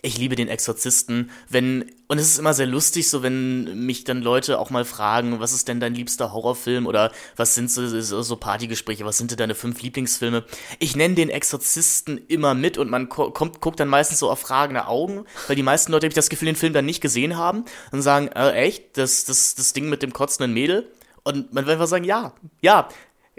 ich 0.02 0.16
liebe 0.16 0.34
den 0.34 0.48
Exorzisten, 0.48 1.30
wenn, 1.50 1.92
und 2.08 2.18
es 2.18 2.28
ist 2.28 2.38
immer 2.38 2.54
sehr 2.54 2.66
lustig, 2.66 3.10
so 3.10 3.22
wenn 3.22 3.84
mich 3.84 4.04
dann 4.04 4.22
Leute 4.22 4.58
auch 4.58 4.70
mal 4.70 4.86
fragen, 4.86 5.40
was 5.40 5.52
ist 5.52 5.68
denn 5.68 5.78
dein 5.78 5.94
liebster 5.94 6.32
Horrorfilm 6.32 6.86
oder 6.86 7.12
was 7.36 7.54
sind 7.54 7.70
so, 7.70 8.00
so 8.00 8.36
Partygespräche, 8.36 9.04
was 9.04 9.18
sind 9.18 9.30
denn 9.30 9.36
deine 9.36 9.54
fünf 9.54 9.82
Lieblingsfilme? 9.82 10.44
Ich 10.78 10.96
nenne 10.96 11.16
den 11.16 11.28
Exorzisten 11.28 12.18
immer 12.28 12.54
mit 12.54 12.78
und 12.78 12.88
man 12.88 13.10
kommt, 13.10 13.60
guckt 13.60 13.78
dann 13.78 13.88
meistens 13.88 14.20
so 14.20 14.30
auf 14.30 14.40
fragende 14.40 14.86
Augen, 14.86 15.26
weil 15.48 15.56
die 15.56 15.62
meisten 15.62 15.92
Leute, 15.92 16.06
habe 16.06 16.12
ich 16.12 16.14
das 16.14 16.30
Gefühl, 16.30 16.46
den 16.46 16.56
Film 16.56 16.72
dann 16.72 16.86
nicht 16.86 17.02
gesehen 17.02 17.36
haben 17.36 17.66
und 17.92 18.00
sagen, 18.00 18.28
äh, 18.28 18.52
echt, 18.52 18.96
das, 18.96 19.26
das, 19.26 19.54
das 19.54 19.74
Ding 19.74 19.90
mit 19.90 20.02
dem 20.02 20.14
kotzenden 20.14 20.54
Mädel? 20.54 20.90
Und 21.22 21.52
man 21.52 21.66
will 21.66 21.74
einfach 21.74 21.86
sagen, 21.86 22.04
ja, 22.04 22.32
ja, 22.62 22.88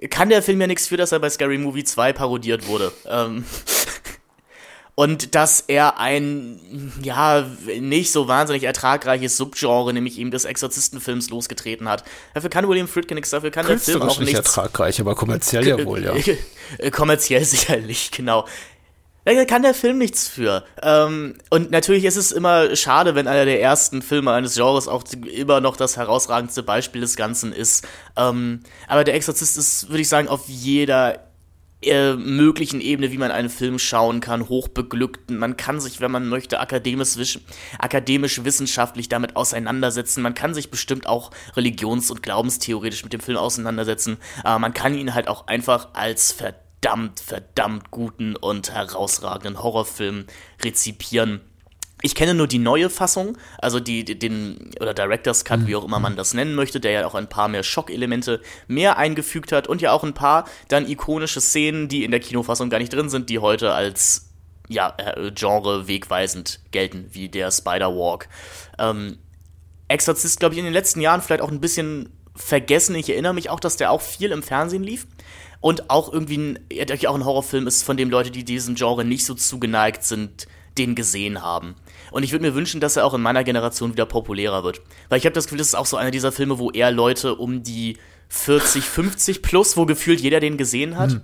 kann 0.09 0.29
der 0.29 0.41
Film 0.41 0.59
ja 0.61 0.67
nichts 0.67 0.87
für, 0.87 0.97
dass 0.97 1.11
er 1.11 1.19
bei 1.19 1.29
Scary 1.29 1.57
Movie 1.57 1.83
2 1.83 2.13
parodiert 2.13 2.67
wurde. 2.67 2.91
Ähm 3.05 3.45
und 4.95 5.35
dass 5.35 5.61
er 5.67 5.99
ein, 5.99 6.91
ja, 7.01 7.45
nicht 7.79 8.11
so 8.11 8.27
wahnsinnig 8.27 8.63
ertragreiches 8.63 9.37
Subgenre, 9.37 9.93
nämlich 9.93 10.19
eben 10.19 10.31
des 10.31 10.45
Exorzistenfilms 10.45 11.29
losgetreten 11.29 11.87
hat. 11.87 12.03
Dafür 12.33 12.49
kann 12.49 12.67
William 12.67 12.87
Friedkin 12.87 13.15
nichts, 13.15 13.29
dafür 13.29 13.51
kann 13.51 13.65
der 13.65 13.79
Film 13.79 14.01
auch 14.01 14.19
nicht 14.19 14.33
ertragreich, 14.33 14.99
aber 14.99 15.15
kommerziell 15.15 15.67
ja 15.67 15.83
wohl, 15.85 16.03
ja. 16.03 16.89
kommerziell 16.91 17.45
sicherlich, 17.45 18.11
genau. 18.11 18.45
Da 19.23 19.45
kann 19.45 19.61
der 19.61 19.73
Film 19.73 19.99
nichts 19.99 20.27
für. 20.27 20.63
Ähm, 20.81 21.35
und 21.49 21.69
natürlich 21.69 22.05
ist 22.05 22.15
es 22.15 22.31
immer 22.31 22.75
schade, 22.75 23.13
wenn 23.13 23.27
einer 23.27 23.45
der 23.45 23.61
ersten 23.61 24.01
Filme 24.01 24.31
eines 24.31 24.55
Genres 24.55 24.87
auch 24.87 25.03
immer 25.11 25.61
noch 25.61 25.77
das 25.77 25.95
herausragendste 25.95 26.63
Beispiel 26.63 27.01
des 27.01 27.15
Ganzen 27.15 27.53
ist. 27.53 27.87
Ähm, 28.17 28.61
aber 28.87 29.03
der 29.03 29.13
Exorzist 29.13 29.57
ist, 29.57 29.89
würde 29.89 30.01
ich 30.01 30.09
sagen, 30.09 30.27
auf 30.27 30.47
jeder 30.47 31.31
äh, 31.83 32.13
möglichen 32.13 32.81
Ebene, 32.81 33.11
wie 33.11 33.17
man 33.17 33.31
einen 33.31 33.49
Film 33.49 33.77
schauen 33.79 34.21
kann, 34.21 34.49
hochbeglückten. 34.49 35.37
Man 35.37 35.57
kann 35.57 35.79
sich, 35.79 35.99
wenn 35.99 36.11
man 36.11 36.27
möchte, 36.27 36.59
akademisch, 36.59 37.39
akademisch 37.79 38.43
wissenschaftlich 38.43 39.09
damit 39.09 39.35
auseinandersetzen. 39.35 40.21
Man 40.21 40.33
kann 40.33 40.53
sich 40.53 40.71
bestimmt 40.71 41.07
auch 41.07 41.31
religions- 41.55 42.11
und 42.11 42.23
glaubenstheoretisch 42.23 43.03
mit 43.03 43.13
dem 43.13 43.19
Film 43.19 43.37
auseinandersetzen. 43.37 44.17
Aber 44.43 44.59
man 44.59 44.73
kann 44.73 44.95
ihn 44.95 45.13
halt 45.13 45.27
auch 45.27 45.47
einfach 45.47 45.89
als 45.93 46.31
verdammt 46.31 46.60
verdammt, 46.81 47.19
verdammt 47.19 47.91
guten 47.91 48.35
und 48.35 48.73
herausragenden 48.73 49.61
Horrorfilm 49.61 50.25
rezipieren. 50.63 51.41
Ich 52.01 52.15
kenne 52.15 52.33
nur 52.33 52.47
die 52.47 52.57
neue 52.57 52.89
Fassung, 52.89 53.37
also 53.59 53.79
die, 53.79 54.03
den, 54.03 54.71
oder 54.79 54.95
Director's 54.95 55.45
Cut, 55.45 55.67
wie 55.67 55.75
auch 55.75 55.85
immer 55.85 55.99
man 55.99 56.15
das 56.15 56.33
nennen 56.33 56.55
möchte, 56.55 56.79
der 56.79 56.91
ja 56.91 57.05
auch 57.05 57.13
ein 57.13 57.29
paar 57.29 57.47
mehr 57.47 57.61
Schockelemente 57.61 58.41
mehr 58.67 58.97
eingefügt 58.97 59.51
hat 59.51 59.67
und 59.67 59.83
ja 59.83 59.91
auch 59.91 60.03
ein 60.03 60.15
paar 60.15 60.45
dann 60.69 60.89
ikonische 60.89 61.39
Szenen, 61.39 61.87
die 61.87 62.03
in 62.03 62.09
der 62.09 62.19
Kinofassung 62.19 62.71
gar 62.71 62.79
nicht 62.79 62.91
drin 62.91 63.09
sind, 63.09 63.29
die 63.29 63.37
heute 63.37 63.73
als, 63.73 64.31
ja, 64.67 64.95
äh, 64.97 65.31
Genre 65.35 65.87
wegweisend 65.87 66.61
gelten, 66.71 67.09
wie 67.11 67.29
der 67.29 67.51
Spider-Walk. 67.51 68.27
Ähm, 68.79 69.19
Exorzist, 69.87 70.39
glaube 70.39 70.55
ich, 70.55 70.59
in 70.59 70.65
den 70.65 70.73
letzten 70.73 71.01
Jahren 71.01 71.21
vielleicht 71.21 71.43
auch 71.43 71.51
ein 71.51 71.61
bisschen 71.61 72.09
vergessen. 72.35 72.95
Ich 72.95 73.09
erinnere 73.09 73.35
mich 73.35 73.51
auch, 73.51 73.59
dass 73.59 73.77
der 73.77 73.91
auch 73.91 74.01
viel 74.01 74.31
im 74.31 74.41
Fernsehen 74.41 74.83
lief 74.83 75.05
und 75.61 75.89
auch 75.89 76.11
irgendwie 76.11 76.37
ein, 76.37 77.07
auch 77.07 77.15
ein 77.15 77.25
Horrorfilm 77.25 77.67
ist, 77.67 77.83
von 77.83 77.95
dem 77.95 78.09
Leute, 78.09 78.31
die 78.31 78.43
diesem 78.43 78.75
Genre 78.75 79.05
nicht 79.05 79.25
so 79.25 79.35
zugeneigt 79.35 80.03
sind, 80.03 80.47
den 80.77 80.95
gesehen 80.95 81.41
haben. 81.41 81.75
Und 82.11 82.23
ich 82.23 82.31
würde 82.31 82.45
mir 82.45 82.55
wünschen, 82.55 82.81
dass 82.81 82.97
er 82.97 83.05
auch 83.05 83.13
in 83.13 83.21
meiner 83.21 83.43
Generation 83.43 83.93
wieder 83.93 84.05
populärer 84.05 84.63
wird. 84.63 84.81
Weil 85.09 85.19
ich 85.19 85.25
habe 85.25 85.33
das 85.33 85.45
Gefühl, 85.45 85.59
das 85.59 85.67
ist 85.67 85.75
auch 85.75 85.85
so 85.85 85.97
einer 85.97 86.11
dieser 86.11 86.31
Filme, 86.31 86.59
wo 86.59 86.71
eher 86.71 86.91
Leute 86.91 87.35
um 87.35 87.63
die 87.63 87.97
40, 88.29 88.83
50 88.83 89.41
plus, 89.41 89.77
wo 89.77 89.85
gefühlt 89.85 90.19
jeder 90.19 90.39
den 90.39 90.57
gesehen 90.57 90.97
hat. 90.97 91.11
Hm. 91.11 91.21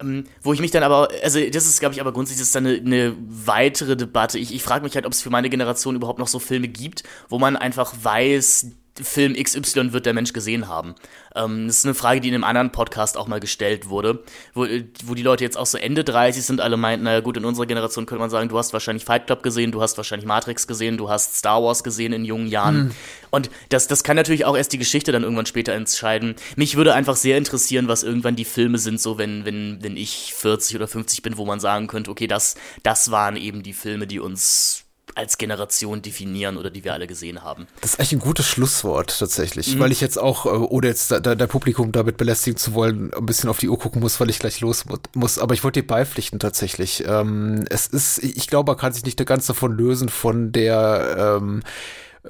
Ähm, 0.00 0.24
wo 0.42 0.52
ich 0.52 0.60
mich 0.60 0.70
dann 0.70 0.82
aber, 0.82 1.08
also 1.22 1.38
das 1.40 1.66
ist, 1.66 1.78
glaube 1.78 1.94
ich, 1.94 2.00
aber 2.00 2.12
grundsätzlich 2.12 2.42
ist 2.42 2.54
dann 2.54 2.66
eine, 2.66 2.76
eine 2.78 3.16
weitere 3.18 3.96
Debatte. 3.96 4.38
Ich, 4.38 4.52
ich 4.54 4.62
frage 4.62 4.82
mich 4.82 4.94
halt, 4.94 5.06
ob 5.06 5.12
es 5.12 5.22
für 5.22 5.30
meine 5.30 5.50
Generation 5.50 5.94
überhaupt 5.94 6.18
noch 6.18 6.28
so 6.28 6.38
Filme 6.38 6.68
gibt, 6.68 7.04
wo 7.28 7.38
man 7.38 7.56
einfach 7.56 7.92
weiß, 8.02 8.68
Film 9.02 9.34
XY 9.34 9.92
wird 9.92 10.06
der 10.06 10.14
Mensch 10.14 10.32
gesehen 10.32 10.68
haben? 10.68 10.94
Ähm, 11.34 11.66
das 11.66 11.78
ist 11.78 11.84
eine 11.84 11.94
Frage, 11.94 12.20
die 12.20 12.28
in 12.28 12.34
einem 12.34 12.44
anderen 12.44 12.70
Podcast 12.70 13.16
auch 13.16 13.26
mal 13.26 13.40
gestellt 13.40 13.88
wurde, 13.88 14.22
wo, 14.54 14.66
wo 15.04 15.14
die 15.14 15.22
Leute 15.22 15.42
jetzt 15.42 15.56
auch 15.56 15.66
so 15.66 15.78
Ende 15.78 16.04
30 16.04 16.44
sind, 16.44 16.60
alle 16.60 16.76
meinten, 16.76 17.04
naja 17.04 17.20
gut, 17.20 17.36
in 17.36 17.44
unserer 17.44 17.66
Generation 17.66 18.06
könnte 18.06 18.20
man 18.20 18.30
sagen, 18.30 18.48
du 18.48 18.56
hast 18.56 18.72
wahrscheinlich 18.72 19.04
Fight 19.04 19.26
Club 19.26 19.42
gesehen, 19.42 19.72
du 19.72 19.82
hast 19.82 19.96
wahrscheinlich 19.96 20.26
Matrix 20.26 20.66
gesehen, 20.66 20.96
du 20.96 21.10
hast 21.10 21.36
Star 21.36 21.62
Wars 21.62 21.82
gesehen 21.82 22.12
in 22.12 22.24
jungen 22.24 22.46
Jahren. 22.46 22.76
Mhm. 22.76 22.90
Und 23.30 23.50
das, 23.70 23.88
das 23.88 24.04
kann 24.04 24.16
natürlich 24.16 24.44
auch 24.44 24.56
erst 24.56 24.72
die 24.72 24.78
Geschichte 24.78 25.10
dann 25.10 25.24
irgendwann 25.24 25.46
später 25.46 25.72
entscheiden. 25.72 26.36
Mich 26.54 26.76
würde 26.76 26.94
einfach 26.94 27.16
sehr 27.16 27.36
interessieren, 27.36 27.88
was 27.88 28.04
irgendwann 28.04 28.36
die 28.36 28.44
Filme 28.44 28.78
sind, 28.78 29.00
so 29.00 29.18
wenn, 29.18 29.44
wenn, 29.44 29.78
wenn 29.82 29.96
ich 29.96 30.34
40 30.34 30.76
oder 30.76 30.86
50 30.86 31.22
bin, 31.22 31.36
wo 31.36 31.44
man 31.44 31.58
sagen 31.58 31.88
könnte, 31.88 32.10
okay, 32.10 32.28
das, 32.28 32.54
das 32.84 33.10
waren 33.10 33.36
eben 33.36 33.64
die 33.64 33.72
Filme, 33.72 34.06
die 34.06 34.20
uns 34.20 34.83
als 35.14 35.38
Generation 35.38 36.02
definieren 36.02 36.56
oder 36.56 36.70
die 36.70 36.84
wir 36.84 36.92
alle 36.92 37.06
gesehen 37.06 37.42
haben. 37.42 37.66
Das 37.80 37.92
ist 37.92 38.00
eigentlich 38.00 38.12
ein 38.12 38.18
gutes 38.20 38.46
Schlusswort 38.46 39.18
tatsächlich, 39.18 39.74
mhm. 39.74 39.80
weil 39.80 39.92
ich 39.92 40.00
jetzt 40.00 40.18
auch, 40.18 40.46
äh, 40.46 40.48
ohne 40.48 40.88
jetzt 40.88 41.10
da, 41.10 41.20
da, 41.20 41.34
der 41.34 41.46
Publikum 41.46 41.92
damit 41.92 42.16
belästigen 42.16 42.56
zu 42.56 42.74
wollen, 42.74 43.12
ein 43.14 43.26
bisschen 43.26 43.48
auf 43.48 43.58
die 43.58 43.68
Uhr 43.68 43.78
gucken 43.78 44.00
muss, 44.00 44.18
weil 44.20 44.30
ich 44.30 44.38
gleich 44.38 44.60
los 44.60 44.84
muss. 45.14 45.38
Aber 45.38 45.54
ich 45.54 45.64
wollte 45.64 45.80
dir 45.82 45.86
beipflichten 45.86 46.38
tatsächlich. 46.38 47.04
Ähm, 47.06 47.64
es 47.70 47.86
ist, 47.86 48.18
ich 48.22 48.46
glaube, 48.48 48.72
man 48.72 48.78
kann 48.78 48.92
sich 48.92 49.04
nicht 49.04 49.24
ganz 49.24 49.46
davon 49.46 49.72
lösen 49.76 50.08
von 50.08 50.52
der 50.52 51.38
ähm, 51.40 51.62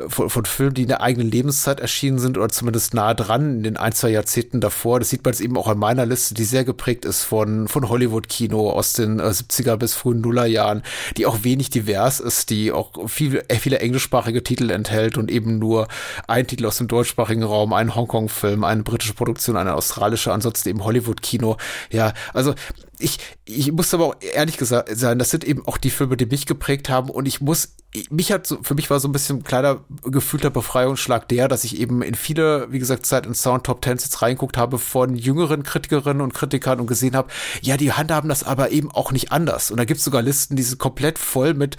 von, 0.09 0.29
von 0.29 0.45
Filmen, 0.45 0.75
die 0.75 0.83
in 0.83 0.89
der 0.89 1.03
eigenen 1.03 1.31
Lebenszeit 1.31 1.79
erschienen 1.79 2.19
sind 2.19 2.37
oder 2.37 2.49
zumindest 2.49 2.95
nah 2.95 3.15
dran 3.15 3.57
in 3.57 3.63
den 3.63 3.77
ein, 3.77 3.93
zwei 3.93 4.11
Jahrzehnten 4.11 4.61
davor. 4.61 4.99
Das 4.99 5.11
sieht 5.11 5.25
man 5.25 5.33
jetzt 5.33 5.41
eben 5.41 5.57
auch 5.57 5.69
an 5.69 5.79
meiner 5.79 6.05
Liste, 6.05 6.35
die 6.35 6.45
sehr 6.45 6.65
geprägt 6.65 7.05
ist 7.05 7.23
von, 7.23 7.69
von 7.69 7.89
Hollywood-Kino 7.89 8.71
aus 8.71 8.95
den 8.95 9.21
äh, 9.21 9.25
70er 9.25 9.77
bis 9.77 9.95
frühen 9.95 10.21
Nullerjahren, 10.21 10.83
die 11.17 11.27
auch 11.27 11.45
wenig 11.45 11.71
divers 11.71 12.19
ist, 12.19 12.51
die 12.51 12.73
auch 12.73 13.09
viel, 13.09 13.45
äh, 13.47 13.55
viele 13.57 13.79
englischsprachige 13.79 14.43
Titel 14.43 14.71
enthält 14.71 15.17
und 15.17 15.31
eben 15.31 15.59
nur 15.61 15.87
ein 16.27 16.47
Titel 16.47 16.67
aus 16.67 16.79
dem 16.79 16.89
deutschsprachigen 16.89 17.45
Raum, 17.45 17.73
ein 17.73 17.95
Hongkong-Film, 17.95 18.65
eine 18.65 18.83
britische 18.83 19.15
Produktion, 19.15 19.57
eine 19.57 19.75
australische, 19.75 20.33
ansonsten 20.33 20.71
eben 20.71 20.85
Hollywood-Kino. 20.85 21.57
Ja, 21.91 22.15
also 22.33 22.55
ich, 22.99 23.19
ich 23.45 23.73
muss 23.73 23.93
aber 23.95 24.07
auch 24.07 24.17
ehrlich 24.21 24.57
gesagt 24.57 24.89
sein, 24.97 25.19
das 25.19 25.31
sind 25.31 25.45
eben 25.45 25.67
auch 25.67 25.79
die 25.79 25.91
Filme, 25.91 26.17
die 26.17 26.27
mich 26.27 26.47
geprägt 26.47 26.89
haben 26.89 27.11
und 27.11 27.27
ich 27.27 27.41
muss, 27.41 27.77
mich 28.11 28.33
hat 28.33 28.47
so, 28.47 28.59
für 28.63 28.75
mich 28.75 28.91
war 28.91 29.01
so 29.01 29.09
ein 29.09 29.13
bisschen 29.13 29.39
ein 29.39 29.45
kleiner 29.45 29.85
gefühlter 30.03 30.51
Befreiungsschlag 30.51 31.29
der, 31.29 31.49
dass 31.49 31.65
ich 31.65 31.79
eben 31.79 32.03
in 32.03 32.15
viele, 32.15 32.71
wie 32.73 32.79
gesagt, 32.79 33.07
Zeit 33.07 33.27
in 33.27 33.35
Sound 33.35 33.65
Top 33.65 33.83
Ten 33.83 33.99
jetzt 33.99 34.23
reinguckt 34.23 34.57
habe 34.57 34.79
von 34.79 35.15
jüngeren 35.15 35.63
Kritikerinnen 35.63 36.23
und 36.23 36.35
Kritikern 36.35 36.81
und 36.81 36.87
gesehen 36.87 37.17
habe, 37.17 37.29
ja, 37.63 37.77
die 37.77 37.93
handhaben 37.93 38.29
das 38.29 38.45
aber 38.45 38.71
eben 38.71 38.91
auch 38.91 39.13
nicht 39.13 39.33
anders. 39.33 39.71
Und 39.71 39.77
da 39.79 39.85
gibt 39.85 39.99
es 39.99 40.05
sogar 40.05 40.23
Listen, 40.23 40.57
die 40.57 40.63
sind 40.63 40.79
komplett 40.79 41.19
voll 41.19 41.55
mit 41.55 41.77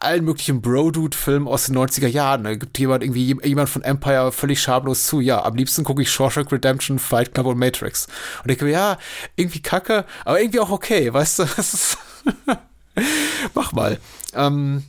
allen 0.00 0.24
möglichen 0.24 0.60
Bro-Dude-Filmen 0.60 1.48
aus 1.48 1.66
den 1.66 1.76
90er 1.76 2.06
Jahren. 2.06 2.44
Da 2.44 2.54
gibt 2.54 2.78
jemand 2.78 3.02
irgendwie 3.02 3.36
jemand 3.44 3.68
von 3.68 3.82
Empire 3.82 4.32
völlig 4.32 4.60
schamlos 4.60 5.06
zu. 5.06 5.20
Ja, 5.20 5.44
am 5.44 5.56
liebsten 5.56 5.84
gucke 5.84 6.02
ich 6.02 6.10
Shawshank 6.10 6.50
Redemption, 6.52 6.98
Fight 6.98 7.34
Club 7.34 7.46
und 7.46 7.58
Matrix. 7.58 8.06
Und 8.44 8.50
ich 8.50 8.58
denke, 8.58 8.72
ja, 8.72 8.98
irgendwie 9.36 9.62
kacke, 9.62 10.04
aber 10.24 10.40
irgendwie 10.40 10.60
auch 10.60 10.70
okay, 10.70 11.12
weißt 11.12 11.40
du? 11.40 11.44
Das 11.58 11.74
ist 11.74 11.98
Mach 13.54 13.72
mal. 13.72 13.98
Ähm, 14.34 14.84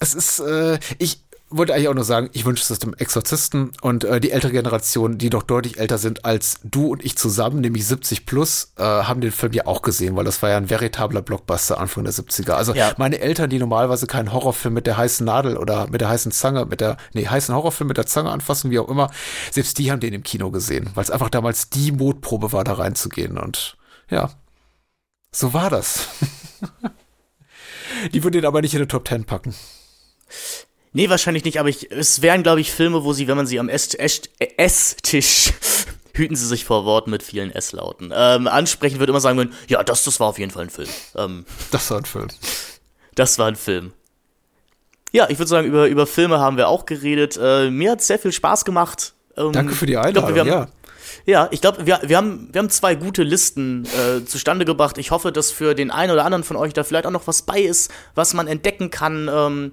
es 0.00 0.14
ist, 0.14 0.40
äh, 0.40 0.78
ich, 0.98 1.22
wollte 1.56 1.74
eigentlich 1.74 1.88
auch 1.88 1.94
nur 1.94 2.04
sagen, 2.04 2.30
ich 2.32 2.44
wünsche 2.44 2.72
es 2.72 2.78
dem 2.78 2.94
Exorzisten 2.94 3.72
und 3.80 4.04
äh, 4.04 4.20
die 4.20 4.30
ältere 4.30 4.52
Generation, 4.52 5.18
die 5.18 5.30
doch 5.30 5.42
deutlich 5.42 5.78
älter 5.78 5.98
sind 5.98 6.24
als 6.24 6.60
du 6.64 6.88
und 6.88 7.04
ich 7.04 7.16
zusammen, 7.16 7.60
nämlich 7.60 7.86
70 7.86 8.26
plus, 8.26 8.72
äh, 8.76 8.82
haben 8.82 9.20
den 9.20 9.32
Film 9.32 9.52
ja 9.52 9.66
auch 9.66 9.82
gesehen, 9.82 10.16
weil 10.16 10.24
das 10.24 10.42
war 10.42 10.50
ja 10.50 10.56
ein 10.56 10.70
veritabler 10.70 11.22
Blockbuster 11.22 11.78
Anfang 11.78 12.04
der 12.04 12.12
70er. 12.12 12.52
Also 12.52 12.74
ja. 12.74 12.92
meine 12.96 13.20
Eltern, 13.20 13.50
die 13.50 13.58
normalerweise 13.58 14.06
keinen 14.06 14.32
Horrorfilm 14.32 14.74
mit 14.74 14.86
der 14.86 14.96
heißen 14.96 15.24
Nadel 15.24 15.56
oder 15.56 15.88
mit 15.88 16.00
der 16.00 16.08
heißen 16.08 16.32
Zange, 16.32 16.66
mit 16.66 16.80
der, 16.80 16.96
nee, 17.12 17.26
heißen 17.26 17.54
Horrorfilm 17.54 17.88
mit 17.88 17.96
der 17.96 18.06
Zange 18.06 18.30
anfassen, 18.30 18.70
wie 18.70 18.78
auch 18.78 18.88
immer, 18.88 19.10
selbst 19.50 19.78
die 19.78 19.90
haben 19.90 20.00
den 20.00 20.14
im 20.14 20.22
Kino 20.22 20.50
gesehen, 20.50 20.90
weil 20.94 21.04
es 21.04 21.10
einfach 21.10 21.30
damals 21.30 21.70
die 21.70 21.92
Mutprobe 21.92 22.52
war, 22.52 22.64
da 22.64 22.74
reinzugehen 22.74 23.38
und 23.38 23.76
ja, 24.08 24.30
so 25.32 25.52
war 25.54 25.70
das. 25.70 26.08
die 28.12 28.22
würden 28.22 28.34
den 28.34 28.44
aber 28.44 28.60
nicht 28.60 28.74
in 28.74 28.80
den 28.80 28.88
Top 28.88 29.04
Ten 29.04 29.24
packen. 29.24 29.54
Nee, 30.92 31.08
wahrscheinlich 31.08 31.44
nicht, 31.44 31.58
aber 31.58 31.68
ich, 31.70 31.90
es 31.90 32.20
wären, 32.20 32.42
glaube 32.42 32.60
ich, 32.60 32.70
Filme, 32.70 33.02
wo 33.04 33.12
sie, 33.12 33.26
wenn 33.26 33.36
man 33.36 33.46
sie 33.46 33.58
am 33.58 33.68
Esstisch, 33.68 34.22
hüten 36.14 36.36
sie 36.36 36.46
sich 36.46 36.64
vor 36.64 36.84
Worten 36.84 37.10
mit 37.10 37.22
vielen 37.22 37.50
S-Lauten, 37.50 38.12
ähm, 38.14 38.46
ansprechen, 38.46 38.98
würde 38.98 39.10
immer 39.10 39.20
sagen 39.20 39.38
würden, 39.38 39.54
ja, 39.68 39.82
das, 39.82 40.04
das 40.04 40.20
war 40.20 40.28
auf 40.28 40.38
jeden 40.38 40.50
Fall 40.50 40.64
ein 40.64 40.70
Film. 40.70 40.88
Ähm, 41.16 41.46
das 41.70 41.90
war 41.90 41.98
ein 41.98 42.04
Film. 42.04 42.28
Das 43.14 43.38
war 43.38 43.46
ein 43.46 43.56
Film. 43.56 43.92
Ja, 45.12 45.28
ich 45.28 45.38
würde 45.38 45.48
sagen, 45.48 45.66
über, 45.66 45.88
über 45.88 46.06
Filme 46.06 46.40
haben 46.40 46.56
wir 46.56 46.68
auch 46.68 46.86
geredet. 46.86 47.38
Äh, 47.40 47.70
mir 47.70 47.92
hat 47.92 48.02
sehr 48.02 48.18
viel 48.18 48.32
Spaß 48.32 48.64
gemacht. 48.64 49.14
Ähm, 49.36 49.52
Danke 49.52 49.74
für 49.74 49.86
die 49.86 49.96
Einladung, 49.96 50.34
glaub, 50.34 50.46
ja. 50.46 50.68
Ja, 51.26 51.48
ich 51.50 51.60
glaube, 51.60 51.86
wir, 51.86 52.00
wir, 52.02 52.16
haben, 52.16 52.48
wir 52.52 52.58
haben 52.58 52.70
zwei 52.70 52.94
gute 52.94 53.22
Listen 53.22 53.84
äh, 53.84 54.24
zustande 54.24 54.64
gebracht. 54.64 54.98
Ich 54.98 55.10
hoffe, 55.10 55.30
dass 55.30 55.50
für 55.50 55.74
den 55.74 55.90
einen 55.90 56.10
oder 56.10 56.24
anderen 56.24 56.42
von 56.42 56.56
euch 56.56 56.72
da 56.72 56.84
vielleicht 56.84 57.06
auch 57.06 57.10
noch 57.10 57.26
was 57.26 57.42
bei 57.42 57.60
ist, 57.60 57.90
was 58.14 58.34
man 58.34 58.48
entdecken 58.48 58.90
kann. 58.90 59.30
Ähm, 59.32 59.72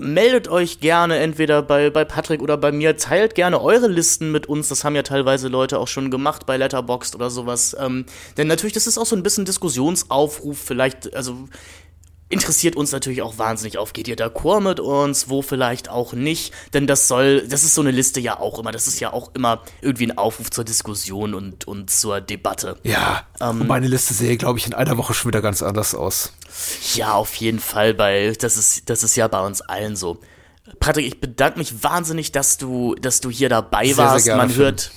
meldet 0.00 0.48
euch 0.48 0.80
gerne 0.80 1.18
entweder 1.18 1.62
bei, 1.62 1.90
bei 1.90 2.04
Patrick 2.04 2.42
oder 2.42 2.56
bei 2.56 2.72
mir. 2.72 2.96
Teilt 2.96 3.34
gerne 3.34 3.60
eure 3.60 3.86
Listen 3.86 4.32
mit 4.32 4.46
uns. 4.46 4.68
Das 4.68 4.82
haben 4.82 4.96
ja 4.96 5.02
teilweise 5.02 5.48
Leute 5.48 5.78
auch 5.78 5.88
schon 5.88 6.10
gemacht 6.10 6.46
bei 6.46 6.56
Letterboxd 6.56 7.14
oder 7.14 7.30
sowas. 7.30 7.76
Ähm, 7.78 8.06
denn 8.36 8.48
natürlich, 8.48 8.72
das 8.72 8.86
ist 8.86 8.98
auch 8.98 9.06
so 9.06 9.14
ein 9.14 9.22
bisschen 9.22 9.44
Diskussionsaufruf. 9.44 10.58
Vielleicht, 10.58 11.14
also 11.14 11.36
interessiert 12.30 12.76
uns 12.76 12.92
natürlich 12.92 13.22
auch 13.22 13.36
wahnsinnig 13.36 13.76
auf, 13.76 13.92
geht 13.92 14.08
ihr 14.08 14.16
d'accord 14.16 14.60
mit 14.60 14.80
uns, 14.80 15.28
wo 15.28 15.42
vielleicht 15.42 15.90
auch 15.90 16.12
nicht, 16.12 16.54
denn 16.72 16.86
das 16.86 17.08
soll, 17.08 17.46
das 17.46 17.64
ist 17.64 17.74
so 17.74 17.82
eine 17.82 17.90
Liste 17.90 18.20
ja 18.20 18.38
auch 18.38 18.58
immer, 18.58 18.70
das 18.70 18.86
ist 18.86 19.00
ja 19.00 19.12
auch 19.12 19.32
immer 19.34 19.62
irgendwie 19.82 20.06
ein 20.06 20.16
Aufruf 20.16 20.50
zur 20.50 20.64
Diskussion 20.64 21.34
und, 21.34 21.66
und 21.66 21.90
zur 21.90 22.20
Debatte. 22.20 22.78
Ja, 22.84 23.24
ähm, 23.40 23.66
meine 23.66 23.88
Liste 23.88 24.14
sehe, 24.14 24.36
glaube 24.36 24.58
ich, 24.58 24.66
in 24.66 24.74
einer 24.74 24.96
Woche 24.96 25.12
schon 25.12 25.28
wieder 25.28 25.42
ganz 25.42 25.60
anders 25.62 25.94
aus. 25.94 26.32
Ja, 26.94 27.14
auf 27.14 27.34
jeden 27.34 27.60
Fall, 27.60 27.98
weil 27.98 28.34
das 28.36 28.56
ist, 28.56 28.88
das 28.88 29.02
ist 29.02 29.16
ja 29.16 29.26
bei 29.28 29.44
uns 29.44 29.60
allen 29.60 29.96
so. 29.96 30.20
Patrick, 30.78 31.06
ich 31.06 31.20
bedanke 31.20 31.58
mich 31.58 31.82
wahnsinnig, 31.82 32.30
dass 32.30 32.58
du, 32.58 32.94
dass 32.94 33.20
du 33.20 33.28
hier 33.28 33.48
dabei 33.48 33.86
sehr, 33.86 33.96
warst. 33.96 34.24
Sehr 34.26 34.36
Man 34.36 34.54
hört, 34.54 34.92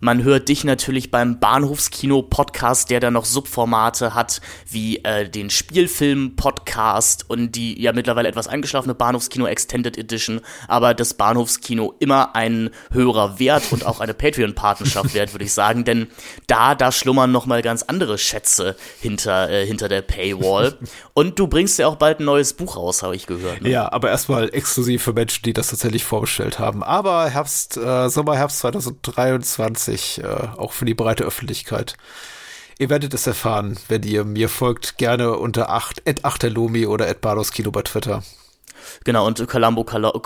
man 0.00 0.22
hört 0.22 0.48
dich 0.48 0.64
natürlich 0.64 1.10
beim 1.10 1.40
Bahnhofskino-Podcast, 1.40 2.90
der 2.90 3.00
da 3.00 3.10
noch 3.10 3.24
Subformate 3.24 4.14
hat, 4.14 4.40
wie 4.68 4.98
äh, 5.04 5.28
den 5.28 5.50
Spielfilm-Podcast 5.50 7.28
und 7.28 7.52
die 7.52 7.80
ja 7.80 7.92
mittlerweile 7.92 8.28
etwas 8.28 8.48
eingeschlafene 8.48 8.94
Bahnhofskino 8.94 9.46
Extended 9.46 9.96
Edition, 9.96 10.40
aber 10.68 10.94
das 10.94 11.14
Bahnhofskino 11.14 11.94
immer 11.98 12.34
einen 12.34 12.70
höherer 12.90 13.38
Wert 13.38 13.72
und 13.72 13.86
auch 13.86 14.00
eine 14.00 14.14
Patreon-Partnerschaft 14.14 15.14
wert, 15.14 15.32
würde 15.32 15.44
ich 15.44 15.52
sagen, 15.52 15.84
denn 15.84 16.08
da, 16.46 16.74
da 16.74 16.92
schlummern 16.92 17.32
nochmal 17.32 17.62
ganz 17.62 17.82
andere 17.82 18.18
Schätze 18.18 18.76
hinter, 19.00 19.50
äh, 19.50 19.66
hinter 19.66 19.88
der 19.88 20.02
Paywall. 20.02 20.76
Und 21.14 21.38
du 21.38 21.46
bringst 21.46 21.78
ja 21.78 21.86
auch 21.86 21.96
bald 21.96 22.20
ein 22.20 22.24
neues 22.24 22.52
Buch 22.52 22.76
raus, 22.76 23.02
habe 23.02 23.16
ich 23.16 23.26
gehört. 23.26 23.62
Ne? 23.62 23.70
Ja, 23.70 23.92
aber 23.92 24.10
erstmal 24.10 24.52
exklusiv 24.52 25.02
für 25.02 25.12
Menschen, 25.12 25.42
die 25.44 25.52
das 25.52 25.68
tatsächlich 25.68 26.04
vorbestellt 26.04 26.58
haben. 26.58 26.82
Aber 26.82 27.28
Herbst, 27.28 27.76
äh, 27.76 28.08
Sommer, 28.08 28.36
Herbst 28.36 28.58
2023 28.58 29.85
2020, 29.86 30.22
äh, 30.22 30.48
auch 30.56 30.72
für 30.72 30.84
die 30.84 30.94
breite 30.94 31.24
Öffentlichkeit. 31.24 31.96
Ihr 32.78 32.90
werdet 32.90 33.14
es 33.14 33.26
erfahren, 33.26 33.78
wenn 33.88 34.02
ihr 34.02 34.24
mir 34.24 34.50
folgt, 34.50 34.98
gerne 34.98 35.38
unter 35.38 35.70
8, 35.70 36.02
at 36.06 36.24
8 36.24 36.58
oder 36.58 37.08
at 37.08 37.22
Kino 37.52 37.70
bei 37.70 37.82
Twitter. 37.82 38.22
Genau, 39.04 39.26
und 39.26 39.48
Columbo, 39.48 39.84
Columbo, 39.84 40.20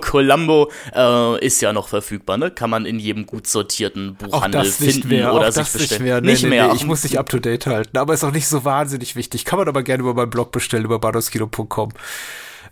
Columbo 0.00 0.70
äh, 0.94 1.44
ist 1.44 1.60
ja 1.60 1.72
noch 1.72 1.88
verfügbar, 1.88 2.38
ne? 2.38 2.50
Kann 2.50 2.70
man 2.70 2.86
in 2.86 2.98
jedem 2.98 3.26
gut 3.26 3.46
sortierten 3.46 4.14
Buchhandel 4.14 4.64
finden 4.64 5.08
mehr, 5.08 5.34
oder 5.34 5.52
sich 5.52 5.68
bestellen. 5.68 5.90
Nicht 5.90 6.00
mehr. 6.00 6.20
Nee, 6.20 6.30
nicht 6.30 6.42
nee, 6.44 6.50
mehr. 6.50 6.68
Nee, 6.68 6.76
ich 6.76 6.86
muss 6.86 7.02
dich 7.02 7.18
up 7.18 7.28
to 7.28 7.40
date 7.40 7.66
halten, 7.66 7.98
aber 7.98 8.14
ist 8.14 8.24
auch 8.24 8.32
nicht 8.32 8.48
so 8.48 8.64
wahnsinnig 8.64 9.16
wichtig. 9.16 9.44
Kann 9.44 9.58
man 9.58 9.68
aber 9.68 9.82
gerne 9.82 10.02
über 10.02 10.14
meinen 10.14 10.30
Blog 10.30 10.52
bestellen, 10.52 10.84
über 10.84 10.98
badoskino.com. 10.98 11.90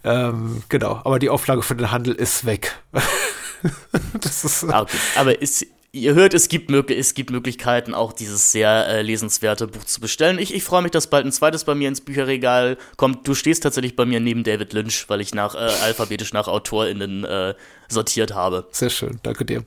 Ähm, 0.02 0.62
genau, 0.68 1.01
aber 1.05 1.18
die 1.18 1.28
Auflage 1.28 1.62
für 1.62 1.74
den 1.74 1.90
Handel 1.90 2.14
ist 2.14 2.47
weg. 2.47 2.81
ist, 4.24 4.65
ah, 4.65 4.82
okay. 4.82 4.97
Aber 5.16 5.41
ist, 5.41 5.66
ihr 5.93 6.15
hört, 6.15 6.35
es 6.35 6.49
gibt, 6.49 6.70
es 6.91 7.15
gibt 7.15 7.31
Möglichkeiten, 7.31 7.95
auch 7.95 8.12
dieses 8.12 8.53
sehr 8.53 8.87
äh, 8.87 9.03
lesenswerte 9.03 9.66
Buch 9.66 9.85
zu 9.85 10.01
bestellen. 10.01 10.39
Ich, 10.39 10.55
ich 10.55 10.62
freue 10.62 10.82
mich, 10.82 10.93
dass 10.93 11.09
bald 11.09 11.27
ein 11.27 11.32
zweites 11.32 11.65
bei 11.65 11.74
mir 11.74 11.89
ins 11.89 12.01
Bücherregal 12.01 12.78
kommt. 12.97 13.27
Du 13.27 13.35
stehst 13.35 13.62
tatsächlich 13.62 13.97
bei 13.97 14.05
mir 14.05 14.20
neben 14.20 14.45
David 14.45 14.73
Lynch, 14.73 15.09
weil 15.09 15.20
ich 15.20 15.35
nach 15.35 15.55
äh, 15.55 15.59
alphabetisch 15.59 16.32
nach 16.32 16.49
AutorInnen 16.49 17.24
äh, 17.24 17.55
sortiert 17.89 18.35
habe. 18.35 18.69
Sehr 18.73 18.91
schön, 18.91 19.19
danke 19.23 19.45
dir. 19.45 19.65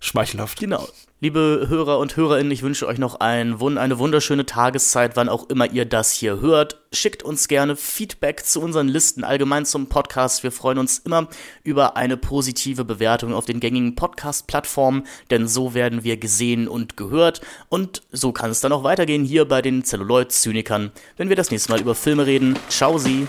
Schmeichelhaft. 0.00 0.58
Genau. 0.58 0.88
Liebe 1.22 1.66
Hörer 1.68 1.98
und 1.98 2.16
Hörerinnen, 2.16 2.50
ich 2.50 2.62
wünsche 2.62 2.86
euch 2.86 2.96
noch 2.96 3.20
ein, 3.20 3.60
eine 3.76 3.98
wunderschöne 3.98 4.46
Tageszeit, 4.46 5.16
wann 5.16 5.28
auch 5.28 5.50
immer 5.50 5.70
ihr 5.70 5.84
das 5.84 6.12
hier 6.12 6.40
hört. 6.40 6.80
Schickt 6.94 7.22
uns 7.22 7.46
gerne 7.46 7.76
Feedback 7.76 8.46
zu 8.46 8.62
unseren 8.62 8.88
Listen, 8.88 9.22
allgemein 9.22 9.66
zum 9.66 9.90
Podcast. 9.90 10.42
Wir 10.44 10.50
freuen 10.50 10.78
uns 10.78 11.00
immer 11.00 11.28
über 11.62 11.98
eine 11.98 12.16
positive 12.16 12.86
Bewertung 12.86 13.34
auf 13.34 13.44
den 13.44 13.60
gängigen 13.60 13.96
Podcast-Plattformen, 13.96 15.02
denn 15.28 15.46
so 15.46 15.74
werden 15.74 16.04
wir 16.04 16.16
gesehen 16.16 16.66
und 16.68 16.96
gehört. 16.96 17.42
Und 17.68 18.00
so 18.10 18.32
kann 18.32 18.50
es 18.50 18.60
dann 18.60 18.72
auch 18.72 18.82
weitergehen 18.82 19.22
hier 19.22 19.44
bei 19.44 19.60
den 19.60 19.84
Celluloid-Zynikern, 19.84 20.90
wenn 21.18 21.28
wir 21.28 21.36
das 21.36 21.50
nächste 21.50 21.70
Mal 21.70 21.82
über 21.82 21.94
Filme 21.94 22.24
reden. 22.24 22.58
Ciao, 22.70 22.96
Sie! 22.96 23.28